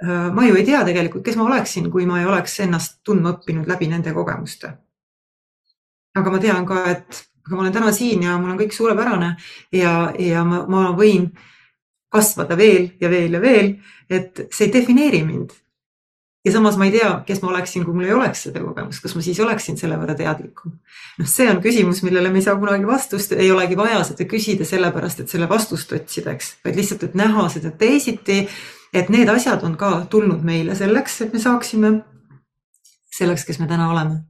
äh, 0.03 0.27
ma 0.33 0.47
ju 0.47 0.57
ei 0.57 0.65
tea 0.67 0.81
tegelikult, 0.87 1.25
kes 1.25 1.37
ma 1.37 1.47
oleksin, 1.49 1.91
kui 1.93 2.07
ma 2.09 2.21
ei 2.21 2.29
oleks 2.29 2.59
ennast 2.65 2.99
tundma 3.05 3.35
õppinud 3.37 3.69
läbi 3.69 3.89
nende 3.91 4.13
kogemuste. 4.15 4.73
aga 6.19 6.31
ma 6.33 6.39
tean 6.41 6.65
ka, 6.67 6.83
et 6.89 7.23
ma 7.49 7.61
olen 7.61 7.73
täna 7.73 7.91
siin 7.95 8.23
ja 8.25 8.37
mul 8.37 8.51
on 8.51 8.57
kõik 8.59 8.73
suurepärane 8.75 9.35
ja, 9.71 10.11
ja 10.19 10.43
ma, 10.43 10.63
ma 10.67 10.89
võin 10.97 11.29
kasvada 12.09 12.57
veel 12.57 12.89
ja 12.99 13.09
veel 13.09 13.37
ja 13.37 13.41
veel, 13.41 13.75
et 14.09 14.47
see 14.49 14.67
ei 14.67 14.73
defineeri 14.73 15.21
mind 15.23 15.53
ja 16.45 16.51
samas 16.51 16.77
ma 16.77 16.87
ei 16.87 16.91
tea, 16.91 17.09
kes 17.27 17.41
ma 17.41 17.51
oleksin, 17.51 17.83
kui 17.85 17.93
mul 17.93 18.07
ei 18.07 18.13
oleks 18.15 18.45
seda 18.47 18.61
kogemust, 18.63 19.01
kas 19.03 19.15
ma 19.15 19.23
siis 19.23 19.39
oleksin 19.43 19.77
selle 19.79 19.97
võrra 19.99 20.15
teadlikum. 20.17 20.77
noh, 21.19 21.27
see 21.27 21.49
on 21.51 21.59
küsimus, 21.63 22.01
millele 22.05 22.31
me 22.31 22.39
ei 22.39 22.45
saa 22.45 22.55
kunagi 22.59 22.87
vastust, 22.87 23.33
ei 23.35 23.51
olegi 23.51 23.77
vaja 23.77 24.01
seda 24.07 24.27
küsida 24.29 24.67
sellepärast, 24.67 25.23
et 25.23 25.33
selle 25.33 25.49
vastust 25.49 25.91
otsida, 25.95 26.35
eks, 26.37 26.53
vaid 26.65 26.79
lihtsalt, 26.79 27.03
et 27.09 27.17
näha 27.19 27.47
seda 27.51 27.71
teisiti. 27.71 28.45
et 28.93 29.09
need 29.09 29.29
asjad 29.29 29.63
on 29.63 29.75
ka 29.77 30.05
tulnud 30.09 30.41
meile 30.43 30.75
selleks, 30.75 31.21
et 31.21 31.33
me 31.33 31.39
saaksime 31.39 31.91
selleks, 33.17 33.45
kes 33.45 33.59
me 33.59 33.67
täna 33.67 33.91
oleme. 33.91 34.23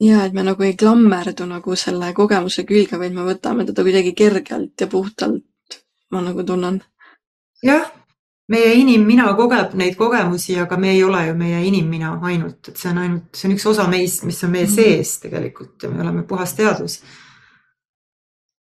ja 0.00 0.24
et 0.24 0.32
me 0.32 0.42
nagu 0.42 0.62
ei 0.62 0.74
klammerdu 0.74 1.46
nagu 1.46 1.76
selle 1.76 2.12
kogemuse 2.14 2.66
külge, 2.66 2.98
vaid 2.98 3.14
me 3.14 3.30
võtame 3.30 3.66
teda 3.68 3.86
kuidagi 3.86 4.12
kergelt 4.12 4.80
ja 4.80 4.86
puhtalt. 4.86 5.46
ma 6.10 6.20
nagu 6.20 6.42
tunnen. 6.42 6.82
jah 7.62 7.99
meie 8.50 8.74
inimmina 8.80 9.30
kogeb 9.38 9.74
neid 9.78 9.96
kogemusi, 9.98 10.56
aga 10.58 10.78
me 10.80 10.92
ei 10.94 11.02
ole 11.06 11.22
ju 11.28 11.38
meie 11.38 11.62
inimmina 11.68 12.16
ainult, 12.26 12.72
et 12.72 12.76
see 12.80 12.90
on 12.90 13.00
ainult, 13.04 13.28
see 13.36 13.48
on 13.48 13.56
üks 13.56 13.66
osa 13.70 13.86
meist, 13.90 14.24
mis 14.26 14.40
on 14.46 14.54
meie 14.54 14.66
mhm. 14.66 14.76
sees 14.76 15.18
tegelikult 15.24 15.86
ja 15.86 15.92
me 15.92 16.02
oleme 16.04 16.24
puhas 16.28 16.54
teadus. 16.58 17.00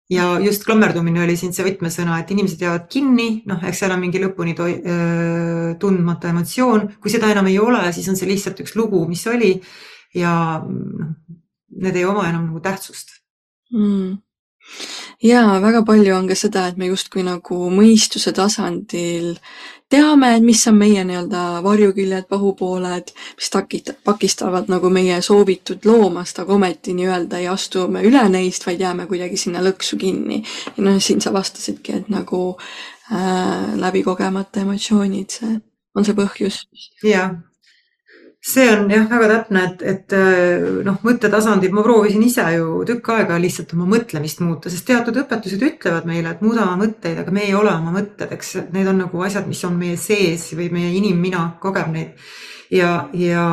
ja 0.09 0.39
just 0.41 0.65
klammerdumine 0.65 1.21
oli 1.21 1.37
siin 1.37 1.53
see 1.53 1.67
võtmesõna, 1.67 2.21
et 2.21 2.31
inimesed 2.33 2.63
jäävad 2.65 2.87
kinni, 2.93 3.43
noh, 3.49 3.65
eks 3.69 3.83
seal 3.83 3.93
on 3.93 4.01
mingi 4.01 4.23
lõpuni 4.23 4.55
tundmata 5.81 6.31
emotsioon, 6.33 6.87
kui 7.01 7.13
seda 7.13 7.29
enam 7.33 7.51
ei 7.51 7.59
ole, 7.61 7.83
siis 7.93 8.09
on 8.09 8.17
see 8.17 8.29
lihtsalt 8.31 8.63
üks 8.65 8.73
lugu, 8.77 9.03
mis 9.09 9.27
oli 9.29 9.53
ja 10.17 10.33
noh, 10.65 11.13
need 11.79 12.01
ei 12.01 12.09
oma 12.09 12.25
enam 12.29 12.49
nagu 12.49 12.65
tähtsust 12.65 13.19
mm 13.73 14.17
jaa, 15.23 15.59
väga 15.63 15.83
palju 15.87 16.15
on 16.15 16.29
ka 16.29 16.37
seda, 16.39 16.69
et 16.69 16.77
me 16.79 16.89
justkui 16.91 17.25
nagu 17.27 17.59
mõistuse 17.75 18.33
tasandil 18.37 19.35
teame, 19.91 20.35
et 20.37 20.45
mis 20.45 20.61
on 20.69 20.77
meie 20.79 21.03
nii-öelda 21.09 21.63
varjuküljed, 21.65 22.29
pahupooled, 22.31 23.13
mis 23.39 23.51
takita-, 23.53 23.97
takistavad 24.05 24.69
nagu 24.71 24.91
meie 24.93 25.21
soovitud 25.25 25.89
loomast, 25.89 26.39
aga 26.43 26.55
ometi 26.55 26.95
nii-öelda 26.99 27.41
ei 27.43 27.49
astu 27.51 27.89
me 27.91 28.05
üle 28.07 28.25
neist, 28.33 28.67
vaid 28.69 28.85
jääme 28.85 29.09
kuidagi 29.11 29.41
sinna 29.41 29.65
lõksu 29.65 29.99
kinni. 29.99 30.43
ja 30.77 30.85
noh, 30.85 31.01
siin 31.03 31.25
sa 31.25 31.33
vastasidki, 31.35 32.03
et 32.03 32.13
nagu 32.13 32.43
äh, 32.55 33.75
läbi 33.81 34.05
kogemata 34.07 34.63
emotsioonid, 34.63 35.39
see 35.41 35.59
on 35.97 36.07
see 36.07 36.15
põhjus. 36.19 36.63
jah, 37.03 37.35
see 38.41 38.69
on 38.71 38.87
jah, 38.91 39.07
väga 39.11 39.29
täpne, 39.33 39.63
et, 39.67 39.83
et 39.83 40.15
äh, 40.17 40.67
noh, 40.87 40.99
mõttetasandil 41.05 41.73
ma 41.75 41.83
proovisin 41.85 42.23
ise 42.23 42.45
ju 42.55 42.85
tükk 42.87 43.11
aega 43.17 43.39
lihtsalt 43.43 43.75
oma 43.75 43.89
mõtlemist 43.91 44.43
muuta, 44.45 44.71
sest 44.71 44.87
teatud 44.89 45.19
õpetused 45.25 45.65
ütlevad 45.67 46.07
meile, 46.09 46.33
et 46.33 46.45
muuda 46.45 46.63
oma 46.65 46.79
mõtteid, 46.85 47.19
aga 47.19 47.35
me 47.35 47.49
ei 47.49 47.57
ole 47.59 47.73
oma 47.75 47.93
mõtted, 47.99 48.31
eks 48.37 48.55
need 48.75 48.89
on 48.91 49.03
nagu 49.03 49.27
asjad, 49.27 49.49
mis 49.51 49.65
on 49.67 49.77
meie 49.81 49.99
sees 50.01 50.53
või 50.55 50.71
meie 50.75 50.95
inimmina 51.01 51.49
kogeb 51.63 51.91
neid. 51.93 52.31
ja, 52.71 53.09
ja 53.17 53.45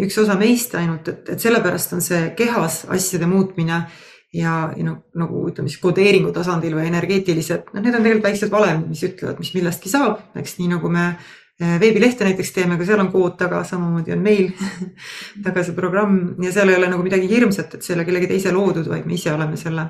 üks 0.00 0.18
osa 0.22 0.38
meist 0.40 0.74
ainult, 0.78 1.08
et, 1.12 1.32
et 1.34 1.42
sellepärast 1.42 1.96
on 1.98 2.04
see 2.04 2.30
kehas 2.38 2.84
asjade 2.88 3.28
muutmine 3.28 3.84
ja, 4.32 4.52
ja 4.76 4.84
noh, 4.84 5.02
nagu 5.18 5.46
ütleme 5.50 5.68
siis 5.68 5.82
kodeeringu 5.82 6.32
tasandil 6.32 6.76
või 6.78 6.88
energeetilised, 6.88 7.72
noh, 7.72 7.82
need 7.82 7.94
on 7.94 8.04
tegelikult 8.04 8.30
väiksed 8.30 8.52
valemid, 8.52 8.88
mis 8.90 9.04
ütlevad, 9.06 9.42
mis 9.42 9.52
millestki 9.56 9.92
saab, 9.92 10.22
eks 10.40 10.56
nii 10.60 10.72
nagu 10.72 10.90
me 10.92 11.10
veebilehte 11.60 12.24
näiteks 12.26 12.52
teeme, 12.52 12.76
ka 12.76 12.84
seal 12.84 13.00
on 13.00 13.08
kood 13.12 13.36
taga, 13.40 13.62
samamoodi 13.64 14.12
on 14.12 14.22
meil 14.24 14.50
taga 15.46 15.64
see 15.64 15.76
programm 15.76 16.34
ja 16.44 16.52
seal 16.52 16.68
ei 16.68 16.76
ole 16.76 16.90
nagu 16.92 17.04
midagi 17.04 17.30
hirmsat, 17.30 17.74
et 17.74 17.86
see 17.86 17.94
ei 17.94 18.00
ole 18.00 18.08
kellegi 18.08 18.28
teise 18.34 18.52
loodud, 18.52 18.88
vaid 18.92 19.06
me 19.08 19.16
ise 19.16 19.32
oleme 19.32 19.56
selle 19.60 19.86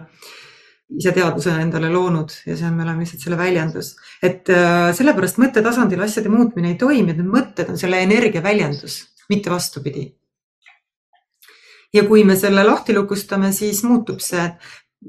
ise 0.94 1.10
teadvusena 1.10 1.64
endale 1.64 1.88
loonud 1.90 2.30
ja 2.46 2.54
see 2.54 2.68
on, 2.68 2.76
me 2.78 2.84
oleme 2.84 3.02
lihtsalt 3.02 3.24
selle 3.24 3.38
väljendus. 3.40 3.96
et 4.22 4.50
äh, 4.54 4.92
sellepärast 4.94 5.40
mõttetasandil 5.42 6.04
asjade 6.04 6.30
muutmine 6.30 6.70
ei 6.72 6.78
toimi, 6.78 7.10
et 7.10 7.18
need 7.18 7.32
mõtted 7.32 7.72
on 7.72 7.80
selle 7.80 7.98
energia 8.04 8.42
väljendus, 8.42 9.00
mitte 9.32 9.50
vastupidi. 9.50 10.06
ja 11.94 12.06
kui 12.06 12.22
me 12.24 12.36
selle 12.38 12.62
lahti 12.64 12.94
lukustame, 12.94 13.50
siis 13.52 13.82
muutub 13.82 14.22
see. 14.22 14.46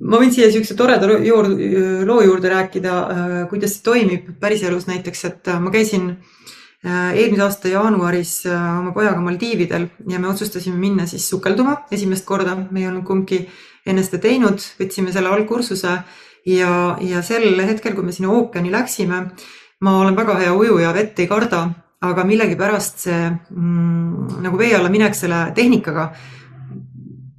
Ma 0.01 0.19
võin 0.21 0.33
siia 0.33 0.47
niisuguse 0.47 0.75
toreda 0.77 1.07
loo 1.09 2.19
juurde 2.21 2.51
rääkida, 2.51 2.97
äh, 2.97 3.37
kuidas 3.49 3.77
see 3.77 3.85
toimib 3.85 4.29
päriselus. 4.41 4.87
Näiteks, 4.89 5.23
et 5.29 5.49
äh, 5.51 5.59
ma 5.61 5.71
käisin 5.73 6.09
äh, 6.11 7.15
eelmise 7.15 7.45
aasta 7.45 7.71
jaanuaris 7.71 8.35
oma 8.51 8.93
pojaga 8.95 9.21
Maldiividel 9.23 9.89
ja 10.09 10.19
me 10.19 10.29
otsustasime 10.31 10.77
minna 10.81 11.07
siis 11.09 11.27
sukelduma 11.29 11.81
esimest 11.91 12.25
korda, 12.25 12.55
me 12.69 12.83
ei 12.83 12.91
olnud 12.91 13.07
kumbki 13.07 13.45
enne 13.87 14.03
seda 14.03 14.21
teinud, 14.27 14.61
võtsime 14.79 15.13
selle 15.15 15.31
algkursuse 15.31 15.97
ja, 16.47 16.71
ja 17.01 17.23
sel 17.23 17.55
hetkel, 17.65 17.95
kui 17.95 18.05
me 18.05 18.15
sinna 18.15 18.33
ookeani 18.35 18.71
läksime, 18.73 19.21
ma 19.81 19.99
olen 20.01 20.15
väga 20.17 20.37
hea 20.41 20.55
ujuja, 20.55 20.93
vett 20.95 21.19
ei 21.23 21.29
karda, 21.29 21.67
aga 22.03 22.25
millegipärast 22.27 23.05
see 23.07 23.21
mm, 23.29 24.41
nagu 24.43 24.59
vee 24.59 24.73
alla 24.75 24.91
minek 24.93 25.15
selle 25.17 25.47
tehnikaga, 25.57 26.11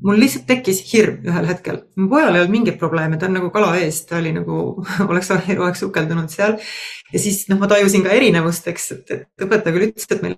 mul 0.04 0.18
lihtsalt 0.20 0.46
tekkis 0.48 0.80
hirm 0.92 1.26
ühel 1.26 1.46
hetkel. 1.48 1.82
mu 1.96 2.08
pojal 2.10 2.34
ei 2.34 2.42
olnud 2.42 2.54
mingeid 2.54 2.78
probleeme, 2.80 3.18
ta 3.18 3.26
on 3.26 3.38
nagu 3.38 3.50
kala 3.54 3.74
ees, 3.80 4.04
ta 4.06 4.18
oli 4.18 4.32
nagu 4.36 4.58
oleks 5.10 5.30
eluaeg 5.38 5.78
sukeldunud 5.78 6.30
seal. 6.32 6.58
ja 7.12 7.22
siis 7.22 7.46
noh, 7.50 7.58
ma 7.60 7.70
tajusin 7.70 8.04
ka 8.06 8.14
erinevust, 8.14 8.68
eks, 8.70 8.92
et, 8.96 9.16
et 9.16 9.46
õpetaja 9.46 9.74
küll 9.74 9.88
ütles, 9.90 10.06
et 10.10 10.22
meil 10.22 10.36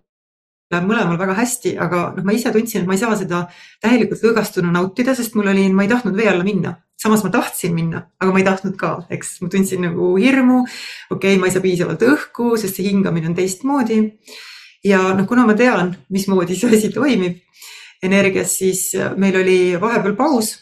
läheb 0.71 0.87
mõlemal 0.87 1.19
väga 1.19 1.35
hästi, 1.35 1.75
aga 1.83 2.05
noh, 2.17 2.27
ma 2.27 2.37
ise 2.37 2.53
tundsin, 2.55 2.85
et 2.85 2.89
ma 2.89 2.95
ei 2.95 3.03
saa 3.03 3.17
seda 3.19 3.43
täielikult 3.83 4.23
lõõgastuna 4.23 4.71
nautida, 4.75 5.17
sest 5.19 5.35
mul 5.35 5.51
oli, 5.51 5.67
ma 5.75 5.85
ei 5.85 5.91
tahtnud 5.91 6.17
vee 6.17 6.31
alla 6.31 6.47
minna. 6.47 6.79
samas 7.01 7.23
ma 7.25 7.31
tahtsin 7.33 7.73
minna, 7.73 8.03
aga 8.21 8.33
ma 8.33 8.39
ei 8.39 8.45
tahtnud 8.45 8.75
ka, 8.77 8.91
eks 9.11 9.39
ma 9.41 9.49
tundsin 9.49 9.83
nagu 9.87 10.15
hirmu. 10.21 10.63
okei 11.11 11.35
okay,, 11.35 11.41
ma 11.41 11.49
ei 11.49 11.53
saa 11.53 11.65
piisavalt 11.65 12.03
õhku, 12.07 12.55
sest 12.61 12.79
see 12.79 12.89
hingamine 12.89 13.33
on 13.33 13.35
teistmoodi. 13.35 14.01
ja 14.85 15.03
noh, 15.17 15.27
kuna 15.27 15.45
ma 15.49 15.59
tean, 15.59 15.97
mismoodi 16.09 16.57
see 16.57 16.71
asi 16.71 16.93
toimib 16.95 17.41
energias, 18.03 18.57
siis 18.59 18.91
meil 19.17 19.37
oli 19.43 19.61
vahepeal 19.81 20.17
paus. 20.17 20.59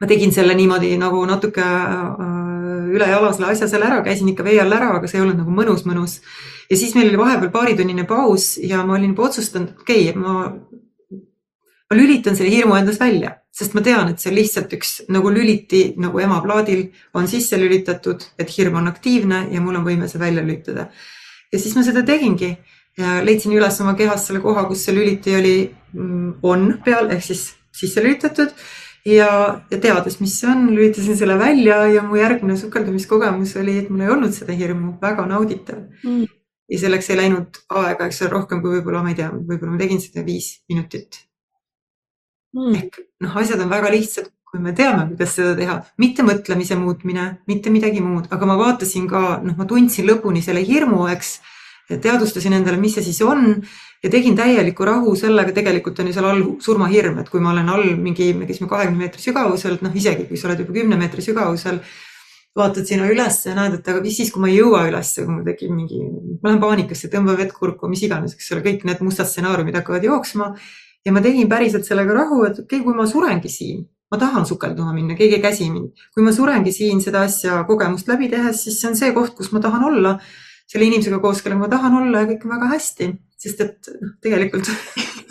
ma 0.00 0.06
tegin 0.08 0.32
selle 0.32 0.54
niimoodi 0.56 0.94
nagu 0.96 1.18
natuke 1.28 1.60
äh, 1.60 2.94
ülejala 2.94 3.32
selle 3.32 3.50
asja 3.52 3.68
seal 3.68 3.82
ära, 3.84 4.00
käisin 4.04 4.28
ikka 4.32 4.44
vee 4.44 4.60
all 4.60 4.72
ära, 4.72 4.94
aga 4.96 5.08
see 5.08 5.18
ei 5.18 5.24
olnud 5.24 5.40
nagu 5.42 5.52
mõnus, 5.52 5.84
mõnus 5.88 6.20
ja 6.70 6.76
siis 6.76 6.94
meil 6.94 7.10
oli 7.10 7.18
vahepeal 7.18 7.50
paaritunnine 7.50 8.06
paus 8.08 8.54
ja 8.62 8.84
ma 8.86 8.96
olin 8.96 9.12
juba 9.12 9.26
otsustanud, 9.28 9.74
okei 9.82 10.08
okay,, 10.10 10.22
ma, 10.22 10.46
ma 11.90 11.98
lülitan 11.98 12.38
selle 12.38 12.52
hirmu 12.54 12.76
endas 12.78 13.00
välja, 13.00 13.34
sest 13.54 13.74
ma 13.74 13.82
tean, 13.86 14.12
et 14.12 14.22
see 14.22 14.30
on 14.30 14.38
lihtsalt 14.38 14.74
üks 14.78 14.92
nagu 15.10 15.32
lüliti 15.34 15.82
nagu 16.00 16.22
emaplaadil 16.22 16.86
on 17.18 17.28
sisse 17.30 17.58
lülitatud, 17.58 18.26
et 18.38 18.52
hirm 18.56 18.78
on 18.82 18.90
aktiivne 18.92 19.46
ja 19.50 19.62
mul 19.64 19.80
on 19.80 19.86
võime 19.86 20.10
see 20.10 20.22
välja 20.22 20.44
lülitada. 20.46 20.90
ja 21.52 21.58
siis 21.58 21.74
ma 21.74 21.82
seda 21.86 22.04
tegingi 22.06 22.54
ja 23.00 23.18
leidsin 23.24 23.56
üles 23.56 23.80
oma 23.82 23.96
kehas 23.98 24.28
selle 24.28 24.42
koha, 24.44 24.66
kus 24.68 24.84
see 24.86 24.94
lüliti 24.96 25.34
oli 25.36 25.56
mm, 25.94 26.38
on 26.46 26.68
peal 26.84 27.10
ehk 27.14 27.24
siis 27.30 27.48
sisse 27.76 28.04
lülitatud. 28.04 28.52
Ja, 29.08 29.30
ja 29.72 29.78
teades, 29.80 30.18
mis 30.20 30.34
see 30.36 30.50
on, 30.50 30.66
lülitasin 30.76 31.16
selle 31.16 31.38
välja 31.40 31.78
ja 31.88 32.02
mu 32.04 32.18
järgmine 32.20 32.58
sukeldumiskogemus 32.60 33.54
oli, 33.56 33.78
et 33.80 33.88
mul 33.88 34.04
ei 34.04 34.12
olnud 34.12 34.34
seda 34.36 34.52
hirmu, 34.52 34.98
väga 35.00 35.24
nauditav. 35.30 35.86
Mm. 36.04 36.26
Ja 36.70 36.82
selleks 36.82 37.08
ei 37.10 37.16
läinud 37.18 37.62
aega, 37.80 38.06
eks 38.06 38.20
ole, 38.22 38.34
rohkem 38.34 38.60
kui 38.60 38.76
võib-olla, 38.76 39.00
ma 39.02 39.14
ei 39.14 39.16
tea, 39.18 39.30
võib-olla 39.32 39.72
ma 39.72 39.80
tegin 39.80 40.04
seda 40.04 40.22
viis 40.26 40.52
minutit. 40.70 41.24
Mm.. 42.50 42.74
ehk 42.74 42.96
noh, 43.22 43.34
asjad 43.38 43.60
on 43.62 43.70
väga 43.70 43.92
lihtsad, 43.94 44.26
kui 44.50 44.58
me 44.62 44.72
teame, 44.74 45.04
kuidas 45.12 45.36
seda 45.38 45.54
teha, 45.58 45.76
mitte 46.02 46.24
mõtlemise 46.26 46.74
muutmine, 46.78 47.26
mitte 47.46 47.70
midagi 47.70 48.02
muud, 48.02 48.26
aga 48.34 48.48
ma 48.50 48.56
vaatasin 48.58 49.06
ka, 49.10 49.22
noh, 49.44 49.54
ma 49.58 49.66
tundsin 49.70 50.08
lõpuni 50.08 50.42
selle 50.42 50.64
hirmu, 50.66 51.04
eks. 51.14 51.36
Teadvustasin 51.98 52.54
endale, 52.60 52.78
mis 52.80 52.94
see 52.94 53.06
siis 53.08 53.22
on 53.26 53.56
ja 54.02 54.10
tegin 54.12 54.36
täieliku 54.38 54.86
rahu 54.86 55.14
sellega, 55.18 55.52
tegelikult 55.56 55.98
on 56.00 56.10
ju 56.10 56.14
seal 56.16 56.28
all 56.28 56.44
surmahirm, 56.62 57.18
et 57.20 57.32
kui 57.32 57.42
ma 57.42 57.52
olen 57.54 57.68
all 57.72 57.96
mingi, 58.00 58.30
me 58.36 58.46
käisime 58.48 58.70
kahekümne 58.70 59.04
meetri 59.04 59.24
sügavuselt, 59.24 59.82
noh 59.84 59.96
isegi 59.96 60.28
kui 60.28 60.40
sa 60.40 60.48
oled 60.48 60.62
juba 60.64 60.76
kümne 60.78 60.98
meetri 61.00 61.24
sügavusel 61.24 61.82
vaatad 62.56 62.88
sinna 62.88 63.06
üles 63.10 63.38
ja 63.46 63.54
näed, 63.54 63.78
et 63.78 63.88
aga 63.88 64.02
mis 64.02 64.16
siis, 64.18 64.32
kui 64.34 64.42
ma 64.42 64.50
ei 64.50 64.58
jõua 64.58 64.82
üles, 64.88 65.12
kui 65.18 65.28
mul 65.28 65.44
tekib 65.46 65.70
mingi, 65.74 66.00
ma 66.40 66.50
lähen 66.50 66.62
paanikasse, 66.62 67.10
tõmban 67.12 67.38
vett 67.38 67.54
kurku, 67.54 67.90
mis 67.90 68.02
iganes, 68.06 68.34
eks 68.34 68.50
ole, 68.56 68.64
kõik 68.64 68.84
need 68.88 69.02
mustad 69.06 69.30
stsenaariumid 69.30 69.78
hakkavad 69.78 70.06
jooksma. 70.08 70.54
ja 71.06 71.12
ma 71.16 71.22
tegin 71.24 71.48
päriselt 71.48 71.86
sellega 71.86 72.12
rahu, 72.12 72.42
et 72.44 72.58
okei 72.58 72.80
okay,, 72.80 72.84
kui 72.84 72.96
ma 72.96 73.06
surengi 73.08 73.48
siin, 73.48 73.86
ma 74.10 74.18
tahan 74.18 74.44
sukelduma 74.46 74.92
minna, 74.92 75.14
keegi 75.16 75.38
ei 75.38 75.42
käsi 75.42 75.70
mind. 75.70 75.94
kui 76.14 76.26
ma 76.26 76.32
surengi 76.32 76.72
siin 76.72 77.00
seda 77.00 77.22
asja 77.28 77.62
kogemust 77.68 78.08
läbi 78.08 78.28
tehes, 78.28 78.64
siis 78.64 78.80
see 78.80 78.90
on 78.90 78.98
see 78.98 79.12
koht, 79.16 79.36
kus 79.38 79.52
ma 79.54 79.62
tahan 79.62 79.86
olla 79.86 80.18
selle 80.70 80.86
inimesega 80.86 81.18
koos, 81.22 81.42
kellega 81.42 81.64
ma 81.64 81.70
tahan 81.72 81.98
olla 82.02 82.22
ja 82.22 82.30
kõik 82.30 82.46
on 82.46 82.54
väga 82.54 82.70
hästi, 82.74 83.10
sest 83.40 83.64
et 83.64 83.90
noh, 83.98 84.14
tegelikult 84.22 84.70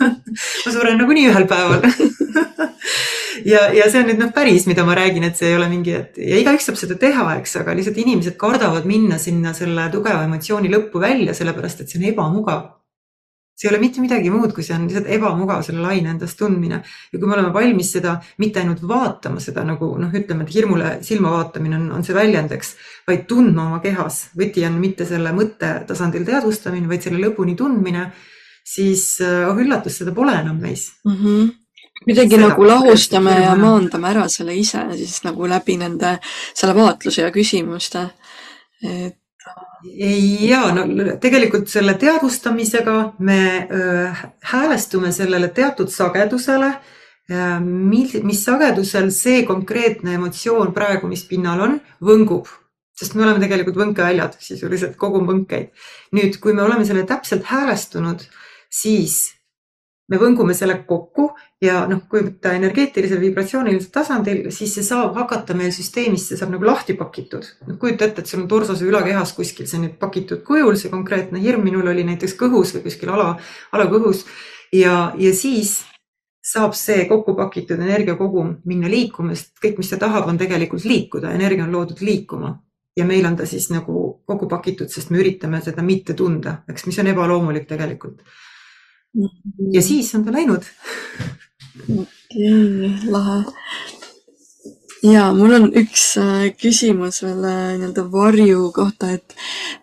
ma 0.00 0.72
suren 0.74 1.00
nagunii 1.00 1.30
ühel 1.30 1.46
päeval 1.50 1.84
ja, 3.52 3.62
ja 3.74 3.86
see 3.90 4.02
on 4.02 4.10
nüüd 4.10 4.20
noh, 4.20 4.32
päris, 4.36 4.66
mida 4.68 4.84
ma 4.86 4.96
räägin, 4.98 5.24
et 5.28 5.38
see 5.38 5.50
ei 5.50 5.56
ole 5.58 5.68
mingi, 5.72 5.94
et 5.96 6.20
ja 6.20 6.40
igaüks 6.42 6.68
saab 6.68 6.78
seda 6.80 6.98
teha, 7.00 7.24
eks, 7.40 7.56
aga 7.62 7.76
lihtsalt 7.76 8.00
inimesed 8.02 8.36
kardavad 8.40 8.88
minna 8.88 9.20
sinna 9.22 9.54
selle 9.56 9.88
tugeva 9.94 10.24
emotsiooni 10.28 10.72
lõppu 10.72 11.02
välja, 11.02 11.36
sellepärast 11.36 11.84
et 11.84 11.92
see 11.92 12.02
on 12.02 12.10
ebamugav. 12.12 12.66
See 13.60 13.68
ei 13.68 13.74
ole 13.74 13.80
mitte 13.82 14.00
midagi 14.00 14.30
muud, 14.32 14.54
kui 14.56 14.64
see 14.64 14.72
on 14.72 14.86
lihtsalt 14.88 15.10
ebamugav, 15.12 15.60
selle 15.66 15.82
laine 15.84 16.14
endast 16.14 16.38
tundmine 16.40 16.80
ja 16.80 17.18
kui 17.18 17.28
me 17.28 17.36
oleme 17.36 17.52
valmis 17.52 17.92
seda 17.92 18.14
mitte 18.40 18.62
ainult 18.62 18.80
vaatama 18.88 19.42
seda 19.44 19.64
nagu 19.68 19.90
noh, 20.00 20.14
ütleme, 20.16 20.46
et 20.46 20.54
hirmule 20.54 20.94
silma 21.04 21.34
vaatamine 21.34 21.76
on, 21.76 21.86
on 21.98 22.06
see 22.06 22.16
väljend, 22.16 22.54
eks, 22.56 22.72
vaid 23.10 23.26
tundma 23.28 23.68
oma 23.68 23.82
kehas. 23.84 24.30
võti 24.38 24.64
on 24.64 24.80
mitte 24.80 25.04
selle 25.08 25.34
mõtte 25.36 25.74
tasandil 25.88 26.24
teadvustamine, 26.28 26.88
vaid 26.88 27.04
selle 27.04 27.20
lõpuni 27.20 27.56
tundmine 27.58 28.08
siis 28.64 29.18
oh 29.20 29.60
üllatust, 29.60 30.00
seda 30.00 30.16
pole 30.16 30.36
enam 30.40 30.60
meis 30.60 30.92
mm. 31.04 31.16
-hmm 31.16 31.56
kuidagi 32.00 32.38
nagu 32.40 32.64
lahustame 32.64 33.34
ja 33.42 33.52
maandame 33.60 34.08
ära 34.08 34.22
selle 34.32 34.54
ise 34.56 34.86
siis 34.96 35.18
nagu 35.26 35.44
läbi 35.48 35.76
nende, 35.76 36.14
selle 36.56 36.72
vaatluse 36.74 37.26
ja 37.26 37.32
küsimuste. 37.34 38.08
et. 38.80 39.19
Ja 40.50 40.62
no 40.76 40.84
tegelikult 41.20 41.68
selle 41.72 41.94
teadvustamisega 42.00 42.96
me 43.18 43.42
äh, 43.58 44.24
häälestume 44.52 45.12
sellele 45.12 45.48
teatud 45.48 45.88
sagedusele 45.88 46.68
äh,. 46.68 47.60
mis, 47.60 48.14
mis 48.22 48.44
sagedusel 48.44 49.10
see 49.14 49.44
konkreetne 49.48 50.18
emotsioon 50.18 50.74
praegu, 50.76 51.08
mis 51.08 51.24
pinnal 51.28 51.64
on, 51.68 51.78
võngub 52.04 52.50
sest 53.00 53.16
me 53.16 53.24
oleme 53.24 53.40
tegelikult 53.42 53.78
võnkeväljad, 53.80 54.36
sisuliselt 54.44 54.96
kogum 55.00 55.28
võnkeid. 55.28 55.70
nüüd, 56.16 56.36
kui 56.42 56.52
me 56.56 56.62
oleme 56.66 56.84
selle 56.84 57.06
täpselt 57.08 57.46
häälestunud, 57.48 58.26
siis 58.68 59.30
me 60.10 60.18
võngume 60.20 60.54
selle 60.58 60.82
kokku 60.88 61.30
ja 61.60 61.82
noh, 61.88 62.00
kui 62.08 62.22
võtta 62.24 62.54
energeetilisel 62.56 63.20
vibratsioonilisel 63.20 63.92
tasandil, 63.92 64.46
siis 64.54 64.72
see 64.76 64.84
saab 64.86 65.16
hakata 65.18 65.56
meil 65.56 65.74
süsteemis, 65.76 66.30
see 66.30 66.38
saab 66.40 66.54
nagu 66.54 66.64
lahti 66.64 66.96
pakitud. 66.96 67.44
kujuta 67.78 68.08
ette, 68.08 68.24
et 68.24 68.30
sul 68.30 68.42
on 68.44 68.48
torsos 68.48 68.80
või 68.80 68.92
ülakehas 68.94 69.34
kuskil 69.36 69.68
see 69.68 69.82
nüüd 69.82 69.98
pakitud 70.00 70.42
kujul, 70.46 70.76
see 70.80 70.92
konkreetne 70.92 71.42
hirm 71.42 71.64
minul 71.66 71.92
oli 71.92 72.06
näiteks 72.08 72.36
kõhus 72.40 72.72
või 72.76 72.86
kuskil 72.88 73.12
ala, 73.12 73.34
alakõhus. 73.76 74.24
Ja, 74.72 75.12
ja 75.18 75.34
siis 75.34 75.82
saab 76.40 76.74
see 76.78 77.04
kokku 77.10 77.34
pakitud 77.36 77.78
energiakogum 77.78 78.56
minna 78.64 78.88
liikuma, 78.88 79.34
sest 79.36 79.60
kõik, 79.60 79.78
mis 79.82 79.92
ta 79.92 79.98
tahab, 80.00 80.28
on 80.30 80.40
tegelikult 80.40 80.86
liikuda, 80.88 81.34
energia 81.36 81.66
on 81.66 81.74
loodud 81.74 82.00
liikuma. 82.00 82.56
Ja 82.96 83.04
meil 83.06 83.26
on 83.28 83.36
ta 83.38 83.44
siis 83.46 83.68
nagu 83.70 84.22
kokku 84.26 84.48
pakitud, 84.48 84.88
sest 84.90 85.12
me 85.12 85.20
üritame 85.20 85.60
seda 85.62 85.82
mitte 85.84 86.16
tunda, 86.18 86.62
eks, 86.68 86.88
mis 86.88 86.98
on 86.98 87.12
ebaloomulik 87.12 87.68
tegelikult. 87.68 88.24
Ja 89.74 89.82
siis 89.82 90.10
on 90.14 90.24
ta 90.24 90.32
läinud. 90.34 90.66
Okei 91.88 92.04
okay,, 92.04 93.10
lahe. 93.10 93.44
ja 95.02 95.30
mul 95.36 95.54
on 95.58 95.68
üks 95.82 96.04
äh, 96.20 96.50
küsimus 96.60 97.22
veel 97.24 97.44
äh, 97.44 97.76
nii-öelda 97.80 98.06
varju 98.12 98.70
kohta, 98.76 99.14
et 99.16 99.36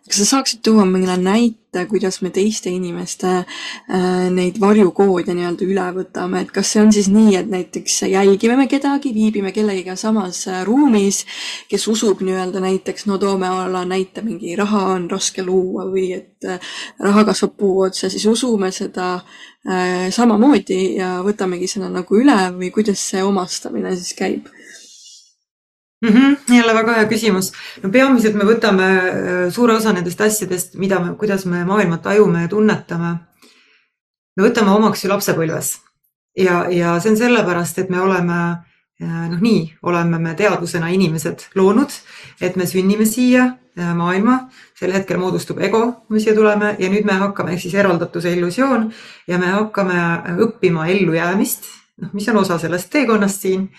kas 0.07 0.21
sa 0.21 0.31
saaksid 0.35 0.63
tuua 0.65 0.85
mingile 0.85 1.17
näite 1.17 1.66
et 1.81 1.89
kuidas 1.89 2.21
me 2.21 2.31
teiste 2.33 2.71
inimeste 2.73 3.29
äh, 3.37 4.27
neid 4.33 4.59
varjukoode 4.61 5.35
nii-öelda 5.35 5.67
üle 5.67 5.87
võtame, 5.99 6.43
et 6.43 6.51
kas 6.55 6.73
see 6.73 6.83
on 6.83 6.93
siis 6.95 7.09
nii, 7.13 7.35
et 7.39 7.51
näiteks 7.51 8.01
jälgime 8.11 8.57
me 8.59 8.67
kedagi, 8.71 9.13
viibime 9.15 9.53
kellegiga 9.55 9.97
samas 9.99 10.43
äh, 10.51 10.63
ruumis, 10.67 11.23
kes 11.71 11.87
usub 11.91 12.23
nii-öelda 12.25 12.63
näiteks, 12.63 13.07
no 13.09 13.19
toome 13.21 13.49
alla 13.49 13.83
näite, 13.87 14.23
mingi 14.25 14.55
raha 14.59 14.85
on 14.95 15.09
raske 15.11 15.45
luua 15.45 15.87
või 15.91 16.11
et 16.17 16.47
äh, 16.47 16.73
raha 17.03 17.25
kasvab 17.31 17.57
puu 17.57 17.81
otsa, 17.87 18.11
siis 18.13 18.25
usume 18.29 18.71
seda 18.75 19.17
samamoodi 20.15 20.95
ja 20.95 21.17
võtamegi 21.25 21.67
seda 21.67 21.89
nagu 21.91 22.15
üle 22.15 22.35
või 22.55 22.69
kuidas 22.71 23.01
see 23.09 23.19
omastamine 23.25 23.91
siis 23.97 24.13
käib? 24.15 24.45
Mm. 26.01 26.09
-hmm, 26.09 26.55
jälle 26.55 26.73
väga 26.73 26.93
hea 26.93 27.07
küsimus. 27.07 27.51
no 27.83 27.89
peamiselt 27.89 28.35
me 28.35 28.43
võtame 28.43 28.91
äh, 28.97 29.49
suure 29.49 29.73
osa 29.73 29.93
nendest 29.93 30.21
asjadest, 30.21 30.75
mida 30.75 30.99
me, 30.99 31.15
kuidas 31.15 31.45
me 31.45 31.65
maailma 31.65 31.97
tajume 31.97 32.41
ja 32.41 32.47
tunnetame. 32.47 33.17
me 34.37 34.49
võtame 34.49 34.69
omaks 34.69 35.03
ju 35.03 35.09
lapsepõlves 35.09 35.77
ja, 36.37 36.65
ja 36.69 36.95
see 36.99 37.11
on 37.11 37.17
sellepärast, 37.17 37.79
et 37.81 37.89
me 37.89 38.01
oleme 38.01 38.39
äh, 39.01 39.29
noh, 39.31 39.39
nii 39.41 39.61
oleme 39.83 40.19
me 40.19 40.35
teadvusena 40.37 40.89
inimesed 40.93 41.49
loonud, 41.55 41.93
et 42.41 42.55
me 42.55 42.67
sünnime 42.69 43.05
siia 43.09 43.45
äh, 43.47 43.93
maailma, 43.97 44.39
sel 44.77 44.93
hetkel 44.93 45.19
moodustub 45.21 45.59
ego, 45.63 45.83
kui 46.05 46.17
me 46.17 46.23
siia 46.23 46.35
tuleme 46.37 46.75
ja 46.79 46.91
nüüd 46.93 47.07
me 47.09 47.17
hakkame, 47.23 47.55
ehk 47.55 47.65
siis 47.65 47.77
eraldatuse 47.77 48.33
illusioon 48.37 48.91
ja 49.27 49.41
me 49.41 49.53
hakkame 49.55 49.99
õppima 50.45 50.87
ellujäämist, 50.93 51.69
noh, 52.03 52.13
mis 52.13 52.29
on 52.29 52.43
osa 52.43 52.59
sellest 52.61 52.91
teekonnast 52.93 53.47
siin 53.47 53.69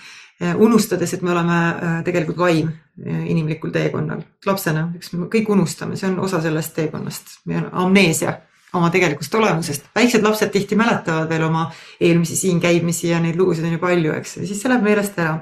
unustades, 0.40 1.12
et 1.15 1.23
me 1.23 1.32
oleme 1.32 1.55
eh, 1.69 1.94
tegelikult 2.06 2.39
vaim 2.39 2.69
eh, 2.69 3.23
inimlikul 3.32 3.73
teekonnal. 3.74 4.20
lapsena, 4.47 4.89
eks 4.97 5.12
me 5.12 5.27
kõik 5.32 5.51
unustame, 5.51 5.97
see 5.98 6.10
on 6.10 6.20
osa 6.23 6.40
sellest 6.43 6.77
teekonnast, 6.77 7.40
meil 7.51 7.65
on 7.65 7.70
amneesia 7.86 8.36
oma 8.78 8.90
tegelikust 8.94 9.35
olemusest. 9.35 9.89
väiksed 9.97 10.23
lapsed 10.23 10.52
tihti 10.55 10.77
mäletavad 10.77 11.28
veel 11.28 11.43
oma 11.43 11.70
eelmisi 12.01 12.36
siin 12.36 12.60
käimisi 12.60 13.09
ja 13.09 13.19
neid 13.20 13.36
lugusid 13.36 13.65
on 13.65 13.73
ju 13.73 13.78
palju, 13.82 14.12
eks, 14.12 14.36
ja 14.36 14.47
siis 14.47 14.60
see 14.62 14.70
läheb 14.70 14.85
meelest 14.86 15.19
ära. 15.19 15.40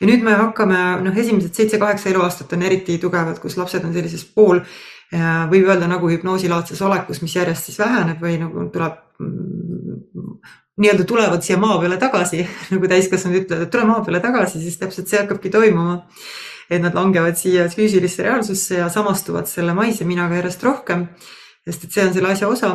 ja 0.00 0.10
nüüd 0.10 0.26
me 0.26 0.34
hakkame, 0.36 0.80
noh, 1.06 1.16
esimesed 1.16 1.54
seitse-kaheksa 1.54 2.10
eluaastat 2.10 2.52
on 2.52 2.66
eriti 2.68 2.98
tugevad, 2.98 3.38
kus 3.40 3.56
lapsed 3.56 3.84
on 3.84 3.94
sellises 3.96 4.26
pool, 4.34 4.60
võib 5.48 5.70
öelda 5.70 5.86
nagu 5.88 6.10
hüpnoosilaadses 6.10 6.82
olekus, 6.82 7.22
mis 7.22 7.36
järjest 7.36 7.70
siis 7.70 7.78
väheneb 7.78 8.20
või 8.20 8.36
nagu 8.40 8.66
tuleb 8.74 9.00
mm, 9.22 10.60
nii-öelda 10.76 11.04
tulevad 11.04 11.42
siia 11.42 11.58
maa 11.58 11.78
peale 11.78 11.98
tagasi, 12.00 12.46
nagu 12.72 12.88
täiskasvanud 12.90 13.44
ütlevad, 13.44 13.66
et 13.66 13.70
tule 13.74 13.86
maa 13.88 14.00
peale 14.06 14.20
tagasi, 14.24 14.62
siis 14.62 14.78
täpselt 14.80 15.10
see 15.10 15.22
hakkabki 15.22 15.52
toimuma. 15.54 16.02
et 16.70 16.80
nad 16.80 16.94
langevad 16.96 17.36
siia 17.36 17.66
füüsilisse 17.68 18.22
reaalsusse 18.24 18.78
ja 18.78 18.86
samastuvad 18.88 19.44
selle 19.44 19.74
maise 19.76 20.04
minaga 20.08 20.38
järjest 20.38 20.62
rohkem, 20.64 21.02
sest 21.66 21.84
et 21.84 21.92
see 21.92 22.06
on 22.06 22.14
selle 22.14 22.30
asja 22.32 22.48
osa. 22.48 22.70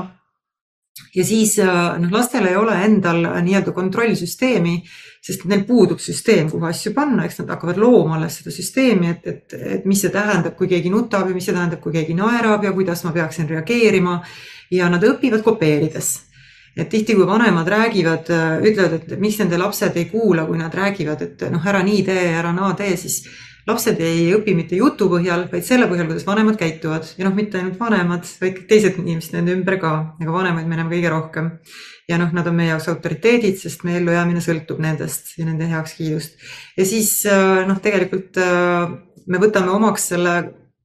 ja 1.15 1.25
siis 1.25 1.57
noh, 1.57 2.11
lastel 2.11 2.45
ei 2.45 2.55
ole 2.55 2.75
endal 2.85 3.25
nii-öelda 3.41 3.73
kontrollsüsteemi, 3.73 4.75
sest 5.25 5.43
neil 5.49 5.65
puudub 5.65 5.99
süsteem, 5.99 6.51
kuhu 6.51 6.69
asju 6.69 6.93
panna, 6.93 7.25
eks 7.25 7.41
nad 7.41 7.49
hakkavad 7.55 7.81
looma 7.81 8.15
alles 8.15 8.39
seda 8.39 8.53
süsteemi, 8.53 9.09
et, 9.09 9.27
et, 9.27 9.57
et 9.79 9.89
mis 9.89 9.99
see 10.05 10.13
tähendab, 10.13 10.55
kui 10.55 10.69
keegi 10.69 10.93
nutab 10.93 11.27
ja 11.27 11.35
mis 11.35 11.49
see 11.49 11.57
tähendab, 11.57 11.81
kui 11.81 11.97
keegi 11.97 12.15
naerab 12.15 12.63
ja 12.63 12.71
kuidas 12.77 13.03
ma 13.03 13.11
peaksin 13.11 13.49
reageerima. 13.49 14.21
ja 14.71 14.89
nad 14.89 15.03
õpivad 15.03 15.41
kopeerides 15.43 16.28
et 16.77 16.89
tihti, 16.89 17.15
kui 17.17 17.27
vanemad 17.27 17.67
räägivad, 17.67 18.29
äh, 18.33 18.57
ütlevad, 18.63 18.97
et 18.99 19.19
miks 19.21 19.39
nende 19.41 19.59
lapsed 19.59 19.97
ei 19.97 20.09
kuula, 20.11 20.45
kui 20.47 20.57
nad 20.59 20.73
räägivad, 20.73 21.21
et 21.25 21.45
noh, 21.51 21.65
ära 21.65 21.83
nii 21.85 22.03
tee, 22.07 22.25
ära 22.39 22.53
naa 22.55 22.73
tee, 22.77 22.95
siis 22.97 23.23
lapsed 23.69 23.99
ei 24.01 24.29
õpi 24.33 24.55
mitte 24.57 24.77
jutu 24.79 25.09
põhjal, 25.11 25.45
vaid 25.51 25.65
selle 25.67 25.87
põhjal, 25.89 26.07
kuidas 26.09 26.25
vanemad 26.27 26.57
käituvad 26.59 27.09
ja 27.17 27.27
noh, 27.27 27.35
mitte 27.35 27.59
ainult 27.59 27.79
vanemad, 27.79 28.25
vaid 28.41 28.55
kõik 28.57 28.69
teised 28.71 28.97
inimesed 29.01 29.35
nende 29.37 29.53
ümber 29.57 29.77
ka, 29.81 29.93
aga 30.21 30.35
vanemaid 30.35 30.69
me 30.69 30.79
näeme 30.79 30.95
kõige 30.95 31.13
rohkem. 31.13 31.51
ja 32.09 32.17
noh, 32.17 32.31
nad 32.33 32.47
on 32.49 32.55
meie 32.57 32.71
jaoks 32.71 32.87
autoriteedid, 32.89 33.59
sest 33.61 33.83
meie 33.85 33.99
ellujäämine 33.99 34.41
sõltub 34.41 34.79
nendest 34.81 35.35
ja 35.37 35.45
nende 35.45 35.67
heakskiidust. 35.69 36.39
ja 36.77 36.85
siis 36.85 37.11
äh, 37.29 37.67
noh, 37.69 37.77
tegelikult 37.83 38.39
äh, 38.41 38.89
me 39.27 39.41
võtame 39.41 39.75
omaks 39.75 40.09
selle 40.13 40.35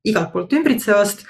igalt 0.05 0.33
poolt 0.33 0.53
ümbritsevast 0.53 1.25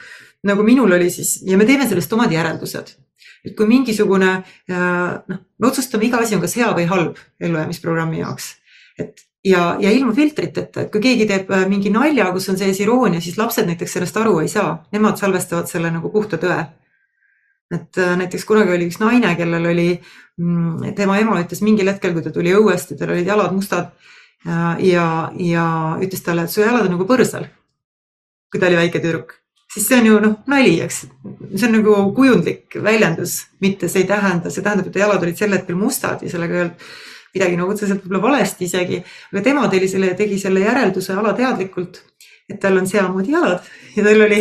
nagu 0.44 0.64
minul 0.66 0.92
oli 0.92 1.10
siis 1.10 1.38
ja 1.46 1.58
me 1.60 1.66
teeme 1.68 1.86
sellest 1.88 2.12
omad 2.12 2.32
järeldused 2.32 2.96
et 3.44 3.52
kui 3.56 3.68
mingisugune 3.68 4.30
noh, 4.68 5.38
me 5.58 5.68
otsustame, 5.68 6.06
iga 6.08 6.22
asi 6.24 6.36
on 6.36 6.42
kas 6.44 6.56
hea 6.56 6.70
või 6.76 6.88
halb 6.88 7.20
ellujäämisprogrammi 7.40 8.22
jaoks. 8.22 8.54
et 8.98 9.24
ja, 9.44 9.76
ja 9.80 9.90
ilma 9.90 10.14
filtriteta, 10.16 10.84
et 10.84 10.92
kui 10.92 11.02
keegi 11.04 11.26
teeb 11.28 11.50
äh, 11.52 11.66
mingi 11.68 11.92
nalja, 11.92 12.30
kus 12.32 12.48
on 12.52 12.58
sees 12.60 12.80
iroonia, 12.80 13.20
siis 13.24 13.36
lapsed 13.40 13.68
näiteks 13.68 13.98
sellest 13.98 14.16
aru 14.20 14.38
ei 14.42 14.48
saa, 14.48 14.78
nemad 14.94 15.20
salvestavad 15.20 15.68
selle 15.70 15.92
nagu 15.94 16.10
puhta 16.14 16.40
tõe. 16.40 16.62
et 17.74 18.00
äh, 18.00 18.16
näiteks 18.20 18.44
kunagi 18.48 18.74
oli 18.74 18.88
üks 18.88 19.00
naine, 19.02 19.34
kellel 19.36 19.70
oli, 19.72 19.88
mm, 20.40 20.94
tema 20.96 21.18
ema 21.20 21.40
ütles 21.42 21.62
mingil 21.64 21.90
hetkel, 21.92 22.14
kui 22.16 22.24
ta 22.24 22.32
tuli 22.32 22.54
õuest 22.56 22.94
ja 22.94 23.00
tal 23.00 23.14
olid 23.14 23.28
jalad 23.28 23.54
mustad 23.54 23.92
ja, 24.44 25.06
ja 25.40 25.66
ütles 26.04 26.20
talle, 26.20 26.44
et 26.44 26.52
su 26.52 26.60
jalad 26.60 26.84
on 26.84 26.92
nagu 26.98 27.06
põrsal. 27.08 27.46
kui 28.52 28.60
ta 28.60 28.68
oli 28.68 28.76
väike 28.76 29.00
tüdruk 29.00 29.32
siis 29.74 29.88
see 29.88 29.98
on 29.98 30.06
ju 30.06 30.20
noh, 30.22 30.36
nali, 30.50 30.76
eks. 30.84 31.00
see 31.54 31.66
on 31.68 31.74
nagu 31.78 31.96
kujundlik 32.16 32.76
väljendus, 32.82 33.40
mitte 33.64 33.90
see 33.90 34.04
ei 34.04 34.10
tähenda, 34.10 34.52
see 34.52 34.62
tähendab, 34.62 34.90
et 34.90 35.00
jalad 35.02 35.24
olid 35.26 35.40
sel 35.40 35.56
hetkel 35.56 35.78
mustad 35.78 36.22
ja 36.22 36.30
sellega 36.30 36.54
ei 36.54 36.66
olnud 36.66 36.92
midagi 37.34 37.58
nagu 37.58 37.72
otseselt 37.74 38.04
võib-olla 38.04 38.28
valesti 38.28 38.68
isegi. 38.68 39.00
aga 39.32 39.42
tema 39.42 39.66
tegi 39.72 39.88
selle, 39.90 40.12
tegi 40.18 40.38
selle 40.38 40.62
järelduse 40.62 41.16
alateadlikult, 41.18 41.98
et 42.50 42.60
tal 42.62 42.78
on 42.78 42.86
seamoodi 42.86 43.34
jalad 43.34 43.66
ja 43.96 44.06
tal 44.06 44.22
oli 44.28 44.40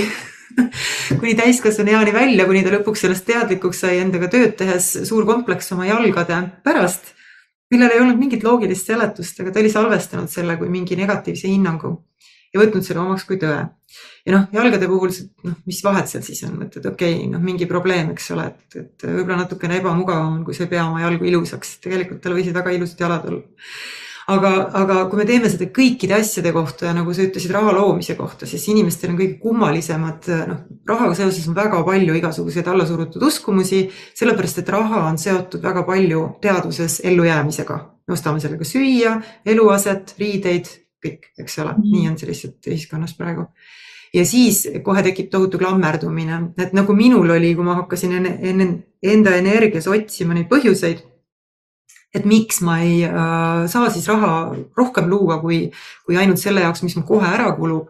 kuni 1.20 1.34
täiskasvanu 1.40 1.96
eani 1.96 2.14
välja, 2.14 2.46
kuni 2.46 2.62
ta 2.66 2.76
lõpuks 2.76 3.06
sellest 3.08 3.26
teadlikuks 3.26 3.82
sai 3.86 3.98
endaga 4.04 4.30
tööd 4.30 4.54
tehes 4.60 4.92
suur 5.10 5.26
kompleks 5.26 5.74
oma 5.74 5.90
jalgade 5.90 6.44
pärast, 6.66 7.16
millel 7.74 7.96
ei 7.96 8.04
olnud 8.04 8.22
mingit 8.22 8.46
loogilist 8.46 8.92
seletust, 8.92 9.42
aga 9.42 9.50
ta 9.50 9.64
oli 9.64 9.74
salvestanud 9.74 10.30
selle 10.30 10.60
kui 10.62 10.70
mingi 10.70 11.00
negatiivse 11.00 11.50
hinnangu 11.50 11.96
ja 12.54 12.62
võtnud 12.62 12.86
selle 12.86 13.02
omaks 13.04 13.26
kui 13.28 13.40
tõe 13.42 13.62
ja 14.26 14.36
noh, 14.36 14.46
jalgade 14.56 14.88
puhul, 14.90 15.12
noh, 15.48 15.58
mis 15.70 15.82
vahet 15.86 16.10
seal 16.12 16.24
siis 16.26 16.44
on, 16.48 16.62
et, 16.66 16.78
et 16.80 16.86
okei 16.88 17.18
okay,, 17.18 17.32
noh, 17.32 17.42
mingi 17.44 17.68
probleem, 17.70 18.14
eks 18.14 18.30
ole, 18.36 18.48
et, 18.54 18.78
et 18.80 19.08
võib-olla 19.10 19.44
natukene 19.44 19.80
ebamugavam 19.82 20.40
on, 20.40 20.46
kui 20.48 20.56
sa 20.56 20.66
ei 20.66 20.72
pea 20.72 20.86
oma 20.88 21.04
jalgu 21.04 21.28
ilusaks, 21.30 21.78
tegelikult 21.84 22.24
tal 22.24 22.38
võisid 22.38 22.56
väga 22.56 22.74
ilusad 22.78 23.04
jalad 23.04 23.28
olla. 23.30 23.44
aga, 24.34 24.52
aga 24.80 25.00
kui 25.12 25.20
me 25.20 25.26
teeme 25.28 25.50
seda 25.52 25.68
kõikide 25.76 26.16
asjade 26.16 26.54
kohta 26.56 26.88
ja 26.88 26.94
nagu 26.96 27.14
sa 27.14 27.26
ütlesid 27.26 27.52
raha 27.52 27.74
loomise 27.76 28.16
kohta, 28.16 28.48
siis 28.48 28.64
inimestel 28.72 29.12
on 29.12 29.18
kõige 29.20 29.40
kummalisemad, 29.42 30.30
noh, 30.52 30.62
rahaga 30.88 31.18
seoses 31.20 31.50
on 31.52 31.58
väga 31.58 31.82
palju 31.84 32.16
igasuguseid 32.22 32.70
allasurutud 32.72 33.26
uskumusi, 33.28 33.90
sellepärast 34.16 34.64
et 34.64 34.72
raha 34.72 35.04
on 35.10 35.20
seotud 35.20 35.64
väga 35.64 35.84
palju 35.90 36.30
teaduses 36.44 37.02
ellujäämisega. 37.04 37.82
me 38.08 38.16
ostame 38.16 38.40
sellega 38.44 38.66
süüa, 38.68 39.18
eluaset, 39.48 40.16
riideid, 40.20 40.72
kõik, 41.04 41.32
eks 41.40 41.60
ole. 41.64 41.76
Mm, 41.78 41.94
nii 41.94 42.12
on 42.12 42.20
see 42.20 42.30
lihtsalt 42.30 42.72
ühiskonnas 42.72 43.16
praegu. 43.20 43.48
Ja 44.14 44.26
siis 44.30 44.64
kohe 44.86 45.02
tekib 45.06 45.32
tohutu 45.34 45.58
klammerdumine, 45.58 46.40
et 46.62 46.74
nagu 46.78 46.94
minul 46.94 47.34
oli, 47.34 47.56
kui 47.58 47.66
ma 47.66 47.80
hakkasin 47.82 48.14
enne, 48.20 48.36
enne 48.46 48.68
enda 49.04 49.34
energias 49.38 49.88
otsima 49.90 50.38
neid 50.38 50.50
põhjuseid. 50.52 51.10
et 52.14 52.28
miks 52.30 52.60
ma 52.62 52.76
ei 52.86 53.00
äh, 53.08 53.64
saa 53.66 53.88
siis 53.90 54.06
raha 54.06 54.54
rohkem 54.78 55.08
luua, 55.10 55.40
kui, 55.42 55.72
kui 56.06 56.18
ainult 56.18 56.38
selle 56.38 56.62
jaoks, 56.62 56.84
mis 56.86 56.94
mul 56.94 57.08
kohe 57.08 57.26
ära 57.26 57.48
kulub 57.58 57.88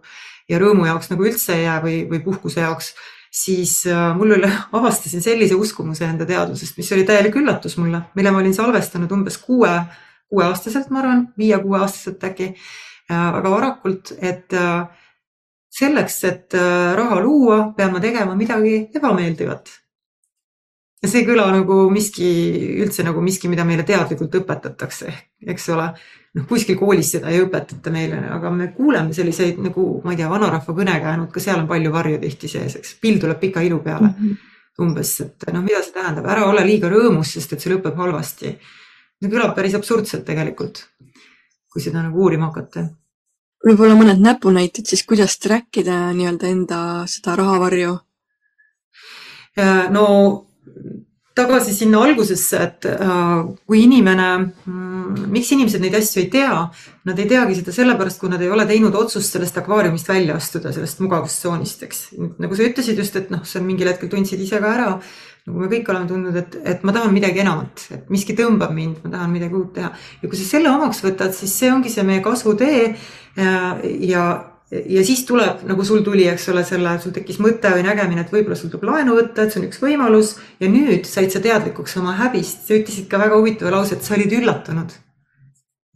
ja 0.47 0.61
rõõmu 0.63 0.85
jaoks 0.87 1.09
nagu 1.11 1.25
üldse 1.27 1.57
ei 1.57 1.65
jää 1.65 1.81
või, 1.83 1.97
või 2.07 2.21
puhkuse 2.23 2.63
jaoks 2.63 2.93
siis 3.33 3.81
äh, 3.89 4.13
mul 4.17 4.37
üle 4.37 4.51
avastasin 4.79 5.23
sellise 5.25 5.57
uskumuse 5.59 6.05
enda 6.07 6.27
teadvusest, 6.29 6.77
mis 6.79 6.91
oli 6.95 7.03
täielik 7.07 7.35
üllatus 7.41 7.77
mulle, 7.81 8.05
mille 8.15 8.31
ma 8.31 8.39
olin 8.39 8.55
salvestanud 8.55 9.11
umbes 9.11 9.39
kuue, 9.43 9.73
kuueaastaselt, 10.31 10.87
ma 10.93 11.03
arvan, 11.03 11.27
viie-kuueaastaselt 11.37 12.23
äkki 12.29 12.53
väga 13.09 13.49
varakult, 13.51 14.13
et 14.21 14.53
äh, 14.53 14.87
selleks, 15.73 16.23
et 16.29 16.57
äh, 16.57 16.95
raha 16.97 17.19
luua, 17.21 17.61
pean 17.77 17.93
ma 17.93 18.01
tegema 18.01 18.35
midagi 18.35 18.89
ebameeldivat. 18.95 19.79
ja 21.03 21.09
see 21.11 21.19
ei 21.19 21.27
kõla 21.27 21.49
nagu 21.51 21.89
miski, 21.91 22.27
üldse 22.79 23.03
nagu 23.03 23.21
miski, 23.21 23.49
mida 23.51 23.65
meile 23.67 23.83
teadlikult 23.83 24.37
õpetatakse, 24.39 25.13
eks 25.51 25.65
ole. 25.75 25.89
noh, 26.33 26.45
kuskil 26.49 26.77
koolis 26.79 27.11
seda 27.13 27.29
ei 27.29 27.41
õpetata 27.43 27.91
meile, 27.93 28.21
aga 28.37 28.49
me 28.53 28.69
kuuleme 28.73 29.13
selliseid 29.13 29.59
nagu, 29.61 29.83
ma 30.05 30.13
ei 30.13 30.21
tea, 30.21 30.29
vanarahva 30.31 30.77
kõnekäänud, 30.79 31.29
ka 31.33 31.43
seal 31.43 31.59
on 31.59 31.67
palju 31.69 31.91
varju 31.93 32.21
tihti 32.21 32.49
sees, 32.55 32.77
eks, 32.79 32.95
pill 33.01 33.19
tuleb 33.21 33.41
pika 33.41 33.61
ilu 33.61 33.81
peale 33.83 34.07
mm. 34.07 34.15
-hmm. 34.15 34.55
umbes, 34.85 35.11
et 35.21 35.51
noh, 35.53 35.65
mida 35.65 35.83
see 35.83 35.93
tähendab, 35.97 36.29
ära 36.29 36.47
ole 36.49 36.65
liiga 36.65 36.89
rõõmus, 36.89 37.35
sest 37.35 37.53
et 37.53 37.61
see 37.61 37.73
lõpeb 37.73 37.97
halvasti. 37.97 38.57
see 39.21 39.29
kõlab 39.29 39.55
päris 39.55 39.75
absurdselt 39.75 40.25
tegelikult, 40.25 40.85
kui 41.73 41.81
seda 41.81 42.03
nagu 42.05 42.21
uurima 42.25 42.51
hakata 42.51 42.87
võib-olla 43.63 43.97
mõned 43.97 44.23
näpunäited 44.23 44.87
siis, 44.87 45.05
kuidas 45.07 45.37
track 45.41 45.81
ida 45.83 46.05
nii-öelda 46.15 46.49
enda 46.51 46.79
seda 47.09 47.37
rahavarju? 47.39 47.97
no 49.93 50.07
tagasi 51.37 51.73
sinna 51.73 52.01
algusesse, 52.05 52.59
et 52.61 52.87
äh, 52.89 53.33
kui 53.65 53.83
inimene 53.85 54.27
mm,, 54.37 55.27
miks 55.33 55.51
inimesed 55.55 55.81
neid 55.81 55.97
asju 55.97 56.21
ei 56.21 56.29
tea, 56.33 56.59
nad 57.09 57.19
ei 57.19 57.27
teagi 57.29 57.57
seda 57.57 57.73
sellepärast, 57.75 58.19
kui 58.21 58.31
nad 58.31 58.41
ei 58.41 58.51
ole 58.53 58.65
teinud 58.69 58.95
otsust 58.97 59.33
sellest 59.33 59.57
akvaariumist 59.61 60.09
välja 60.09 60.37
astuda, 60.37 60.73
sellest 60.75 61.01
mugavustsoonist, 61.03 61.85
eks. 61.87 62.03
nagu 62.41 62.57
sa 62.57 62.67
ütlesid 62.67 63.01
just, 63.01 63.17
et 63.17 63.33
noh, 63.33 63.41
sa 63.49 63.61
mingil 63.65 63.89
hetkel 63.89 64.11
tundsid 64.13 64.41
ise 64.45 64.61
ka 64.61 64.73
ära, 64.77 64.89
nagu 65.47 65.59
me 65.59 65.67
kõik 65.71 65.89
oleme 65.91 66.07
tundnud, 66.07 66.37
et, 66.39 66.55
et 66.63 66.85
ma 66.87 66.93
tahan 66.95 67.11
midagi 67.15 67.43
enamat, 67.43 67.85
et 67.97 68.09
miski 68.13 68.35
tõmbab 68.37 68.71
mind, 68.75 69.01
ma 69.03 69.17
tahan 69.17 69.33
midagi 69.33 69.59
uut 69.59 69.73
teha. 69.75 69.91
ja 70.21 70.29
kui 70.29 70.39
sa 70.39 70.47
selle 70.47 70.71
omaks 70.71 71.03
võtad, 71.03 71.35
siis 71.35 71.55
see 71.59 71.71
ongi 71.73 71.91
see 71.91 72.05
meie 72.07 72.23
kasvutee 72.23 72.79
ja, 73.35 73.53
ja 73.81 74.23
ja 74.73 75.03
siis 75.05 75.25
tuleb, 75.25 75.63
nagu 75.69 75.83
sul 75.85 76.01
tuli, 76.05 76.25
eks 76.29 76.47
ole, 76.53 76.63
selle, 76.65 76.95
sul 77.03 77.13
tekkis 77.15 77.39
mõte 77.43 77.69
või 77.75 77.83
nägemine, 77.85 78.23
et 78.23 78.31
võib-olla 78.33 78.57
sul 78.57 78.71
tuleb 78.71 78.87
laenu 78.89 79.17
võtta, 79.17 79.43
et 79.43 79.53
see 79.53 79.61
on 79.61 79.67
üks 79.67 79.81
võimalus 79.83 80.33
ja 80.61 80.69
nüüd 80.71 81.05
said 81.09 81.33
sa 81.33 81.41
teadlikuks 81.43 81.97
oma 82.01 82.15
häbist. 82.17 82.65
sa 82.67 82.77
ütlesid 82.79 83.09
ka 83.11 83.19
väga 83.21 83.37
huvitava 83.37 83.75
lause, 83.75 83.97
et 83.97 84.07
sa 84.07 84.15
olid 84.17 84.33
üllatunud. 84.39 84.95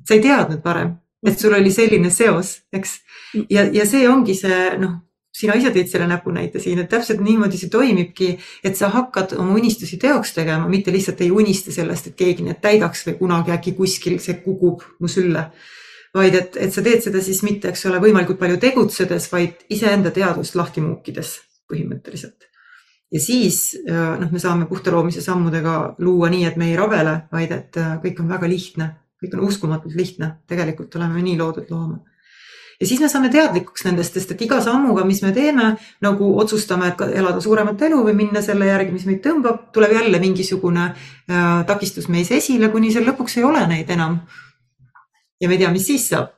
sa 0.08 0.14
ei 0.14 0.22
teadnud 0.24 0.62
varem, 0.64 0.94
et 1.26 1.40
sul 1.40 1.56
oli 1.58 1.72
selline 1.74 2.12
seos, 2.14 2.58
eks. 2.74 3.00
ja, 3.50 3.66
ja 3.66 3.86
see 3.86 4.06
ongi 4.10 4.36
see, 4.38 4.78
noh, 4.78 5.00
sina 5.38 5.56
ise 5.58 5.72
tõid 5.74 5.90
selle 5.92 6.08
näpunäite 6.10 6.62
siin, 6.62 6.82
et 6.82 6.90
täpselt 6.90 7.22
niimoodi 7.24 7.60
see 7.60 7.72
toimibki, 7.74 8.32
et 8.66 8.78
sa 8.80 8.90
hakkad 8.94 9.36
oma 9.38 9.58
unistusi 9.58 10.00
teoks 10.02 10.34
tegema, 10.38 10.70
mitte 10.72 10.94
lihtsalt 10.94 11.22
ei 11.22 11.32
unista 11.34 11.74
sellest, 11.74 12.12
et 12.12 12.18
keegi 12.18 12.46
need 12.48 12.62
täidaks 12.64 13.06
või 13.08 13.18
kunagi 13.22 13.54
äkki 13.54 13.76
kuskil 13.78 14.18
see 14.24 14.40
kukub 14.42 14.86
mu 15.00 15.12
sülle. 15.12 15.50
Vaid 16.18 16.36
et, 16.40 16.58
et 16.58 16.74
sa 16.74 16.82
teed 16.82 17.04
seda 17.04 17.22
siis 17.22 17.44
mitte, 17.46 17.70
eks 17.70 17.86
ole, 17.90 18.00
võimalikult 18.02 18.40
palju 18.42 18.58
tegutsedes, 18.62 19.28
vaid 19.30 19.68
iseenda 19.74 20.10
teadvust 20.16 20.56
lahti 20.58 20.82
muukides 20.82 21.38
põhimõtteliselt. 21.70 22.48
ja 23.12 23.20
siis 23.22 23.76
noh, 23.88 24.32
me 24.32 24.40
saame 24.40 24.66
puhta 24.68 24.92
loomise 24.92 25.22
sammudega 25.22 25.96
luua 26.04 26.32
nii, 26.34 26.46
et 26.48 26.58
me 26.58 26.72
ei 26.72 26.78
rabele, 26.80 27.20
vaid 27.32 27.52
et 27.56 27.78
kõik 28.04 28.24
on 28.24 28.32
väga 28.32 28.50
lihtne, 28.50 28.90
kõik 29.22 29.38
on 29.38 29.46
uskumatult 29.48 29.96
lihtne, 29.96 30.32
tegelikult 30.48 30.96
oleme 30.96 31.22
nii 31.22 31.38
loodud 31.38 31.70
looma 31.72 32.02
ja 32.82 32.88
siis 32.88 33.00
me 33.02 33.10
saame 33.10 33.30
teadlikuks 33.34 33.86
nendest, 33.88 34.14
sest 34.14 34.32
et 34.34 34.42
iga 34.46 34.60
sammuga, 34.62 35.06
mis 35.08 35.22
me 35.26 35.32
teeme, 35.34 35.72
nagu 36.06 36.30
otsustame, 36.42 36.92
et 36.92 37.02
elada 37.22 37.42
suuremat 37.42 37.82
elu 37.90 38.04
või 38.06 38.14
minna 38.18 38.44
selle 38.46 38.70
järgi, 38.70 38.94
mis 38.94 39.08
meid 39.10 39.24
tõmbab, 39.26 39.70
tuleb 39.74 39.96
jälle 39.98 40.20
mingisugune 40.22 40.90
äh, 40.92 41.48
takistus 41.70 42.10
meis 42.14 42.32
esile, 42.32 42.70
kuni 42.74 42.92
seal 42.94 43.08
lõpuks 43.10 43.40
ei 43.40 43.48
ole 43.48 43.66
neid 43.70 43.90
enam 43.94 44.20
ja 45.42 45.50
me 45.50 45.58
ei 45.58 45.64
tea, 45.64 45.72
mis 45.74 45.88
siis 45.90 46.10
saab. 46.12 46.36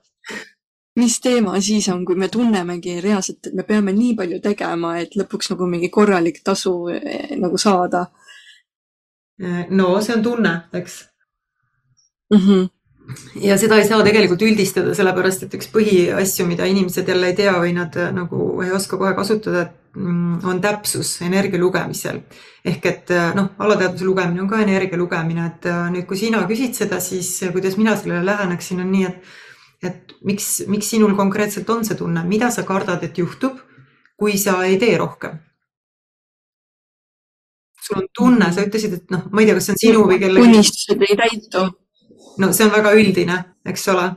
mis 1.00 1.20
teema 1.24 1.60
siis 1.64 1.88
on, 1.90 2.06
kui 2.06 2.16
me 2.20 2.28
tunnemegi 2.28 3.00
reaalselt, 3.02 3.48
et 3.48 3.54
me 3.56 3.64
peame 3.64 3.94
nii 3.96 4.16
palju 4.16 4.40
tegema, 4.44 4.98
et 5.00 5.16
lõpuks 5.16 5.54
nagu 5.54 5.68
mingi 5.68 5.90
korralik 5.90 6.42
tasu 6.44 6.74
eh, 6.96 7.36
nagu 7.40 7.58
saada? 7.58 8.08
no 9.70 9.94
see 10.02 10.16
on 10.16 10.24
tunne, 10.24 10.58
eks 10.74 11.04
mm. 12.34 12.40
-hmm 12.40 12.68
ja 13.42 13.58
seda 13.58 13.80
ei 13.80 13.88
saa 13.88 14.04
tegelikult 14.06 14.44
üldistada, 14.46 14.94
sellepärast 14.98 15.46
et 15.46 15.56
üks 15.58 15.70
põhiasju, 15.74 16.46
mida 16.50 16.68
inimesed 16.70 17.10
jälle 17.10 17.32
ei 17.32 17.38
tea 17.38 17.56
või 17.58 17.74
nad 17.78 17.96
äh, 17.98 18.12
nagu 18.16 18.52
ei 18.66 18.72
oska 18.76 19.00
kohe 19.02 19.14
kasutada, 19.18 19.66
mm, 19.96 20.46
on 20.50 20.62
täpsus 20.62 21.16
energia 21.26 21.62
lugemisel. 21.62 22.22
ehk 22.66 22.86
et 22.86 23.12
äh, 23.16 23.34
noh, 23.36 23.52
alateadvuse 23.58 24.06
lugemine 24.06 24.42
on 24.44 24.50
ka 24.50 24.62
energia 24.62 24.98
lugemine, 24.98 25.46
et 25.48 25.66
äh, 25.70 25.90
nüüd, 25.94 26.06
kui 26.10 26.18
sina 26.18 26.44
küsid 26.48 26.76
seda, 26.78 27.00
siis 27.00 27.32
kuidas 27.54 27.78
mina 27.78 27.96
sellele 27.98 28.26
läheneksin, 28.26 28.82
on 28.86 28.92
nii, 28.92 29.06
et 29.06 29.38
et 29.80 30.16
miks, 30.28 30.66
miks 30.68 30.90
sinul 30.92 31.14
konkreetselt 31.16 31.70
on 31.72 31.86
see 31.88 31.96
tunne, 31.96 32.26
mida 32.28 32.50
sa 32.52 32.66
kardad, 32.68 33.04
et 33.04 33.18
juhtub, 33.18 33.62
kui 34.20 34.36
sa 34.38 34.58
ei 34.68 34.78
tee 34.78 34.98
rohkem? 34.98 35.40
sul 37.90 38.04
on 38.04 38.10
tunne, 38.14 38.52
sa 38.54 38.62
ütlesid, 38.62 38.92
et 38.94 39.14
noh, 39.14 39.24
ma 39.32 39.42
ei 39.42 39.48
tea, 39.48 39.56
kas 39.58 39.66
see 39.66 39.74
on 39.74 39.80
sinu 39.82 40.02
või 40.06 40.20
kellegi. 40.22 40.46
unistused 40.46 41.06
ei 41.08 41.16
täitu 41.18 41.64
no 42.40 42.52
see 42.56 42.66
on 42.68 42.74
väga 42.74 42.96
üldine, 42.98 43.38
eks 43.68 43.88
ole. 43.94 44.08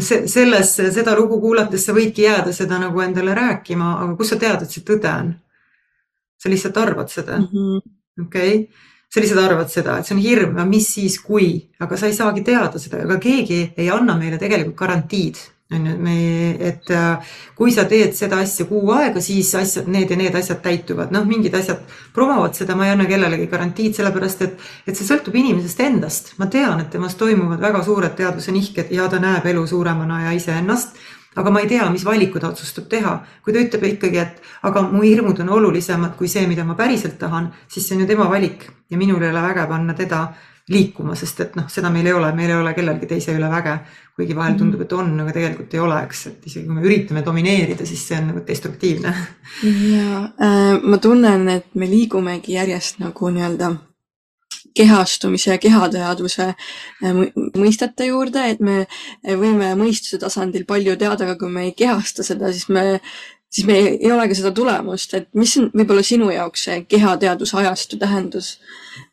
see, 0.00 0.26
selles, 0.28 0.72
seda 0.94 1.14
lugu 1.18 1.38
kuulates 1.40 1.84
sa 1.86 1.94
võidki 1.96 2.24
jääda 2.24 2.52
seda 2.56 2.80
nagu 2.80 3.00
endale 3.04 3.34
rääkima, 3.36 3.92
aga 4.02 4.16
kust 4.16 4.34
sa 4.34 4.40
tead, 4.40 4.64
et 4.64 4.72
see 4.72 4.84
tõde 4.86 5.12
on? 5.12 5.34
sa 6.36 6.52
lihtsalt 6.52 6.76
arvad 6.76 7.08
seda 7.08 7.38
mm 7.38 7.46
-hmm., 7.52 7.80
okei 8.26 8.54
okay? 8.54 8.84
sa 9.12 9.20
lihtsalt 9.20 9.44
arvad 9.44 9.68
seda, 9.72 9.98
et 9.98 10.06
see 10.06 10.16
on 10.16 10.22
hirm, 10.22 10.58
mis 10.68 10.88
siis, 10.94 11.18
kui, 11.20 11.68
aga 11.80 11.96
sa 11.96 12.06
ei 12.06 12.14
saagi 12.14 12.42
teada 12.44 12.78
seda, 12.78 13.02
ega 13.04 13.18
keegi 13.18 13.60
ei 13.76 13.90
anna 13.90 14.16
meile 14.18 14.38
tegelikult 14.38 14.76
garantiid 14.76 15.36
on 15.72 15.86
ju, 15.86 15.96
me, 15.98 16.16
et 16.62 16.90
äh, 16.94 17.32
kui 17.58 17.72
sa 17.74 17.84
teed 17.90 18.14
seda 18.14 18.38
asja 18.42 18.68
kuu 18.68 18.92
aega, 18.94 19.20
siis 19.24 19.50
asjad, 19.58 19.88
need 19.90 20.12
ja 20.12 20.18
need 20.18 20.38
asjad 20.38 20.60
täituvad, 20.62 21.10
noh, 21.14 21.26
mingid 21.26 21.54
asjad 21.58 21.82
promovad 22.14 22.54
seda, 22.54 22.76
ma 22.78 22.86
ei 22.86 22.94
anna 22.94 23.08
kellelegi 23.08 23.48
garantiid, 23.50 23.96
sellepärast 23.98 24.46
et, 24.46 24.64
et 24.86 24.94
see 24.94 25.08
sõltub 25.08 25.34
inimesest 25.34 25.82
endast. 25.82 26.32
ma 26.38 26.46
tean, 26.46 26.80
et 26.80 26.90
temas 26.94 27.18
toimuvad 27.18 27.60
väga 27.62 27.82
suured 27.82 28.14
teadvuse 28.14 28.54
nihked 28.54 28.94
ja 28.94 29.10
ta 29.10 29.18
näeb 29.22 29.46
elu 29.50 29.66
suuremana 29.66 30.22
ja 30.28 30.38
iseennast, 30.38 30.94
aga 31.36 31.50
ma 31.50 31.60
ei 31.60 31.68
tea, 31.68 31.90
mis 31.90 32.06
valiku 32.06 32.40
ta 32.40 32.52
otsustab 32.54 32.86
teha. 32.88 33.18
kui 33.42 33.52
ta 33.52 33.58
ütleb 33.58 33.90
ikkagi, 33.90 34.22
et 34.22 34.42
aga 34.62 34.86
mu 34.86 35.02
hirmud 35.02 35.42
on 35.42 35.50
olulisemad 35.58 36.14
kui 36.16 36.28
see, 36.30 36.46
mida 36.46 36.64
ma 36.64 36.78
päriselt 36.78 37.18
tahan, 37.18 37.50
siis 37.68 37.88
see 37.88 37.98
on 37.98 38.06
ju 38.06 38.12
tema 38.14 38.30
valik 38.30 38.70
ja 38.90 38.98
minul 38.98 39.22
ei 39.22 39.34
ole 39.34 39.42
väge 39.42 39.66
panna 39.66 39.94
teda 39.94 40.28
liikuma, 40.68 41.14
sest 41.14 41.40
et 41.44 41.56
noh, 41.58 41.68
seda 41.70 41.90
meil 41.94 42.08
ei 42.10 42.14
ole, 42.16 42.32
meil 42.34 42.50
ei 42.50 42.58
ole 42.58 42.72
kellelgi 42.74 43.06
teise 43.10 43.34
üle 43.36 43.50
väge. 43.50 43.78
kuigi 44.16 44.32
vahel 44.32 44.54
mhm. 44.54 44.58
tundub, 44.58 44.80
et 44.80 44.92
on, 44.96 45.10
aga 45.20 45.32
tegelikult 45.36 45.74
ei 45.76 45.80
ole, 45.84 45.96
eks, 46.06 46.20
et 46.30 46.46
isegi 46.48 46.64
kui 46.64 46.74
me 46.78 46.84
üritame 46.88 47.22
domineerida, 47.24 47.84
siis 47.86 48.06
see 48.08 48.16
on 48.16 48.30
nagu 48.30 48.40
destruktiivne. 48.46 49.12
ja 49.62 50.22
äh, 50.42 50.78
ma 50.82 50.98
tunnen, 50.98 51.48
et 51.52 51.68
me 51.74 51.88
liigumegi 51.90 52.56
järjest 52.56 53.02
nagu 53.04 53.30
nii-öelda 53.34 53.74
kehastumise 54.76 55.52
ja 55.52 55.60
kehateadvuse 55.60 56.48
äh, 56.48 57.22
mõistete 57.60 58.08
juurde, 58.08 58.48
et 58.50 58.64
me 58.64 58.86
võime 59.22 59.74
mõistuse 59.78 60.18
tasandil 60.18 60.64
palju 60.66 60.96
teada, 60.96 61.28
aga 61.28 61.38
kui 61.38 61.52
me 61.52 61.68
ei 61.68 61.76
kehasta 61.76 62.24
seda, 62.26 62.50
siis 62.52 62.70
me 62.72 63.02
siis 63.52 63.68
me 63.68 63.76
ei 63.78 64.10
ole 64.12 64.26
ka 64.28 64.34
seda 64.34 64.50
tulemust, 64.52 65.14
et 65.14 65.28
mis 65.38 65.52
on 65.60 65.70
võib-olla 65.76 66.02
sinu 66.04 66.32
jaoks 66.32 66.66
see 66.66 66.80
kehateaduse 66.88 67.60
ajastu 67.62 68.00
tähendus 68.00 68.56
äh,? 68.56 69.05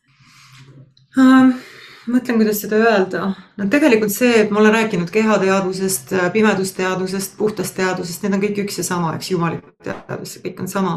Mõtlen, 1.18 2.40
kuidas 2.40 2.61
seda 2.64 2.80
öelda. 2.81 3.27
no 3.57 3.68
tegelikult 3.72 4.11
see, 4.14 4.34
et 4.44 4.52
ma 4.52 4.60
olen 4.61 4.73
rääkinud 4.73 5.11
kehateadvusest, 5.14 6.15
pimedusteadvusest, 6.34 7.38
puhtast 7.38 7.76
teadvusest, 7.77 8.23
need 8.23 8.38
on 8.38 8.44
kõik 8.44 8.64
üks 8.65 8.81
ja 8.81 8.88
sama, 8.88 9.14
eks, 9.18 9.31
jumalik 9.31 9.65
teadvus, 9.84 10.35
see 10.35 10.44
kõik 10.48 10.64
on 10.64 10.72
sama. 10.72 10.95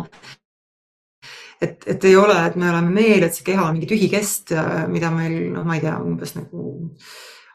et, 1.61 1.85
et 1.87 2.05
ei 2.05 2.17
ole, 2.17 2.37
et 2.47 2.57
me 2.57 2.71
oleme 2.71 2.93
meel, 2.93 3.23
et 3.25 3.35
see 3.35 3.45
keha 3.45 3.69
on 3.69 3.77
mingi 3.77 3.89
tühi 3.89 4.09
kest, 4.13 4.53
mida 4.93 5.11
meil, 5.11 5.39
noh, 5.55 5.65
ma 5.65 5.79
ei 5.79 5.85
tea, 5.85 5.97
umbes 6.05 6.35
nagu 6.37 6.73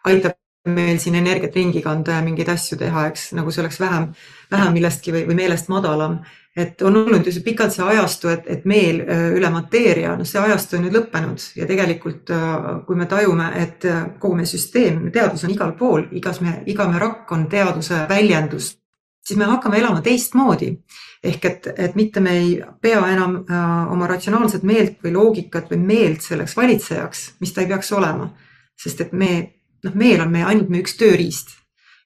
aitab 0.10 0.38
meil 0.70 1.00
siin 1.02 1.16
energiat 1.18 1.56
ringi 1.58 1.82
kanda 1.82 2.20
ja 2.20 2.22
mingeid 2.26 2.50
asju 2.54 2.78
teha, 2.78 3.08
eks, 3.10 3.32
nagu 3.38 3.54
see 3.54 3.64
oleks 3.64 3.80
vähem, 3.82 4.12
vähem 4.52 4.76
millestki 4.78 5.14
või, 5.14 5.26
või 5.30 5.38
meelest 5.42 5.70
madalam 5.74 6.20
et 6.56 6.82
on 6.82 6.96
olnud 6.98 7.26
ju 7.26 7.32
see 7.32 7.44
pikalt 7.46 7.72
see 7.72 7.86
ajastu, 7.88 8.30
et, 8.32 8.48
et 8.52 8.66
meel 8.68 9.00
äh, 9.06 9.28
üle 9.38 9.50
mateeria, 9.54 10.16
noh, 10.20 10.28
see 10.28 10.42
ajastu 10.42 10.78
on 10.78 10.86
nüüd 10.86 10.98
lõppenud 10.98 11.46
ja 11.56 11.68
tegelikult 11.68 12.32
äh, 12.36 12.58
kui 12.88 13.00
me 13.00 13.08
tajume, 13.12 13.48
et 13.62 13.88
äh, 13.88 14.02
kogu 14.20 14.36
meie 14.40 14.50
süsteem, 14.50 15.06
teadus 15.16 15.46
on 15.48 15.54
igal 15.56 15.72
pool, 15.80 16.10
igas 16.18 16.42
me, 16.44 16.60
iga 16.68 16.90
me 16.92 17.00
rakk 17.00 17.32
on 17.32 17.48
teaduse 17.52 18.04
väljendus, 18.10 18.74
siis 19.24 19.40
me 19.40 19.48
hakkame 19.48 19.80
elama 19.80 20.04
teistmoodi. 20.04 20.76
ehk 21.24 21.44
et, 21.46 21.68
et 21.78 21.96
mitte 21.96 22.20
me 22.20 22.32
ei 22.34 22.54
pea 22.82 23.00
enam 23.14 23.36
äh, 23.46 23.92
oma 23.94 24.08
ratsionaalset 24.10 24.64
meelt 24.64 24.98
või 25.04 25.14
loogikat 25.14 25.72
või 25.72 25.78
meelt 25.78 26.22
selleks 26.26 26.58
valitsejaks, 26.58 27.26
mis 27.40 27.54
ta 27.54 27.62
ei 27.62 27.68
peaks 27.68 27.92
olema. 27.92 28.34
sest 28.76 29.02
et 29.02 29.12
me, 29.14 29.54
noh, 29.84 29.96
meel 29.96 30.22
on 30.22 30.32
meie 30.32 30.44
ainult 30.44 30.70
meie 30.70 30.82
üks 30.84 30.98
tööriist 30.98 31.56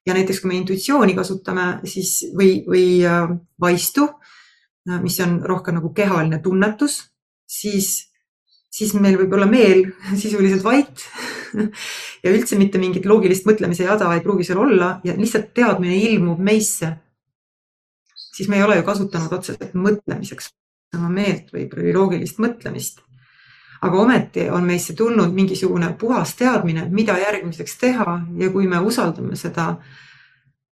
ja 0.05 0.13
näiteks 0.13 0.41
kui 0.41 0.51
me 0.51 0.57
intuitsiooni 0.59 1.15
kasutame, 1.15 1.79
siis 1.89 2.27
või, 2.35 2.61
või 2.67 2.85
äh, 3.07 3.29
vaistu 3.61 4.09
mis 5.01 5.19
on 5.23 5.39
rohkem 5.43 5.79
nagu 5.79 5.89
kehaline 5.93 6.39
tunnetus, 6.43 6.99
siis, 7.49 8.11
siis 8.69 8.93
meil 8.99 9.17
võib 9.17 9.33
olla 9.37 9.47
meel 9.49 9.87
sisuliselt 10.23 10.63
vait 10.65 11.05
ja 12.23 12.33
üldse 12.33 12.59
mitte 12.59 12.81
mingit 12.81 13.07
loogilist 13.09 13.47
mõtlemise 13.49 13.87
jada 13.87 14.11
ei 14.13 14.23
pruugi 14.25 14.47
seal 14.47 14.61
olla 14.65 14.99
ja 15.07 15.15
lihtsalt 15.17 15.53
teadmine 15.57 15.97
ilmub 16.11 16.39
meisse. 16.39 16.95
siis 18.35 18.49
me 18.49 18.57
ei 18.57 18.63
ole 18.63 18.77
ju 18.77 18.83
kasutanud 18.83 19.33
otseselt 19.33 19.73
mõtlemiseks 19.73 20.51
oma 20.97 21.09
meelt 21.09 21.51
või 21.53 21.93
loogilist 21.93 22.39
mõtlemist. 22.39 23.01
aga 23.81 23.99
ometi 24.01 24.49
on 24.49 24.63
meisse 24.65 24.93
tulnud 24.93 25.33
mingisugune 25.33 25.93
puhas 25.99 26.35
teadmine, 26.35 26.87
mida 26.89 27.17
järgmiseks 27.19 27.77
teha 27.77 28.19
ja 28.37 28.49
kui 28.49 28.67
me 28.67 28.79
usaldame 28.79 29.35
seda 29.35 29.75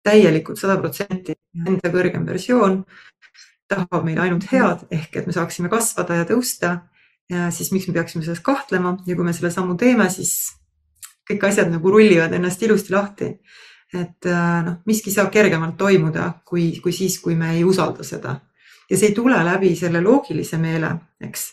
täielikult 0.03 0.59
sada 0.59 0.79
protsenti, 0.81 1.35
enda 1.67 1.91
kõrgem 1.93 2.25
versioon, 2.27 2.83
tahab 3.73 4.07
meile 4.07 4.25
ainult 4.25 4.47
head, 4.53 4.87
ehk 4.91 5.21
et 5.21 5.29
me 5.29 5.35
saaksime 5.37 5.71
kasvada 5.73 6.21
ja 6.21 6.29
tõusta, 6.29 6.77
siis 7.51 7.73
miks 7.73 7.89
me 7.89 7.95
peaksime 7.97 8.25
selles 8.25 8.43
kahtlema 8.45 8.97
ja 9.07 9.17
kui 9.17 9.25
me 9.25 9.33
selle 9.33 9.51
sammu 9.55 9.77
teeme, 9.81 10.09
siis 10.13 10.53
kõik 11.29 11.47
asjad 11.49 11.71
nagu 11.73 11.93
rullivad 11.93 12.33
ennast 12.37 12.63
ilusti 12.63 12.95
lahti. 12.95 13.37
et 13.93 14.25
äh, 14.25 14.63
noh, 14.65 14.79
miski 14.89 15.13
saab 15.13 15.29
kergemalt 15.29 15.77
toimuda, 15.77 16.31
kui, 16.49 16.81
kui 16.81 16.95
siis, 16.97 17.19
kui 17.21 17.35
me 17.37 17.51
ei 17.59 17.65
usalda 17.65 18.05
seda. 18.05 18.41
ja 18.91 18.97
see 18.97 19.11
ei 19.13 19.15
tule 19.15 19.37
läbi 19.45 19.75
selle 19.77 20.01
loogilise 20.01 20.59
meele, 20.59 20.95
eks. 21.21 21.45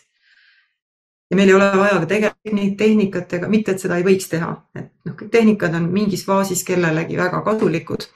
ja 1.31 1.35
meil 1.37 1.49
ei 1.49 1.55
ole 1.55 1.71
vaja 1.77 1.99
ka 1.99 2.05
tegelikult 2.05 2.77
tehnikatega, 2.77 3.47
mitte 3.47 3.75
et 3.75 3.83
seda 3.83 3.97
ei 3.99 4.07
võiks 4.07 4.29
teha, 4.31 4.53
et 4.75 4.91
noh, 5.05 5.15
kõik 5.19 5.31
tehnikad 5.31 5.75
on 5.75 5.89
mingis 5.91 6.25
faasis 6.25 6.63
kellelegi 6.63 7.17
väga 7.17 7.41
kasulikud. 7.43 8.07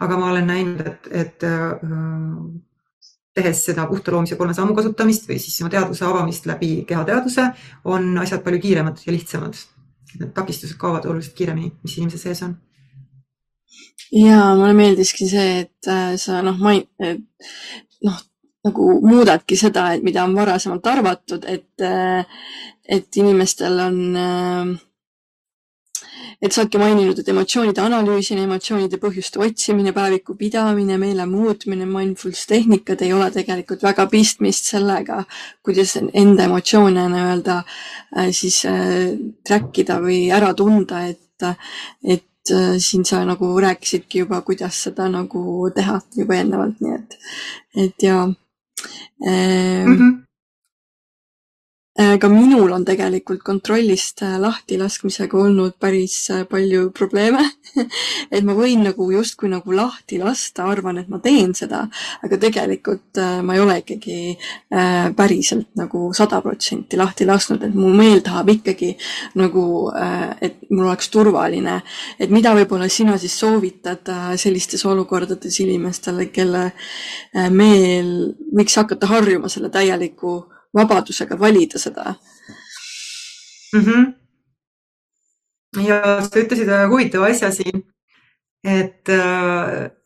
aga 0.00 0.18
ma 0.18 0.30
olen 0.30 0.46
näinud, 0.46 0.86
et, 0.86 1.08
et 1.24 1.44
äh, 1.48 1.80
tehes 3.40 3.64
seda 3.70 3.88
puhta 3.90 4.14
loomise 4.14 4.38
kolme 4.38 4.54
sammu 4.56 4.76
kasutamist 4.76 5.28
või 5.28 5.40
siis 5.42 5.58
oma 5.64 5.72
teadvuse 5.72 6.06
avamist 6.06 6.48
läbi 6.50 6.72
kehateaduse, 6.88 7.50
on 7.84 8.12
asjad 8.22 8.44
palju 8.46 8.62
kiiremad 8.62 9.04
ja 9.06 9.16
lihtsamad. 9.16 9.58
Need 10.18 10.34
takistused 10.34 10.78
kaovad 10.78 11.06
oluliselt 11.06 11.36
kiiremini, 11.38 11.72
mis 11.84 11.96
inimese 11.98 12.18
sees 12.18 12.42
on 12.46 12.58
ja 14.12 14.54
mulle 14.58 14.74
meeldiski 14.74 15.28
see, 15.30 15.60
et 15.64 15.88
äh, 15.88 16.16
sa 16.18 16.40
noh, 16.42 16.58
main-, 16.58 16.88
noh, 18.04 18.20
nagu 18.66 18.88
muudadki 19.06 19.56
seda, 19.58 19.90
et 19.94 20.04
mida 20.04 20.24
on 20.26 20.34
varasemalt 20.36 20.86
arvatud, 20.90 21.46
et, 21.48 21.84
äh, 21.84 22.24
et 22.88 23.20
inimestel 23.22 23.78
on, 23.86 24.00
äh, 24.16 24.72
et 26.40 26.52
sa 26.52 26.62
oledki 26.62 26.80
maininud, 26.80 27.18
et 27.20 27.28
emotsioonide 27.28 27.82
analüüsimine, 27.84 28.46
emotsioonide 28.48 29.00
põhjuste 29.02 29.42
otsimine, 29.44 29.92
päeviku 29.96 30.36
pidamine, 30.38 30.96
meele 31.00 31.26
muutmine, 31.28 31.86
mindfulness 31.88 32.48
tehnikad 32.48 33.02
ei 33.04 33.12
ole 33.12 33.28
tegelikult 33.34 33.84
väga 33.84 34.06
pistmist 34.12 34.70
sellega, 34.72 35.22
kuidas 35.66 35.96
enda 36.00 36.48
emotsioone 36.48 37.06
nii-öelda 37.12 37.60
siis 38.36 38.62
track 39.46 39.84
ida 39.84 40.00
või 40.00 40.22
ära 40.32 40.54
tunda, 40.56 41.04
et, 41.10 41.44
et 42.04 42.54
äh, 42.54 42.72
siin 42.80 43.04
sa 43.04 43.20
nagu 43.28 43.52
rääkisidki 43.60 44.24
juba, 44.24 44.40
kuidas 44.46 44.80
seda 44.88 45.10
nagu 45.12 45.44
teha 45.76 46.00
juba 46.16 46.40
eelnevalt, 46.40 46.80
nii 46.80 46.96
et, 46.96 47.20
et 47.84 48.08
ja 48.08 48.24
äh, 48.24 49.84
mm. 49.84 49.96
-hmm 49.96 50.18
Äh, 50.20 50.29
ka 52.00 52.28
minul 52.32 52.70
on 52.72 52.84
tegelikult 52.86 53.42
kontrollist 53.44 54.22
äh, 54.24 54.36
lahtilaskmisega 54.40 55.36
olnud 55.36 55.74
päris 55.80 56.14
äh, 56.32 56.44
palju 56.48 56.90
probleeme 56.96 57.42
et 58.34 58.44
ma 58.46 58.54
võin 58.56 58.84
nagu 58.86 59.08
justkui 59.12 59.50
nagu 59.52 59.74
lahti 59.76 60.20
lasta, 60.20 60.64
arvan, 60.70 61.00
et 61.02 61.10
ma 61.12 61.20
teen 61.22 61.52
seda, 61.54 61.82
aga 62.24 62.38
tegelikult 62.40 63.20
ma 63.44 63.54
ei 63.54 63.60
ole 63.62 63.76
ikkagi 63.82 64.16
päriselt 65.16 65.68
nagu 65.78 66.08
sada 66.16 66.40
protsenti 66.42 66.98
lahti 66.98 67.26
lasknud, 67.28 67.62
et 67.66 67.76
mu 67.76 67.92
meel 67.94 68.22
tahab 68.26 68.50
ikkagi 68.56 68.90
nagu, 69.38 69.64
et 70.42 70.64
mul 70.70 70.88
oleks 70.88 71.10
turvaline. 71.14 71.80
et 72.18 72.30
mida 72.30 72.54
võib-olla 72.58 72.88
sina 72.90 73.18
siis 73.18 73.38
soovitad 73.38 74.10
sellistes 74.40 74.84
olukordades 74.86 75.60
inimestele, 75.62 76.26
kelle 76.34 76.70
meel 77.54 78.14
võiks 78.50 78.78
hakata 78.82 79.10
harjuma 79.14 79.48
selle 79.52 79.70
täieliku 79.70 80.40
vabadusega 80.76 81.38
valida 81.38 81.78
seda 81.78 82.14
mm. 83.74 83.80
-hmm. 83.80 84.12
ja 85.86 86.00
sa 86.22 86.40
ütlesid 86.40 86.66
väga 86.66 86.88
huvitava 86.88 87.26
asja 87.26 87.50
siin, 87.54 87.84
et, 88.64 89.08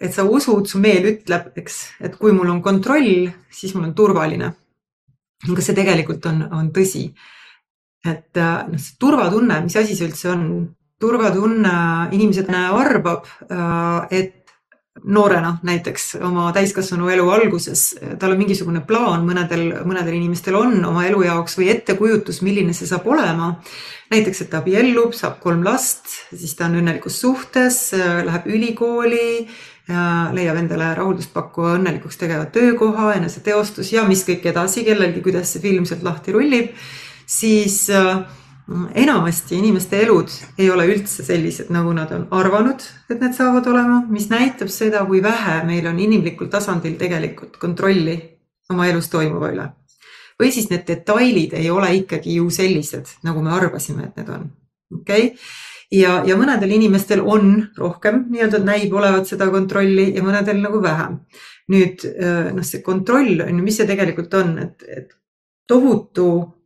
et 0.00 0.14
sa 0.14 0.24
usud, 0.24 0.66
su 0.66 0.78
meel 0.78 1.08
ütleb, 1.12 1.52
eks, 1.56 1.80
et 2.00 2.16
kui 2.16 2.32
mul 2.32 2.50
on 2.50 2.62
kontroll, 2.62 3.30
siis 3.50 3.74
mul 3.74 3.88
on 3.88 3.94
turvaline. 3.94 4.52
kas 5.54 5.66
see 5.66 5.76
tegelikult 5.76 6.26
on, 6.26 6.42
on 6.52 6.70
tõsi? 6.72 7.10
et 8.04 8.36
noh, 8.36 8.78
see 8.78 8.96
turvatunne, 9.00 9.60
mis 9.64 9.76
asi 9.76 9.96
see 9.96 10.08
üldse 10.08 10.30
on? 10.30 10.74
turvatunne, 11.00 11.74
inimesed 12.16 12.48
arvab, 12.54 13.26
et 14.10 14.43
noorena 15.02 15.56
näiteks 15.62 16.14
oma 16.22 16.52
täiskasvanu 16.54 17.08
elu 17.10 17.26
alguses, 17.34 17.82
tal 18.18 18.34
on 18.34 18.38
mingisugune 18.38 18.84
plaan, 18.86 19.24
mõnedel, 19.26 19.66
mõnedel 19.86 20.14
inimestel 20.20 20.54
on 20.58 20.78
oma 20.86 21.02
elu 21.08 21.24
jaoks 21.26 21.58
või 21.58 21.72
ettekujutus, 21.72 22.40
milline 22.46 22.72
see 22.76 22.86
saab 22.88 23.06
olema. 23.10 23.54
näiteks, 24.10 24.42
et 24.44 24.50
ta 24.50 24.60
abiellub, 24.60 25.14
saab 25.16 25.40
kolm 25.42 25.64
last, 25.64 26.06
siis 26.30 26.54
ta 26.54 26.68
on 26.68 26.76
õnnelikus 26.78 27.16
suhtes, 27.20 27.78
läheb 27.96 28.46
ülikooli, 28.46 29.48
leiab 30.32 30.60
endale 30.60 30.92
rahuldust 30.94 31.32
pakkuva 31.34 31.74
õnnelikuks 31.78 32.20
tegeva 32.20 32.46
töökoha, 32.52 33.14
eneseteostus 33.18 33.92
ja 33.92 34.04
mis 34.08 34.22
kõik 34.24 34.46
edasi, 34.52 34.84
kellelgi, 34.86 35.24
kuidas 35.24 35.52
see 35.52 35.64
film 35.64 35.88
sealt 35.88 36.04
lahti 36.06 36.32
rullib, 36.32 36.70
siis 37.26 37.88
äh, 37.90 38.22
enamasti 38.94 39.58
inimeste 39.58 40.00
elud 40.02 40.30
ei 40.58 40.70
ole 40.70 40.86
üldse 40.88 41.24
sellised, 41.24 41.68
nagu 41.74 41.92
nad 41.92 42.12
on 42.16 42.26
arvanud, 42.32 42.84
et 43.12 43.20
need 43.20 43.36
saavad 43.36 43.66
olema, 43.68 43.98
mis 44.08 44.30
näitab 44.30 44.70
seda, 44.72 45.04
kui 45.08 45.20
vähe 45.22 45.58
meil 45.68 45.86
on 45.90 46.00
inimlikul 46.00 46.48
tasandil 46.52 46.96
tegelikult 47.00 47.58
kontrolli 47.60 48.16
oma 48.72 48.88
elus 48.88 49.10
toimuva 49.12 49.52
üle. 49.52 49.68
või 50.40 50.50
siis 50.50 50.66
need 50.70 50.82
detailid 50.88 51.52
ei 51.54 51.68
ole 51.70 51.92
ikkagi 52.00 52.40
ju 52.40 52.48
sellised, 52.50 53.20
nagu 53.22 53.42
me 53.42 53.52
arvasime, 53.54 54.08
et 54.08 54.16
need 54.16 54.32
on. 54.32 54.48
okei 55.00 55.26
okay?, 55.26 55.36
ja, 55.92 56.22
ja 56.26 56.36
mõnedel 56.40 56.72
inimestel 56.78 57.20
on 57.20 57.68
rohkem 57.76 58.24
nii-öelda 58.32 58.64
näib 58.64 58.96
olevat 58.96 59.28
seda 59.28 59.50
kontrolli 59.52 60.14
ja 60.16 60.24
mõnedel 60.24 60.64
nagu 60.64 60.80
vähem. 60.82 61.20
nüüd 61.68 62.08
noh, 62.56 62.64
see 62.64 62.80
kontroll 62.82 63.44
on 63.44 63.58
ju, 63.58 63.62
mis 63.62 63.76
see 63.76 63.86
tegelikult 63.88 64.34
on, 64.40 64.58
et, 64.58 64.82
et 64.88 65.12
tohutu 65.68 66.28
Äh, 66.38 66.63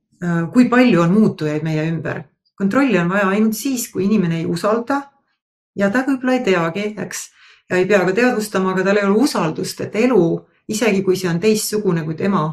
kui 0.52 0.68
palju 0.68 1.02
on 1.02 1.12
muutujaid 1.14 1.62
meie 1.62 1.86
ümber. 1.90 2.24
kontrolli 2.58 2.98
on 2.98 3.08
vaja 3.08 3.28
ainult 3.28 3.54
siis, 3.54 3.88
kui 3.92 4.04
inimene 4.04 4.40
ei 4.40 4.46
usalda 4.46 5.02
ja 5.78 5.90
ta 5.94 6.02
võib-olla 6.06 6.34
ei 6.34 6.44
teagi, 6.44 6.86
eks, 6.98 7.28
ja 7.70 7.76
ei 7.78 7.86
pea 7.86 8.00
ka 8.06 8.14
teadvustama, 8.16 8.72
aga 8.72 8.88
tal 8.88 8.98
ei 8.98 9.06
ole 9.06 9.22
usaldust, 9.22 9.80
et 9.84 9.94
elu, 9.96 10.24
isegi 10.68 11.04
kui 11.06 11.16
see 11.16 11.30
on 11.30 11.38
teistsugune, 11.40 12.02
kui 12.04 12.16
tema 12.18 12.48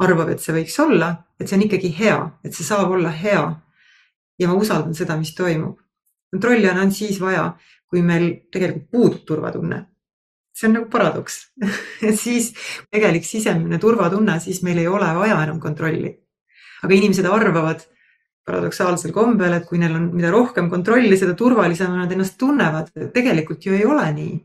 arvab, 0.00 0.32
et 0.32 0.40
see 0.40 0.54
võiks 0.56 0.78
olla, 0.80 1.12
et 1.38 1.48
see 1.48 1.58
on 1.58 1.66
ikkagi 1.66 1.92
hea, 1.98 2.16
et 2.44 2.56
see 2.56 2.64
saab 2.64 2.96
olla 2.96 3.12
hea. 3.12 3.44
ja 4.38 4.48
ma 4.48 4.54
usaldan 4.58 4.94
seda, 4.94 5.16
mis 5.16 5.34
toimub. 5.34 5.78
kontrolli 6.32 6.68
on 6.68 6.78
ainult 6.78 6.96
siis 6.96 7.20
vaja, 7.20 7.54
kui 7.86 8.02
meil 8.02 8.48
tegelikult 8.50 8.90
puudub 8.90 9.24
turvatunne. 9.26 9.84
see 10.54 10.68
on 10.68 10.74
nagu 10.78 10.88
paradoks 10.88 11.50
et 12.08 12.16
siis 12.18 12.54
tegelik 12.90 13.24
sisemine 13.24 13.78
turvatunne, 13.78 14.40
siis 14.40 14.62
meil 14.62 14.78
ei 14.78 14.88
ole 14.88 15.14
vaja 15.14 15.42
enam 15.42 15.60
kontrolli 15.60 16.23
aga 16.84 16.94
inimesed 16.94 17.26
arvavad 17.28 17.84
paradoksaalsel 18.44 19.12
kombel, 19.14 19.56
et 19.56 19.68
kui 19.68 19.80
neil 19.80 19.94
on, 19.96 20.10
mida 20.16 20.32
rohkem 20.32 20.68
kontrolli, 20.72 21.16
seda 21.16 21.36
turvalisemana 21.38 22.04
nad 22.04 22.12
ennast 22.12 22.36
tunnevad. 22.40 22.92
tegelikult 23.14 23.64
ju 23.66 23.74
ei 23.74 23.86
ole 23.88 24.10
nii. 24.12 24.36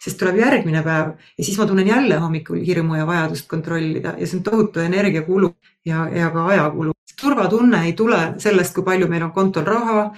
sest 0.00 0.18
tuleb 0.20 0.36
järgmine 0.36 0.82
päev 0.84 1.12
ja 1.38 1.44
siis 1.44 1.56
ma 1.58 1.64
tunnen 1.66 1.86
jälle 1.88 2.16
hommikul 2.20 2.58
hirmu 2.64 2.98
ja 2.98 3.06
vajadust 3.08 3.46
kontrollida 3.48 4.12
ja 4.18 4.26
see 4.26 4.36
on 4.36 4.42
tohutu 4.44 4.80
energiakulu 4.80 5.48
ja, 5.84 6.08
ja 6.08 6.30
ka 6.30 6.46
ajakulu. 6.46 6.92
turvatunne 7.20 7.84
ei 7.84 7.92
tule 7.92 8.18
sellest, 8.38 8.74
kui 8.74 8.84
palju 8.84 9.08
meil 9.08 9.22
on 9.22 9.32
kontol 9.32 9.64
raha, 9.64 10.10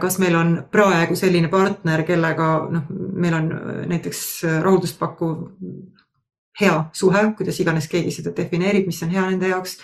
kas 0.00 0.18
meil 0.18 0.36
on 0.36 0.52
praegu 0.72 1.16
selline 1.16 1.48
partner, 1.48 2.02
kellega 2.08 2.50
noh, 2.72 2.86
meil 2.90 3.34
on 3.34 3.50
näiteks 3.88 4.22
rahuldust 4.64 4.98
pakkuv 4.98 5.48
hea 6.60 6.84
suhe, 6.92 7.24
kuidas 7.36 7.60
iganes 7.60 7.88
keegi 7.88 8.12
seda 8.16 8.32
defineerib, 8.36 8.86
mis 8.86 9.02
on 9.02 9.12
hea 9.12 9.26
nende 9.28 9.52
jaoks 9.52 9.78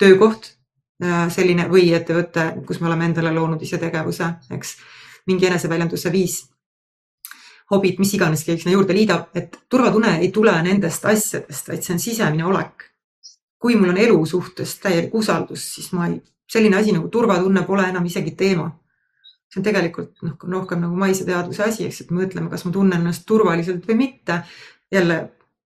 töökoht 0.00 0.52
äh, 1.04 1.26
selline 1.32 1.68
või 1.70 1.90
ettevõte, 1.96 2.50
kus 2.66 2.80
me 2.80 2.88
oleme 2.90 3.10
endale 3.10 3.32
loonud 3.34 3.62
ise 3.62 3.78
tegevuse, 3.78 4.32
eks, 4.56 4.76
mingi 5.28 5.48
eneseväljenduse 5.50 6.12
viis, 6.12 6.40
hobid, 7.70 8.00
mis 8.02 8.14
iganes 8.16 8.42
keegi 8.44 8.64
sinna 8.64 8.74
juurde 8.74 8.96
liidab, 8.96 9.30
et 9.36 9.60
turvatunne 9.70 10.16
ei 10.24 10.30
tule 10.34 10.54
nendest 10.64 11.04
asjadest, 11.06 11.70
vaid 11.70 11.84
see 11.86 11.94
on 11.94 12.02
sisemine 12.02 12.46
olek. 12.46 12.86
kui 13.60 13.74
mul 13.76 13.90
on 13.92 13.98
elu 14.00 14.14
suhtes 14.26 14.78
täielik 14.80 15.12
usaldus, 15.14 15.66
siis 15.74 15.90
ma 15.92 16.06
ei, 16.08 16.14
selline 16.48 16.78
asi 16.78 16.94
nagu 16.96 17.10
turvatunne 17.12 17.60
pole 17.66 17.84
enam 17.90 18.06
isegi 18.08 18.30
teema. 18.32 18.70
see 19.50 19.60
on 19.60 19.66
tegelikult 19.66 20.22
noh, 20.22 20.36
rohkem 20.54 20.80
nagu 20.80 20.96
maise 20.96 21.26
teadvuse 21.26 21.64
asi, 21.66 21.84
eks, 21.86 22.00
et 22.04 22.14
mõtleme, 22.14 22.48
kas 22.50 22.64
ma 22.64 22.72
tunnen 22.72 23.00
ennast 23.00 23.26
turvaliselt 23.26 23.86
või 23.86 23.96
mitte. 24.06 24.42
jälle 24.90 25.20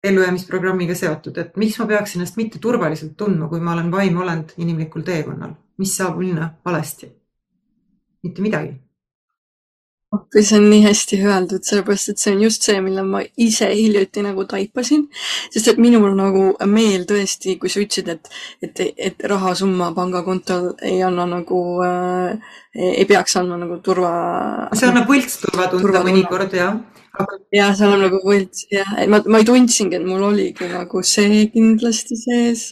ellujäämisprogrammiga 0.05 0.95
seotud, 0.99 1.39
et 1.41 1.57
miks 1.61 1.79
ma 1.81 1.89
peaks 1.91 2.17
ennast 2.17 2.39
mitte 2.41 2.61
turvaliselt 2.63 3.17
tundma, 3.17 3.49
kui 3.49 3.61
ma 3.65 3.75
olen 3.77 3.91
vaimolend 3.93 4.57
inimlikul 4.61 5.05
teekonnal, 5.07 5.57
mis 5.81 5.97
saab 5.97 6.19
minna 6.21 6.55
valesti? 6.65 7.13
mitte 8.25 8.41
midagi. 8.41 8.73
appi, 10.15 10.45
see 10.47 10.61
on 10.61 10.69
nii 10.71 10.85
hästi 10.85 11.17
öeldud, 11.27 11.65
sellepärast 11.67 12.13
et 12.13 12.21
see 12.23 12.33
on 12.37 12.43
just 12.45 12.63
see, 12.63 12.77
mille 12.81 13.03
ma 13.03 13.19
ise 13.43 13.67
hiljuti 13.73 14.23
nagu 14.23 14.45
taipasin, 14.47 15.09
sest 15.51 15.73
et 15.73 15.81
minul 15.83 16.15
nagu 16.15 16.45
meel 16.71 17.03
tõesti, 17.09 17.57
kui 17.59 17.73
sa 17.73 17.83
ütlesid, 17.83 18.13
et, 18.15 18.31
et, 18.63 18.85
et 19.09 19.27
rahasumma 19.33 19.91
pangakontol 19.97 20.71
ei 20.87 21.03
anna 21.03 21.27
nagu 21.33 21.61
äh,, 21.83 22.55
ei 22.79 23.05
peaks 23.11 23.37
andma 23.43 23.59
nagu 23.65 23.81
turva. 23.83 24.15
see 24.79 24.87
annab 24.93 25.11
võltsturvatunde 25.11 26.07
mõnikord 26.07 26.55
jah 26.63 26.79
jah, 27.55 27.73
seal 27.77 27.95
on 27.97 28.05
nagu 28.07 28.21
võlts 28.25 28.67
et 28.71 29.09
ma, 29.11 29.21
ma 29.31 29.41
ei 29.41 29.49
tundsingi, 29.49 29.99
et 29.99 30.07
mul 30.07 30.23
oligi 30.31 30.69
nagu 30.71 31.03
see 31.07 31.47
kindlasti 31.53 32.19
sees. 32.19 32.71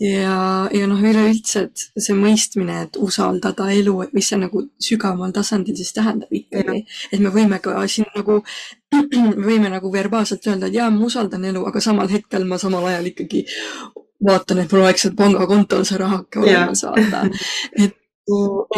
ja, 0.00 0.36
ja 0.74 0.86
noh, 0.90 0.98
üleüldse, 0.98 1.68
et 1.68 2.02
see 2.02 2.16
mõistmine, 2.18 2.80
et 2.88 2.96
usaldada 2.98 3.68
elu, 3.72 3.94
et 4.02 4.14
mis 4.16 4.26
see 4.26 4.40
nagu 4.40 4.64
sügavamal 4.82 5.32
tasandil 5.36 5.76
siis 5.78 5.94
tähendab 5.94 6.32
ikkagi, 6.34 6.82
et 7.12 7.20
me 7.22 7.30
võime 7.34 7.60
ka 7.62 7.78
siin 7.90 8.10
nagu, 8.16 8.40
me 9.38 9.44
võime 9.46 9.70
nagu 9.70 9.92
verbaalselt 9.94 10.46
öelda, 10.50 10.70
et 10.70 10.80
jaa, 10.80 10.90
ma 10.90 11.06
usaldan 11.06 11.46
elu, 11.52 11.62
aga 11.70 11.82
samal 11.84 12.10
hetkel 12.10 12.48
ma 12.48 12.58
samal 12.58 12.90
ajal 12.90 13.12
ikkagi 13.12 13.44
vaatan, 14.24 14.64
et 14.64 14.72
mul 14.72 14.82
oleks 14.84 15.08
pangakontol 15.16 15.84
see 15.86 16.00
rahake 16.00 16.42
olemas, 16.42 16.82
vaata. 16.86 17.26
et 17.78 17.94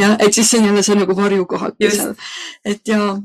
jah, 0.01 0.17
et 0.19 0.35
siis 0.35 0.51
see 0.51 0.61
on 0.61 0.67
jälle 0.71 0.83
see 0.83 0.99
nagu 0.99 1.17
varjukohake 1.17 1.91
seal. 1.91 2.15
et 2.65 2.89
ja, 2.89 3.17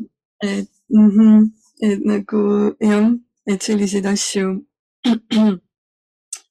et 0.44 0.70
mm, 0.94 1.10
-hmm, 1.10 1.50
et 1.82 2.06
nagu 2.06 2.76
jah, 2.80 3.12
et 3.48 3.62
selliseid 3.62 4.06
asju 4.06 4.62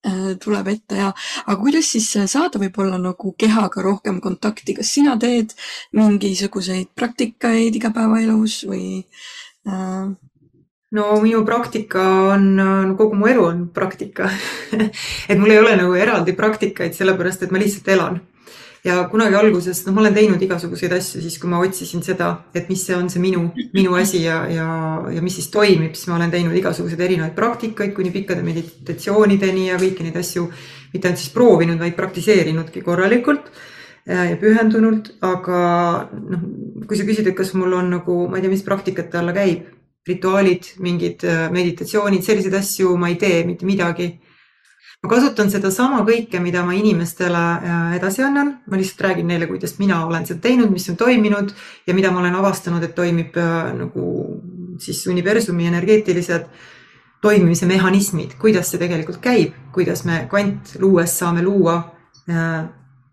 Äh, 0.01 0.37
tuleb 0.41 0.69
ette 0.73 0.97
ja, 0.97 1.11
aga 1.45 1.59
kuidas 1.61 1.91
siis 1.93 2.07
äh, 2.17 2.25
saada 2.25 2.57
võib-olla 2.57 2.97
nagu 2.97 3.35
kehaga 3.37 3.83
rohkem 3.85 4.17
kontakti, 4.25 4.73
kas 4.79 4.95
sina 4.95 5.13
teed 5.21 5.53
mingisuguseid 5.93 6.89
praktikaid 6.97 7.77
igapäevaelus 7.77 8.63
või 8.65 9.03
äh...? 9.69 10.09
no 10.97 11.05
minu 11.21 11.43
praktika 11.45 12.07
on, 12.31 12.47
no 12.57 12.97
kogu 12.97 13.19
mu 13.21 13.29
elu 13.29 13.45
on 13.45 13.61
praktika. 13.77 14.31
Et 15.29 15.37
mul 15.37 15.53
ei 15.53 15.61
ole 15.61 15.77
nagu 15.77 15.93
eraldi 15.93 16.33
praktikaid, 16.39 16.97
sellepärast 16.97 17.45
et 17.45 17.53
ma 17.53 17.61
lihtsalt 17.61 17.93
elan 17.93 18.17
ja 18.85 18.97
kunagi 19.13 19.37
alguses, 19.37 19.83
noh, 19.87 19.95
ma 19.97 20.05
olen 20.05 20.15
teinud 20.17 20.43
igasuguseid 20.43 20.93
asju 20.97 21.21
siis, 21.21 21.37
kui 21.41 21.51
ma 21.53 21.61
otsisin 21.61 22.05
seda, 22.05 22.31
et 22.57 22.71
mis 22.73 22.85
see 22.87 22.97
on 22.97 23.11
see 23.13 23.23
minu, 23.23 23.47
minu 23.77 23.97
asi 24.01 24.23
ja, 24.25 24.43
ja, 24.49 24.69
ja 25.13 25.25
mis 25.25 25.37
siis 25.37 25.51
toimib, 25.53 25.97
siis 25.97 26.09
ma 26.09 26.17
olen 26.17 26.33
teinud 26.33 26.57
igasuguseid 26.57 27.03
erinevaid 27.09 27.35
praktikaid 27.37 27.93
kuni 27.97 28.13
pikkade 28.15 28.45
meditatsioonideni 28.47 29.69
ja 29.69 29.81
kõiki 29.81 30.07
neid 30.07 30.17
asju 30.21 30.47
mitte 30.95 31.11
ainult 31.11 31.21
siis 31.21 31.35
proovinud, 31.35 31.81
vaid 31.81 31.99
praktiseerinudki 31.99 32.83
korralikult 32.87 33.53
ja 34.09 34.39
pühendunult, 34.41 35.13
aga 35.23 35.61
noh, 36.11 36.49
kui 36.89 36.99
sa 36.99 37.05
küsid, 37.07 37.29
et 37.29 37.37
kas 37.37 37.53
mul 37.55 37.77
on 37.77 37.93
nagu, 37.99 38.25
ma 38.31 38.39
ei 38.39 38.47
tea, 38.47 38.53
mis 38.53 38.65
praktikate 38.67 39.21
alla 39.21 39.35
käib, 39.37 39.69
rituaalid, 40.09 40.73
mingid 40.81 41.25
äh, 41.29 41.45
meditatsioonid, 41.53 42.25
selliseid 42.25 42.57
asju 42.57 42.97
ma 42.99 43.11
ei 43.13 43.19
tee 43.21 43.43
mitte 43.45 43.69
midagi 43.69 44.09
ma 45.01 45.09
kasutan 45.09 45.49
sedasama 45.49 46.03
kõike, 46.05 46.41
mida 46.45 46.63
ma 46.67 46.75
inimestele 46.77 47.41
äh, 47.41 47.93
edasi 47.97 48.25
annan, 48.25 48.59
ma 48.69 48.81
lihtsalt 48.81 49.07
räägin 49.07 49.31
neile, 49.33 49.49
kuidas 49.49 49.79
mina 49.81 50.03
olen 50.07 50.27
seda 50.29 50.43
teinud, 50.45 50.69
mis 50.73 50.89
on 50.93 50.99
toiminud 51.01 51.55
ja 51.87 51.97
mida 51.97 52.13
ma 52.13 52.21
olen 52.21 52.37
avastanud, 52.37 52.85
et 52.85 52.95
toimib 52.95 53.39
äh, 53.41 53.71
nagu 53.79 54.11
siis 54.81 55.01
universumi 55.09 55.71
energeetilised 55.71 56.51
toimimise 57.25 57.69
mehhanismid, 57.69 58.37
kuidas 58.41 58.73
see 58.73 58.81
tegelikult 58.81 59.21
käib, 59.25 59.57
kuidas 59.73 60.05
me 60.09 60.27
kvantluues 60.29 61.17
saame 61.23 61.45
luua 61.45 61.81
äh, 62.29 62.69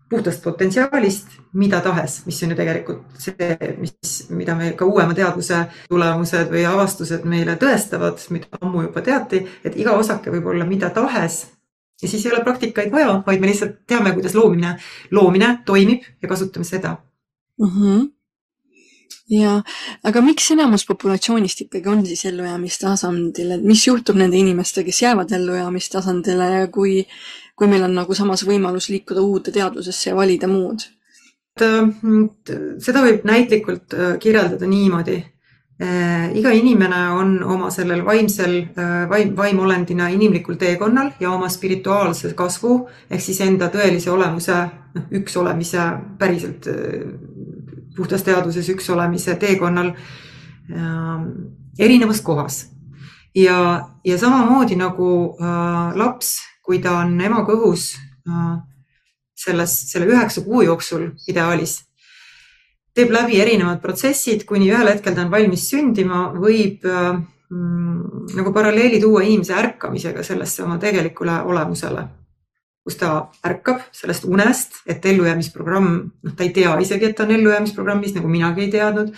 puhtast 0.08 0.44
potentsiaalist 0.44 1.38
mida 1.52 1.80
tahes, 1.80 2.22
mis 2.26 2.42
on 2.44 2.52
ju 2.52 2.56
tegelikult 2.56 3.20
see, 3.20 3.76
mis, 3.80 4.14
mida 4.28 4.54
me 4.56 4.72
ka 4.76 4.84
uuema 4.88 5.16
teaduse 5.16 5.64
tulemused 5.88 6.52
või 6.52 6.64
avastused 6.68 7.24
meile 7.28 7.56
tõestavad, 7.60 8.20
mida 8.32 8.60
ammu 8.60 8.90
juba 8.90 9.04
teati, 9.04 9.46
et 9.64 9.76
iga 9.76 9.96
osake 9.96 10.32
võib 10.32 10.52
olla 10.52 10.68
mida 10.68 10.92
tahes 10.92 11.46
ja 12.02 12.08
siis 12.08 12.26
ei 12.26 12.32
ole 12.32 12.44
praktikaid 12.44 12.92
vaja, 12.92 13.22
vaid 13.26 13.40
me 13.40 13.50
lihtsalt 13.50 13.80
teame, 13.86 14.12
kuidas 14.16 14.34
loomine, 14.38 14.76
loomine 15.10 15.58
toimib 15.66 16.06
ja 16.22 16.28
kasutame 16.28 16.64
seda 16.64 16.96
mm. 17.58 17.74
-hmm 17.74 18.06
ja, 19.30 19.58
aga 20.08 20.22
miks 20.24 20.50
enamus 20.54 20.86
populatsioonist 20.88 21.60
ikkagi 21.66 21.90
on 21.92 22.04
siis 22.06 22.24
ellujäämistasandil, 22.30 23.50
et 23.58 23.64
mis 23.64 23.86
juhtub 23.86 24.16
nende 24.16 24.38
inimestega, 24.40 24.86
kes 24.88 25.02
jäävad 25.02 25.32
ellujäämistasandile 25.36 26.50
ja 26.54 26.68
kui, 26.72 27.02
kui 27.56 27.68
meil 27.70 27.84
on 27.84 27.96
nagu 27.98 28.14
samas 28.14 28.44
võimalus 28.48 28.88
liikuda 28.92 29.24
uude 29.24 29.54
teadvusesse 29.54 30.10
ja 30.10 30.16
valida 30.16 30.48
muud? 30.48 30.86
seda 31.58 33.00
võib 33.02 33.24
näitlikult 33.26 33.94
äh, 33.96 34.12
kirjeldada 34.22 34.66
niimoodi, 34.70 35.16
iga 35.78 36.50
inimene 36.50 36.96
on 37.14 37.36
oma 37.46 37.68
sellel 37.70 38.02
vaimsel 38.04 38.54
äh, 38.74 39.04
vaim, 39.10 39.36
vaimolendina 39.36 40.08
inimlikul 40.10 40.56
teekonnal 40.58 41.12
ja 41.20 41.30
oma 41.30 41.48
spirituaalse 41.48 42.32
kasvu 42.34 42.88
ehk 43.10 43.22
siis 43.22 43.38
enda 43.46 43.68
tõelise 43.70 44.10
olemuse, 44.10 44.56
noh, 44.94 45.06
üks 45.20 45.36
olemise 45.38 45.84
päriselt 46.18 46.66
äh, 46.66 47.06
puhtas 47.96 48.26
teaduses 48.26 48.68
üks 48.74 48.90
olemise 48.90 49.36
teekonnal 49.38 49.92
äh, 49.94 51.22
erinevas 51.78 52.20
kohas. 52.26 52.66
ja, 53.34 53.88
ja 54.04 54.18
samamoodi 54.18 54.76
nagu 54.76 55.36
äh, 55.38 55.94
laps, 55.94 56.40
kui 56.62 56.82
ta 56.82 56.98
on 57.04 57.20
ema 57.20 57.46
kõhus 57.46 57.92
äh, 58.26 58.56
selles, 59.38 59.78
selle 59.92 60.10
üheksa 60.10 60.42
kuu 60.42 60.66
jooksul 60.66 61.12
ideaalis 61.28 61.84
teeb 62.98 63.14
läbi 63.14 63.38
erinevad 63.42 63.80
protsessid, 63.82 64.44
kuni 64.48 64.70
ühel 64.72 64.90
hetkel 64.90 65.14
ta 65.14 65.24
on 65.24 65.32
valmis 65.32 65.68
sündima, 65.70 66.28
võib 66.34 66.84
mm, 66.84 68.28
nagu 68.38 68.54
paralleeli 68.54 69.00
tuua 69.02 69.24
inimese 69.26 69.56
ärkamisega 69.58 70.24
sellesse 70.26 70.64
oma 70.66 70.78
tegelikule 70.82 71.40
olemusele, 71.48 72.06
kus 72.84 72.98
ta 73.00 73.12
ärkab 73.46 73.84
sellest 73.94 74.26
unest, 74.28 74.80
et 74.86 75.04
ellujäämisprogramm, 75.06 75.98
noh, 76.24 76.36
ta 76.36 76.46
ei 76.46 76.54
tea 76.56 76.74
isegi, 76.82 77.10
et 77.10 77.18
ta 77.18 77.26
on 77.26 77.36
ellujäämisprogrammis, 77.36 78.16
nagu 78.18 78.30
minagi 78.32 78.66
ei 78.66 78.72
teadnud. 78.72 79.14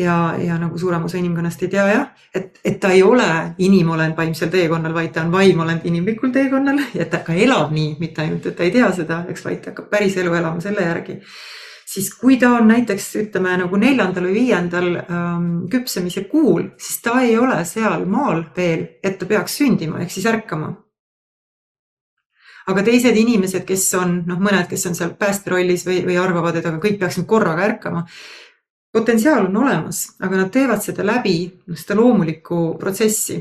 ja, 0.00 0.34
ja 0.38 0.54
nagu 0.56 0.78
suurem 0.78 1.02
osa 1.04 1.18
inimkonnast 1.18 1.62
ei 1.62 1.68
tea 1.68 1.86
jah, 1.90 2.04
et, 2.34 2.60
et 2.64 2.78
ta 2.80 2.92
ei 2.94 3.02
ole 3.02 3.26
inimolend 3.58 4.16
vaimsel 4.16 4.48
teekonnal, 4.48 4.94
vaid 4.94 5.10
ta 5.12 5.24
on 5.26 5.32
vaimolend 5.32 5.82
inimlikul 5.84 6.30
teekonnal. 6.32 6.78
Ja 6.94 7.04
ta 7.10 7.18
ka 7.26 7.34
elab 7.34 7.74
nii, 7.74 7.96
mitte 8.00 8.22
ainult, 8.22 8.46
et 8.46 8.56
ta 8.56 8.64
ei 8.64 8.70
tea 8.70 8.88
seda, 8.96 9.24
eks, 9.28 9.44
vaid 9.44 9.60
ta 9.64 9.74
hakkab 9.74 9.90
päris 9.90 10.16
elu 10.16 10.32
elama 10.38 10.62
selle 10.62 10.86
järgi 10.86 11.18
siis 11.90 12.10
kui 12.14 12.36
ta 12.38 12.52
on 12.58 12.68
näiteks 12.70 13.08
ütleme 13.24 13.56
nagu 13.64 13.78
neljandal 13.80 14.28
või 14.28 14.36
viiendal 14.44 14.92
ähm, 15.00 15.48
küpsemise 15.72 16.26
kuul, 16.30 16.68
siis 16.78 17.00
ta 17.02 17.18
ei 17.24 17.34
ole 17.38 17.58
seal 17.66 18.06
maal 18.10 18.44
veel, 18.56 18.86
et 19.02 19.18
ta 19.18 19.26
peaks 19.26 19.58
sündima 19.62 20.02
ehk 20.04 20.14
siis 20.14 20.28
ärkama. 20.30 20.76
aga 22.70 22.82
teised 22.86 23.16
inimesed, 23.16 23.64
kes 23.66 23.88
on 23.98 24.20
noh, 24.28 24.38
mõned, 24.38 24.68
kes 24.70 24.86
on 24.86 24.94
seal 24.94 25.16
päästerollis 25.18 25.82
või, 25.88 26.04
või 26.06 26.20
arvavad, 26.22 26.60
et 26.60 26.66
aga 26.70 26.78
kõik 26.78 27.00
peaks 27.00 27.18
nüüd 27.18 27.26
korraga 27.26 27.64
ärkama. 27.66 28.04
potentsiaal 28.92 29.48
on 29.48 29.56
olemas, 29.56 30.04
aga 30.20 30.36
nad 30.36 30.50
teevad 30.50 30.82
seda 30.82 31.06
läbi 31.06 31.34
noh, 31.66 31.78
seda 31.78 31.96
loomulikku 31.98 32.60
protsessi 32.78 33.40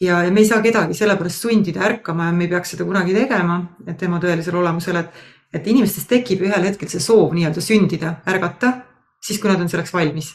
ja, 0.00 0.20
ja 0.24 0.30
me 0.30 0.40
ei 0.40 0.48
saa 0.48 0.60
kedagi 0.60 0.94
sellepärast 0.94 1.48
sundida 1.48 1.80
ärkama 1.88 2.28
ja 2.28 2.36
me 2.36 2.44
ei 2.44 2.52
peaks 2.52 2.76
seda 2.76 2.84
kunagi 2.84 3.16
tegema, 3.16 3.62
et 3.86 3.96
tema 3.96 4.20
tõelisele 4.20 4.60
olemusele, 4.60 5.00
et 5.00 5.35
et 5.56 5.68
inimestes 5.72 6.06
tekib 6.10 6.44
ühel 6.46 6.68
hetkel 6.68 6.90
see 6.92 7.02
soov 7.02 7.32
nii-öelda 7.36 7.62
sündida, 7.64 8.16
ärgata, 8.28 8.72
siis 9.24 9.40
kui 9.40 9.50
nad 9.50 9.62
on 9.62 9.70
selleks 9.72 9.94
valmis. 9.94 10.34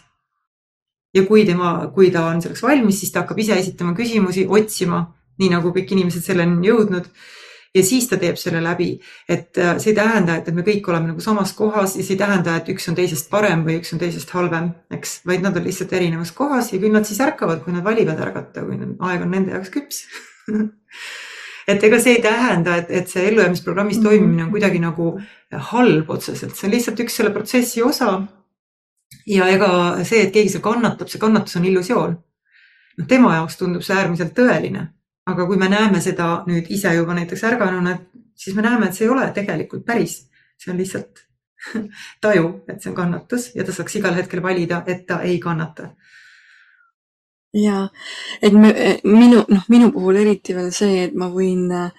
ja 1.14 1.26
kui 1.27 1.43
tema, 1.43 1.91
kui 1.91 2.07
ta 2.11 2.23
on 2.30 2.39
selleks 2.39 2.64
valmis, 2.64 3.02
siis 3.02 3.11
ta 3.11 3.26
hakkab 3.26 3.39
ise 3.43 3.57
esitama 3.60 3.91
küsimusi, 3.98 4.45
otsima, 4.48 5.03
nii 5.41 5.49
nagu 5.52 5.73
kõik 5.76 5.91
inimesed 5.91 6.23
selleni 6.23 6.56
on 6.56 6.64
jõudnud. 6.64 7.10
ja 7.76 7.84
siis 7.88 8.07
ta 8.07 8.18
teeb 8.19 8.35
selle 8.39 8.60
läbi, 8.64 8.93
et 9.30 9.57
äh, 9.57 9.77
see 9.80 9.91
ei 9.91 9.98
tähenda, 9.99 10.38
et, 10.39 10.48
me 10.56 10.64
kõik 10.68 10.88
oleme 10.91 11.11
nagu 11.11 11.23
samas 11.23 11.53
kohas 11.56 11.95
ja 11.95 12.03
see 12.03 12.15
ei 12.15 12.19
tähenda, 12.19 12.57
et 12.60 12.72
üks 12.73 12.88
on 12.91 12.95
teisest 12.95 13.30
parem 13.31 13.65
või 13.68 13.77
üks 13.80 13.93
on 13.95 13.99
teisest 13.99 14.31
halvem, 14.35 14.72
eks, 14.91 15.22
vaid 15.27 15.43
nad 15.45 15.56
on 15.56 15.68
lihtsalt 15.68 15.93
erinevas 15.93 16.34
kohas 16.35 16.73
ja 16.73 16.80
küll 16.80 16.91
nad 16.91 17.07
siis 17.07 17.22
ärkavad, 17.23 17.64
kui 17.64 17.76
nad 17.76 17.84
valivad 17.88 18.19
ärgata, 18.19 18.65
kui 18.68 18.80
aeg 18.80 19.27
on 19.27 19.31
nende 19.31 19.56
jaoks 19.56 19.72
küps 19.72 20.03
et 21.72 21.84
ega 21.84 21.99
see 21.99 22.18
ei 22.18 22.22
tähenda, 22.23 22.76
et, 22.81 22.91
et 22.91 23.10
see 23.10 23.27
ellujäämisprogrammis 23.30 23.98
mm 23.98 24.03
-hmm. 24.03 24.10
toimimine 24.10 24.43
on 24.43 24.52
kuidagi 24.52 24.80
nagu 24.80 25.19
halb 25.72 26.10
otseselt, 26.10 26.56
see 26.56 26.68
on 26.68 26.73
lihtsalt 26.76 26.99
üks 26.99 27.15
selle 27.15 27.31
protsessi 27.31 27.84
osa. 27.84 28.22
ja 29.27 29.48
ega 29.48 30.03
see, 30.03 30.22
et 30.22 30.34
keegi 30.34 30.49
seal 30.49 30.64
kannatab, 30.64 31.07
see 31.07 31.19
kannatus 31.19 31.56
on 31.56 31.65
illusioon. 31.65 32.18
noh, 32.98 33.07
tema 33.07 33.35
jaoks 33.35 33.57
tundub 33.57 33.81
see 33.81 33.95
äärmiselt 33.95 34.34
tõeline, 34.39 34.88
aga 35.26 35.45
kui 35.45 35.57
me 35.57 35.69
näeme 35.69 36.02
seda 36.02 36.43
nüüd 36.48 36.65
ise 36.69 36.93
juba 36.93 37.14
näiteks 37.14 37.43
ärganuna, 37.43 37.98
siis 38.35 38.56
me 38.56 38.61
näeme, 38.61 38.85
et 38.85 38.93
see 38.93 39.06
ei 39.06 39.10
ole 39.10 39.31
tegelikult 39.31 39.85
päris, 39.85 40.30
see 40.57 40.72
on 40.72 40.77
lihtsalt 40.77 41.26
taju, 42.23 42.64
et 42.68 42.81
see 42.81 42.89
on 42.89 42.95
kannatus 42.95 43.56
ja 43.56 43.64
ta 43.64 43.73
saaks 43.73 43.95
igal 43.95 44.14
hetkel 44.14 44.43
valida, 44.43 44.84
et 44.88 45.06
ta 45.06 45.22
ei 45.22 45.39
kannata 45.39 45.89
ja 47.53 47.88
et 48.41 48.53
me, 48.53 48.72
minu, 49.03 49.44
noh, 49.49 49.68
minu 49.69 49.91
puhul 49.91 50.22
eriti 50.22 50.56
veel 50.56 50.72
see, 50.76 51.06
et 51.07 51.15
ma 51.18 51.28
võin 51.32 51.68
äh, 51.76 51.90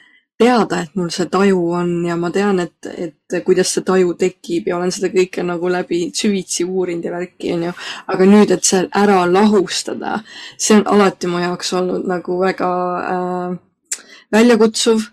teada, 0.42 0.80
et 0.82 0.94
mul 0.98 1.10
see 1.14 1.28
taju 1.30 1.58
on 1.78 1.90
ja 2.06 2.16
ma 2.18 2.30
tean, 2.34 2.60
et, 2.64 2.88
et 2.90 3.36
kuidas 3.46 3.72
see 3.74 3.84
taju 3.86 4.14
tekib 4.18 4.68
ja 4.68 4.78
olen 4.78 4.92
seda 4.94 5.12
kõike 5.12 5.44
nagu 5.46 5.70
läbi 5.70 6.04
süvitsi 6.16 6.66
uurinud 6.66 7.06
ja 7.06 7.14
värki, 7.14 7.52
onju. 7.56 7.74
aga 8.14 8.28
nüüd, 8.28 8.54
et 8.56 8.66
see 8.66 8.82
ära 9.02 9.22
lahustada, 9.30 10.20
see 10.58 10.80
on 10.80 10.86
alati 10.94 11.30
mu 11.30 11.42
jaoks 11.42 11.74
olnud 11.78 12.08
nagu 12.10 12.38
väga 12.42 12.70
äh, 13.12 13.58
väljakutsuv 14.32 15.04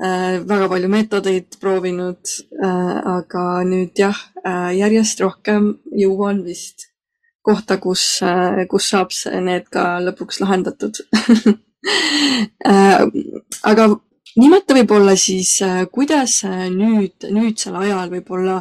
äh,. 0.00 0.40
väga 0.48 0.68
palju 0.72 0.90
meetodeid 0.90 1.60
proovinud 1.60 2.34
äh,, 2.58 2.96
aga 3.18 3.44
nüüd 3.68 3.94
jah 4.00 4.16
äh,, 4.42 4.72
järjest 4.80 5.22
rohkem 5.22 5.74
jõuan 5.92 6.42
vist 6.46 6.88
kohta, 7.44 7.78
kus, 7.82 8.04
äh, 8.24 8.64
kus 8.70 8.88
saab 8.92 9.12
need 9.44 9.68
ka 9.72 9.98
lõpuks 10.04 10.42
lahendatud. 10.44 11.02
Äh, 12.64 13.02
aga 13.68 13.84
nimeta 14.40 14.72
võib-olla 14.72 15.12
siis, 15.20 15.50
äh, 15.60 15.82
kuidas 15.92 16.38
nüüd, 16.72 17.26
nüüdsel 17.28 17.76
ajal 17.76 18.08
võib-olla 18.08 18.54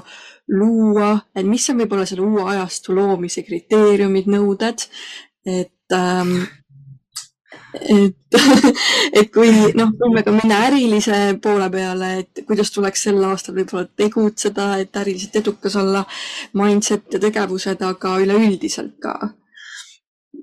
luua, 0.52 1.14
et 1.32 1.48
mis 1.48 1.70
on 1.72 1.80
võib-olla 1.80 2.04
selle 2.10 2.26
uue 2.26 2.44
ajastu 2.52 2.98
loomise 2.98 3.46
kriteeriumid, 3.48 4.28
nõuded, 4.28 4.84
et 5.48 5.96
ähm, 5.96 6.36
et, 7.82 8.38
et 9.20 9.32
kui 9.34 9.52
noh, 9.78 9.92
võime 10.00 10.24
ka 10.26 10.34
minna 10.36 10.64
ärilise 10.68 11.20
poole 11.44 11.70
peale, 11.74 12.12
et 12.24 12.44
kuidas 12.48 12.72
tuleks 12.74 13.08
sel 13.08 13.22
aastal 13.28 13.58
võib-olla 13.58 13.88
tegutseda, 13.98 14.70
et 14.84 15.02
äriliselt 15.04 15.42
edukas 15.42 15.78
olla, 15.80 16.06
mindset 16.60 17.18
ja 17.18 17.22
tegevused, 17.24 17.82
aga 17.82 18.18
üleüldiselt 18.24 18.98
ka, 19.04 19.34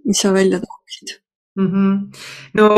mis 0.05 0.23
sa 0.23 0.33
välja 0.35 0.61
tooksid 0.63 1.21
mm? 1.57 1.67
-hmm. 1.67 2.23
no 2.55 2.69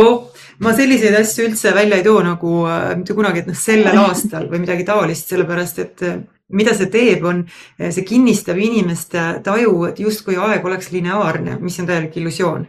ma 0.59 0.75
selliseid 0.77 1.17
asju 1.21 1.49
üldse 1.49 1.75
välja 1.75 1.97
ei 1.97 2.05
too 2.05 2.23
nagu 2.23 2.67
äh, 2.67 2.93
mitte 2.97 3.15
kunagi, 3.15 3.43
et 3.43 3.51
noh, 3.51 3.59
sellel 3.59 3.99
aastal 4.07 4.49
või 4.51 4.63
midagi 4.67 4.85
taolist, 4.89 5.33
sellepärast 5.33 5.83
et 5.85 6.07
äh, 6.09 6.21
mida 6.53 6.75
see 6.77 6.91
teeb, 6.93 7.25
on, 7.25 7.45
äh, 7.81 7.91
see 7.91 8.05
kinnistab 8.05 8.61
inimeste 8.61 9.25
taju, 9.45 9.85
et 9.89 10.01
justkui 10.01 10.37
aeg 10.37 10.65
oleks 10.65 10.93
lineaarne, 10.93 11.59
mis 11.61 11.81
on 11.81 11.91
täielik 11.91 12.17
illusioon 12.21 12.67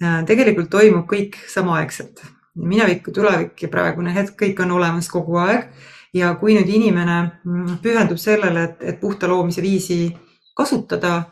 tegelikult 0.00 0.70
toimub 0.70 1.06
kõik 1.10 1.38
samaaegselt. 1.48 2.24
minevik, 2.56 3.10
tulevik 3.12 3.62
ja 3.62 3.68
praegune 3.68 4.14
hetk, 4.14 4.32
kõik 4.40 4.60
on 4.64 4.70
olemas 4.78 5.08
kogu 5.08 5.36
aeg. 5.36 5.68
ja 6.14 6.34
kui 6.40 6.54
nüüd 6.56 6.68
inimene 6.68 7.16
mm, 7.44 7.80
pühendub 7.82 8.18
sellele, 8.18 8.62
et, 8.64 8.82
et 8.82 9.00
puhta 9.00 9.28
loomise 9.28 9.62
viisi 9.62 10.14
kasutada, 10.56 11.26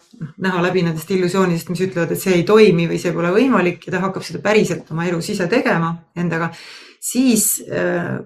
näha 0.44 0.62
läbi 0.62 0.82
nendest 0.84 1.10
illusioonidest, 1.10 1.70
mis 1.72 1.80
ütlevad, 1.86 2.10
et 2.12 2.20
see 2.20 2.34
ei 2.36 2.42
toimi 2.44 2.84
või 2.90 2.98
see 3.00 3.12
pole 3.16 3.30
võimalik 3.32 3.86
ja 3.86 3.94
ta 3.94 4.02
hakkab 4.02 4.26
seda 4.26 4.42
päriselt 4.44 4.90
oma 4.92 5.06
elus 5.08 5.30
ise 5.32 5.46
tegema 5.48 5.94
endaga, 6.20 6.50
siis 7.04 7.46
äh, 7.68 8.18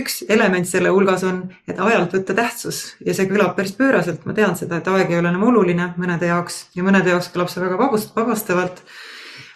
üks 0.00 0.22
element 0.28 0.68
selle 0.68 0.92
hulgas 0.92 1.24
on, 1.28 1.42
et 1.68 1.80
ajalt 1.80 2.18
võtta 2.18 2.36
tähtsus 2.36 2.82
ja 3.04 3.16
see 3.16 3.28
kõlab 3.30 3.56
päris 3.56 3.72
pööraselt, 3.78 4.24
ma 4.28 4.36
tean 4.36 4.56
seda, 4.60 4.82
et 4.82 4.92
aeg 4.92 5.12
ei 5.12 5.20
ole 5.22 5.32
enam 5.32 5.48
oluline 5.48 5.90
mõnede 5.96 6.28
jaoks 6.28 6.66
ja 6.76 6.84
mõnede 6.84 7.12
jaoks 7.12 7.32
kõlab 7.32 7.52
see 7.52 7.64
väga 7.64 7.80
vabast, 7.80 8.12
vabastavalt 8.16 8.84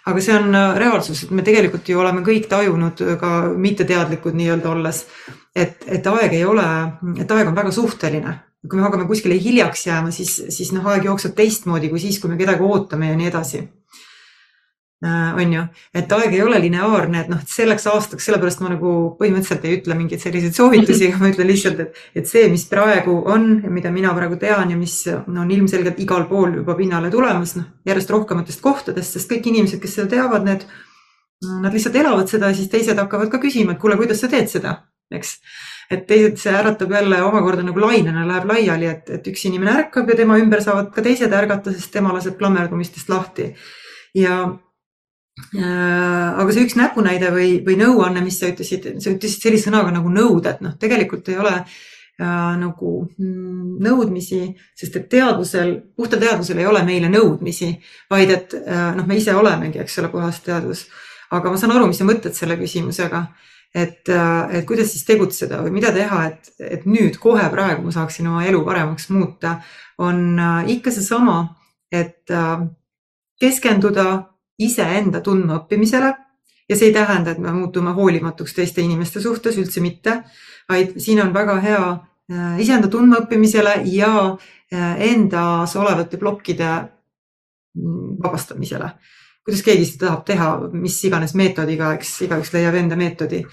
aga 0.09 0.23
see 0.23 0.35
on 0.35 0.55
äh, 0.55 0.75
reaalsus, 0.81 1.23
et 1.25 1.31
me 1.35 1.45
tegelikult 1.45 1.89
ju 1.89 1.99
oleme 2.01 2.23
kõik 2.25 2.49
tajunud 2.51 3.01
äh, 3.05 3.15
ka 3.21 3.31
mitteteadlikud 3.55 4.37
nii-öelda 4.37 4.71
olles, 4.71 5.03
et, 5.55 5.83
et 5.87 6.13
aeg 6.13 6.37
ei 6.37 6.45
ole, 6.45 6.67
et 7.21 7.31
aeg 7.31 7.51
on 7.51 7.57
väga 7.57 7.73
suhteline. 7.75 8.37
kui 8.67 8.75
me 8.75 8.83
hakkame 8.83 9.05
kuskile 9.07 9.37
hiljaks 9.39 9.85
jääma, 9.87 10.11
siis, 10.11 10.33
siis 10.51 10.73
noh, 10.75 10.85
aeg 10.91 11.05
jookseb 11.07 11.35
teistmoodi 11.35 11.89
kui 11.89 11.99
siis, 11.99 12.19
kui 12.19 12.29
me 12.29 12.37
kedagi 12.37 12.65
ootame 12.65 13.07
ja 13.07 13.15
nii 13.15 13.29
edasi 13.29 13.61
on 15.01 15.53
ju, 15.53 15.61
et 15.95 16.11
aeg 16.11 16.33
ei 16.35 16.41
ole 16.43 16.57
lineaarne, 16.59 17.21
et 17.23 17.29
noh, 17.31 17.39
selleks 17.47 17.85
aastaks, 17.87 18.25
sellepärast 18.27 18.59
ma 18.59 18.73
nagu 18.73 18.89
põhimõtteliselt 19.19 19.63
ei 19.67 19.77
ütle 19.77 19.95
mingeid 19.95 20.19
selliseid 20.19 20.57
soovitusi, 20.57 21.07
ma 21.21 21.31
ütlen 21.31 21.47
lihtsalt, 21.47 21.79
et, 21.85 22.01
et 22.19 22.27
see, 22.27 22.49
mis 22.51 22.65
praegu 22.67 23.15
on 23.31 23.47
ja 23.63 23.71
mida 23.71 23.93
mina 23.95 24.11
praegu 24.17 24.35
tean 24.41 24.73
ja 24.73 24.79
mis 24.79 24.97
no, 25.07 25.45
on 25.45 25.55
ilmselgelt 25.55 26.03
igal 26.03 26.27
pool 26.27 26.59
juba 26.59 26.75
pinnale 26.75 27.11
tulemas, 27.13 27.55
noh 27.55 27.87
järjest 27.87 28.11
rohkematest 28.11 28.63
kohtadest, 28.65 29.15
sest 29.15 29.31
kõik 29.31 29.47
inimesed, 29.47 29.79
kes 29.79 29.95
seda 30.01 30.11
teavad, 30.17 30.43
need, 30.45 30.67
nad 31.63 31.73
lihtsalt 31.73 31.95
elavad 31.95 32.27
seda 32.27 32.51
ja 32.51 32.59
siis 32.59 32.67
teised 32.71 32.99
hakkavad 32.99 33.31
ka 33.31 33.39
küsima, 33.39 33.77
et 33.77 33.81
kuule, 33.81 33.95
kuidas 33.97 34.19
sa 34.19 34.27
teed 34.31 34.51
seda, 34.51 34.81
eks 35.15 35.37
et 35.89 36.03
teised, 36.05 36.35
see 36.37 36.51
äratab 36.53 36.91
jälle 36.93 37.23
omakorda 37.25 37.63
nagu 37.65 37.81
lainena 37.81 38.27
läheb 38.27 38.51
laiali, 38.51 38.91
et, 38.91 39.07
et 39.15 39.31
üks 39.31 39.47
inimene 39.47 39.71
ärkab 39.79 40.11
ja 40.11 40.19
tema 40.19 40.35
ümber 40.37 40.61
saavad 40.61 40.91
ka 40.93 41.01
teised 41.01 41.33
ärgata, 41.33 41.71
sest 41.73 41.89
tema 41.95 42.11
laseb 42.13 42.35
klammerdumistest 42.37 43.09
lahti. 43.09 43.55
ja 44.13 44.35
Äh, 44.43 44.68
aga 45.59 46.53
see 46.53 46.65
üks 46.67 46.75
näpunäide 46.79 47.31
või, 47.33 47.51
või 47.65 47.77
nõuanne, 47.79 48.23
mis 48.25 48.39
sa 48.41 48.49
ütlesid, 48.51 48.91
sa 49.01 49.13
ütlesid 49.13 49.45
sellise 49.45 49.69
sõnaga 49.69 49.93
nagu 49.95 50.11
nõuded, 50.13 50.61
noh, 50.65 50.75
tegelikult 50.81 51.29
ei 51.31 51.39
ole 51.41 51.53
äh, 52.19 52.55
nagu 52.59 52.93
mm, 53.17 53.75
nõudmisi, 53.85 54.41
sest 54.77 54.97
et 54.99 55.09
teadvusel, 55.11 55.75
puhtal 55.97 56.21
teadvusel 56.21 56.59
ei 56.59 56.67
ole 56.69 56.83
meile 56.87 57.11
nõudmisi, 57.11 57.71
vaid 58.11 58.33
et 58.35 58.57
äh, 58.59 58.89
noh, 58.97 59.07
me 59.07 59.19
ise 59.19 59.35
olemegi, 59.35 59.79
eks 59.83 59.99
ole, 60.01 60.11
puhas 60.13 60.41
teadvus. 60.45 60.87
aga 61.31 61.51
ma 61.51 61.57
saan 61.61 61.75
aru, 61.75 61.87
mis 61.87 61.99
sa 62.01 62.07
mõtled 62.07 62.33
selle 62.33 62.57
küsimusega, 62.57 63.27
et, 63.75 64.09
äh, 64.09 64.55
et 64.57 64.65
kuidas 64.65 64.91
siis 64.91 65.05
tegutseda 65.05 65.61
või 65.63 65.75
mida 65.77 65.91
teha, 65.93 66.23
et, 66.31 66.51
et 66.59 66.87
nüüd 66.89 67.19
kohe 67.21 67.45
praegu 67.53 67.85
ma 67.85 67.93
saaksin 67.93 68.27
oma 68.27 68.45
elu 68.49 68.63
paremaks 68.65 69.09
muuta, 69.13 69.59
on 70.01 70.39
äh, 70.39 70.73
ikka 70.75 70.91
seesama, 70.91 71.39
et 71.91 72.31
äh, 72.33 72.65
keskenduda 73.39 74.09
iseenda 74.59 75.21
tundmaõppimisele 75.25 76.13
ja 76.69 76.77
see 76.77 76.91
ei 76.91 76.93
tähenda, 76.93 77.31
et 77.31 77.41
me 77.41 77.51
muutume 77.51 77.93
hoolimatuks 77.97 78.53
teiste 78.53 78.81
inimeste 78.81 79.21
suhtes, 79.21 79.57
üldse 79.57 79.81
mitte, 79.81 80.19
vaid 80.69 80.97
siin 81.01 81.21
on 81.23 81.33
väga 81.33 81.57
hea 81.63 81.83
äh, 81.89 82.59
iseenda 82.61 82.91
tundmaõppimisele 82.93 83.79
ja 83.89 84.13
äh, 84.29 85.01
endas 85.09 85.75
olevate 85.79 86.21
plokkide 86.21 86.69
mm, 86.79 88.19
vabastamisele. 88.23 88.91
kuidas 89.45 89.63
keegi 89.65 89.85
seda 89.85 90.05
tahab 90.05 90.25
teha, 90.27 90.49
mis 90.77 90.97
iganes 91.07 91.33
meetodiga, 91.33 91.93
eks 91.97 92.19
igaüks 92.27 92.53
leiab 92.53 92.75
enda 92.77 92.97
meetodi 92.99 93.43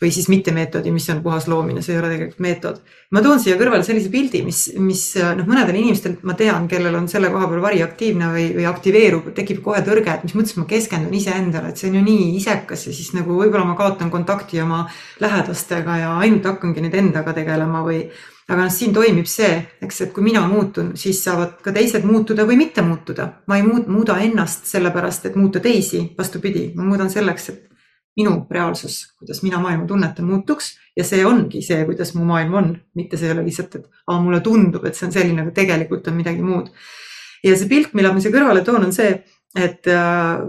või 0.00 0.10
siis 0.14 0.30
mitte 0.32 0.52
meetodi, 0.56 0.92
mis 0.94 1.08
on 1.12 1.20
puhas 1.22 1.46
loomine, 1.50 1.82
see 1.84 1.92
ei 1.94 2.00
ole 2.00 2.08
tegelikult 2.14 2.40
meetod. 2.40 2.80
ma 3.10 3.20
toon 3.22 3.40
siia 3.42 3.56
kõrvale 3.60 3.84
sellise 3.84 4.08
pildi, 4.10 4.42
mis, 4.46 4.60
mis 4.80 5.02
noh, 5.18 5.44
mõnedel 5.44 5.76
inimestel 5.76 6.16
ma 6.22 6.36
tean, 6.38 6.68
kellel 6.70 6.96
on 6.96 7.08
selle 7.10 7.30
koha 7.32 7.48
peal 7.50 7.62
variaktiivne 7.64 8.32
või, 8.32 8.46
või 8.56 8.66
aktiveerub, 8.70 9.30
tekib 9.36 9.62
kohe 9.64 9.82
tõrge, 9.84 10.14
et 10.14 10.24
mis 10.24 10.36
mõttes 10.38 10.56
ma 10.56 10.66
keskendun 10.70 11.14
iseendale, 11.20 11.72
et 11.72 11.80
see 11.80 11.90
on 11.90 12.00
ju 12.00 12.04
nii 12.06 12.34
isekas 12.38 12.86
ja 12.88 12.96
siis 12.96 13.12
nagu 13.18 13.36
võib-olla 13.36 13.66
ma 13.68 13.76
kaotan 13.78 14.12
kontakti 14.14 14.62
oma 14.64 14.86
lähedastega 15.20 16.02
ja 16.04 16.12
ainult 16.18 16.48
hakkangi 16.48 16.86
nüüd 16.86 16.96
endaga 17.02 17.36
tegelema 17.36 17.84
või 17.84 18.04
aga 18.50 18.64
noh, 18.64 18.72
siin 18.74 18.94
toimib 18.94 19.28
see, 19.30 19.50
eks, 19.84 20.00
et 20.06 20.14
kui 20.14 20.24
mina 20.26 20.42
muutun, 20.50 20.94
siis 20.98 21.20
saavad 21.22 21.60
ka 21.62 21.74
teised 21.74 22.06
muutuda 22.08 22.46
või 22.48 22.58
mitte 22.58 22.82
muutuda. 22.82 23.28
ma 23.46 23.58
ei 23.60 23.66
muuda 23.66 24.18
ennast 24.24 24.66
sellepärast, 24.66 25.26
et 25.26 25.36
muuta 25.36 25.60
teisi, 25.62 26.08
vastupidi, 26.18 26.70
ma 26.74 26.86
muudan 26.88 27.10
selleks, 27.12 27.48
et 27.52 27.69
minu 28.18 28.46
reaalsus, 28.50 29.02
kuidas 29.18 29.42
mina 29.44 29.60
maailma 29.62 29.86
tunnetan, 29.88 30.26
muutuks 30.26 30.72
ja 30.98 31.04
see 31.06 31.24
ongi 31.26 31.62
see, 31.64 31.82
kuidas 31.88 32.14
mu 32.16 32.24
maailm 32.28 32.56
on, 32.58 32.70
mitte 32.98 33.18
see 33.18 33.30
ei 33.30 33.36
ole 33.36 33.44
lihtsalt, 33.46 33.76
et 33.78 33.86
aa, 34.06 34.18
mulle 34.22 34.40
tundub, 34.44 34.84
et 34.88 34.98
see 34.98 35.06
on 35.08 35.14
selline, 35.14 35.44
aga 35.44 35.54
tegelikult 35.56 36.08
on 36.10 36.18
midagi 36.18 36.42
muud. 36.44 36.72
ja 37.44 37.54
see 37.56 37.68
pilt, 37.70 37.94
mille 37.96 38.10
ma 38.12 38.20
siia 38.20 38.34
kõrvale 38.34 38.64
toon, 38.66 38.88
on 38.88 38.92
see, 38.92 39.14
et 39.58 39.88
äh, 39.90 40.42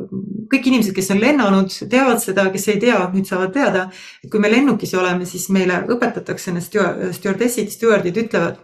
kõik 0.51 0.67
inimesed, 0.71 0.93
kes 0.97 1.13
on 1.13 1.21
lennanud, 1.21 1.77
teavad 1.89 2.19
seda, 2.21 2.49
kes 2.53 2.67
ei 2.73 2.81
tea, 2.81 2.97
nüüd 3.13 3.29
saavad 3.29 3.53
teada, 3.55 3.85
et 4.21 4.29
kui 4.33 4.41
me 4.41 4.51
lennukis 4.51 4.93
oleme, 4.99 5.25
siis 5.29 5.47
meile 5.53 5.83
õpetatakse, 5.95 6.53
need 6.53 6.67
stjuardessid, 6.67 7.71
stjuardid 7.73 8.19
ütlevad, 8.25 8.59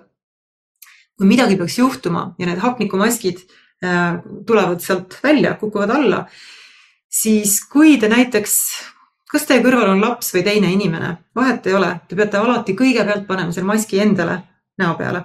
kui 1.18 1.30
midagi 1.30 1.58
peaks 1.58 1.80
juhtuma 1.80 2.32
ja 2.38 2.50
need 2.50 2.62
hapnikumaskid 2.62 3.42
äh, 3.86 4.20
tulevad 4.50 4.84
sealt 4.84 5.18
välja, 5.24 5.56
kukuvad 5.62 5.96
alla 5.96 6.26
siis 7.22 7.60
kui 7.72 7.98
te 8.02 8.10
näiteks, 8.12 8.54
kas 9.32 9.48
teie 9.48 9.64
kõrval 9.64 9.96
on 9.96 10.04
laps 10.04 10.34
või 10.36 10.44
teine 10.46 10.70
inimene, 10.74 11.16
vahet 11.36 11.68
ei 11.68 11.78
ole, 11.78 11.92
te 12.08 12.20
peate 12.20 12.40
alati 12.42 12.78
kõigepealt 12.78 13.28
panema 13.30 13.56
selle 13.56 13.70
maski 13.70 14.02
endale 14.04 14.40
näo 14.82 14.96
peale. 15.00 15.24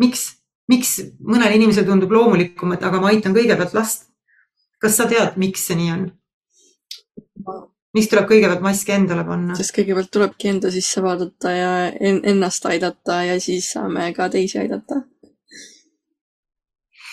miks, 0.00 0.24
miks 0.68 0.96
mõnel 1.20 1.54
inimesel 1.56 1.86
tundub 1.86 2.12
loomulikum, 2.12 2.72
et 2.74 2.82
aga 2.82 3.00
ma 3.00 3.12
aitan 3.12 3.36
kõigepealt 3.36 3.76
last. 3.76 4.10
kas 4.80 4.96
sa 4.96 5.08
tead, 5.08 5.38
miks 5.40 5.66
see 5.68 5.76
nii 5.80 5.92
on? 5.92 6.10
miks 7.94 8.10
tuleb 8.10 8.26
kõigepealt 8.28 8.64
mask 8.64 8.90
endale 8.90 9.24
panna? 9.28 9.56
sest 9.58 9.74
kõigepealt 9.76 10.10
tulebki 10.10 10.50
enda 10.50 10.70
sisse 10.74 11.02
vaadata 11.02 11.52
ja 11.54 11.72
ennast 12.00 12.66
aidata 12.66 13.22
ja 13.28 13.40
siis 13.40 13.70
saame 13.76 14.12
ka 14.16 14.28
teisi 14.32 14.58
aidata 14.58 15.02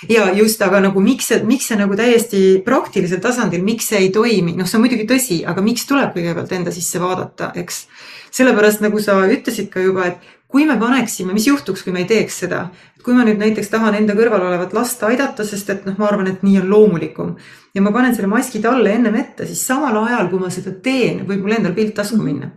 ja 0.10 0.32
just, 0.34 0.62
aga 0.62 0.82
nagu 0.88 1.02
miks 1.04 1.30
see, 1.32 1.42
miks 1.48 1.70
see 1.70 1.78
nagu 1.80 1.96
täiesti 1.98 2.42
praktilisel 2.66 3.22
tasandil, 3.24 3.64
miks 3.66 3.92
see 3.92 4.06
ei 4.06 4.12
toimi, 4.14 4.56
noh, 4.58 4.70
see 4.70 4.80
on 4.80 4.86
muidugi 4.86 5.08
tõsi, 5.10 5.42
aga 5.48 5.64
miks 5.66 5.86
tuleb 5.90 6.14
kõigepealt 6.16 6.54
enda 6.58 6.74
sisse 6.74 7.02
vaadata, 7.02 7.52
eks. 7.62 7.86
sellepärast 8.34 8.86
nagu 8.86 9.02
sa 9.04 9.20
ütlesid 9.28 9.70
ka 9.74 9.84
juba, 9.84 10.08
et 10.12 10.32
kui 10.52 10.66
me 10.68 10.78
paneksime, 10.80 11.34
mis 11.36 11.48
juhtuks, 11.48 11.84
kui 11.86 11.94
me 11.96 12.04
ei 12.04 12.10
teeks 12.10 12.42
seda, 12.44 12.66
kui 13.06 13.16
ma 13.18 13.26
nüüd 13.28 13.40
näiteks 13.42 13.72
tahan 13.72 13.96
enda 13.98 14.16
kõrval 14.18 14.44
olevat 14.50 14.74
last 14.78 15.04
aidata, 15.08 15.46
sest 15.48 15.70
et 15.74 15.86
noh, 15.88 15.96
ma 15.98 16.10
arvan, 16.10 16.28
et 16.32 16.44
nii 16.46 16.60
on 16.62 16.70
loomulikum. 16.70 17.36
Ja 17.74 17.82
ma 17.82 17.94
panen 17.96 18.14
selle 18.16 18.30
maski 18.30 18.60
talle 18.62 18.92
ennem 18.94 19.16
ette, 19.16 19.48
siis 19.48 19.64
samal 19.66 19.96
ajal, 20.04 20.28
kui 20.30 20.42
ma 20.42 20.52
seda 20.54 20.76
teen, 20.84 21.24
võib 21.30 21.46
mul 21.46 21.56
endal 21.56 21.78
pilt 21.78 21.96
tasku 21.98 22.20
minna 22.20 22.52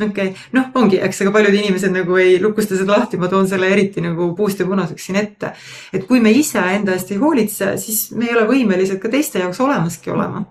okei 0.00 0.28
okay., 0.28 0.46
noh, 0.52 0.70
ongi, 0.74 0.98
eks, 1.06 1.22
aga 1.22 1.32
paljud 1.34 1.54
inimesed 1.54 1.94
nagu 1.94 2.18
ei 2.18 2.36
lukusta 2.42 2.78
seda 2.78 2.96
lahti, 2.96 3.18
ma 3.20 3.28
toon 3.30 3.46
selle 3.50 3.70
eriti 3.70 4.02
nagu 4.02 4.32
puust 4.36 4.60
ja 4.60 4.66
punaseks 4.66 5.06
siin 5.08 5.18
ette. 5.20 5.52
et 5.92 6.06
kui 6.08 6.20
me 6.20 6.32
ise 6.34 6.62
enda 6.74 6.96
eest 6.96 7.12
ei 7.14 7.20
hoolitse, 7.22 7.74
siis 7.78 8.08
me 8.18 8.28
ei 8.28 8.34
ole 8.34 8.46
võimelised 8.50 8.98
ka 9.02 9.10
teiste 9.12 9.42
jaoks 9.42 9.60
olemaski 9.62 10.10
olema. 10.10 10.44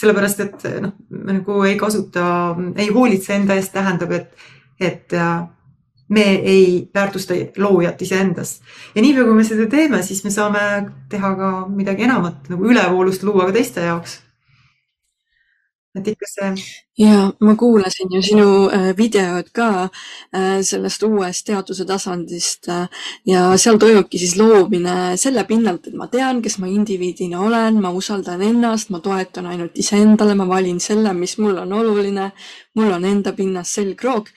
sellepärast, 0.00 0.40
et 0.40 0.68
noh, 0.80 0.94
me 1.10 1.40
nagu 1.40 1.62
ei 1.68 1.76
kasuta, 1.76 2.56
ei 2.76 2.88
hoolitse 2.88 3.34
enda 3.36 3.58
eest, 3.60 3.74
tähendab, 3.74 4.14
et, 4.16 4.48
et 4.80 5.12
äh, 5.12 5.42
me 6.08 6.24
ei 6.40 6.88
väärtusta 6.94 7.36
loojat 7.60 8.02
iseendast. 8.02 8.64
ja 8.94 9.02
niipea, 9.02 9.28
kui 9.28 9.36
me 9.36 9.44
seda 9.44 9.68
teeme, 9.68 10.02
siis 10.02 10.24
me 10.24 10.32
saame 10.32 10.64
teha 11.12 11.36
ka 11.36 11.52
midagi 11.68 12.08
enamat 12.08 12.48
nagu 12.48 12.72
ülevoolust 12.72 13.28
luua 13.28 13.50
ka 13.50 13.58
teiste 13.60 13.84
jaoks 13.84 14.22
et 15.98 16.06
ikka 16.06 16.26
see. 16.30 16.50
ja 16.98 17.32
ma 17.40 17.54
kuulasin 17.58 18.12
ju 18.14 18.20
sinu 18.22 18.48
äh, 18.70 18.90
videot 18.96 19.48
ka 19.52 19.88
äh, 19.88 20.60
sellest 20.62 21.02
uuest 21.02 21.46
teaduse 21.48 21.84
tasandist 21.88 22.68
äh, 22.70 22.86
ja 23.26 23.48
seal 23.58 23.78
toimubki 23.80 24.20
siis 24.20 24.36
loomine 24.38 25.16
selle 25.18 25.44
pinnalt, 25.48 25.88
et 25.88 25.96
ma 25.98 26.06
tean, 26.12 26.42
kes 26.44 26.60
ma 26.62 26.70
indiviidina 26.70 27.40
olen, 27.42 27.80
ma 27.82 27.90
usaldan 27.96 28.42
ennast, 28.46 28.92
ma 28.94 29.02
toetun 29.02 29.50
ainult 29.50 29.78
iseendale, 29.82 30.36
ma 30.38 30.46
valin 30.48 30.78
selle, 30.80 31.14
mis 31.16 31.36
mulle 31.42 31.64
on 31.64 31.74
oluline, 31.80 32.30
mul 32.78 32.94
on 32.94 33.08
enda 33.10 33.34
pinnas 33.34 33.74
selgroog, 33.74 34.30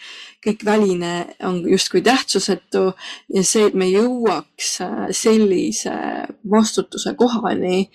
kõik 0.44 0.66
väline 0.66 1.14
on 1.46 1.62
justkui 1.70 2.02
tähtsusetu 2.02 2.90
ja 3.36 3.46
see, 3.46 3.70
et 3.70 3.78
me 3.78 3.92
jõuaks 3.92 4.80
sellise 5.22 5.94
vastutuse 6.50 7.14
kohani, 7.20 7.86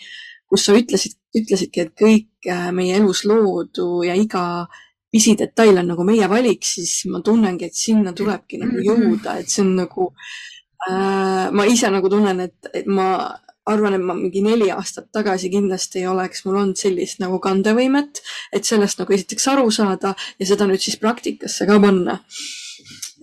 kus 0.49 0.65
sa 0.65 0.77
ütlesid, 0.79 1.19
ütlesidki, 1.37 1.85
et 1.85 1.93
kõik 1.99 2.29
äh, 2.47 2.69
meie 2.75 2.99
elus 3.01 3.25
loodu 3.29 4.05
ja 4.07 4.15
iga 4.19 4.67
pisidetail 5.11 5.81
on 5.81 5.91
nagu 5.95 6.05
meie 6.05 6.29
valik, 6.29 6.65
siis 6.69 7.03
ma 7.09 7.23
tunnengi, 7.25 7.69
et 7.69 7.77
sinna 7.77 8.13
tulebki 8.13 8.61
nagu 8.61 8.77
mm-hmm. 8.77 8.87
jõuda, 8.87 9.39
et 9.41 9.51
see 9.51 9.65
on 9.65 9.75
nagu 9.79 10.11
äh,, 10.89 11.49
ma 11.51 11.67
ise 11.69 11.91
nagu 11.93 12.11
tunnen, 12.13 12.45
et, 12.45 12.71
et 12.75 12.87
ma 12.87 13.09
arvan, 13.69 13.97
et 13.97 14.05
ma 14.05 14.17
mingi 14.17 14.43
neli 14.45 14.71
aastat 14.73 15.11
tagasi 15.13 15.51
kindlasti 15.53 16.03
ei 16.03 16.09
oleks 16.13 16.45
mul 16.47 16.61
olnud 16.61 16.81
sellist 16.81 17.21
nagu 17.25 17.41
kandevõimet, 17.45 18.23
et 18.53 18.69
sellest 18.69 19.01
nagu 19.01 19.17
esiteks 19.17 19.49
aru 19.53 19.69
saada 19.75 20.15
ja 20.39 20.49
seda 20.49 20.69
nüüd 20.69 20.85
siis 20.85 21.01
praktikasse 21.01 21.69
ka 21.69 21.81
panna 21.83 22.21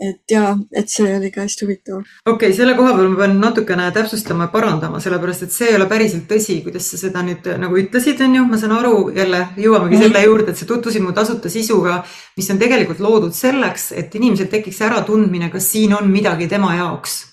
et 0.02 0.32
ja, 0.32 0.50
et 0.76 0.90
see 0.92 1.08
oli 1.16 1.30
ka 1.32 1.46
hästi 1.46 1.66
huvitav. 1.66 2.02
okei 2.26 2.34
okay,, 2.34 2.56
selle 2.56 2.76
koha 2.76 2.96
peal 2.98 3.10
ma 3.14 3.20
pean 3.22 3.38
natukene 3.40 3.86
täpsustama 3.96 4.48
ja 4.48 4.54
parandama, 4.54 5.00
sellepärast 5.04 5.46
et 5.48 5.56
see 5.56 5.70
ei 5.72 5.78
ole 5.78 5.88
päriselt 5.92 6.28
tõsi, 6.32 6.58
kuidas 6.66 6.90
sa 6.92 7.00
seda 7.00 7.24
nüüd 7.26 7.48
nagu 7.62 7.80
ütlesid, 7.80 8.20
on 8.26 8.36
ju, 8.40 8.48
ma 8.50 8.60
saan 8.62 8.76
aru, 8.76 8.98
jälle 9.16 9.46
jõuamegi 9.62 10.02
selle 10.04 10.26
juurde, 10.26 10.52
et 10.52 10.60
sa 10.60 10.68
tutvusid 10.70 11.06
mu 11.06 11.16
tasuta 11.16 11.52
sisuga, 11.52 12.02
mis 12.36 12.52
on 12.52 12.60
tegelikult 12.62 13.00
loodud 13.04 13.36
selleks, 13.36 13.94
et 13.96 14.20
inimesel 14.20 14.52
tekiks 14.52 14.84
äratundmine, 14.90 15.50
kas 15.54 15.72
siin 15.72 15.96
on 15.96 16.12
midagi 16.12 16.50
tema 16.52 16.76
jaoks. 16.76 17.24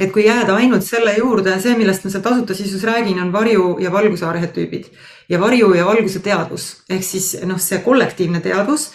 Et 0.00 0.10
kui 0.10 0.24
jääda 0.24 0.56
ainult 0.58 0.82
selle 0.82 1.12
juurde, 1.14 1.52
see, 1.62 1.76
millest 1.78 2.02
ma 2.02 2.10
seal 2.10 2.22
tasuta 2.24 2.56
sisus 2.58 2.82
räägin, 2.88 3.20
on 3.22 3.30
varju 3.30 3.76
ja 3.84 3.92
valguse 3.92 4.26
arhetüübid 4.26 4.88
ja 5.30 5.40
varju 5.40 5.74
ja 5.76 5.86
valguse 5.86 6.20
teadvus 6.24 6.64
ehk 6.90 7.04
siis 7.06 7.34
noh, 7.48 7.60
see 7.62 7.78
kollektiivne 7.84 8.42
teadvus 8.44 8.90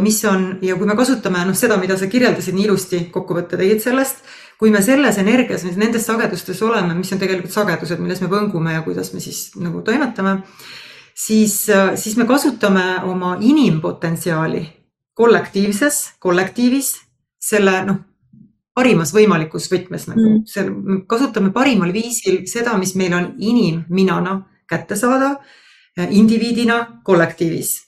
mis 0.00 0.20
on 0.30 0.58
ja 0.62 0.76
kui 0.78 0.86
me 0.86 0.96
kasutame 0.96 1.42
noh, 1.46 1.56
seda, 1.58 1.76
mida 1.80 1.96
sa 1.98 2.06
kirjeldasid 2.10 2.54
nii 2.54 2.66
ilusti, 2.68 3.00
kokkuvõtte 3.14 3.58
tegid 3.58 3.82
sellest, 3.82 4.22
kui 4.58 4.70
me 4.70 4.82
selles 4.84 5.18
energias, 5.18 5.64
nendes 5.66 6.06
sagedustes 6.06 6.62
oleme, 6.62 6.94
mis 6.94 7.10
on 7.12 7.20
tegelikult 7.22 7.54
sagedused, 7.54 8.00
milles 8.02 8.22
me 8.22 8.30
võngume 8.30 8.76
ja 8.76 8.84
kuidas 8.86 9.12
me 9.14 9.22
siis 9.22 9.48
nagu 9.58 9.82
toimetame, 9.86 10.38
siis, 11.14 11.64
siis 12.00 12.16
me 12.20 12.26
kasutame 12.28 12.86
oma 13.10 13.36
inimpotentsiaali 13.40 14.62
kollektiivses, 15.18 16.00
kollektiivis 16.22 16.94
selle 17.42 17.80
noh, 17.86 18.00
parimas 18.74 19.12
võimalikus 19.14 19.68
võtmes 19.70 20.08
nagu 20.10 20.22
mm., 20.22 20.46
see, 20.50 21.02
kasutame 21.10 21.52
parimal 21.54 21.92
viisil 21.94 22.42
seda, 22.50 22.74
mis 22.78 22.94
meil 22.98 23.14
on 23.14 23.32
inimminana 23.38 24.40
kätte 24.70 24.96
saada, 24.98 25.36
indiviidina 26.10 27.02
kollektiivis 27.06 27.83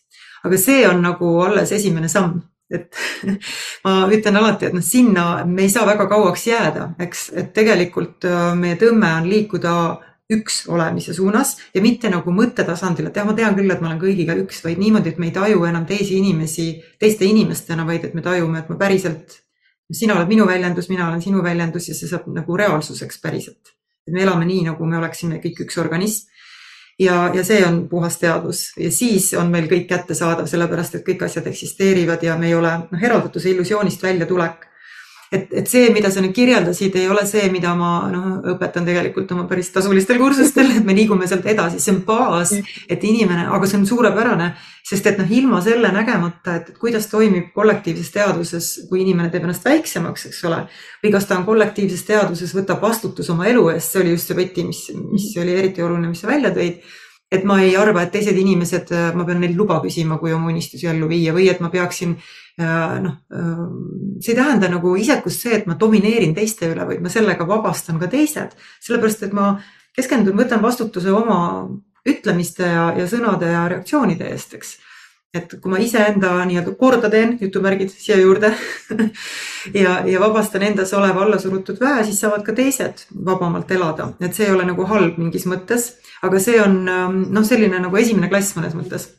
aga 0.47 0.59
see 0.61 0.85
on 0.89 1.03
nagu 1.05 1.33
alles 1.45 1.73
esimene 1.77 2.09
samm, 2.11 2.41
et 2.71 2.97
ma 3.85 3.99
ütlen 4.13 4.41
alati, 4.41 4.69
et 4.69 4.77
noh, 4.77 4.85
sinna 4.85 5.45
me 5.47 5.67
ei 5.67 5.73
saa 5.73 5.87
väga 5.89 6.09
kauaks 6.11 6.47
jääda, 6.49 6.91
eks, 7.03 7.29
et 7.37 7.53
tegelikult 7.57 8.27
äh, 8.29 8.53
meie 8.59 8.79
tõmme 8.81 9.13
on 9.21 9.31
liikuda 9.31 9.77
üks 10.33 10.65
olemise 10.73 11.15
suunas 11.15 11.55
ja 11.75 11.83
mitte 11.83 12.11
nagu 12.11 12.33
mõttetasandil, 12.35 13.09
et 13.09 13.19
jah, 13.19 13.27
ma 13.29 13.35
tean 13.39 13.55
küll, 13.55 13.71
et 13.71 13.83
ma 13.83 13.93
olen 13.93 14.01
kõigiga 14.03 14.35
üks, 14.41 14.59
vaid 14.65 14.81
niimoodi, 14.83 15.13
et 15.13 15.21
me 15.23 15.29
ei 15.31 15.35
taju 15.37 15.63
enam 15.69 15.87
teisi 15.87 16.19
inimesi 16.19 16.73
teiste 16.99 17.29
inimestena, 17.29 17.87
vaid 17.87 18.09
et 18.09 18.17
me 18.17 18.25
tajume, 18.25 18.59
et 18.59 18.73
ma 18.73 18.79
päriselt, 18.81 19.39
sina 19.95 20.17
oled 20.17 20.31
minu 20.31 20.49
väljendus, 20.49 20.91
mina 20.91 21.07
olen 21.07 21.23
sinu 21.23 21.45
väljendus 21.47 21.87
ja 21.93 21.95
see 21.95 22.11
saab 22.11 22.27
nagu 22.35 22.59
reaalsuseks 22.59 23.23
päriselt. 23.23 23.77
et 24.07 24.15
me 24.15 24.23
elame 24.23 24.47
nii, 24.47 24.65
nagu 24.67 24.87
me 24.87 24.99
oleksime 24.99 25.39
kõik 25.43 25.65
üks 25.67 25.79
organism 25.83 26.31
ja, 26.99 27.31
ja 27.35 27.45
see 27.45 27.65
on 27.67 27.89
puhas 27.89 28.19
teadus 28.19 28.71
ja 28.77 28.91
siis 28.93 29.33
on 29.35 29.51
meil 29.53 29.69
kõik 29.71 29.89
kättesaadav, 29.91 30.49
sellepärast 30.51 30.99
et 30.99 31.07
kõik 31.07 31.27
asjad 31.27 31.47
eksisteerivad 31.51 32.23
ja 32.25 32.37
me 32.41 32.51
ei 32.51 32.55
ole 32.55 32.73
noh, 32.91 33.03
eraldatuse 33.03 33.51
illusioonist 33.51 34.03
väljatulek. 34.03 34.67
Et, 35.33 35.53
et 35.53 35.69
see, 35.69 35.89
mida 35.95 36.11
sa 36.13 36.23
nüüd 36.23 36.35
kirjeldasid, 36.37 36.95
ei 36.99 37.09
ole 37.11 37.25
see, 37.29 37.47
mida 37.53 37.73
ma 37.79 37.91
noh, 38.13 38.27
õpetan 38.55 38.87
tegelikult 38.87 39.33
oma 39.35 39.47
päris 39.51 39.73
tasulistel 39.75 40.21
kursustel, 40.21 40.71
et 40.79 40.87
me 40.87 40.95
liigume 40.97 41.29
sealt 41.29 41.47
edasi, 41.51 41.81
see 41.83 41.95
on 41.97 42.03
baas, 42.07 42.55
et 42.89 43.07
inimene, 43.07 43.49
aga 43.53 43.69
see 43.69 43.81
on 43.81 43.87
suurepärane, 43.89 44.53
sest 44.87 45.09
et 45.11 45.19
noh, 45.19 45.31
ilma 45.39 45.63
selle 45.65 45.91
nägemata, 45.95 46.59
et 46.61 46.71
kuidas 46.81 47.09
toimib 47.11 47.51
kollektiivses 47.57 48.13
teaduses, 48.15 48.69
kui 48.91 49.03
inimene 49.03 49.33
teeb 49.33 49.49
ennast 49.49 49.67
väiksemaks, 49.67 50.29
eks 50.31 50.45
ole, 50.47 50.63
või 51.03 51.15
kas 51.17 51.27
ta 51.27 51.41
on 51.41 51.49
kollektiivses 51.49 52.07
teaduses, 52.07 52.55
võtab 52.57 52.85
vastutuse 52.87 53.35
oma 53.35 53.49
elu 53.51 53.67
eest, 53.75 53.93
see 53.93 54.05
oli 54.05 54.15
just 54.15 54.31
see 54.31 54.39
võti, 54.39 54.69
mis, 54.69 54.87
mis 55.11 55.33
oli 55.43 55.59
eriti 55.59 55.83
oluline, 55.83 56.13
mis 56.13 56.23
sa 56.23 56.31
välja 56.31 56.55
tõid 56.55 56.81
et 57.33 57.45
ma 57.45 57.59
ei 57.63 57.75
arva, 57.77 58.05
et 58.05 58.13
teised 58.15 58.37
inimesed, 58.39 58.93
ma 59.19 59.25
pean 59.27 59.41
neilt 59.43 59.57
luba 59.59 59.81
küsima, 59.83 60.19
kui 60.21 60.35
oma 60.35 60.53
unistusi 60.53 60.87
ellu 60.87 61.09
viia 61.11 61.35
või 61.35 61.49
et 61.51 61.63
ma 61.63 61.71
peaksin 61.73 62.15
äh, 62.15 63.01
noh, 63.03 63.17
äh, 63.35 63.65
see 64.23 64.35
ei 64.35 64.39
tähenda 64.39 64.71
nagu 64.71 64.95
isekust 64.99 65.43
see, 65.43 65.57
et 65.59 65.67
ma 65.67 65.75
domineerin 65.81 66.37
teiste 66.37 66.71
üle, 66.71 66.87
vaid 66.87 67.03
ma 67.03 67.11
sellega 67.13 67.49
vabastan 67.49 67.99
ka 68.03 68.11
teised, 68.13 68.55
sellepärast 68.87 69.27
et 69.27 69.35
ma 69.37 69.57
keskendun, 69.97 70.39
võtan 70.39 70.63
vastutuse 70.63 71.11
oma 71.11 71.41
ütlemiste 72.07 72.69
ja, 72.71 72.91
ja 72.95 73.09
sõnade 73.11 73.51
ja 73.51 73.67
reaktsioonide 73.73 74.31
eest, 74.31 74.55
eks 74.55 74.77
et 75.37 75.57
kui 75.61 75.73
ma 75.73 75.81
iseenda 75.83 76.33
nii-öelda 76.49 76.75
korda 76.81 77.11
teen, 77.13 77.37
jutumärgid 77.41 77.93
siia 77.93 78.19
juurde 78.21 78.53
ja, 79.83 80.01
ja 80.07 80.23
vabastan 80.23 80.67
endas 80.69 80.95
oleva 80.97 81.27
allasurutud 81.27 81.81
väe, 81.83 82.05
siis 82.09 82.23
saavad 82.25 82.47
ka 82.47 82.57
teised 82.57 83.07
vabamalt 83.27 83.71
elada, 83.77 84.13
et 84.21 84.35
see 84.35 84.49
ei 84.49 84.57
ole 84.57 84.67
nagu 84.69 84.89
halb 84.89 85.21
mingis 85.21 85.47
mõttes, 85.51 85.93
aga 86.27 86.41
see 86.43 86.59
on 86.63 86.83
noh, 86.87 87.47
selline 87.47 87.81
nagu 87.83 88.03
esimene 88.03 88.33
klass 88.33 88.57
mõnes 88.59 88.77
mõttes. 88.79 89.11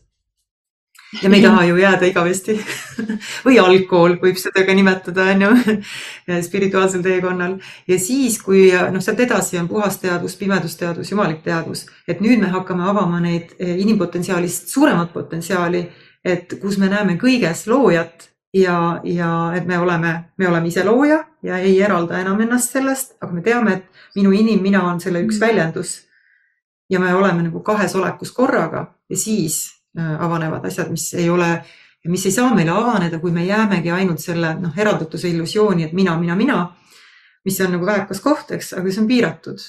Ja 1.24 1.30
me 1.30 1.38
ei 1.38 1.44
taha 1.44 1.64
ju 1.66 1.78
jääda 1.80 2.06
igavesti. 2.06 2.58
Või 3.46 3.56
algkool 3.62 4.18
võib 4.20 4.40
seda 4.40 4.66
ka 4.68 4.74
nimetada, 4.76 5.30
on 5.32 5.46
ju, 5.46 5.76
spirituaalsel 6.48 7.04
teekonnal. 7.06 7.56
ja 7.88 8.00
siis, 8.00 8.36
kui 8.44 8.68
noh, 8.92 9.02
sealt 9.04 9.22
edasi 9.24 9.60
on 9.62 9.70
puhas 9.72 9.98
teadus, 10.04 10.36
pimedusteadus, 10.36 11.12
jumalik 11.12 11.40
teadus, 11.46 11.86
et 12.08 12.20
nüüd 12.20 12.44
me 12.44 12.52
hakkame 12.52 12.84
avama 12.90 13.22
neid 13.24 13.56
eh, 13.60 13.78
inimpotentsiaalist 13.80 14.68
suuremat 14.68 15.14
potentsiaali, 15.14 15.86
et 16.26 16.58
kus 16.62 16.78
me 16.78 16.90
näeme 16.90 17.18
kõiges 17.22 17.68
loojat 17.68 18.30
ja, 18.54 19.00
ja 19.04 19.32
et 19.56 19.66
me 19.66 19.78
oleme, 19.78 20.14
me 20.38 20.48
oleme 20.48 20.68
ise 20.68 20.84
looja 20.84 21.24
ja 21.44 21.58
ei 21.58 21.80
eralda 21.82 22.20
enam 22.20 22.42
ennast 22.42 22.74
sellest, 22.76 23.16
aga 23.22 23.32
me 23.34 23.42
teame, 23.42 23.74
et 23.74 24.16
minu 24.16 24.32
inimmina 24.32 24.84
on 24.84 25.00
selle 25.00 25.22
üks 25.26 25.40
väljendus. 25.40 26.04
ja 26.90 27.00
me 27.00 27.14
oleme 27.14 27.44
nagu 27.44 27.60
kahes 27.60 27.96
olekus 27.96 28.32
korraga 28.32 28.94
ja 29.10 29.18
siis 29.18 29.78
Äh, 30.00 30.24
avanevad 30.24 30.66
asjad, 30.66 30.92
mis 30.94 31.14
ei 31.14 31.30
ole, 31.30 31.64
mis 32.06 32.26
ei 32.26 32.32
saa 32.32 32.52
meile 32.54 32.70
avaneda, 32.70 33.18
kui 33.20 33.32
me 33.34 33.46
jäämegi 33.46 33.90
ainult 33.90 34.22
selle 34.22 34.52
noh, 34.62 34.76
eraldatuse 34.78 35.32
illusiooni, 35.32 35.88
et 35.88 35.96
mina, 35.98 36.14
mina, 36.22 36.36
mina, 36.38 36.58
mis 37.46 37.58
on 37.66 37.74
nagu 37.74 37.88
väekas 37.88 38.22
koht, 38.22 38.52
eks, 38.54 38.76
aga 38.78 38.92
see 38.94 39.02
on 39.02 39.08
piiratud. 39.10 39.64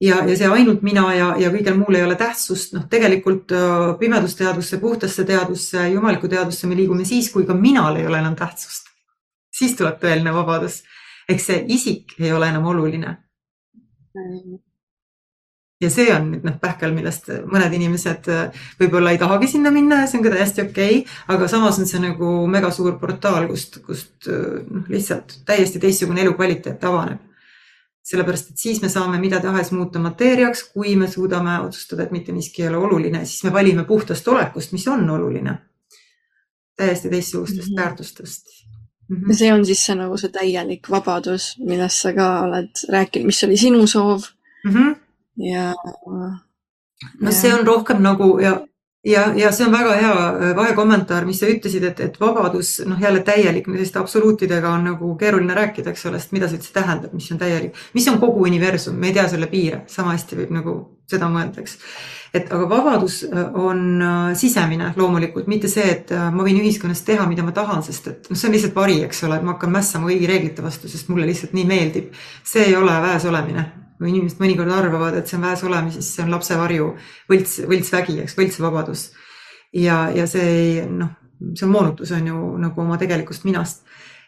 Ja, 0.00 0.20
ja 0.28 0.36
see 0.36 0.48
ainult 0.48 0.82
mina 0.86 1.06
ja, 1.14 1.28
ja 1.40 1.50
kõigel 1.54 1.78
muul 1.78 1.98
ei 1.98 2.04
ole 2.06 2.18
tähtsust, 2.20 2.74
noh, 2.76 2.84
tegelikult 2.92 3.52
äh, 3.56 3.86
pimedusteadusse, 4.00 4.80
puhtasse 4.82 5.24
teadusse, 5.28 5.88
jumalikku 5.94 6.28
teadusse 6.28 6.68
me 6.68 6.76
liigume 6.78 7.04
siis, 7.08 7.30
kui 7.32 7.46
ka 7.48 7.56
minal 7.56 7.96
ei 7.96 8.06
ole 8.06 8.20
enam 8.20 8.36
tähtsust. 8.36 8.92
siis 9.56 9.76
tuleb 9.76 10.00
tõeline 10.02 10.34
vabadus. 10.34 10.82
eks 11.28 11.46
see 11.46 11.64
isik 11.68 12.14
ei 12.20 12.32
ole 12.32 12.48
enam 12.48 12.66
oluline 12.66 13.16
ja 15.80 15.90
see 15.92 16.08
on 16.14 16.30
nüüd 16.32 16.44
noh, 16.46 16.56
pähkel, 16.60 16.94
millest 16.96 17.28
mõned 17.52 17.74
inimesed 17.76 18.28
äh, 18.32 18.62
võib-olla 18.80 19.12
ei 19.12 19.20
tahagi 19.20 19.48
sinna 19.50 19.72
minna 19.74 20.02
ja 20.02 20.10
see 20.10 20.20
on 20.20 20.24
ka 20.24 20.32
täiesti 20.32 20.64
okei 20.64 21.00
okay,, 21.02 21.16
aga 21.34 21.48
samas 21.52 21.80
on 21.82 21.88
see 21.88 22.00
nagu 22.02 22.32
mega 22.50 22.70
suur 22.72 22.96
portaal, 23.00 23.48
kust, 23.50 23.80
kust 23.84 24.28
äh, 24.32 24.60
noh, 24.64 24.86
lihtsalt 24.92 25.40
täiesti 25.48 25.82
teistsugune 25.82 26.24
elukvaliteet 26.24 26.84
avaneb. 26.84 27.25
Sellepärast, 28.06 28.50
et 28.50 28.62
siis 28.62 28.82
me 28.82 28.88
saame 28.88 29.18
mida 29.18 29.40
tahes 29.42 29.72
muuta 29.74 29.98
mateeriaks, 29.98 30.62
kui 30.74 30.94
me 30.96 31.08
suudame 31.10 31.56
otsustada, 31.64 32.04
et 32.06 32.12
mitte 32.14 32.32
miski 32.32 32.62
ei 32.62 32.68
ole 32.68 32.84
oluline, 32.86 33.24
siis 33.26 33.44
me 33.44 33.52
valime 33.52 33.84
puhtast 33.84 34.28
olekust, 34.28 34.72
mis 34.72 34.86
on 34.88 35.10
oluline. 35.10 35.58
täiesti 36.76 37.08
teistsugustest 37.08 37.68
mm 37.68 37.74
-hmm. 37.74 37.82
väärtustest 37.82 38.46
mm. 39.08 39.16
-hmm. 39.16 39.34
see 39.34 39.52
on 39.52 39.66
siis 39.66 39.86
see 39.86 39.94
nagu 39.94 40.16
see 40.16 40.30
täielik 40.30 40.90
vabadus, 40.90 41.56
millest 41.58 41.96
sa 42.02 42.12
ka 42.12 42.40
oled 42.42 42.70
rääkinud, 42.88 43.26
mis 43.26 43.44
oli 43.44 43.56
sinu 43.56 43.86
soov 43.86 44.22
mm. 44.64 44.72
-hmm 44.72 45.06
ja. 45.36 45.74
no 47.20 47.32
see 47.32 47.54
on 47.54 47.66
rohkem 47.66 48.02
nagu 48.02 48.38
ja, 48.40 48.60
ja, 49.06 49.32
ja 49.36 49.52
see 49.52 49.66
on 49.66 49.72
väga 49.72 49.94
hea 50.00 50.12
äh, 50.12 50.56
vahekommentaar, 50.56 51.26
mis 51.28 51.40
sa 51.40 51.48
ütlesid, 51.50 51.84
et, 51.86 52.00
et 52.02 52.18
vabadus, 52.20 52.80
noh 52.88 53.00
jälle 53.00 53.22
täielik, 53.26 53.68
selliste 53.70 54.00
absoluutidega 54.02 54.72
on 54.74 54.84
nagu 54.90 55.14
keeruline 55.20 55.54
rääkida, 55.54 55.92
eks 55.92 56.06
ole, 56.10 56.20
sest 56.20 56.34
mida 56.36 56.50
see 56.50 56.58
üldse 56.58 56.74
tähendab, 56.74 57.14
mis 57.14 57.30
on 57.32 57.40
täielik, 57.40 57.78
mis 57.94 58.08
on 58.10 58.20
kogu 58.22 58.44
universum, 58.48 58.98
me 58.98 59.10
ei 59.10 59.16
tea 59.16 59.28
selle 59.30 59.50
piire, 59.52 59.84
sama 59.92 60.16
hästi 60.16 60.40
võib 60.42 60.52
nagu 60.58 60.76
seda 61.06 61.30
mõelda, 61.30 61.62
eks. 61.62 61.78
et 62.34 62.52
aga 62.52 62.68
vabadus 62.70 63.22
äh, 63.28 63.46
on 63.54 63.86
äh, 64.02 64.28
sisemine 64.38 64.92
loomulikult, 64.98 65.46
mitte 65.50 65.70
see, 65.70 65.86
et 65.96 66.10
ma 66.10 66.42
võin 66.42 66.60
ühiskonnas 66.64 67.04
teha, 67.06 67.28
mida 67.30 67.46
ma 67.46 67.54
tahan, 67.54 67.86
sest 67.86 68.12
et 68.12 68.30
noh, 68.30 68.38
see 68.38 68.50
on 68.50 68.58
lihtsalt 68.58 68.76
vari, 68.76 69.00
eks 69.06 69.22
ole, 69.28 69.38
et 69.38 69.46
ma 69.46 69.54
hakkan 69.54 69.74
mässama 69.78 70.10
kõigi 70.10 70.30
reeglite 70.30 70.66
vastu, 70.66 70.90
sest 70.90 71.12
mulle 71.12 71.30
lihtsalt 71.30 71.54
nii 71.56 71.68
meeldib. 71.68 72.14
see 72.44 72.70
ei 72.72 72.78
ole 72.78 73.02
väes 73.06 73.30
olemine. 73.30 73.85
Kui 73.98 74.10
inimesed 74.10 74.40
mõnikord 74.42 74.72
arvavad, 74.72 75.16
et 75.16 75.28
see 75.28 75.38
on 75.38 75.46
väes 75.48 75.62
olemine, 75.64 75.94
siis 75.94 76.10
see 76.14 76.24
on 76.24 76.34
lapse 76.34 76.56
varju, 76.58 76.90
võlts, 77.30 77.60
võltsvägi, 77.70 78.18
eks, 78.24 78.36
võltsvabadus. 78.38 79.06
ja, 79.72 80.06
ja 80.14 80.26
see 80.30 80.50
ei 80.56 80.84
noh, 80.88 81.14
see 81.54 81.66
on 81.66 81.72
moonutus 81.72 82.12
on 82.16 82.26
ju 82.26 82.42
nagu 82.60 82.80
oma 82.80 82.98
tegelikust 83.00 83.44
minast 83.44 83.84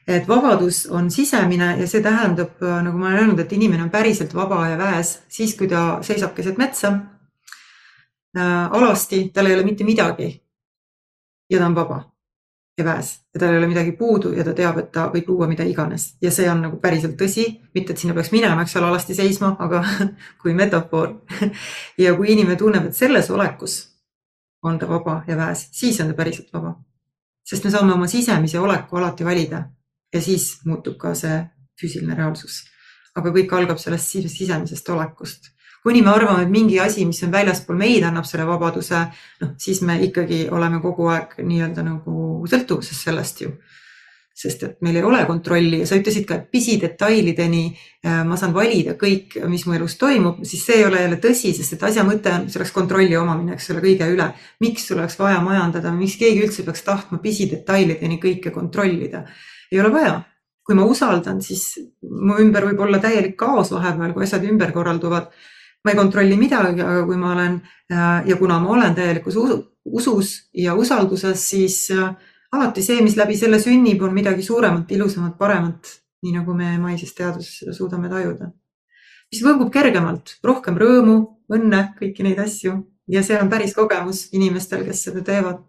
et 0.09 0.29
vabadus 0.29 0.87
on 0.91 1.11
sisemine 1.13 1.75
ja 1.81 1.87
see 1.87 2.01
tähendab, 2.05 2.57
nagu 2.61 2.99
ma 2.99 3.11
olen 3.11 3.23
öelnud, 3.23 3.41
et 3.43 3.53
inimene 3.53 3.85
on 3.85 3.91
päriselt 3.93 4.33
vaba 4.35 4.63
ja 4.71 4.79
väes 4.81 5.19
siis, 5.29 5.55
kui 5.57 5.69
ta 5.69 6.01
seisab 6.03 6.35
keset 6.37 6.59
metsa 6.59 6.95
äh,. 8.37 8.73
alasti, 8.73 9.29
tal 9.35 9.47
ei 9.47 9.55
ole 9.55 9.67
mitte 9.69 9.85
midagi. 9.85 10.31
ja 11.51 11.59
ta 11.59 11.67
on 11.67 11.75
vaba 11.75 12.03
ja 12.79 12.85
väes 12.85 13.11
ja 13.35 13.41
tal 13.41 13.53
ei 13.53 13.59
ole 13.59 13.67
midagi 13.67 13.93
puudu 13.99 14.33
ja 14.37 14.45
ta 14.47 14.55
teab, 14.55 14.79
et 14.79 14.91
ta 14.95 15.09
võib 15.13 15.29
luua 15.33 15.49
mida 15.51 15.67
iganes 15.67 16.13
ja 16.23 16.31
see 16.35 16.49
on 16.51 16.63
nagu 16.63 16.79
päriselt 16.83 17.17
tõsi, 17.21 17.47
mitte 17.75 17.93
et 17.93 17.99
sinna 17.99 18.15
peaks 18.15 18.31
minema, 18.33 18.63
eks 18.63 18.77
ole, 18.79 18.91
alasti 18.93 19.17
seisma, 19.19 19.57
aga 19.59 19.83
kui 20.43 20.55
metafoor 20.55 21.17
ja 22.05 22.15
kui 22.17 22.33
inimene 22.35 22.57
tunneb, 22.61 22.89
et 22.89 22.97
selles 22.97 23.31
olekus 23.35 23.81
on 24.63 24.79
ta 24.79 24.89
vaba 24.89 25.23
ja 25.27 25.37
väes, 25.37 25.69
siis 25.73 26.01
on 26.01 26.13
ta 26.13 26.17
päriselt 26.19 26.53
vaba. 26.55 26.77
sest 27.45 27.65
me 27.65 27.71
saame 27.71 27.93
oma 27.93 28.07
sisemise 28.07 28.59
oleku 28.61 28.97
alati 28.97 29.25
valida 29.25 29.63
ja 30.15 30.23
siis 30.23 30.59
muutub 30.65 30.97
ka 30.99 31.15
see 31.15 31.39
füüsiline 31.81 32.17
reaalsus. 32.17 32.65
aga 33.17 33.31
kõik 33.35 33.55
algab 33.57 33.79
sellest 33.83 34.15
sisemisest 34.15 34.89
olekust. 34.89 35.51
Kuni 35.83 36.03
me 36.03 36.11
arvame, 36.11 36.45
et 36.45 36.53
mingi 36.53 36.81
asi, 36.81 37.07
mis 37.07 37.23
on 37.25 37.33
väljaspool 37.33 37.79
meid, 37.79 38.05
annab 38.05 38.27
selle 38.29 38.47
vabaduse, 38.49 39.05
noh 39.43 39.55
siis 39.59 39.83
me 39.87 39.99
ikkagi 40.09 40.47
oleme 40.51 40.83
kogu 40.85 41.09
aeg 41.15 41.39
nii-öelda 41.43 41.87
nagu 41.87 42.47
sõltuvuses 42.51 43.05
sellest 43.09 43.45
ju 43.47 43.53
sest 44.39 44.63
et 44.63 44.77
meil 44.87 45.01
ei 45.01 45.03
ole 45.07 45.19
kontrolli 45.27 45.81
ja 45.83 45.87
sa 45.89 45.97
ütlesid 45.99 46.27
ka, 46.29 46.37
et 46.39 46.51
pisidetailideni 46.55 47.63
äh, 47.73 48.21
ma 48.27 48.37
saan 48.39 48.55
valida 48.55 48.95
kõik, 49.01 49.35
mis 49.51 49.65
mu 49.67 49.75
elus 49.75 49.97
toimub, 49.99 50.45
siis 50.47 50.63
see 50.69 50.79
ei 50.79 50.87
ole 50.87 51.03
jälle 51.03 51.19
tõsi, 51.23 51.51
sest 51.57 51.75
et 51.75 51.85
asja 51.89 52.05
mõte 52.07 52.31
on 52.31 52.47
selleks 52.53 52.71
kontrolli 52.77 53.19
omamine, 53.19 53.57
eks 53.57 53.73
ole, 53.75 53.83
kõige 53.83 54.07
üle. 54.15 54.29
miks 54.63 54.87
sul 54.87 55.01
oleks 55.01 55.19
vaja 55.19 55.41
majandada, 55.43 55.91
miks 55.95 56.15
keegi 56.21 56.45
üldse 56.47 56.67
peaks 56.67 56.87
tahtma 56.87 57.19
pisidetailideni 57.25 58.21
kõike 58.23 58.55
kontrollida? 58.55 59.25
ei 59.73 59.83
ole 59.83 59.91
vaja. 59.93 60.21
kui 60.63 60.77
ma 60.77 60.85
usaldan, 60.85 61.43
siis 61.43 61.65
mu 62.05 62.39
ümber 62.39 62.67
võib 62.69 62.83
olla 62.85 62.99
täielik 63.03 63.39
kaos 63.41 63.73
vahepeal, 63.73 64.13
kui 64.13 64.27
asjad 64.27 64.45
ümber 64.45 64.71
korralduvad. 64.77 65.33
Ma 65.85 65.93
ei 65.93 65.97
kontrolli 65.97 66.37
midagi, 66.37 66.83
aga 66.83 67.05
kui 67.07 67.17
ma 67.17 67.33
olen 67.33 67.61
ja 68.27 68.37
kuna 68.39 68.59
ma 68.61 68.73
olen 68.75 68.95
täielikus 68.95 69.37
usus 69.93 70.51
ja 70.55 70.75
usalduses, 70.75 71.51
siis 71.51 71.91
äh, 71.91 72.15
alati 72.53 72.83
see, 72.83 73.01
mis 73.05 73.17
läbi 73.17 73.37
selle 73.37 73.61
sünnib, 73.63 74.03
on 74.03 74.15
midagi 74.15 74.45
suuremat, 74.45 74.91
ilusamat, 74.93 75.37
paremat, 75.39 75.93
nii 76.25 76.35
nagu 76.39 76.55
me 76.57 76.75
maises 76.83 77.15
teaduses 77.15 77.63
seda 77.63 77.77
suudame 77.77 78.11
tajuda. 78.13 78.53
mis 79.33 79.43
võngub 79.45 79.69
kergemalt, 79.73 80.39
rohkem 80.45 80.79
rõõmu, 80.81 81.17
õnne, 81.53 81.83
kõiki 81.99 82.25
neid 82.25 82.39
asju 82.41 82.79
ja 83.13 83.21
see 83.25 83.37
on 83.41 83.51
päris 83.53 83.75
kogemus 83.77 84.29
inimestel, 84.33 84.87
kes 84.87 85.03
seda 85.09 85.25
teevad. 85.25 85.65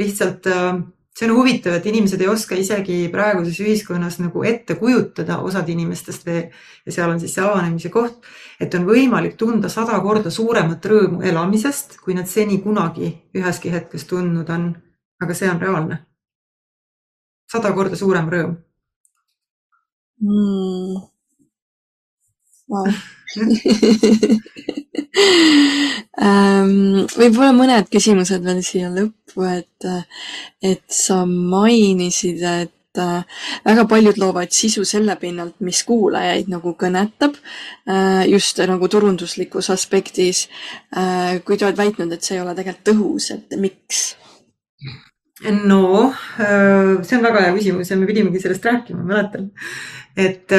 lihtsalt 0.00 0.46
äh, 0.46 0.80
see 1.18 1.28
on 1.28 1.34
huvitav, 1.36 1.74
et 1.74 1.86
inimesed 1.90 2.20
ei 2.22 2.28
oska 2.30 2.56
isegi 2.58 3.08
praeguses 3.12 3.58
ühiskonnas 3.60 4.18
nagu 4.22 4.44
ette 4.46 4.76
kujutada, 4.78 5.40
osad 5.44 5.68
inimestest 5.68 6.26
veel, 6.26 6.44
ja 6.86 6.94
seal 6.94 7.10
on 7.10 7.20
siis 7.20 7.34
see 7.36 7.44
avanemise 7.44 7.90
koht, 7.92 8.24
et 8.60 8.74
on 8.78 8.86
võimalik 8.88 9.36
tunda 9.40 9.68
sada 9.72 9.98
korda 10.04 10.30
suuremat 10.30 10.86
rõõmu 10.92 11.22
elamisest, 11.26 11.98
kui 12.04 12.14
nad 12.14 12.30
seni 12.30 12.60
kunagi 12.62 13.12
üheski 13.36 13.72
hetkes 13.74 14.06
tundnud 14.10 14.48
on. 14.50 14.72
aga 15.20 15.34
see 15.36 15.50
on 15.50 15.60
reaalne. 15.60 15.96
sada 17.52 17.72
korda 17.76 17.96
suurem 17.96 18.28
rõõm 18.30 18.56
mm.. 20.22 21.08
Wow. 22.70 22.86
Võib-olla 27.20 27.52
mõned 27.56 27.88
küsimused 27.92 28.42
veel 28.44 28.60
siia 28.66 28.88
lõppu, 28.94 29.19
et, 29.46 29.88
et 30.62 30.84
sa 30.92 31.22
mainisid, 31.26 32.42
et 32.42 33.02
väga 33.64 33.84
paljud 33.88 34.18
loovad 34.18 34.50
sisu 34.54 34.84
selle 34.84 35.14
pinnalt, 35.20 35.60
mis 35.62 35.82
kuulajaid 35.86 36.50
nagu 36.50 36.74
kõnetab, 36.78 37.36
just 38.26 38.58
nagu 38.66 38.88
turunduslikus 38.90 39.70
aspektis. 39.70 40.48
Kuid 41.44 41.62
oled 41.62 41.78
väitnud, 41.78 42.12
et 42.12 42.26
see 42.26 42.38
ei 42.38 42.42
ole 42.42 42.56
tegelikult 42.58 42.88
tõhus, 42.90 43.30
et 43.36 43.60
miks? 43.60 44.16
no 45.40 46.10
see 46.36 47.16
on 47.16 47.22
väga 47.24 47.46
hea 47.46 47.52
küsimus 47.54 47.88
ja 47.88 47.96
me 47.96 48.08
pidimegi 48.10 48.42
sellest 48.42 48.66
rääkima, 48.66 49.06
mäletan, 49.08 49.46
et 50.12 50.52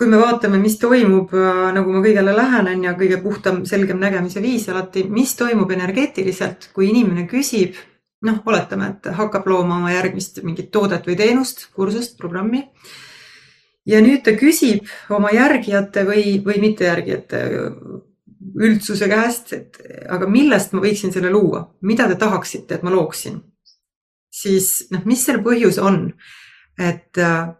kui 0.00 0.08
me 0.08 0.16
vaatame, 0.16 0.56
mis 0.58 0.78
toimub, 0.80 1.34
nagu 1.76 1.92
ma 1.92 2.00
kõigele 2.00 2.32
lähenen 2.32 2.86
ja 2.86 2.94
kõige 2.96 3.20
puhtam, 3.20 3.60
selgem 3.68 4.00
nägemise 4.00 4.40
viis 4.40 4.64
alati, 4.72 5.04
mis 5.12 5.34
toimub 5.36 5.70
energeetiliselt, 5.76 6.70
kui 6.72 6.88
inimene 6.88 7.26
küsib, 7.28 7.76
noh, 8.26 8.42
oletame, 8.46 8.90
et 8.94 9.08
hakkab 9.16 9.48
looma 9.48 9.78
oma 9.80 9.92
järgmist 9.94 10.42
mingit 10.44 10.70
toodet 10.72 11.06
või 11.08 11.16
teenust, 11.16 11.68
kursust, 11.76 12.18
programmi. 12.20 12.66
ja 13.88 14.00
nüüd 14.04 14.22
ta 14.24 14.34
küsib 14.36 14.88
oma 15.10 15.32
järgijate 15.32 16.04
või, 16.04 16.24
või 16.44 16.60
mittejärgijate 16.60 17.40
üldsuse 18.60 19.08
käest, 19.08 19.52
et 19.56 19.80
aga 20.08 20.28
millest 20.28 20.72
ma 20.72 20.82
võiksin 20.84 21.12
selle 21.12 21.30
luua, 21.32 21.64
mida 21.80 22.08
te 22.08 22.18
tahaksite, 22.20 22.74
et 22.74 22.82
ma 22.82 22.92
looksin? 22.92 23.40
siis 24.30 24.86
noh, 24.92 25.02
mis 25.04 25.24
selle 25.24 25.42
põhjus 25.42 25.80
on? 25.82 26.12
et 26.78 27.18
äh, 27.18 27.50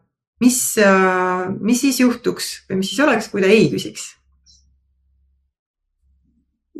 mis, 0.40 0.60
äh, 0.78 1.48
mis 1.60 1.80
siis 1.82 2.00
juhtuks 2.00 2.52
või 2.68 2.80
mis 2.80 2.92
siis 2.92 3.04
oleks, 3.04 3.28
kui 3.28 3.42
ta 3.42 3.50
ei 3.50 3.68
küsiks 3.72 4.19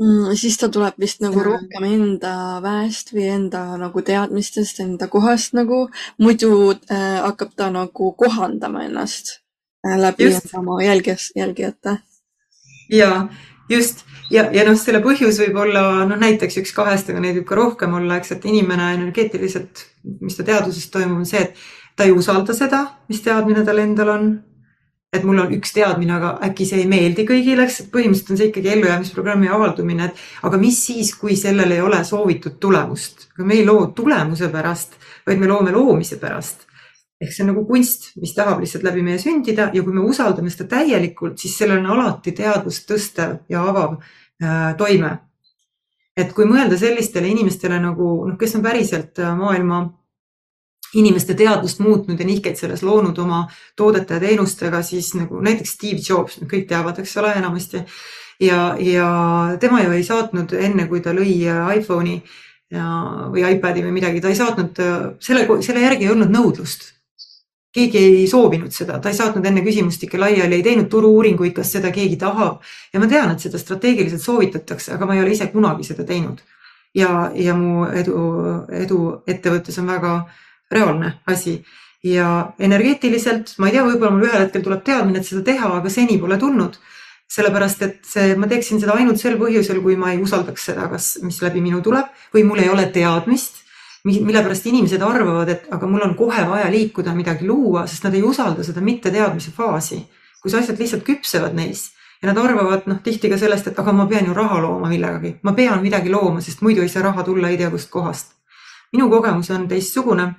mm,? 0.01 0.35
siis 0.41 0.59
ta 0.61 0.69
tuleb 0.73 0.99
vist 1.01 1.23
nagu 1.25 1.45
rohkem 1.45 1.87
enda 1.89 2.35
väest 2.65 3.15
või 3.15 3.29
enda 3.35 3.65
nagu 3.81 4.03
teadmistest, 4.03 4.83
enda 4.85 5.09
kohast 5.13 5.55
nagu, 5.59 5.87
muidu 6.19 6.53
äh, 6.73 7.21
hakkab 7.25 7.55
ta 7.57 7.71
nagu 7.75 8.13
kohandama 8.19 8.87
ennast 8.89 9.39
äh, 9.87 9.99
läbi 10.01 10.31
just. 10.31 10.55
oma 10.59 10.81
jälgijas, 10.85 11.31
jälgijate. 11.37 11.99
ja 12.91 13.29
just 13.71 14.05
ja, 14.31 14.47
ja 14.55 14.65
noh, 14.67 14.79
selle 14.79 15.03
põhjus 15.05 15.41
võib 15.43 15.59
olla 15.65 16.05
noh, 16.09 16.19
näiteks 16.21 16.61
üks 16.63 16.75
kahest, 16.77 17.11
aga 17.11 17.23
neid 17.23 17.39
võib 17.41 17.49
ka 17.49 17.59
rohkem 17.59 17.97
olla, 17.99 18.21
eks, 18.21 18.35
et 18.37 18.47
inimene 18.51 18.93
energeetiliselt, 18.97 19.85
mis 20.23 20.39
ta 20.39 20.47
teaduses 20.47 20.91
toimub, 20.93 21.23
on 21.23 21.29
see, 21.29 21.43
et 21.49 21.97
ta 21.99 22.07
ei 22.07 22.15
usalda 22.17 22.57
seda, 22.57 22.85
mis 23.11 23.23
teadmine 23.25 23.65
tal 23.67 23.83
endal 23.83 24.15
on. 24.15 24.31
Et 25.13 25.25
mul 25.27 25.43
on 25.43 25.53
üks 25.57 25.73
teadmine, 25.75 26.15
aga 26.17 26.33
äkki 26.47 26.67
see 26.69 26.85
ei 26.85 26.89
meeldi 26.91 27.27
kõigile, 27.27 27.67
eks 27.67 27.81
põhimõtteliselt 27.91 28.31
on 28.31 28.41
see 28.41 28.51
ikkagi 28.53 28.73
ellujäämisprogrammi 28.77 29.51
avaldumine, 29.51 30.11
et 30.11 30.47
aga 30.47 30.61
mis 30.61 30.79
siis, 30.87 31.15
kui 31.19 31.37
sellel 31.39 31.75
ei 31.75 31.83
ole 31.83 32.03
soovitud 32.07 32.61
tulemust, 32.63 33.29
me 33.43 33.59
ei 33.59 33.67
loo 33.67 33.89
tulemuse 33.97 34.53
pärast, 34.53 34.95
vaid 35.27 35.43
me 35.43 35.51
loome 35.51 35.75
loomise 35.75 36.21
pärast 36.23 36.69
ehk 37.21 37.35
see 37.35 37.45
on 37.45 37.51
nagu 37.53 37.67
kunst, 37.69 38.11
mis 38.21 38.33
tahab 38.37 38.63
lihtsalt 38.63 38.85
läbi 38.87 39.03
meie 39.05 39.21
sündida 39.21 39.69
ja 39.77 39.83
kui 39.85 39.93
me 39.93 40.05
usaldame 40.09 40.53
seda 40.53 40.71
täielikult, 40.71 41.37
siis 41.41 41.59
sellel 41.61 41.83
on 41.83 41.91
alati 41.93 42.33
teadvust 42.37 42.87
tõstev 42.89 43.43
ja 43.53 43.65
avav 43.69 43.99
äh, 43.99 44.71
toime. 44.81 45.19
et 46.17 46.33
kui 46.37 46.45
mõelda 46.45 46.77
sellistele 46.77 47.29
inimestele 47.31 47.79
nagu 47.81 48.07
noh, 48.29 48.37
kes 48.41 48.57
on 48.57 48.65
päriselt 48.65 49.21
äh, 49.21 49.37
maailma 49.37 49.83
inimeste 50.95 51.35
teadvust 51.39 51.79
muutnud 51.79 52.19
ja 52.19 52.27
nihkeid 52.27 52.59
selles 52.59 52.83
loonud 52.83 53.19
oma 53.19 53.45
toodete 53.77 54.17
ja 54.19 54.21
teenustega, 54.21 54.83
siis 54.83 55.13
nagu 55.15 55.41
näiteks 55.41 55.77
Steve 55.77 56.03
Jobs, 56.09 56.41
kõik 56.51 56.67
teavad, 56.69 56.99
eks 56.99 57.17
ole, 57.23 57.33
enamasti. 57.39 57.85
ja, 58.41 58.77
ja 58.79 59.09
tema 59.61 59.83
ju 59.83 59.93
ei 59.93 60.05
saatnud 60.05 60.53
enne, 60.59 60.87
kui 60.89 61.01
ta 61.01 61.15
lõi 61.15 61.37
iPhone'i 61.79 62.21
ja, 62.71 62.87
või 63.31 63.45
iPad'i 63.55 63.85
või 63.85 63.95
midagi, 63.99 64.23
ta 64.23 64.31
ei 64.31 64.39
saatnud, 64.39 64.81
selle, 65.23 65.47
selle 65.63 65.85
järgi 65.87 66.09
ei 66.09 66.15
olnud 66.15 66.33
nõudlust. 66.33 66.95
keegi 67.71 67.99
ei 67.99 68.27
soovinud 68.27 68.73
seda, 68.75 68.99
ta 68.99 69.13
ei 69.13 69.15
saatnud 69.15 69.45
enne 69.47 69.61
küsimustikke 69.63 70.19
laiali, 70.19 70.57
ei 70.57 70.63
teinud 70.63 70.89
turu-uuringuid, 70.91 71.53
kas 71.55 71.71
seda 71.73 71.93
keegi 71.95 72.17
tahab. 72.17 72.63
ja 72.93 73.01
ma 73.01 73.07
tean, 73.07 73.31
et 73.31 73.41
seda 73.41 73.59
strateegiliselt 73.59 74.23
soovitatakse, 74.23 74.93
aga 74.95 75.07
ma 75.07 75.15
ei 75.15 75.23
ole 75.23 75.37
ise 75.37 75.47
kunagi 75.53 75.85
seda 75.85 76.05
teinud. 76.05 76.41
ja, 76.95 77.31
ja 77.35 77.55
mu 77.55 77.85
edu, 77.87 78.17
edu 78.71 79.23
ettevõttes 79.27 79.79
on 79.79 79.87
väga 79.87 80.15
reaalne 80.71 81.15
asi 81.27 81.61
ja 82.05 82.53
energeetiliselt, 82.59 83.55
ma 83.59 83.69
ei 83.69 83.77
tea, 83.77 83.85
võib-olla 83.85 84.15
mul 84.15 84.29
ühel 84.29 84.47
hetkel 84.47 84.65
tuleb 84.65 84.85
teadmine, 84.87 85.21
et 85.21 85.29
seda 85.29 85.43
teha, 85.45 85.75
aga 85.81 85.93
seni 85.93 86.19
pole 86.21 86.39
tulnud. 86.41 86.79
sellepärast, 87.31 87.83
et 87.87 87.99
see, 88.03 88.33
ma 88.35 88.49
teeksin 88.51 88.81
seda 88.83 88.97
ainult 88.99 89.21
sel 89.21 89.37
põhjusel, 89.39 89.79
kui 89.85 89.95
ma 89.95 90.09
ei 90.11 90.19
usaldaks 90.19 90.65
seda, 90.67 90.89
kas, 90.91 91.13
mis 91.23 91.37
läbi 91.45 91.61
minu 91.63 91.79
tuleb 91.79 92.09
või 92.35 92.43
mul 92.43 92.59
ei 92.59 92.69
ole 92.69 92.89
teadmist, 92.91 93.61
mille 94.03 94.43
pärast 94.43 94.67
inimesed 94.67 95.03
arvavad, 95.07 95.53
et 95.53 95.69
aga 95.71 95.87
mul 95.87 96.03
on 96.09 96.17
kohe 96.19 96.43
vaja 96.49 96.67
liikuda, 96.73 97.15
midagi 97.15 97.47
luua, 97.47 97.85
sest 97.87 98.03
nad 98.03 98.17
ei 98.19 98.25
usalda 98.27 98.67
seda 98.67 98.83
mitteteadmise 98.83 99.55
faasi, 99.55 100.01
kus 100.43 100.59
asjad 100.59 100.83
lihtsalt 100.83 101.07
küpsevad 101.07 101.55
neis 101.55 101.93
ja 102.23 102.29
nad 102.29 102.39
arvavad 102.39 102.87
noh, 102.87 103.01
tihti 103.03 103.31
ka 103.33 103.39
sellest, 103.41 103.71
et 103.71 103.79
aga 103.79 103.93
ma 103.97 104.07
pean 104.07 104.27
ju 104.27 104.35
raha 104.37 104.61
looma 104.61 104.91
millegagi, 104.91 105.37
ma 105.43 105.55
pean 105.57 105.81
midagi 105.83 106.13
looma, 106.13 106.43
sest 106.45 106.61
muidu 106.67 106.85
ei 106.85 106.93
saa 106.93 107.07
raha 107.09 107.25
tulla 107.25 107.49
ei 107.49 107.59
tea 107.61 107.71
kust 107.71 107.91
kohast. 107.91 108.35
minu 108.93 109.09
kogemus 109.11 109.51
on 109.51 109.69
teistsugune. 109.69 110.35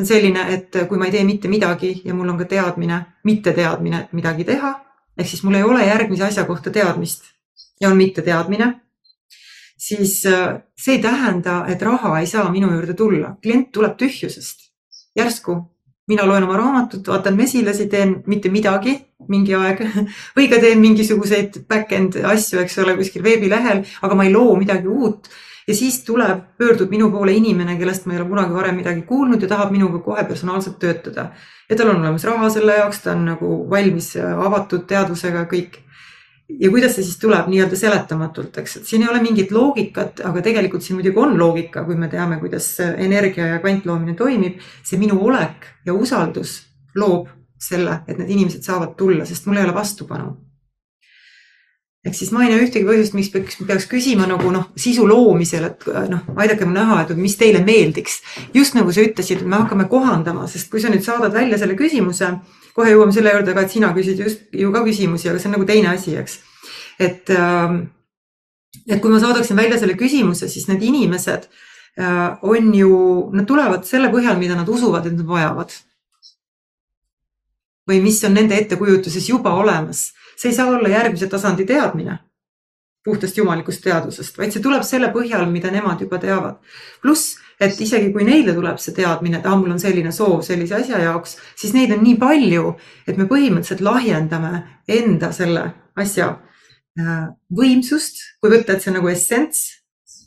On 0.00 0.06
selline, 0.08 0.46
et 0.54 0.78
kui 0.88 0.98
ma 0.98 1.08
ei 1.08 1.14
tee 1.14 1.24
mitte 1.28 1.48
midagi 1.48 1.94
ja 2.04 2.14
mul 2.16 2.32
on 2.32 2.38
ka 2.40 2.48
teadmine, 2.50 3.00
mitteteadmine, 3.24 4.04
et 4.06 4.14
midagi 4.16 4.46
teha, 4.48 4.74
ehk 5.18 5.28
siis 5.28 5.42
mul 5.46 5.58
ei 5.58 5.66
ole 5.66 5.84
järgmise 5.86 6.26
asja 6.28 6.46
kohta 6.48 6.72
teadmist 6.74 7.28
ja 7.80 7.90
on 7.90 7.98
mitteteadmine, 8.00 8.72
siis 9.80 10.22
äh, 10.26 10.60
see 10.76 10.98
ei 10.98 11.02
tähenda, 11.02 11.64
et 11.68 11.82
raha 11.82 12.18
ei 12.20 12.26
saa 12.26 12.48
minu 12.52 12.72
juurde 12.72 12.94
tulla, 12.94 13.36
klient 13.42 13.72
tuleb 13.72 13.96
tühjusest. 14.00 14.68
järsku 15.16 15.56
mina 16.10 16.26
loen 16.26 16.44
oma 16.46 16.56
raamatut, 16.58 17.06
vaatan 17.08 17.36
mesilasi, 17.38 17.86
teen 17.90 18.16
mitte 18.30 18.50
midagi 18.50 18.96
mingi 19.30 19.54
aeg 19.54 19.82
või 20.36 20.48
ka 20.50 20.58
teen 20.62 20.82
mingisuguseid 20.82 21.62
back-end 21.70 22.18
asju, 22.32 22.60
eks 22.64 22.78
ole, 22.82 22.96
kuskil 22.98 23.24
veebilehel, 23.26 23.84
aga 24.02 24.18
ma 24.18 24.26
ei 24.26 24.34
loo 24.34 24.56
midagi 24.58 24.90
uut. 24.90 25.30
Ja 25.70 25.74
siis 25.76 26.00
tuleb, 26.04 26.42
pöördub 26.58 26.90
minu 26.90 27.10
poole 27.12 27.32
inimene, 27.38 27.76
kellest 27.78 28.06
ma 28.06 28.16
ei 28.16 28.20
ole 28.20 28.28
kunagi 28.32 28.56
varem 28.56 28.80
midagi 28.80 29.04
kuulnud 29.06 29.42
ja 29.42 29.48
tahab 29.52 29.70
minuga 29.70 30.00
kohe 30.02 30.24
personaalselt 30.26 30.78
töötada. 30.82 31.30
ja 31.70 31.76
tal 31.76 31.92
on 31.92 32.02
olemas 32.02 32.24
raha 32.26 32.50
selle 32.50 32.74
jaoks, 32.80 33.04
ta 33.04 33.12
on 33.14 33.24
nagu 33.30 33.52
valmis 33.70 34.16
avatud 34.18 34.88
teadvusega 34.90 35.44
kõik 35.52 35.78
ja 36.58 36.70
kuidas 36.70 36.96
see 36.96 37.06
siis 37.06 37.18
tuleb 37.22 37.46
nii-öelda 37.52 37.78
seletamatult, 37.78 38.58
eks, 38.62 38.76
et 38.80 38.90
siin 38.90 39.04
ei 39.04 39.10
ole 39.12 39.22
mingit 39.22 39.52
loogikat, 39.54 40.24
aga 40.26 40.42
tegelikult 40.42 40.82
siin 40.82 40.98
muidugi 40.98 41.22
on 41.22 41.36
loogika, 41.38 41.84
kui 41.86 41.98
me 41.98 42.08
teame, 42.10 42.40
kuidas 42.42 42.72
energia 42.90 43.46
ja 43.54 43.60
kvantloomine 43.62 44.16
toimib. 44.18 44.58
see 44.82 44.98
minu 44.98 45.20
olek 45.26 45.70
ja 45.86 45.94
usaldus 45.94 46.58
loob 46.96 47.28
selle, 47.60 48.00
et 48.08 48.18
need 48.18 48.30
inimesed 48.30 48.66
saavad 48.66 48.96
tulla, 48.96 49.24
sest 49.28 49.46
mul 49.46 49.60
ei 49.60 49.68
ole 49.68 49.74
vastupanu. 49.74 50.32
Ehk 52.06 52.16
siis 52.16 52.30
ma 52.32 52.44
ei 52.44 52.52
näe 52.52 52.62
ühtegi 52.64 52.86
põhjust, 52.88 53.12
miks 53.16 53.28
peaks, 53.32 53.58
peaks 53.68 53.88
küsima 53.90 54.28
nagu 54.28 54.52
noh, 54.54 54.70
sisu 54.76 55.04
loomisel, 55.08 55.66
et 55.68 55.84
noh, 56.08 56.22
aidake 56.40 56.64
mul 56.64 56.78
näha, 56.78 57.02
et 57.02 57.12
mis 57.18 57.36
teile 57.36 57.60
meeldiks. 57.64 58.22
just 58.54 58.74
nagu 58.78 58.92
sa 58.92 59.04
ütlesid, 59.04 59.44
me 59.44 59.60
hakkame 59.60 59.88
kohandama, 59.90 60.46
sest 60.48 60.70
kui 60.72 60.80
sa 60.80 60.88
nüüd 60.88 61.04
saadad 61.04 61.34
välja 61.36 61.60
selle 61.60 61.76
küsimuse 61.76 62.32
kohe 62.76 62.92
jõuame 62.94 63.14
selle 63.14 63.32
juurde 63.34 63.54
ka, 63.56 63.64
et 63.64 63.74
sina 63.74 63.90
küsid 63.96 64.20
just 64.22 64.54
ju 64.56 64.70
ka 64.74 64.84
küsimusi, 64.86 65.30
aga 65.30 65.40
see 65.40 65.50
on 65.50 65.56
nagu 65.58 65.66
teine 65.68 65.90
asi, 65.92 66.14
eks. 66.20 66.38
et, 67.00 67.32
ähm, 67.34 67.82
et 68.86 69.00
kui 69.02 69.12
ma 69.12 69.20
saadaksin 69.22 69.58
välja 69.58 69.80
selle 69.80 69.96
küsimuse, 69.98 70.48
siis 70.52 70.68
need 70.70 70.82
inimesed 70.86 71.48
äh, 72.00 72.38
on 72.46 72.72
ju, 72.76 72.94
nad 73.36 73.48
tulevad 73.48 73.86
selle 73.88 74.10
põhjal, 74.12 74.38
mida 74.40 74.58
nad 74.58 74.68
usuvad, 74.68 75.08
et 75.08 75.16
nad 75.18 75.26
vajavad. 75.26 75.76
või 77.90 77.98
mis 78.04 78.20
on 78.22 78.36
nende 78.36 78.54
ettekujutuses 78.54 79.24
juba 79.32 79.50
olemas. 79.58 80.12
See 80.40 80.50
ei 80.50 80.56
saa 80.56 80.72
olla 80.72 80.88
järgmise 80.88 81.28
tasandi 81.28 81.66
teadmine 81.68 82.18
puhtast 83.04 83.36
jumalikust 83.36 83.80
teadusest, 83.84 84.36
vaid 84.36 84.52
see 84.52 84.62
tuleb 84.64 84.82
selle 84.84 85.08
põhjal, 85.12 85.46
mida 85.48 85.70
nemad 85.72 86.02
juba 86.04 86.18
teavad. 86.20 86.58
pluss 87.00 87.38
et 87.60 87.80
isegi 87.84 88.08
kui 88.14 88.24
neile 88.24 88.54
tuleb 88.56 88.78
see 88.80 88.94
teadmine, 88.96 89.40
et 89.40 89.48
ah, 89.48 89.56
mul 89.60 89.74
on 89.74 89.80
selline 89.80 90.12
soov 90.14 90.40
sellise 90.46 90.78
asja 90.78 91.00
jaoks, 91.02 91.36
siis 91.60 91.74
neid 91.76 91.92
on 91.94 92.00
nii 92.04 92.16
palju, 92.20 92.72
et 93.08 93.20
me 93.20 93.26
põhimõtteliselt 93.28 93.84
lahjendame 93.84 94.62
enda 94.88 95.30
selle 95.36 95.66
asja 96.00 96.30
äh, 96.32 97.28
võimsust, 97.56 98.22
kui 98.40 98.54
võtta, 98.54 98.74
et 98.74 98.84
see 98.84 98.92
on 98.92 98.98
nagu 99.00 99.12
essents, 99.12 99.66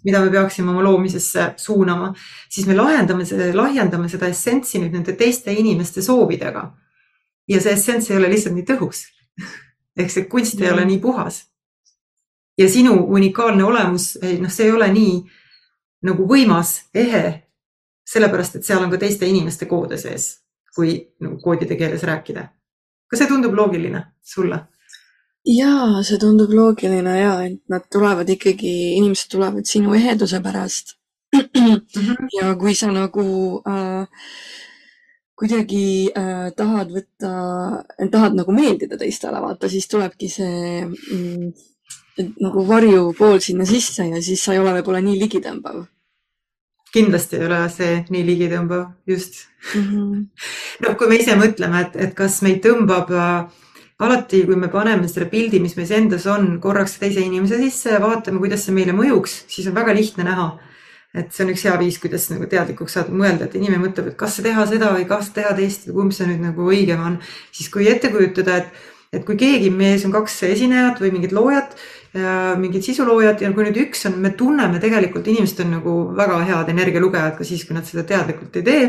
mida 0.06 0.22
me 0.22 0.30
peaksime 0.34 0.70
oma 0.70 0.84
loomisesse 0.86 1.54
suunama, 1.64 2.12
siis 2.52 2.68
me 2.70 2.78
lahendame, 2.78 3.26
lahjendame 3.56 4.12
seda 4.12 4.30
essentsi 4.30 4.82
nüüd 4.84 4.94
nende 4.94 5.18
teiste 5.18 5.54
inimeste 5.56 6.06
soovidega. 6.06 6.70
ja 7.50 7.60
see 7.60 7.74
essents 7.76 8.12
ei 8.12 8.18
ole 8.18 8.30
lihtsalt 8.32 8.56
nii 8.56 8.68
tõhus. 8.68 9.08
Ehk 9.98 10.12
see 10.12 10.26
kunst 10.30 10.62
ei 10.62 10.72
ole 10.72 10.86
nii 10.86 11.00
puhas. 11.00 11.44
ja 12.58 12.70
sinu 12.70 12.94
unikaalne 13.10 13.64
olemus, 13.64 14.18
noh, 14.40 14.52
see 14.52 14.66
ei 14.66 14.72
ole 14.72 14.88
nii 14.94 15.14
nagu 16.06 16.28
võimas, 16.30 16.84
ehe, 16.94 17.24
sellepärast 18.06 18.60
et 18.60 18.68
seal 18.68 18.84
on 18.84 18.92
ka 18.92 19.00
teiste 19.02 19.26
inimeste 19.26 19.66
koode 19.66 19.98
sees, 19.98 20.44
kui 20.76 21.00
nagu 21.24 21.40
koodide 21.42 21.78
keeles 21.80 22.04
rääkida. 22.04 22.50
kas 23.10 23.20
see 23.20 23.28
tundub 23.28 23.54
loogiline 23.58 24.04
sulle? 24.22 24.60
jaa, 25.46 26.04
see 26.04 26.20
tundub 26.22 26.54
loogiline 26.54 27.16
ja, 27.20 27.34
et 27.48 27.62
nad 27.70 27.88
tulevad 27.92 28.30
ikkagi, 28.30 28.74
inimesed 29.00 29.32
tulevad 29.32 29.66
sinu 29.70 29.94
eheduse 29.98 30.40
pärast 30.44 30.96
mm. 31.34 31.82
-hmm. 31.96 32.28
ja 32.40 32.56
kui 32.56 32.76
sa 32.76 32.92
nagu 32.92 33.62
äh, 33.68 34.08
kuidagi 35.40 35.86
äh, 36.14 36.50
tahad 36.58 36.92
võtta, 36.94 37.32
tahad 38.12 38.38
nagu 38.38 38.54
meeldida 38.56 39.00
teistele, 39.02 39.42
vaata, 39.42 39.70
siis 39.72 39.88
tulebki 39.90 40.30
see 40.30 40.84
mm, 40.86 41.50
nagu 42.44 42.68
varjupool 42.68 43.42
sinna 43.42 43.66
sisse 43.66 44.06
ja 44.12 44.22
siis 44.22 44.44
sa 44.44 44.54
ei 44.54 44.62
ole 44.62 44.76
võib-olla 44.78 45.02
nii 45.02 45.18
ligitõmbav 45.24 45.84
kindlasti 46.94 47.40
ei 47.40 47.46
ole 47.48 47.60
see 47.74 47.94
nii 48.14 48.24
ligitõmbav, 48.28 48.86
just 49.10 49.44
mm. 49.76 49.84
-hmm. 49.90 50.24
noh, 50.86 50.98
kui 50.98 51.10
me 51.10 51.18
ise 51.18 51.36
mõtleme, 51.40 51.88
et, 51.88 51.96
et 52.08 52.14
kas 52.18 52.42
meid 52.46 52.62
tõmbab 52.66 53.10
äh, 53.18 53.64
alati, 54.04 54.44
kui 54.46 54.58
me 54.60 54.70
paneme 54.74 55.08
selle 55.10 55.30
pildi, 55.32 55.62
mis 55.64 55.76
meis 55.80 55.92
endas 55.96 56.28
on, 56.30 56.60
korraks 56.62 57.00
teise 57.02 57.24
inimese 57.24 57.58
sisse 57.62 57.96
ja 57.96 58.02
vaatame, 58.04 58.42
kuidas 58.44 58.66
see 58.66 58.76
meile 58.76 58.96
mõjuks, 58.98 59.44
siis 59.50 59.70
on 59.70 59.78
väga 59.78 59.96
lihtne 59.98 60.28
näha. 60.28 60.48
Et 61.14 61.34
see 61.34 61.46
on 61.46 61.52
üks 61.54 61.66
hea 61.68 61.76
viis, 61.82 62.00
kuidas 62.02 62.30
nagu 62.32 62.48
teadlikuks 62.50 62.98
saada, 62.98 63.14
mõelda, 63.14 63.46
et 63.46 63.58
inimene 63.60 63.84
mõtleb, 63.84 64.12
et 64.12 64.18
kas 64.18 64.40
teha 64.42 64.66
seda 64.70 64.94
või 64.96 65.06
kas 65.10 65.30
teha 65.36 65.54
teist 65.58 65.86
või 65.90 66.00
kumb 66.00 66.16
see 66.16 66.30
nüüd 66.32 66.42
nagu 66.42 66.70
õigem 66.70 67.04
on. 67.06 67.20
siis 67.52 67.70
kui 67.74 67.90
ette 67.92 68.10
kujutada, 68.14 68.64
et, 68.64 68.88
et 69.14 69.26
kui 69.26 69.38
keegi, 69.38 69.70
meie 69.70 69.98
ees 69.98 70.08
on 70.08 70.16
kaks 70.16 70.42
esinejat 70.50 71.04
või 71.04 71.14
mingit 71.18 71.36
loojat 71.36 71.78
mingid 72.14 72.86
sisuloojad 72.86 73.42
ja 73.42 73.50
kui 73.54 73.66
nüüd 73.66 73.78
üks 73.88 74.06
on, 74.06 74.20
me 74.22 74.34
tunneme 74.38 74.80
tegelikult, 74.82 75.28
inimesed 75.28 75.64
on 75.64 75.72
nagu 75.80 75.94
väga 76.18 76.44
head 76.46 76.70
energialugejad 76.70 77.38
ka 77.40 77.48
siis, 77.48 77.64
kui 77.66 77.74
nad 77.78 77.88
seda 77.90 78.06
teadlikult 78.06 78.60
ei 78.60 78.66
tee. 78.68 78.84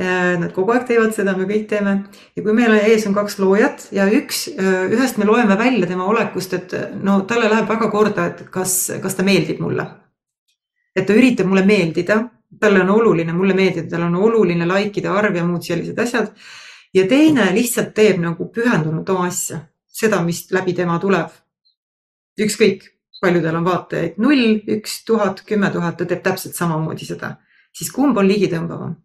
Nad 0.00 0.52
kogu 0.56 0.72
aeg 0.72 0.86
teevad 0.88 1.12
seda, 1.12 1.34
me 1.36 1.44
kõik 1.48 1.66
teeme 1.68 1.94
ja 2.36 2.44
kui 2.44 2.54
meil 2.56 2.72
ees 2.78 3.04
on 3.08 3.16
kaks 3.16 3.36
loojat 3.40 3.88
ja 3.96 4.06
üks, 4.16 4.46
ühest 4.56 5.18
me 5.20 5.28
loeme 5.28 5.56
välja 5.60 5.88
tema 5.88 6.06
olekust, 6.08 6.54
et 6.56 6.76
no 7.04 7.20
talle 7.28 7.50
läheb 7.52 7.68
väga 7.68 7.90
korda, 7.92 8.30
et 8.30 8.46
kas, 8.52 8.76
kas 9.02 9.16
ta 9.18 9.26
meeldib 9.26 9.60
mulle. 9.60 9.88
Et 10.96 11.06
ta 11.06 11.16
üritab 11.16 11.46
mulle 11.50 11.64
meeldida, 11.66 12.20
talle 12.60 12.82
on 12.82 12.94
oluline 12.96 13.32
mulle 13.32 13.54
meeldida, 13.54 13.88
tal 13.90 14.08
on 14.08 14.16
oluline 14.18 14.66
likeide 14.68 15.10
arv 15.12 15.36
ja 15.36 15.44
muud 15.46 15.66
sellised 15.66 15.98
asjad. 15.98 16.32
ja 16.94 17.06
teine 17.08 17.50
lihtsalt 17.54 17.92
teeb 17.94 18.18
nagu 18.18 18.48
pühendunult 18.54 19.08
oma 19.08 19.28
asja, 19.28 19.60
seda, 19.86 20.22
mis 20.26 20.46
läbi 20.50 20.74
tema 20.74 20.98
tuleb 20.98 21.30
ükskõik, 22.40 22.88
palju 23.20 23.42
tal 23.44 23.60
on 23.60 23.68
vaatajaid, 23.68 24.16
null, 24.18 24.58
üks, 24.78 25.04
tuhat, 25.04 25.44
kümme 25.46 25.70
tuhat, 25.70 25.98
ta 25.98 26.08
teeb 26.08 26.24
täpselt 26.24 26.56
samamoodi 26.56 27.06
seda, 27.06 27.36
siis 27.76 27.92
kumb 27.94 28.18
on 28.18 28.26
ligitõmbavam 28.26 28.96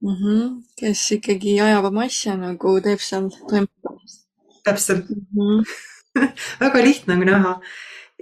mm? 0.00 0.14
-hmm. 0.14 0.62
kes 0.80 1.10
ikkagi 1.18 1.60
ajab 1.60 1.90
oma 1.90 2.06
asja 2.06 2.36
nagu 2.36 2.78
teeb 2.80 3.02
seal 3.02 3.28
toimetamist. 3.50 4.24
täpselt 4.64 5.10
mm. 5.10 5.26
-hmm. 5.36 5.64
väga 6.64 6.84
lihtne 6.84 7.14
on 7.14 7.26
näha 7.26 7.60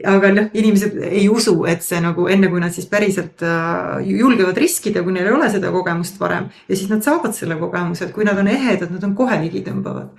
aga 0.04 0.32
noh, 0.34 0.48
inimesed 0.52 0.98
ei 1.08 1.28
usu, 1.32 1.54
et 1.70 1.84
see 1.84 2.00
nagu 2.04 2.26
enne, 2.28 2.50
kui 2.52 2.60
nad 2.60 2.74
siis 2.74 2.88
päriselt 2.90 3.44
äh, 3.46 4.02
julgevad 4.04 4.58
riskida, 4.60 5.02
kui 5.02 5.14
neil 5.16 5.30
ei 5.30 5.36
ole 5.38 5.48
seda 5.52 5.70
kogemust 5.72 6.20
varem 6.20 6.50
ja 6.68 6.76
siis 6.76 6.90
nad 6.92 7.04
saavad 7.06 7.32
selle 7.36 7.56
kogemuse, 7.60 8.04
et 8.04 8.12
kui 8.12 8.26
nad 8.28 8.38
on 8.38 8.50
ehedad, 8.52 8.92
nad 8.92 9.04
on 9.08 9.14
kohe 9.16 9.40
ligitõmbavad 9.46 10.12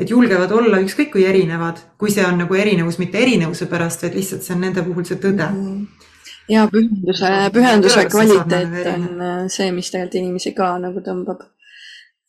et 0.00 0.10
julgevad 0.10 0.52
olla 0.56 0.80
ükskõik 0.82 1.12
kui 1.14 1.24
erinevad, 1.28 1.80
kui 2.00 2.12
see 2.12 2.24
on 2.26 2.38
nagu 2.42 2.56
erinevus 2.56 2.98
mitte 3.00 3.20
erinevuse 3.20 3.68
pärast, 3.70 4.04
vaid 4.04 4.16
lihtsalt 4.18 4.44
see 4.44 4.56
on 4.56 4.64
nende 4.66 4.84
puhul 4.84 5.06
see 5.08 5.20
tõde 5.20 5.48
mm. 5.48 5.66
-hmm 5.66 6.10
ja 6.48 6.68
pühenduse, 6.72 7.28
pühenduse 7.54 8.04
kvaliteet 8.10 8.86
on 8.94 9.04
äh, 9.20 9.42
see, 9.52 9.70
mis 9.72 9.90
tegelikult 9.90 10.18
inimesi 10.20 10.52
ka 10.56 10.74
nagu 10.82 11.02
tõmbab. 11.04 11.44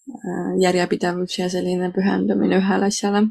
Äh, 0.04 0.60
järjepidevus 0.60 1.38
ja 1.40 1.50
selline 1.50 1.92
pühendumine 1.96 2.60
ühele 2.60 2.90
asjale. 2.92 3.28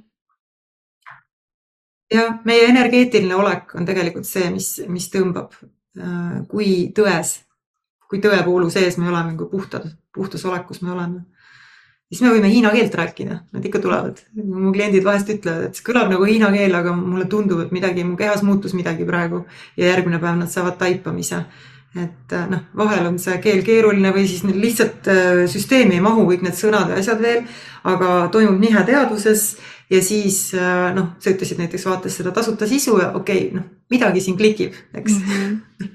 Jah, 2.12 2.38
meie 2.44 2.68
energeetiline 2.70 3.34
olek 3.38 3.74
on 3.78 3.88
tegelikult 3.88 4.28
see, 4.28 4.50
mis, 4.54 4.74
mis 4.88 5.08
tõmbab, 5.12 5.56
äh, 5.98 6.42
kui 6.50 6.92
tões, 6.96 7.38
kui 8.08 8.20
tõepoolu 8.22 8.70
sees 8.70 8.98
me 9.00 9.08
oleme, 9.08 9.36
kui 9.36 9.50
puhtad, 9.50 9.88
puhtas 10.14 10.44
olekus 10.48 10.82
me 10.84 10.92
oleme 10.92 11.24
siis 12.12 12.20
me 12.20 12.34
võime 12.34 12.50
hiina 12.52 12.70
keelt 12.74 12.94
rääkida, 12.94 13.38
nad 13.56 13.64
ikka 13.64 13.80
tulevad. 13.80 14.20
mu 14.36 14.72
kliendid 14.72 15.04
vahest 15.04 15.30
ütlevad, 15.32 15.68
et 15.68 15.78
see 15.78 15.86
kõlab 15.86 16.10
nagu 16.12 16.26
hiina 16.28 16.50
keel, 16.52 16.74
aga 16.76 16.92
mulle 16.96 17.24
tundub, 17.24 17.62
et 17.64 17.72
midagi 17.72 18.04
mu 18.04 18.18
kehas 18.20 18.44
muutus 18.44 18.76
midagi 18.76 19.06
praegu 19.08 19.46
ja 19.80 19.94
järgmine 19.94 20.20
päev 20.20 20.36
nad 20.42 20.52
saavad 20.52 20.76
taipamise. 20.78 21.44
et 21.92 22.32
äh, 22.32 22.46
noh, 22.48 22.60
vahel 22.76 23.04
on 23.04 23.18
see 23.20 23.34
keel 23.44 23.58
keeruline 23.64 24.14
või 24.14 24.22
siis 24.24 24.44
lihtsalt 24.48 25.08
äh, 25.12 25.42
süsteemi 25.44 25.98
ei 25.98 26.00
mahu 26.00 26.24
kõik 26.24 26.40
need 26.40 26.56
sõnad 26.56 26.88
ja 26.88 26.96
asjad 26.96 27.20
veel, 27.20 27.42
aga 27.84 28.28
toimub 28.32 28.56
nihe 28.60 28.84
teadvuses 28.88 29.42
ja 29.90 30.02
siis 30.02 30.54
äh, 30.54 30.94
noh, 30.94 31.14
sa 31.18 31.30
ütlesid 31.34 31.60
näiteks 31.62 31.86
vaates 31.86 32.16
seda 32.20 32.30
tasuta 32.30 32.68
sisu 32.68 32.98
ja 33.00 33.12
okei 33.14 33.46
okay,, 33.48 33.56
noh 33.58 33.68
midagi 33.92 34.22
siin 34.24 34.36
klikib, 34.36 34.72
eks 34.94 35.12
mm. 35.12 35.26
-hmm. 35.28 35.88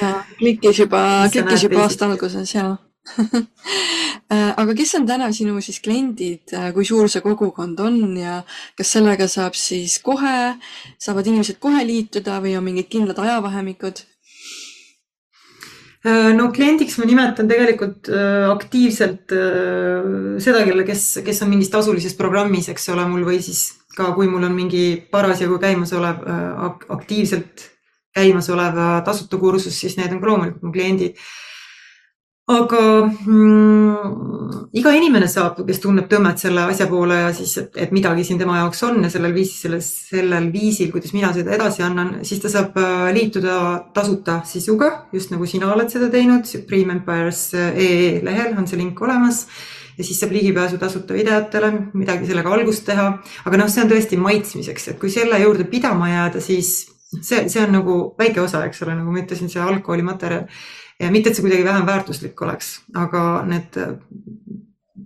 ja 0.00 0.24
klikkis 0.38 0.78
juba, 0.78 1.28
klikkis 1.32 1.62
juba 1.68 1.82
aasta 1.84 2.10
alguses 2.10 2.54
ja 2.54 2.76
Äh, 4.26 4.50
aga 4.58 4.74
kes 4.74 4.96
on 4.98 5.04
täna 5.06 5.28
sinu 5.30 5.60
siis 5.62 5.76
kliendid, 5.78 6.50
äh, 6.50 6.72
kui 6.74 6.82
suur 6.88 7.06
see 7.06 7.22
kogukond 7.22 7.78
on 7.78 8.16
ja 8.18 8.40
kas 8.74 8.90
sellega 8.96 9.28
saab 9.30 9.54
siis 9.54 10.00
kohe, 10.02 10.56
saavad 10.98 11.28
inimesed 11.30 11.60
kohe 11.62 11.84
liituda 11.86 12.40
või 12.42 12.56
on 12.58 12.66
mingid 12.66 12.88
kindlad 12.90 13.20
ajavahemikud? 13.22 14.02
Äh, 16.06 16.32
no 16.36 16.50
kliendiks 16.54 16.98
ma 17.00 17.08
nimetan 17.08 17.48
tegelikult 17.50 18.10
aktiivselt 18.52 19.32
seda, 19.32 20.60
kelle, 20.68 20.84
kes, 20.86 21.06
kes 21.26 21.42
on 21.42 21.50
mingis 21.50 21.72
tasulises 21.72 22.14
programmis, 22.18 22.68
eks 22.70 22.92
ole, 22.94 23.06
mul 23.10 23.26
või 23.26 23.40
siis 23.42 23.68
ka, 23.96 24.12
kui 24.14 24.28
mul 24.30 24.44
on 24.46 24.54
mingi 24.54 24.84
parasjagu 25.10 25.58
käimasolev, 25.62 26.22
aktiivselt 26.94 27.66
käimasolev 28.16 28.78
tasuta 29.04 29.40
kursus, 29.40 29.74
siis 29.80 29.96
need 29.98 30.14
on 30.14 30.22
ka 30.22 30.30
loomulikult 30.30 30.64
mu 30.64 30.72
kliendid 30.72 31.18
aga 32.46 32.80
mm, 33.26 34.68
iga 34.78 34.92
inimene 34.94 35.26
saab, 35.26 35.58
kes 35.66 35.80
tunneb 35.82 36.06
tõmmet 36.10 36.38
selle 36.38 36.62
asja 36.70 36.86
poole 36.86 37.16
ja 37.18 37.32
siis, 37.34 37.56
et, 37.58 37.90
midagi 37.94 38.22
siin 38.28 38.38
tema 38.38 38.60
jaoks 38.60 38.84
on 38.86 39.00
ja 39.02 39.10
sellel 39.10 39.34
viisil, 39.34 39.56
selles, 39.64 39.88
sellel 40.12 40.46
viisil, 40.54 40.92
kuidas 40.94 41.14
mina 41.16 41.32
seda 41.34 41.56
edasi 41.56 41.82
annan, 41.82 42.20
siis 42.28 42.44
ta 42.44 42.52
saab 42.52 42.78
äh, 42.78 43.08
liituda 43.16 43.56
tasuta 43.96 44.38
sisuga, 44.46 44.92
just 45.16 45.34
nagu 45.34 45.48
sina 45.50 45.72
oled 45.74 45.90
seda 45.90 46.06
teinud, 46.12 46.46
Supreme 46.46 46.94
Empires 47.00 47.48
ee 47.56 48.22
lehel 48.22 48.54
on 48.54 48.70
see 48.70 48.78
link 48.78 49.02
olemas. 49.02 49.46
Ja 49.96 50.04
siis 50.04 50.18
saab 50.20 50.34
ligipääsu 50.36 50.76
tasuta 50.78 51.14
videotele, 51.16 51.70
midagi 51.96 52.28
sellega 52.28 52.50
algust 52.52 52.84
teha. 52.84 53.06
aga 53.48 53.58
noh, 53.58 53.70
see 53.72 53.80
on 53.82 53.90
tõesti 53.90 54.18
maitsmiseks, 54.20 54.90
et 54.92 54.98
kui 55.00 55.10
selle 55.10 55.40
juurde 55.40 55.64
pidama 55.72 56.10
jääda, 56.12 56.42
siis 56.44 56.74
see, 57.16 57.46
see 57.48 57.62
on 57.64 57.72
nagu 57.78 57.94
väike 58.18 58.42
osa, 58.44 58.66
eks 58.68 58.84
ole, 58.84 58.98
nagu 58.98 59.14
ma 59.14 59.22
ütlesin, 59.24 59.48
see 59.50 59.62
algkoolimaterjal 59.62 60.44
ja 60.44 60.50
mitte, 61.10 61.30
et 61.30 61.36
see 61.36 61.44
kuidagi 61.44 61.64
vähem 61.66 61.86
väärtuslik 61.86 62.40
oleks, 62.42 62.78
aga 62.96 63.22
need 63.48 63.76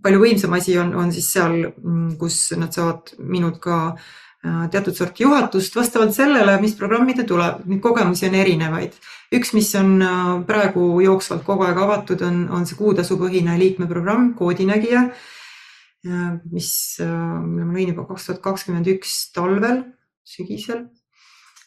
palju 0.05 0.23
võimsam 0.23 0.55
asi 0.57 0.77
on, 0.81 0.93
on 0.97 1.13
siis 1.15 1.29
seal, 1.35 1.57
mm, 1.71 2.17
kus 2.21 2.51
nad 2.59 2.75
saavad 2.75 3.13
minult 3.19 3.59
ka 3.63 3.79
äh, 3.91 4.67
teatud 4.73 4.97
sorti 4.97 5.25
juhatust 5.27 5.77
vastavalt 5.77 6.15
sellele, 6.17 6.57
mis 6.63 6.77
programmide 6.79 7.27
tuleb, 7.29 7.65
neid 7.69 7.83
kogemusi 7.85 8.29
on 8.31 8.39
erinevaid. 8.41 8.97
üks, 9.35 9.53
mis 9.57 9.73
on 9.79 9.99
äh, 10.03 10.31
praegu 10.47 10.87
jooksvalt 11.05 11.45
kogu 11.47 11.67
aeg 11.69 11.83
avatud, 11.83 12.23
on, 12.27 12.47
on 12.55 12.67
see 12.69 12.79
kuutasupõhine 12.79 13.59
liikmeprogramm 13.61 14.33
Koodinägija, 14.39 15.09
äh, 15.11 16.31
mis, 16.53 16.73
mille 17.01 17.67
ma 17.67 17.77
lõin 17.77 17.93
juba 17.95 18.09
kaks 18.09 18.31
tuhat 18.31 18.43
kakskümmend 18.47 18.89
üks 18.95 19.21
talvel, 19.37 19.85
sügisel 20.27 20.87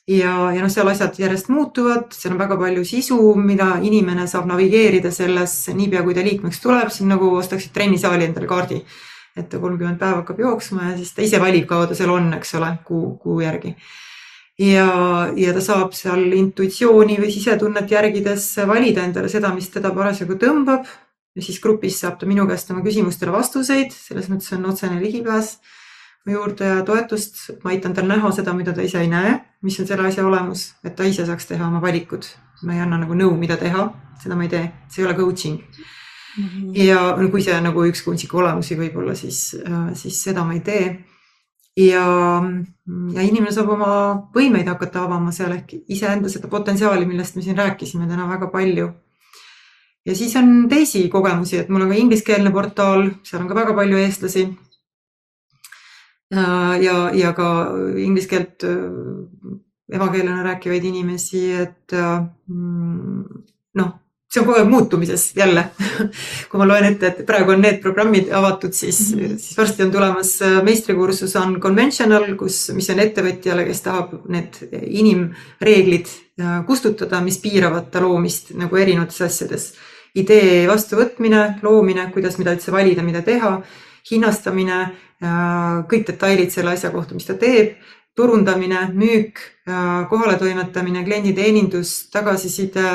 ja, 0.07 0.33
ja 0.51 0.61
noh, 0.63 0.71
seal 0.71 0.89
asjad 0.91 1.17
järjest 1.19 1.49
muutuvad, 1.53 2.11
seal 2.15 2.35
on 2.35 2.41
väga 2.41 2.57
palju 2.59 2.83
sisu, 2.87 3.17
mida 3.39 3.73
inimene 3.83 4.27
saab 4.27 4.47
navigeerida 4.49 5.11
selles 5.15 5.55
niipea, 5.75 6.03
kui 6.03 6.15
ta 6.15 6.25
liikmeks 6.25 6.61
tuleb, 6.63 6.91
on 7.01 7.13
nagu 7.13 7.33
ostaksid 7.39 7.73
trennisaali 7.75 8.27
endale 8.29 8.49
kaardi. 8.49 8.83
et 9.33 9.47
ta 9.49 9.57
kolmkümmend 9.57 9.97
päeva 9.97 10.19
hakkab 10.19 10.37
jooksma 10.39 10.91
ja 10.91 10.97
siis 10.97 11.09
ta 11.13 11.23
ise 11.25 11.39
valib, 11.41 11.63
kaua 11.65 11.87
ta 11.89 11.95
seal 11.97 12.11
on, 12.13 12.27
eks 12.37 12.53
ole, 12.59 12.67
kuu, 12.85 13.15
kuu 13.17 13.39
järgi. 13.41 13.75
ja, 14.59 15.31
ja 15.35 15.53
ta 15.53 15.61
saab 15.61 15.95
seal 15.97 16.27
intuitsiooni 16.37 17.17
või 17.17 17.31
sisetunnet 17.33 17.91
järgides 17.91 18.51
valida 18.67 19.07
endale 19.07 19.29
seda, 19.29 19.53
mis 19.55 19.71
teda 19.73 19.89
parasjagu 19.95 20.37
tõmbab 20.37 20.85
ja 21.35 21.41
siis 21.41 21.59
grupis 21.59 21.97
saab 22.03 22.19
ta 22.19 22.29
minu 22.29 22.45
käest 22.47 22.69
oma 22.71 22.83
küsimustele 22.85 23.33
vastuseid, 23.33 23.91
selles 23.91 24.29
mõttes 24.29 24.53
on 24.53 24.69
otsene 24.69 25.01
ligipääs 25.01 25.55
juurde 26.31 26.65
ja 26.65 26.83
toetust, 26.87 27.49
ma 27.63 27.73
aitan 27.73 27.93
tal 27.93 28.07
näha 28.07 28.31
seda, 28.31 28.53
mida 28.55 28.73
ta 28.73 28.83
ise 28.85 29.01
ei 29.01 29.09
näe, 29.11 29.35
mis 29.63 29.79
on 29.79 29.87
selle 29.87 30.07
asja 30.07 30.25
olemus, 30.27 30.69
et 30.83 30.95
ta 30.95 31.07
ise 31.07 31.25
saaks 31.27 31.49
teha 31.49 31.67
oma 31.67 31.81
valikud. 31.83 32.25
ma 32.63 32.77
ei 32.77 32.79
anna 32.79 32.95
nagu 33.01 33.15
nõu, 33.17 33.33
mida 33.35 33.57
teha, 33.59 33.89
seda 34.21 34.37
ma 34.39 34.45
ei 34.45 34.51
tee, 34.53 34.67
see 34.87 35.01
ei 35.01 35.07
ole 35.09 35.15
coaching 35.17 35.57
mm. 35.59 36.45
-hmm. 36.45 36.77
ja 36.79 37.29
kui 37.31 37.43
see 37.43 37.55
on 37.57 37.63
nagu 37.67 37.83
üks 37.83 38.03
kunstniku 38.05 38.37
olemusi 38.39 38.77
võib-olla, 38.79 39.15
siis, 39.15 39.57
äh, 39.67 39.89
siis 39.93 40.23
seda 40.23 40.45
ma 40.45 40.53
ei 40.53 40.59
tee. 40.59 41.03
ja, 41.77 42.05
ja 43.13 43.21
inimene 43.21 43.51
saab 43.51 43.69
oma 43.69 44.29
võimeid 44.35 44.67
hakata 44.67 45.03
avama 45.03 45.31
seal 45.31 45.51
ehk 45.51 45.73
iseenda 45.89 46.29
seda 46.29 46.47
potentsiaali, 46.47 47.05
millest 47.05 47.35
me 47.35 47.41
siin 47.41 47.57
rääkisime 47.57 48.07
täna 48.07 48.29
väga 48.29 48.47
palju 48.47 48.93
ja 50.05 50.15
siis 50.15 50.35
on 50.35 50.69
teisi 50.69 51.09
kogemusi, 51.09 51.57
et 51.57 51.69
mul 51.69 51.81
on 51.81 51.89
ka 51.89 51.95
ingliskeelne 51.95 52.51
portaal, 52.51 53.09
seal 53.23 53.41
on 53.41 53.47
ka 53.47 53.55
väga 53.55 53.73
palju 53.73 53.97
eestlasi 53.97 54.47
ja, 56.81 57.09
ja 57.13 57.33
ka 57.37 57.49
inglise 57.99 58.29
keelt 58.31 58.63
äh, 58.67 59.57
emakeelena 59.93 60.43
rääkivaid 60.43 60.85
inimesi, 60.89 61.43
et 61.61 61.93
äh, 61.93 62.23
mm, 62.47 63.43
noh, 63.79 63.91
see 64.33 64.41
on 64.41 64.47
kogu 64.47 64.57
aeg 64.57 64.71
muutumises 64.71 65.27
jälle 65.37 65.67
kui 66.49 66.61
ma 66.61 66.67
loen 66.67 66.87
ette, 66.87 67.11
et 67.11 67.21
praegu 67.27 67.53
on 67.53 67.61
need 67.61 67.79
programmid 67.83 68.31
avatud, 68.33 68.73
siis 68.73 69.13
mm, 69.13 69.19
-hmm. 69.19 69.37
siis 69.37 69.57
varsti 69.57 69.83
on 69.83 69.91
tulemas 69.91 70.35
äh, 70.41 70.59
meistrikursus 70.63 71.35
on 71.35 71.59
conventional, 71.61 72.27
kus, 72.39 72.71
mis 72.73 72.89
on 72.89 72.99
ettevõtjale, 72.99 73.65
kes 73.69 73.81
tahab 73.81 74.19
need 74.29 74.61
inimreeglid 74.81 76.19
kustutada, 76.65 77.21
mis 77.21 77.37
piiravad 77.37 77.91
ta 77.91 78.01
loomist 78.01 78.55
nagu 78.57 78.75
erinevates 78.75 79.21
asjades. 79.21 79.73
idee 80.15 80.67
vastuvõtmine, 80.67 81.59
loomine, 81.61 82.11
kuidas, 82.13 82.37
mida 82.37 82.51
üldse 82.53 82.71
valida, 82.71 83.01
mida 83.03 83.21
teha, 83.21 83.61
hinnastamine 84.11 84.79
kõik 85.89 86.07
detailid 86.07 86.51
selle 86.51 86.73
asja 86.75 86.91
kohta, 86.91 87.15
mis 87.15 87.27
ta 87.27 87.35
teeb, 87.39 87.77
turundamine, 88.15 88.89
müük, 88.93 89.39
kohaletoimetamine, 90.09 91.03
klienditeenindus, 91.05 91.93
tagasiside, 92.13 92.87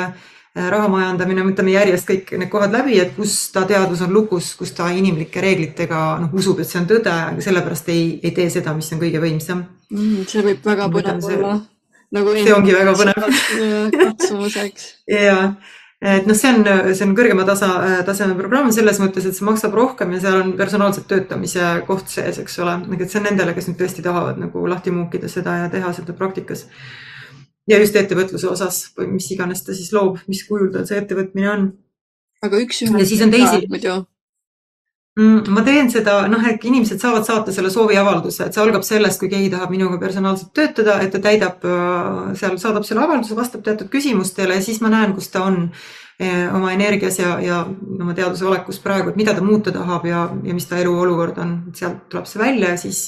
raha 0.55 0.89
majandamine, 0.91 1.43
võtame 1.45 1.73
järjest 1.73 2.07
kõik 2.09 2.31
need 2.41 2.51
kohad 2.51 2.73
läbi, 2.73 2.97
et 3.01 3.11
kus 3.15 3.35
ta 3.53 3.65
teadvus 3.69 4.01
on 4.05 4.13
lukus, 4.13 4.51
kus 4.59 4.73
ta 4.75 4.89
inimlike 4.91 5.41
reeglitega 5.43 6.03
noh, 6.23 6.31
usub, 6.35 6.61
et 6.61 6.69
see 6.69 6.79
on 6.81 6.87
tõde, 6.89 7.11
aga 7.11 7.43
sellepärast 7.45 7.91
ei, 7.93 8.05
ei 8.23 8.33
tee 8.35 8.49
seda, 8.53 8.73
mis 8.77 8.89
on 8.95 9.01
kõige 9.01 9.21
võimsam 9.23 9.61
mm,. 9.91 10.25
see 10.31 10.45
võib 10.45 10.65
väga 10.65 10.89
põnev 10.93 11.27
olla. 11.29 11.53
nagu 12.17 12.33
see 12.39 12.55
ongi 12.55 12.75
väga 12.75 12.95
põnev 12.97 13.27
katsumuseks 13.93 14.89
ja 15.29 15.37
et 15.99 16.27
noh, 16.27 16.37
see 16.37 16.51
on, 16.53 16.63
see 16.95 17.05
on 17.05 17.15
kõrgema 17.17 17.43
tasa, 17.47 17.69
taseme 18.07 18.37
programm 18.39 18.71
selles 18.75 19.01
mõttes, 19.03 19.25
et 19.27 19.35
see 19.35 19.47
maksab 19.47 19.75
rohkem 19.75 20.13
ja 20.15 20.21
seal 20.23 20.39
on 20.43 20.53
personaalselt 20.59 21.09
töötamise 21.11 21.71
koht 21.87 22.11
sees, 22.11 22.39
eks 22.39 22.59
ole, 22.63 22.77
et 22.95 23.07
see 23.07 23.19
on 23.19 23.27
nendele, 23.27 23.55
kes 23.57 23.67
nüüd 23.67 23.81
tõesti 23.81 24.05
tahavad 24.05 24.39
nagu 24.39 24.63
lahti 24.71 24.95
muukida 24.95 25.31
seda 25.31 25.57
ja 25.63 25.73
teha 25.73 25.91
seda 25.97 26.15
praktikas. 26.15 26.67
ja 27.69 27.77
just 27.77 27.95
ettevõtluse 27.99 28.47
osas 28.49 28.79
või 28.97 29.11
mis 29.17 29.27
iganes 29.35 29.61
ta 29.65 29.75
siis 29.77 29.91
loob, 29.93 30.23
mis 30.27 30.45
kujul 30.47 30.71
tal 30.73 30.87
see 30.87 31.01
ettevõtmine 31.03 31.51
on. 31.51 31.67
aga 32.47 32.63
üks-ühele. 32.63 33.03
ja 33.03 33.11
siis 33.11 33.21
on 33.25 33.35
teisi. 33.35 33.67
muidu 33.67 33.99
ma 35.19 35.63
teen 35.65 35.89
seda, 35.91 36.21
noh, 36.31 36.43
et 36.47 36.63
inimesed 36.65 37.01
saavad 37.01 37.25
saata 37.27 37.53
selle 37.53 37.71
sooviavalduse, 37.73 38.45
et 38.45 38.55
see 38.55 38.61
algab 38.63 38.85
sellest, 38.87 39.19
kui 39.19 39.29
keegi 39.31 39.49
tahab 39.51 39.71
minuga 39.73 39.97
personaalselt 40.01 40.53
töötada, 40.55 40.99
et 41.03 41.11
ta 41.11 41.21
täidab 41.23 41.65
äh, 41.67 42.29
seal, 42.39 42.59
saadab 42.61 42.85
selle 42.87 43.03
avalduse, 43.03 43.35
vastab 43.37 43.65
teatud 43.65 43.89
küsimustele 43.91 44.59
ja 44.59 44.63
siis 44.63 44.79
ma 44.83 44.91
näen, 44.93 45.15
kus 45.17 45.31
ta 45.33 45.43
on 45.49 45.57
äh, 46.21 46.45
oma 46.55 46.71
energias 46.75 47.19
ja, 47.19 47.33
ja 47.43 47.63
oma 47.65 48.15
teaduse 48.15 48.47
olekus 48.47 48.79
praegu, 48.83 49.11
et 49.11 49.19
mida 49.19 49.33
ta 49.35 49.43
muuta 49.43 49.73
tahab 49.75 50.07
ja, 50.07 50.27
ja 50.45 50.55
mis 50.55 50.69
ta 50.69 50.79
eluolukord 50.79 51.41
on, 51.43 51.57
sealt 51.75 52.05
tuleb 52.13 52.29
see 52.29 52.43
välja 52.43 52.71
ja 52.75 52.79
siis 52.79 53.01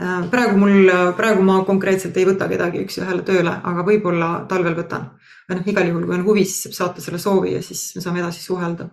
äh, 0.00 0.26
praegu 0.32 0.58
mul, 0.58 0.90
praegu 1.20 1.46
ma 1.46 1.60
konkreetselt 1.68 2.18
ei 2.18 2.26
võta 2.32 2.50
kedagi 2.50 2.82
üks-ühele 2.86 3.22
tööle, 3.28 3.52
aga 3.52 3.86
võib-olla 3.86 4.32
talvel 4.50 4.74
võtan. 4.80 5.12
noh, 5.52 5.62
igal 5.70 5.86
juhul, 5.92 6.08
kui 6.08 6.18
on 6.18 6.26
huvi, 6.26 6.48
siis 6.48 6.66
saab 6.66 6.76
saata 6.80 7.04
selle 7.04 7.22
soovi 7.22 7.54
ja 7.54 7.62
siis 7.62 7.92
me 7.94 8.02
saame 8.04 8.24
edasi 8.24 8.42
suhelda 8.42 8.90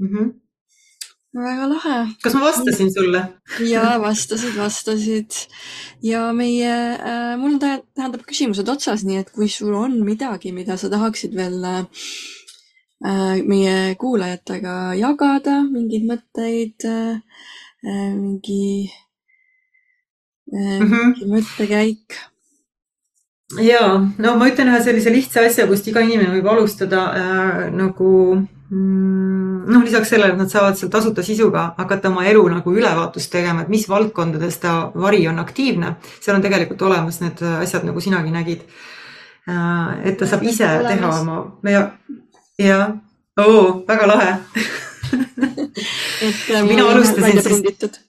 mm. 0.00 0.08
-hmm 0.08 0.34
väga 1.44 1.68
lahe. 1.70 1.96
kas 2.22 2.34
ma 2.34 2.44
vastasin 2.46 2.92
sulle? 2.92 3.22
ja 3.68 3.96
vastasid, 4.02 4.56
vastasid 4.56 5.40
ja 6.04 6.32
meie 6.36 6.74
äh,, 6.96 7.34
mul 7.40 7.58
tähendab 7.60 8.24
küsimused 8.28 8.68
otsas, 8.68 9.04
nii 9.06 9.20
et 9.22 9.32
kui 9.34 9.48
sul 9.52 9.74
on 9.76 9.98
midagi, 10.06 10.52
mida 10.56 10.78
sa 10.80 10.90
tahaksid 10.92 11.36
veel 11.36 11.58
äh, 11.64 11.84
meie 13.44 13.96
kuulajatega 14.00 14.94
jagada, 15.00 15.60
mingeid 15.68 16.08
mõtteid 16.08 16.88
äh,, 16.88 17.42
mingi 18.16 18.88
äh, 20.52 20.80
mm, 20.80 20.88
-hmm. 20.88 21.12
mingi 21.12 21.30
mõttekäik 21.34 22.20
ja 23.62 23.82
no 24.18 24.36
ma 24.36 24.48
ütlen 24.50 24.72
ühe 24.72 24.82
sellise 24.82 25.12
lihtsa 25.12 25.44
asja, 25.46 25.68
kust 25.70 25.86
iga 25.86 26.02
inimene 26.02 26.34
võib 26.34 26.48
alustada 26.50 27.08
äh, 27.14 27.64
nagu 27.74 28.12
noh, 28.70 29.82
lisaks 29.84 30.10
sellele, 30.10 30.34
et 30.34 30.40
nad 30.40 30.50
saavad 30.50 30.78
seal 30.78 30.90
tasuta 30.90 31.22
sisuga 31.22 31.68
hakata 31.78 32.10
oma 32.10 32.24
elu 32.26 32.42
nagu 32.50 32.74
ülevaatust 32.74 33.30
tegema, 33.32 33.62
et 33.62 33.72
mis 33.72 33.86
valdkondades 33.88 34.58
ta 34.62 34.76
vari 34.94 35.22
on 35.30 35.38
aktiivne, 35.42 35.96
seal 36.20 36.36
on 36.38 36.44
tegelikult 36.44 36.82
olemas 36.88 37.20
need 37.22 37.42
asjad, 37.60 37.86
nagu 37.86 38.02
sinagi 38.02 38.34
nägid. 38.34 38.66
Äh,. 39.46 40.08
et 40.10 40.16
ta 40.18 40.26
saab 40.26 40.42
ise 40.42 40.66
teha 40.66 41.10
oma, 41.20 41.36
ja, 41.70 41.84
jah, 42.58 42.96
oo, 43.38 43.84
väga 43.86 44.08
lahe. 44.10 44.32
Et 46.22 46.50
äh, 46.54 46.62
mina 46.64 46.88
alustasin 46.88 47.42
siis 47.42 48.00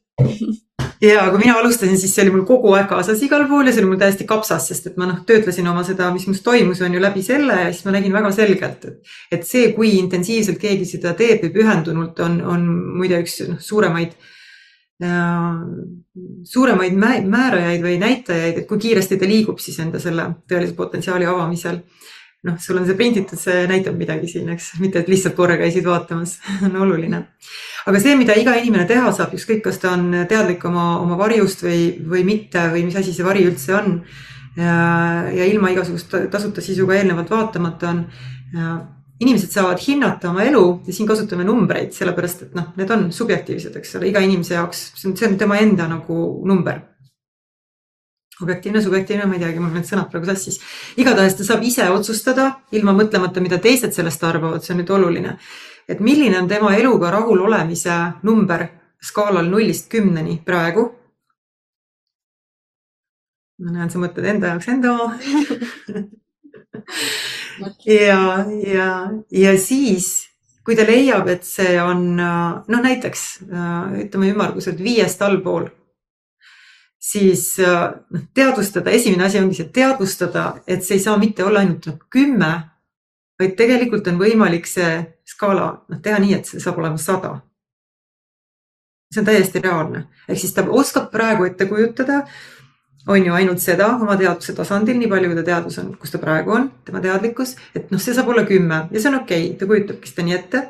ja 1.02 1.26
kui 1.30 1.41
mina 1.41 1.57
alustasin, 1.60 1.98
siis 1.99 2.14
see 2.15 2.26
oli 2.26 2.34
mul 2.35 2.45
kogu 2.48 2.72
aeg 2.77 2.88
kaasas 2.89 3.22
igal 3.26 3.45
pool 3.49 3.68
ja 3.68 3.73
see 3.73 3.84
oli 3.84 3.91
mul 3.91 3.99
täiesti 4.02 4.26
kapsas, 4.30 4.69
sest 4.72 4.89
et 4.91 4.98
ma 4.98 5.10
noh, 5.10 5.19
töötlesin 5.27 5.68
oma 5.69 5.84
seda, 5.88 6.10
mis 6.14 6.26
must 6.30 6.45
toimus, 6.45 6.81
on 6.85 6.95
ju 6.95 7.03
läbi 7.03 7.23
selle 7.26 7.60
ja 7.65 7.68
siis 7.73 7.85
ma 7.85 7.94
nägin 7.95 8.15
väga 8.15 8.31
selgelt, 8.35 8.88
et, 9.31 9.45
see, 9.48 9.69
kui 9.77 9.94
intensiivselt 9.99 10.60
keegi 10.61 10.89
seda 10.89 11.14
teeb 11.18 11.45
või 11.45 11.53
pühendunult 11.60 12.19
on, 12.26 12.41
on 12.56 12.65
muide 12.98 13.22
üks 13.23 13.39
noh, 13.45 13.61
suuremaid 13.61 14.18
äh, 15.06 15.61
suuremaid 16.49 16.98
määrajaid 17.30 17.85
või 17.85 17.98
näitajaid, 18.02 18.64
et 18.64 18.69
kui 18.69 18.81
kiiresti 18.88 19.19
ta 19.22 19.30
liigub 19.30 19.61
siis 19.61 19.77
enda 19.84 20.02
selle 20.02 20.31
tõelise 20.49 20.73
potentsiaali 20.77 21.30
avamisel 21.30 21.84
noh, 22.44 22.58
sul 22.60 22.78
on 22.78 22.86
see 22.86 22.98
prinditud, 22.98 23.40
see 23.40 23.66
näitab 23.70 23.98
midagi 23.98 24.30
siin, 24.30 24.50
eks, 24.54 24.74
mitte 24.84 25.02
et 25.02 25.12
lihtsalt 25.12 25.36
korra 25.38 25.58
käisid 25.60 25.88
vaatamas 25.88 26.38
on 26.68 26.76
oluline. 26.84 27.24
aga 27.88 28.02
see, 28.04 28.18
mida 28.20 28.36
iga 28.38 28.58
inimene 28.60 28.88
teha 28.90 29.12
saab, 29.16 29.36
ükskõik, 29.38 29.64
kas 29.66 29.80
ta 29.82 29.94
on 29.96 30.10
teadlik 30.30 30.66
oma, 30.68 30.90
oma 31.04 31.18
varjust 31.20 31.64
või, 31.66 31.82
või 32.04 32.26
mitte 32.28 32.68
või 32.74 32.86
mis 32.88 33.00
asi 33.00 33.16
see 33.16 33.26
vari 33.26 33.46
üldse 33.48 33.74
on. 33.78 34.02
ja, 34.58 34.76
ja 35.34 35.48
ilma 35.48 35.72
igasugust 35.74 36.14
tasuta 36.32 36.62
sisuga 36.66 36.98
eelnevalt 36.98 37.30
vaatamata 37.30 37.90
on. 37.94 38.06
inimesed 39.20 39.50
saavad 39.50 39.80
hinnata 39.82 40.30
oma 40.30 40.44
elu 40.46 40.64
ja 40.86 40.94
siin 40.94 41.08
kasutame 41.10 41.46
numbreid, 41.46 41.90
sellepärast 41.94 42.44
et 42.46 42.58
noh, 42.58 42.70
need 42.78 42.92
on 42.94 43.08
subjektiivsed, 43.14 43.76
eks 43.80 43.96
ole, 43.98 44.12
iga 44.12 44.22
inimese 44.22 44.54
jaoks, 44.54 44.92
see 45.00 45.26
on 45.30 45.38
tema 45.42 45.58
enda 45.58 45.88
nagu 45.90 46.20
number 46.46 46.84
objektiivne, 48.42 48.82
subjektiivne, 48.82 49.26
ma 49.26 49.34
ei 49.38 49.42
teagi, 49.42 49.60
mul 49.62 49.74
need 49.74 49.88
sõnad 49.88 50.10
praegu 50.12 50.28
sassis. 50.30 50.60
igatahes 50.98 51.38
ta 51.38 51.44
saab 51.48 51.64
ise 51.66 51.90
otsustada 51.90 52.52
ilma 52.72 52.94
mõtlemata, 52.98 53.42
mida 53.42 53.58
teised 53.62 53.94
sellest 53.96 54.24
arvavad, 54.24 54.64
see 54.64 54.74
on 54.76 54.82
nüüd 54.82 54.94
oluline. 54.94 55.38
et 55.88 56.00
milline 56.00 56.40
on 56.40 56.48
tema 56.48 56.76
eluga 56.76 57.12
rahul 57.12 57.40
olemise 57.48 58.14
number 58.24 58.68
skaalal 59.02 59.50
nullist 59.50 59.90
kümneni 59.90 60.42
praegu. 60.46 60.92
ma 63.60 63.72
näen, 63.72 63.90
sa 63.90 64.00
mõtled 64.00 64.26
enda 64.26 64.48
jaoks 64.54 64.68
enda 64.68 64.94
oma 64.94 65.18
ja, 67.86 68.46
ja, 68.68 69.12
ja 69.32 69.58
siis, 69.58 70.30
kui 70.64 70.76
ta 70.76 70.86
leiab, 70.86 71.28
et 71.28 71.44
see 71.44 71.82
on 71.82 72.16
noh, 72.20 72.64
näiteks 72.68 73.40
ütleme 74.06 74.30
ümmarguselt 74.30 74.84
viiest 74.84 75.22
allpool 75.26 75.70
siis 77.12 77.60
äh, 77.60 77.94
teadvustada, 78.34 78.92
esimene 78.92 79.26
asi 79.26 79.40
ongi 79.40 79.62
see 79.62 79.70
teadvustada, 79.74 80.48
et 80.68 80.84
see 80.84 80.98
ei 80.98 81.04
saa 81.04 81.18
mitte 81.22 81.46
olla 81.46 81.64
ainult 81.64 81.88
noh, 81.88 82.00
kümme, 82.12 82.52
vaid 83.40 83.56
tegelikult 83.60 84.08
on 84.12 84.20
võimalik 84.20 84.68
see 84.68 84.92
skaala 85.28 85.70
noh, 85.88 86.02
teha 86.04 86.20
nii, 86.24 86.36
et 86.40 86.50
see 86.50 86.64
saab 86.64 86.82
olema 86.82 87.00
sada. 87.02 87.38
see 89.14 89.22
on 89.22 89.28
täiesti 89.30 89.62
reaalne, 89.64 90.04
ehk 90.28 90.40
siis 90.42 90.52
ta 90.52 90.66
oskab 90.68 91.12
praegu 91.12 91.46
ette 91.48 91.66
kujutada, 91.70 92.26
on 93.08 93.24
ju 93.24 93.34
ainult 93.34 93.62
seda 93.64 93.94
oma 93.96 94.18
teadvuse 94.20 94.56
tasandil, 94.56 94.98
nii 95.00 95.08
palju 95.08 95.30
kui 95.32 95.38
ta 95.38 95.46
teadvus 95.48 95.78
on, 95.80 95.94
kus 95.96 96.12
ta 96.12 96.20
praegu 96.20 96.52
on, 96.52 96.68
tema 96.86 97.00
teadlikkus, 97.00 97.56
et 97.76 97.88
noh, 97.94 98.02
see 98.04 98.16
saab 98.18 98.34
olla 98.34 98.44
kümme 98.50 98.82
ja 98.92 99.00
see 99.00 99.14
on 99.14 99.22
okei 99.22 99.46
okay,, 99.46 99.56
ta 99.60 99.70
kujutabki 99.70 100.12
seda 100.12 100.28
nii 100.28 100.36
ette 100.42 100.64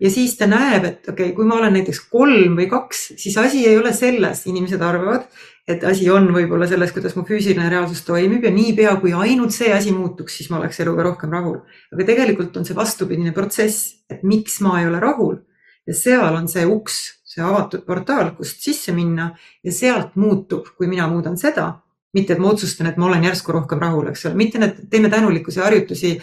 ja 0.00 0.10
siis 0.10 0.36
ta 0.38 0.48
näeb, 0.50 0.84
et 0.84 1.08
okei 1.08 1.30
okay,, 1.30 1.34
kui 1.36 1.46
ma 1.48 1.58
olen 1.60 1.76
näiteks 1.78 2.04
kolm 2.12 2.56
või 2.58 2.66
kaks, 2.70 3.06
siis 3.20 3.36
asi 3.40 3.64
ei 3.68 3.78
ole 3.78 3.92
selles, 3.94 4.44
inimesed 4.50 4.82
arvavad, 4.82 5.28
et 5.68 5.84
asi 5.88 6.10
on 6.12 6.28
võib-olla 6.34 6.68
selles, 6.68 6.92
kuidas 6.92 7.14
mu 7.16 7.24
füüsiline 7.28 7.70
reaalsus 7.72 8.02
toimib 8.04 8.44
ja 8.44 8.52
niipea, 8.52 8.96
kui 9.00 9.14
ainult 9.16 9.54
see 9.54 9.72
asi 9.72 9.94
muutuks, 9.96 10.36
siis 10.38 10.50
ma 10.52 10.60
oleks 10.60 10.80
eluga 10.84 11.06
rohkem 11.06 11.32
rahul. 11.32 11.62
aga 11.94 12.08
tegelikult 12.10 12.56
on 12.56 12.66
see 12.68 12.76
vastupidine 12.76 13.32
protsess, 13.32 14.04
et 14.10 14.22
miks 14.22 14.60
ma 14.64 14.80
ei 14.80 14.90
ole 14.90 15.00
rahul 15.00 15.38
ja 15.86 15.94
seal 15.96 16.34
on 16.34 16.48
see 16.48 16.66
uks, 16.66 17.00
see 17.24 17.44
avatud 17.44 17.86
portaal, 17.86 18.34
kust 18.36 18.62
sisse 18.64 18.92
minna 18.92 19.32
ja 19.64 19.72
sealt 19.72 20.18
muutub, 20.20 20.68
kui 20.76 20.88
mina 20.90 21.08
muudan 21.10 21.38
seda 21.40 21.83
mitte, 22.14 22.34
et 22.34 22.42
ma 22.42 22.52
otsustan, 22.52 22.88
et 22.90 22.98
ma 23.00 23.08
olen 23.08 23.26
järsku 23.26 23.52
rohkem 23.54 23.80
rahul, 23.82 24.08
eks 24.10 24.28
ole, 24.28 24.38
mitte 24.38 24.60
need, 24.62 24.84
teeme 24.90 25.10
tänulikkuse 25.12 25.62
harjutusi 25.64 26.14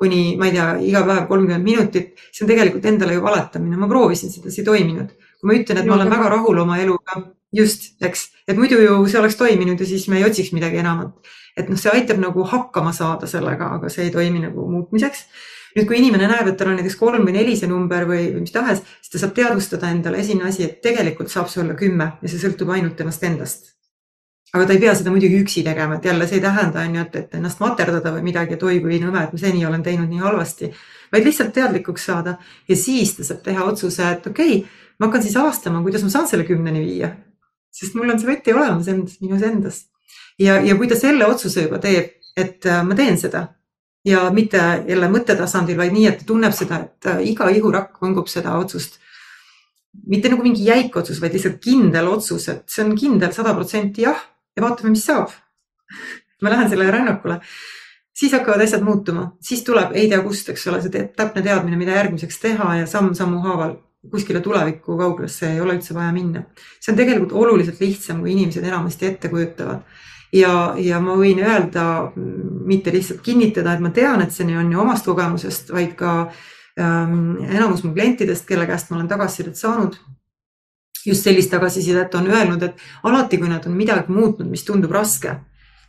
kuni, 0.00 0.36
ma 0.40 0.48
ei 0.48 0.54
tea, 0.54 0.68
iga 0.92 1.02
päev 1.08 1.26
kolmkümmend 1.28 1.66
minutit. 1.66 2.14
see 2.30 2.46
on 2.46 2.52
tegelikult 2.52 2.86
endale 2.88 3.18
ju 3.18 3.24
valetamine, 3.24 3.76
ma 3.76 3.88
proovisin 3.90 4.32
seda, 4.32 4.50
see 4.50 4.62
ei 4.62 4.70
toiminud. 4.70 5.12
kui 5.40 5.48
ma 5.48 5.56
ütlen, 5.56 5.80
et 5.80 5.86
ma 5.88 5.96
olen 5.96 6.10
väga 6.12 6.32
rahul 6.36 6.58
oma 6.62 6.78
eluga, 6.80 7.22
just, 7.56 7.94
eks, 8.04 8.26
et 8.48 8.58
muidu 8.60 8.80
ju 8.80 8.98
see 9.08 9.20
oleks 9.20 9.38
toiminud 9.40 9.80
ja 9.80 9.86
siis 9.86 10.06
me 10.08 10.20
ei 10.20 10.26
otsiks 10.28 10.52
midagi 10.56 10.82
enamat. 10.82 11.32
et 11.56 11.68
noh, 11.68 11.78
see 11.78 11.92
aitab 11.92 12.20
nagu 12.22 12.44
hakkama 12.46 12.92
saada 12.96 13.26
sellega, 13.26 13.74
aga 13.76 13.88
see 13.92 14.06
ei 14.06 14.12
toimi 14.14 14.44
nagu 14.46 14.68
muutmiseks 14.70 15.26
nüüd, 15.76 15.86
kui 15.86 15.98
inimene 15.98 16.28
näeb, 16.30 16.48
et 16.50 16.56
tal 16.58 16.72
on 16.72 16.78
näiteks 16.78 16.96
kolm 16.98 17.26
või 17.26 17.34
neli 17.36 17.56
see 17.58 17.70
number 17.70 18.06
või, 18.08 18.30
või 18.34 18.44
mis 18.46 18.54
tahes, 18.54 18.82
siis 19.02 19.12
ta 19.12 19.22
saab 19.22 19.34
teadvustada 19.36 19.90
endale 19.94 20.22
esimene 20.22 20.50
asi, 20.50 20.66
et 20.66 20.80
tegelikult 20.82 21.30
saab 21.30 21.50
see 21.50 21.62
olla 21.62 21.76
kümme 21.78 22.12
ja 22.22 22.30
see 22.30 22.42
sõltub 22.42 22.72
ainult 22.74 22.96
temast 22.98 23.26
endast 23.26 23.74
aga 24.52 24.66
ta 24.66 24.74
ei 24.74 24.80
pea 24.82 24.94
seda 24.98 25.12
muidugi 25.14 25.38
üksi 25.44 25.62
tegema, 25.66 25.96
et 25.96 26.06
jälle 26.08 26.26
see 26.26 26.40
ei 26.40 26.42
tähenda, 26.42 26.82
on 26.82 26.96
ju, 26.96 27.02
et, 27.06 27.16
et 27.20 27.34
ennast 27.38 27.60
materdada 27.62 28.12
või 28.16 28.24
midagi, 28.26 28.56
et 28.56 28.62
oi 28.66 28.80
kui 28.82 28.98
nõme, 29.02 29.22
et 29.22 29.34
ma 29.34 29.38
seni 29.38 29.62
olen 29.66 29.84
teinud 29.86 30.10
nii 30.10 30.22
halvasti, 30.24 30.70
vaid 31.12 31.26
lihtsalt 31.26 31.52
teadlikuks 31.54 32.06
saada 32.10 32.36
ja 32.68 32.78
siis 32.78 33.14
ta 33.16 33.26
saab 33.28 33.44
teha 33.46 33.66
otsuse, 33.66 34.08
et 34.16 34.26
okei 34.26 34.56
okay,, 34.58 34.88
ma 34.98 35.06
hakkan 35.06 35.22
siis 35.22 35.36
avastama, 35.38 35.82
kuidas 35.84 36.02
ma 36.06 36.10
saan 36.12 36.26
selle 36.30 36.46
kümneni 36.48 36.82
viia. 36.82 37.14
sest 37.70 37.94
mul 37.94 38.10
on 38.10 38.18
see 38.18 38.26
võti 38.26 38.54
olemas 38.54 38.88
endas, 38.90 39.20
minus 39.22 39.44
endas. 39.46 39.84
ja, 40.38 40.58
ja 40.66 40.74
kui 40.76 40.90
ta 40.90 40.98
selle 40.98 41.26
otsuse 41.30 41.68
juba 41.68 41.78
teeb, 41.78 42.16
et 42.36 42.66
äh, 42.66 42.82
ma 42.86 42.98
teen 42.98 43.18
seda 43.18 43.46
ja 44.04 44.24
mitte 44.34 44.58
jälle 44.88 45.12
mõttetasandil, 45.12 45.78
vaid 45.78 45.94
nii, 45.94 46.08
et 46.10 46.18
ta 46.18 46.26
tunneb 46.26 46.56
seda, 46.56 46.82
et 46.88 47.06
äh, 47.06 47.22
iga 47.30 47.46
ihurakk 47.54 48.02
võngub 48.02 48.26
seda 48.26 48.56
otsust 48.58 48.98
mitte 50.10 50.30
nagu 50.30 50.42
mingi 50.42 50.66
jäik 50.66 50.96
otsus, 50.96 51.20
vaid 51.22 51.34
lihtsalt 51.34 51.62
kindel 51.62 52.10
otsus, 52.10 52.48
et 52.50 52.66
see 52.70 52.84
on 52.84 52.94
kindel 52.98 53.32
sada 53.34 53.54
protsenti 53.54 54.06
jah 54.06 54.20
ja 54.60 54.68
vaatame, 54.68 54.94
mis 54.94 55.06
saab. 55.08 55.32
ma 56.42 56.50
lähen 56.50 56.70
sellele 56.70 56.90
rännakule, 56.94 57.40
siis 58.16 58.32
hakkavad 58.32 58.62
asjad 58.64 58.84
muutuma, 58.84 59.32
siis 59.44 59.64
tuleb 59.64 59.92
ei 59.96 60.08
tea 60.08 60.20
kust, 60.24 60.48
eks 60.52 60.66
ole, 60.70 60.80
see 60.84 61.06
täpne 61.16 61.42
teadmine, 61.44 61.76
mida 61.76 61.96
järgmiseks 61.98 62.38
teha 62.40 62.74
ja 62.78 62.86
samm-sammu 62.88 63.40
haaval 63.44 63.74
kuskile 64.10 64.40
tulevikku 64.40 64.96
kauglasse 64.96 65.50
ei 65.52 65.60
ole 65.60 65.74
üldse 65.76 65.94
vaja 65.94 66.12
minna. 66.12 66.42
see 66.80 66.92
on 66.92 67.00
tegelikult 67.00 67.34
oluliselt 67.36 67.80
lihtsam, 67.80 68.22
kui 68.22 68.32
inimesed 68.32 68.64
enamasti 68.64 69.06
ette 69.06 69.28
kujutavad. 69.28 69.82
ja, 70.32 70.54
ja 70.78 71.00
ma 71.00 71.16
võin 71.20 71.42
öelda, 71.44 71.84
mitte 72.16 72.92
lihtsalt 72.92 73.20
kinnitada, 73.20 73.74
et 73.74 73.84
ma 73.84 73.90
tean, 73.90 74.22
et 74.22 74.32
see 74.32 74.46
nii 74.48 74.56
on 74.62 74.72
ju 74.72 74.80
omast 74.80 75.04
kogemusest, 75.10 75.74
vaid 75.74 75.92
ka 75.98 76.14
ähm, 76.80 77.36
enamus 77.50 77.84
mu 77.84 77.92
klientidest, 77.92 78.46
kelle 78.48 78.68
käest 78.70 78.90
ma 78.90 79.00
olen 79.00 79.10
tagasisidet 79.10 79.60
saanud 79.60 79.98
just 81.06 81.24
sellist 81.24 81.50
tagasisidet 81.50 82.14
on 82.14 82.26
öelnud, 82.30 82.62
et 82.62 82.82
alati, 83.02 83.38
kui 83.38 83.48
nad 83.48 83.66
on 83.66 83.76
midagi 83.76 84.12
muutnud, 84.12 84.48
mis 84.50 84.64
tundub 84.64 84.92
raske, 84.94 85.36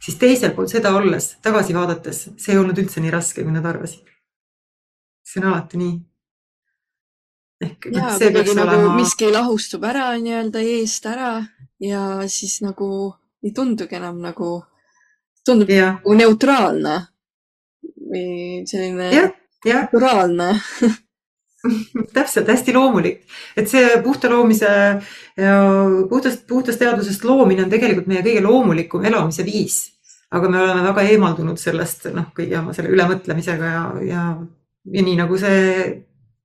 siis 0.01 0.17
teisel 0.21 0.55
pool 0.55 0.69
seda 0.71 0.93
olles, 0.97 1.35
tagasi 1.43 1.75
vaadates, 1.75 2.23
see 2.37 2.55
ei 2.55 2.61
olnud 2.61 2.79
üldse 2.81 3.03
nii 3.03 3.13
raske, 3.13 3.43
kui 3.43 3.53
nad 3.53 3.65
arvasid. 3.65 4.07
see 5.31 5.41
on 5.41 5.51
alati 5.51 5.77
nii. 5.79 5.93
ehk 7.67 7.87
noh, 7.93 8.09
see 8.17 8.31
peaks 8.33 8.55
nagu 8.57 8.73
olema. 8.73 8.95
miski 8.97 9.29
lahustub 9.31 9.83
ära 9.85 10.09
nii-öelda 10.17 10.63
eest 10.65 11.05
ära 11.05 11.35
ja 11.79 12.01
siis 12.27 12.59
nagu 12.65 13.13
ei 13.43 13.53
tundugi 13.53 13.95
enam 13.95 14.19
nagu, 14.21 14.63
tundub 15.45 15.69
ja. 15.69 15.93
nagu 15.97 16.17
neutraalne 16.17 16.97
või 18.11 18.65
selline 18.67 19.11
ja, 19.13 19.29
ja. 19.65 19.85
naturaalne 19.85 20.51
täpselt, 22.15 22.49
hästi 22.49 22.73
loomulik, 22.73 23.23
et 23.57 23.69
see 23.69 23.97
puhta 24.03 24.29
loomise 24.31 24.69
puhtast, 26.09 26.45
puhtast 26.49 26.81
teadvusest 26.81 27.25
loomine 27.27 27.65
on 27.65 27.71
tegelikult 27.71 28.09
meie 28.09 28.23
kõige 28.25 28.43
loomulikum 28.45 29.05
elamise 29.05 29.45
viis. 29.47 29.83
aga 30.31 30.49
me 30.49 30.61
oleme 30.61 30.83
väga 30.87 31.03
eemaldunud 31.11 31.59
sellest 31.59 32.07
noh, 32.15 32.29
kõige 32.35 32.55
oma 32.59 32.73
selle 32.73 32.93
ülemõtlemisega 32.93 33.71
ja, 33.73 33.83
ja, 34.07 34.23
ja 34.95 35.03
nii 35.03 35.17
nagu 35.19 35.37
see 35.37 35.65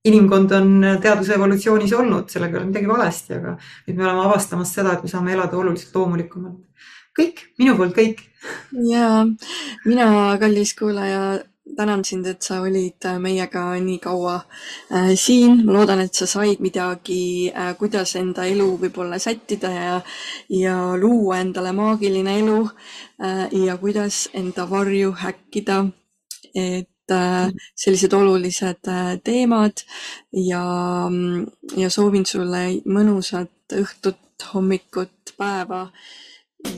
inimkond 0.07 0.53
on 0.55 0.73
teaduse 1.03 1.35
evolutsioonis 1.35 1.93
olnud, 1.97 2.29
sellega 2.31 2.57
ei 2.57 2.61
ole 2.61 2.71
midagi 2.71 2.89
valesti, 2.91 3.39
aga 3.41 3.57
nüüd 3.87 3.99
me 3.99 4.07
oleme 4.07 4.25
avastamas 4.27 4.73
seda, 4.75 4.95
et 4.95 5.07
me 5.07 5.11
saame 5.11 5.35
elada 5.35 5.59
oluliselt 5.59 5.95
loomulikumalt. 5.97 6.63
kõik, 7.17 7.47
minu 7.59 7.77
poolt 7.79 7.97
kõik. 7.97 8.23
ja 8.91 9.25
mina, 9.87 10.09
kallis 10.43 10.75
kuulaja 10.79 11.23
tänan 11.75 12.05
sind, 12.05 12.27
et 12.27 12.43
sa 12.43 12.61
olid 12.63 13.05
äh, 13.05 13.19
meiega 13.19 13.65
nii 13.81 13.99
kaua 13.99 14.35
äh, 14.93 15.13
siin. 15.15 15.65
ma 15.67 15.73
loodan, 15.73 16.01
et 16.01 16.15
sa 16.15 16.27
said 16.27 16.61
midagi 16.61 17.51
äh,, 17.51 17.75
kuidas 17.79 18.15
enda 18.17 18.45
elu 18.47 18.69
võib-olla 18.81 19.19
sättida 19.19 19.71
ja, 19.73 20.01
ja 20.49 20.77
luua 20.97 21.41
endale 21.43 21.73
maagiline 21.73 22.39
elu 22.41 22.61
ja 23.65 23.77
kuidas 23.81 24.29
enda 24.35 24.67
varju 24.71 25.15
häkkida. 25.23 25.87
et 26.55 26.89
sellised 27.77 28.13
olulised 28.13 28.89
teemad 29.25 29.83
ja, 30.33 30.63
ja 31.77 31.91
soovin 31.91 32.27
sulle 32.27 32.81
mõnusat 32.85 33.77
õhtut, 33.79 34.49
hommikut, 34.53 35.35
päeva 35.39 35.87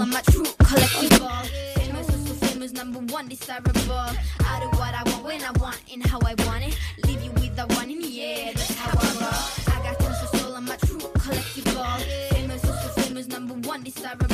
is 2.62 2.72
number 2.72 2.98
one 3.12 3.28
desirable. 3.28 3.72
I 3.94 4.60
do 4.60 4.68
what 4.78 4.94
I 4.94 5.02
want 5.06 5.24
when 5.24 5.42
I 5.42 5.50
want 5.52 5.80
and 5.92 6.04
how 6.06 6.18
I 6.20 6.34
want 6.46 6.64
it. 6.64 6.78
Leave 7.06 7.22
you 7.22 7.30
with 7.32 7.56
the 7.56 7.66
one 7.74 7.90
in 7.90 8.00
the 8.00 8.22
air. 8.22 8.52
That's 8.54 8.74
how 8.74 8.90
I 8.98 9.12
roll. 9.20 9.74
I 9.74 9.82
got 9.84 9.98
tons 10.00 10.22
of 10.22 10.40
soul 10.40 10.54
on 10.54 10.64
my 10.64 10.76
true 10.76 10.98
collectible. 10.98 12.00
Famous, 12.30 12.64
also 12.64 13.00
famous, 13.00 13.28
number 13.28 13.54
one 13.68 13.82
desirable. 13.82 14.29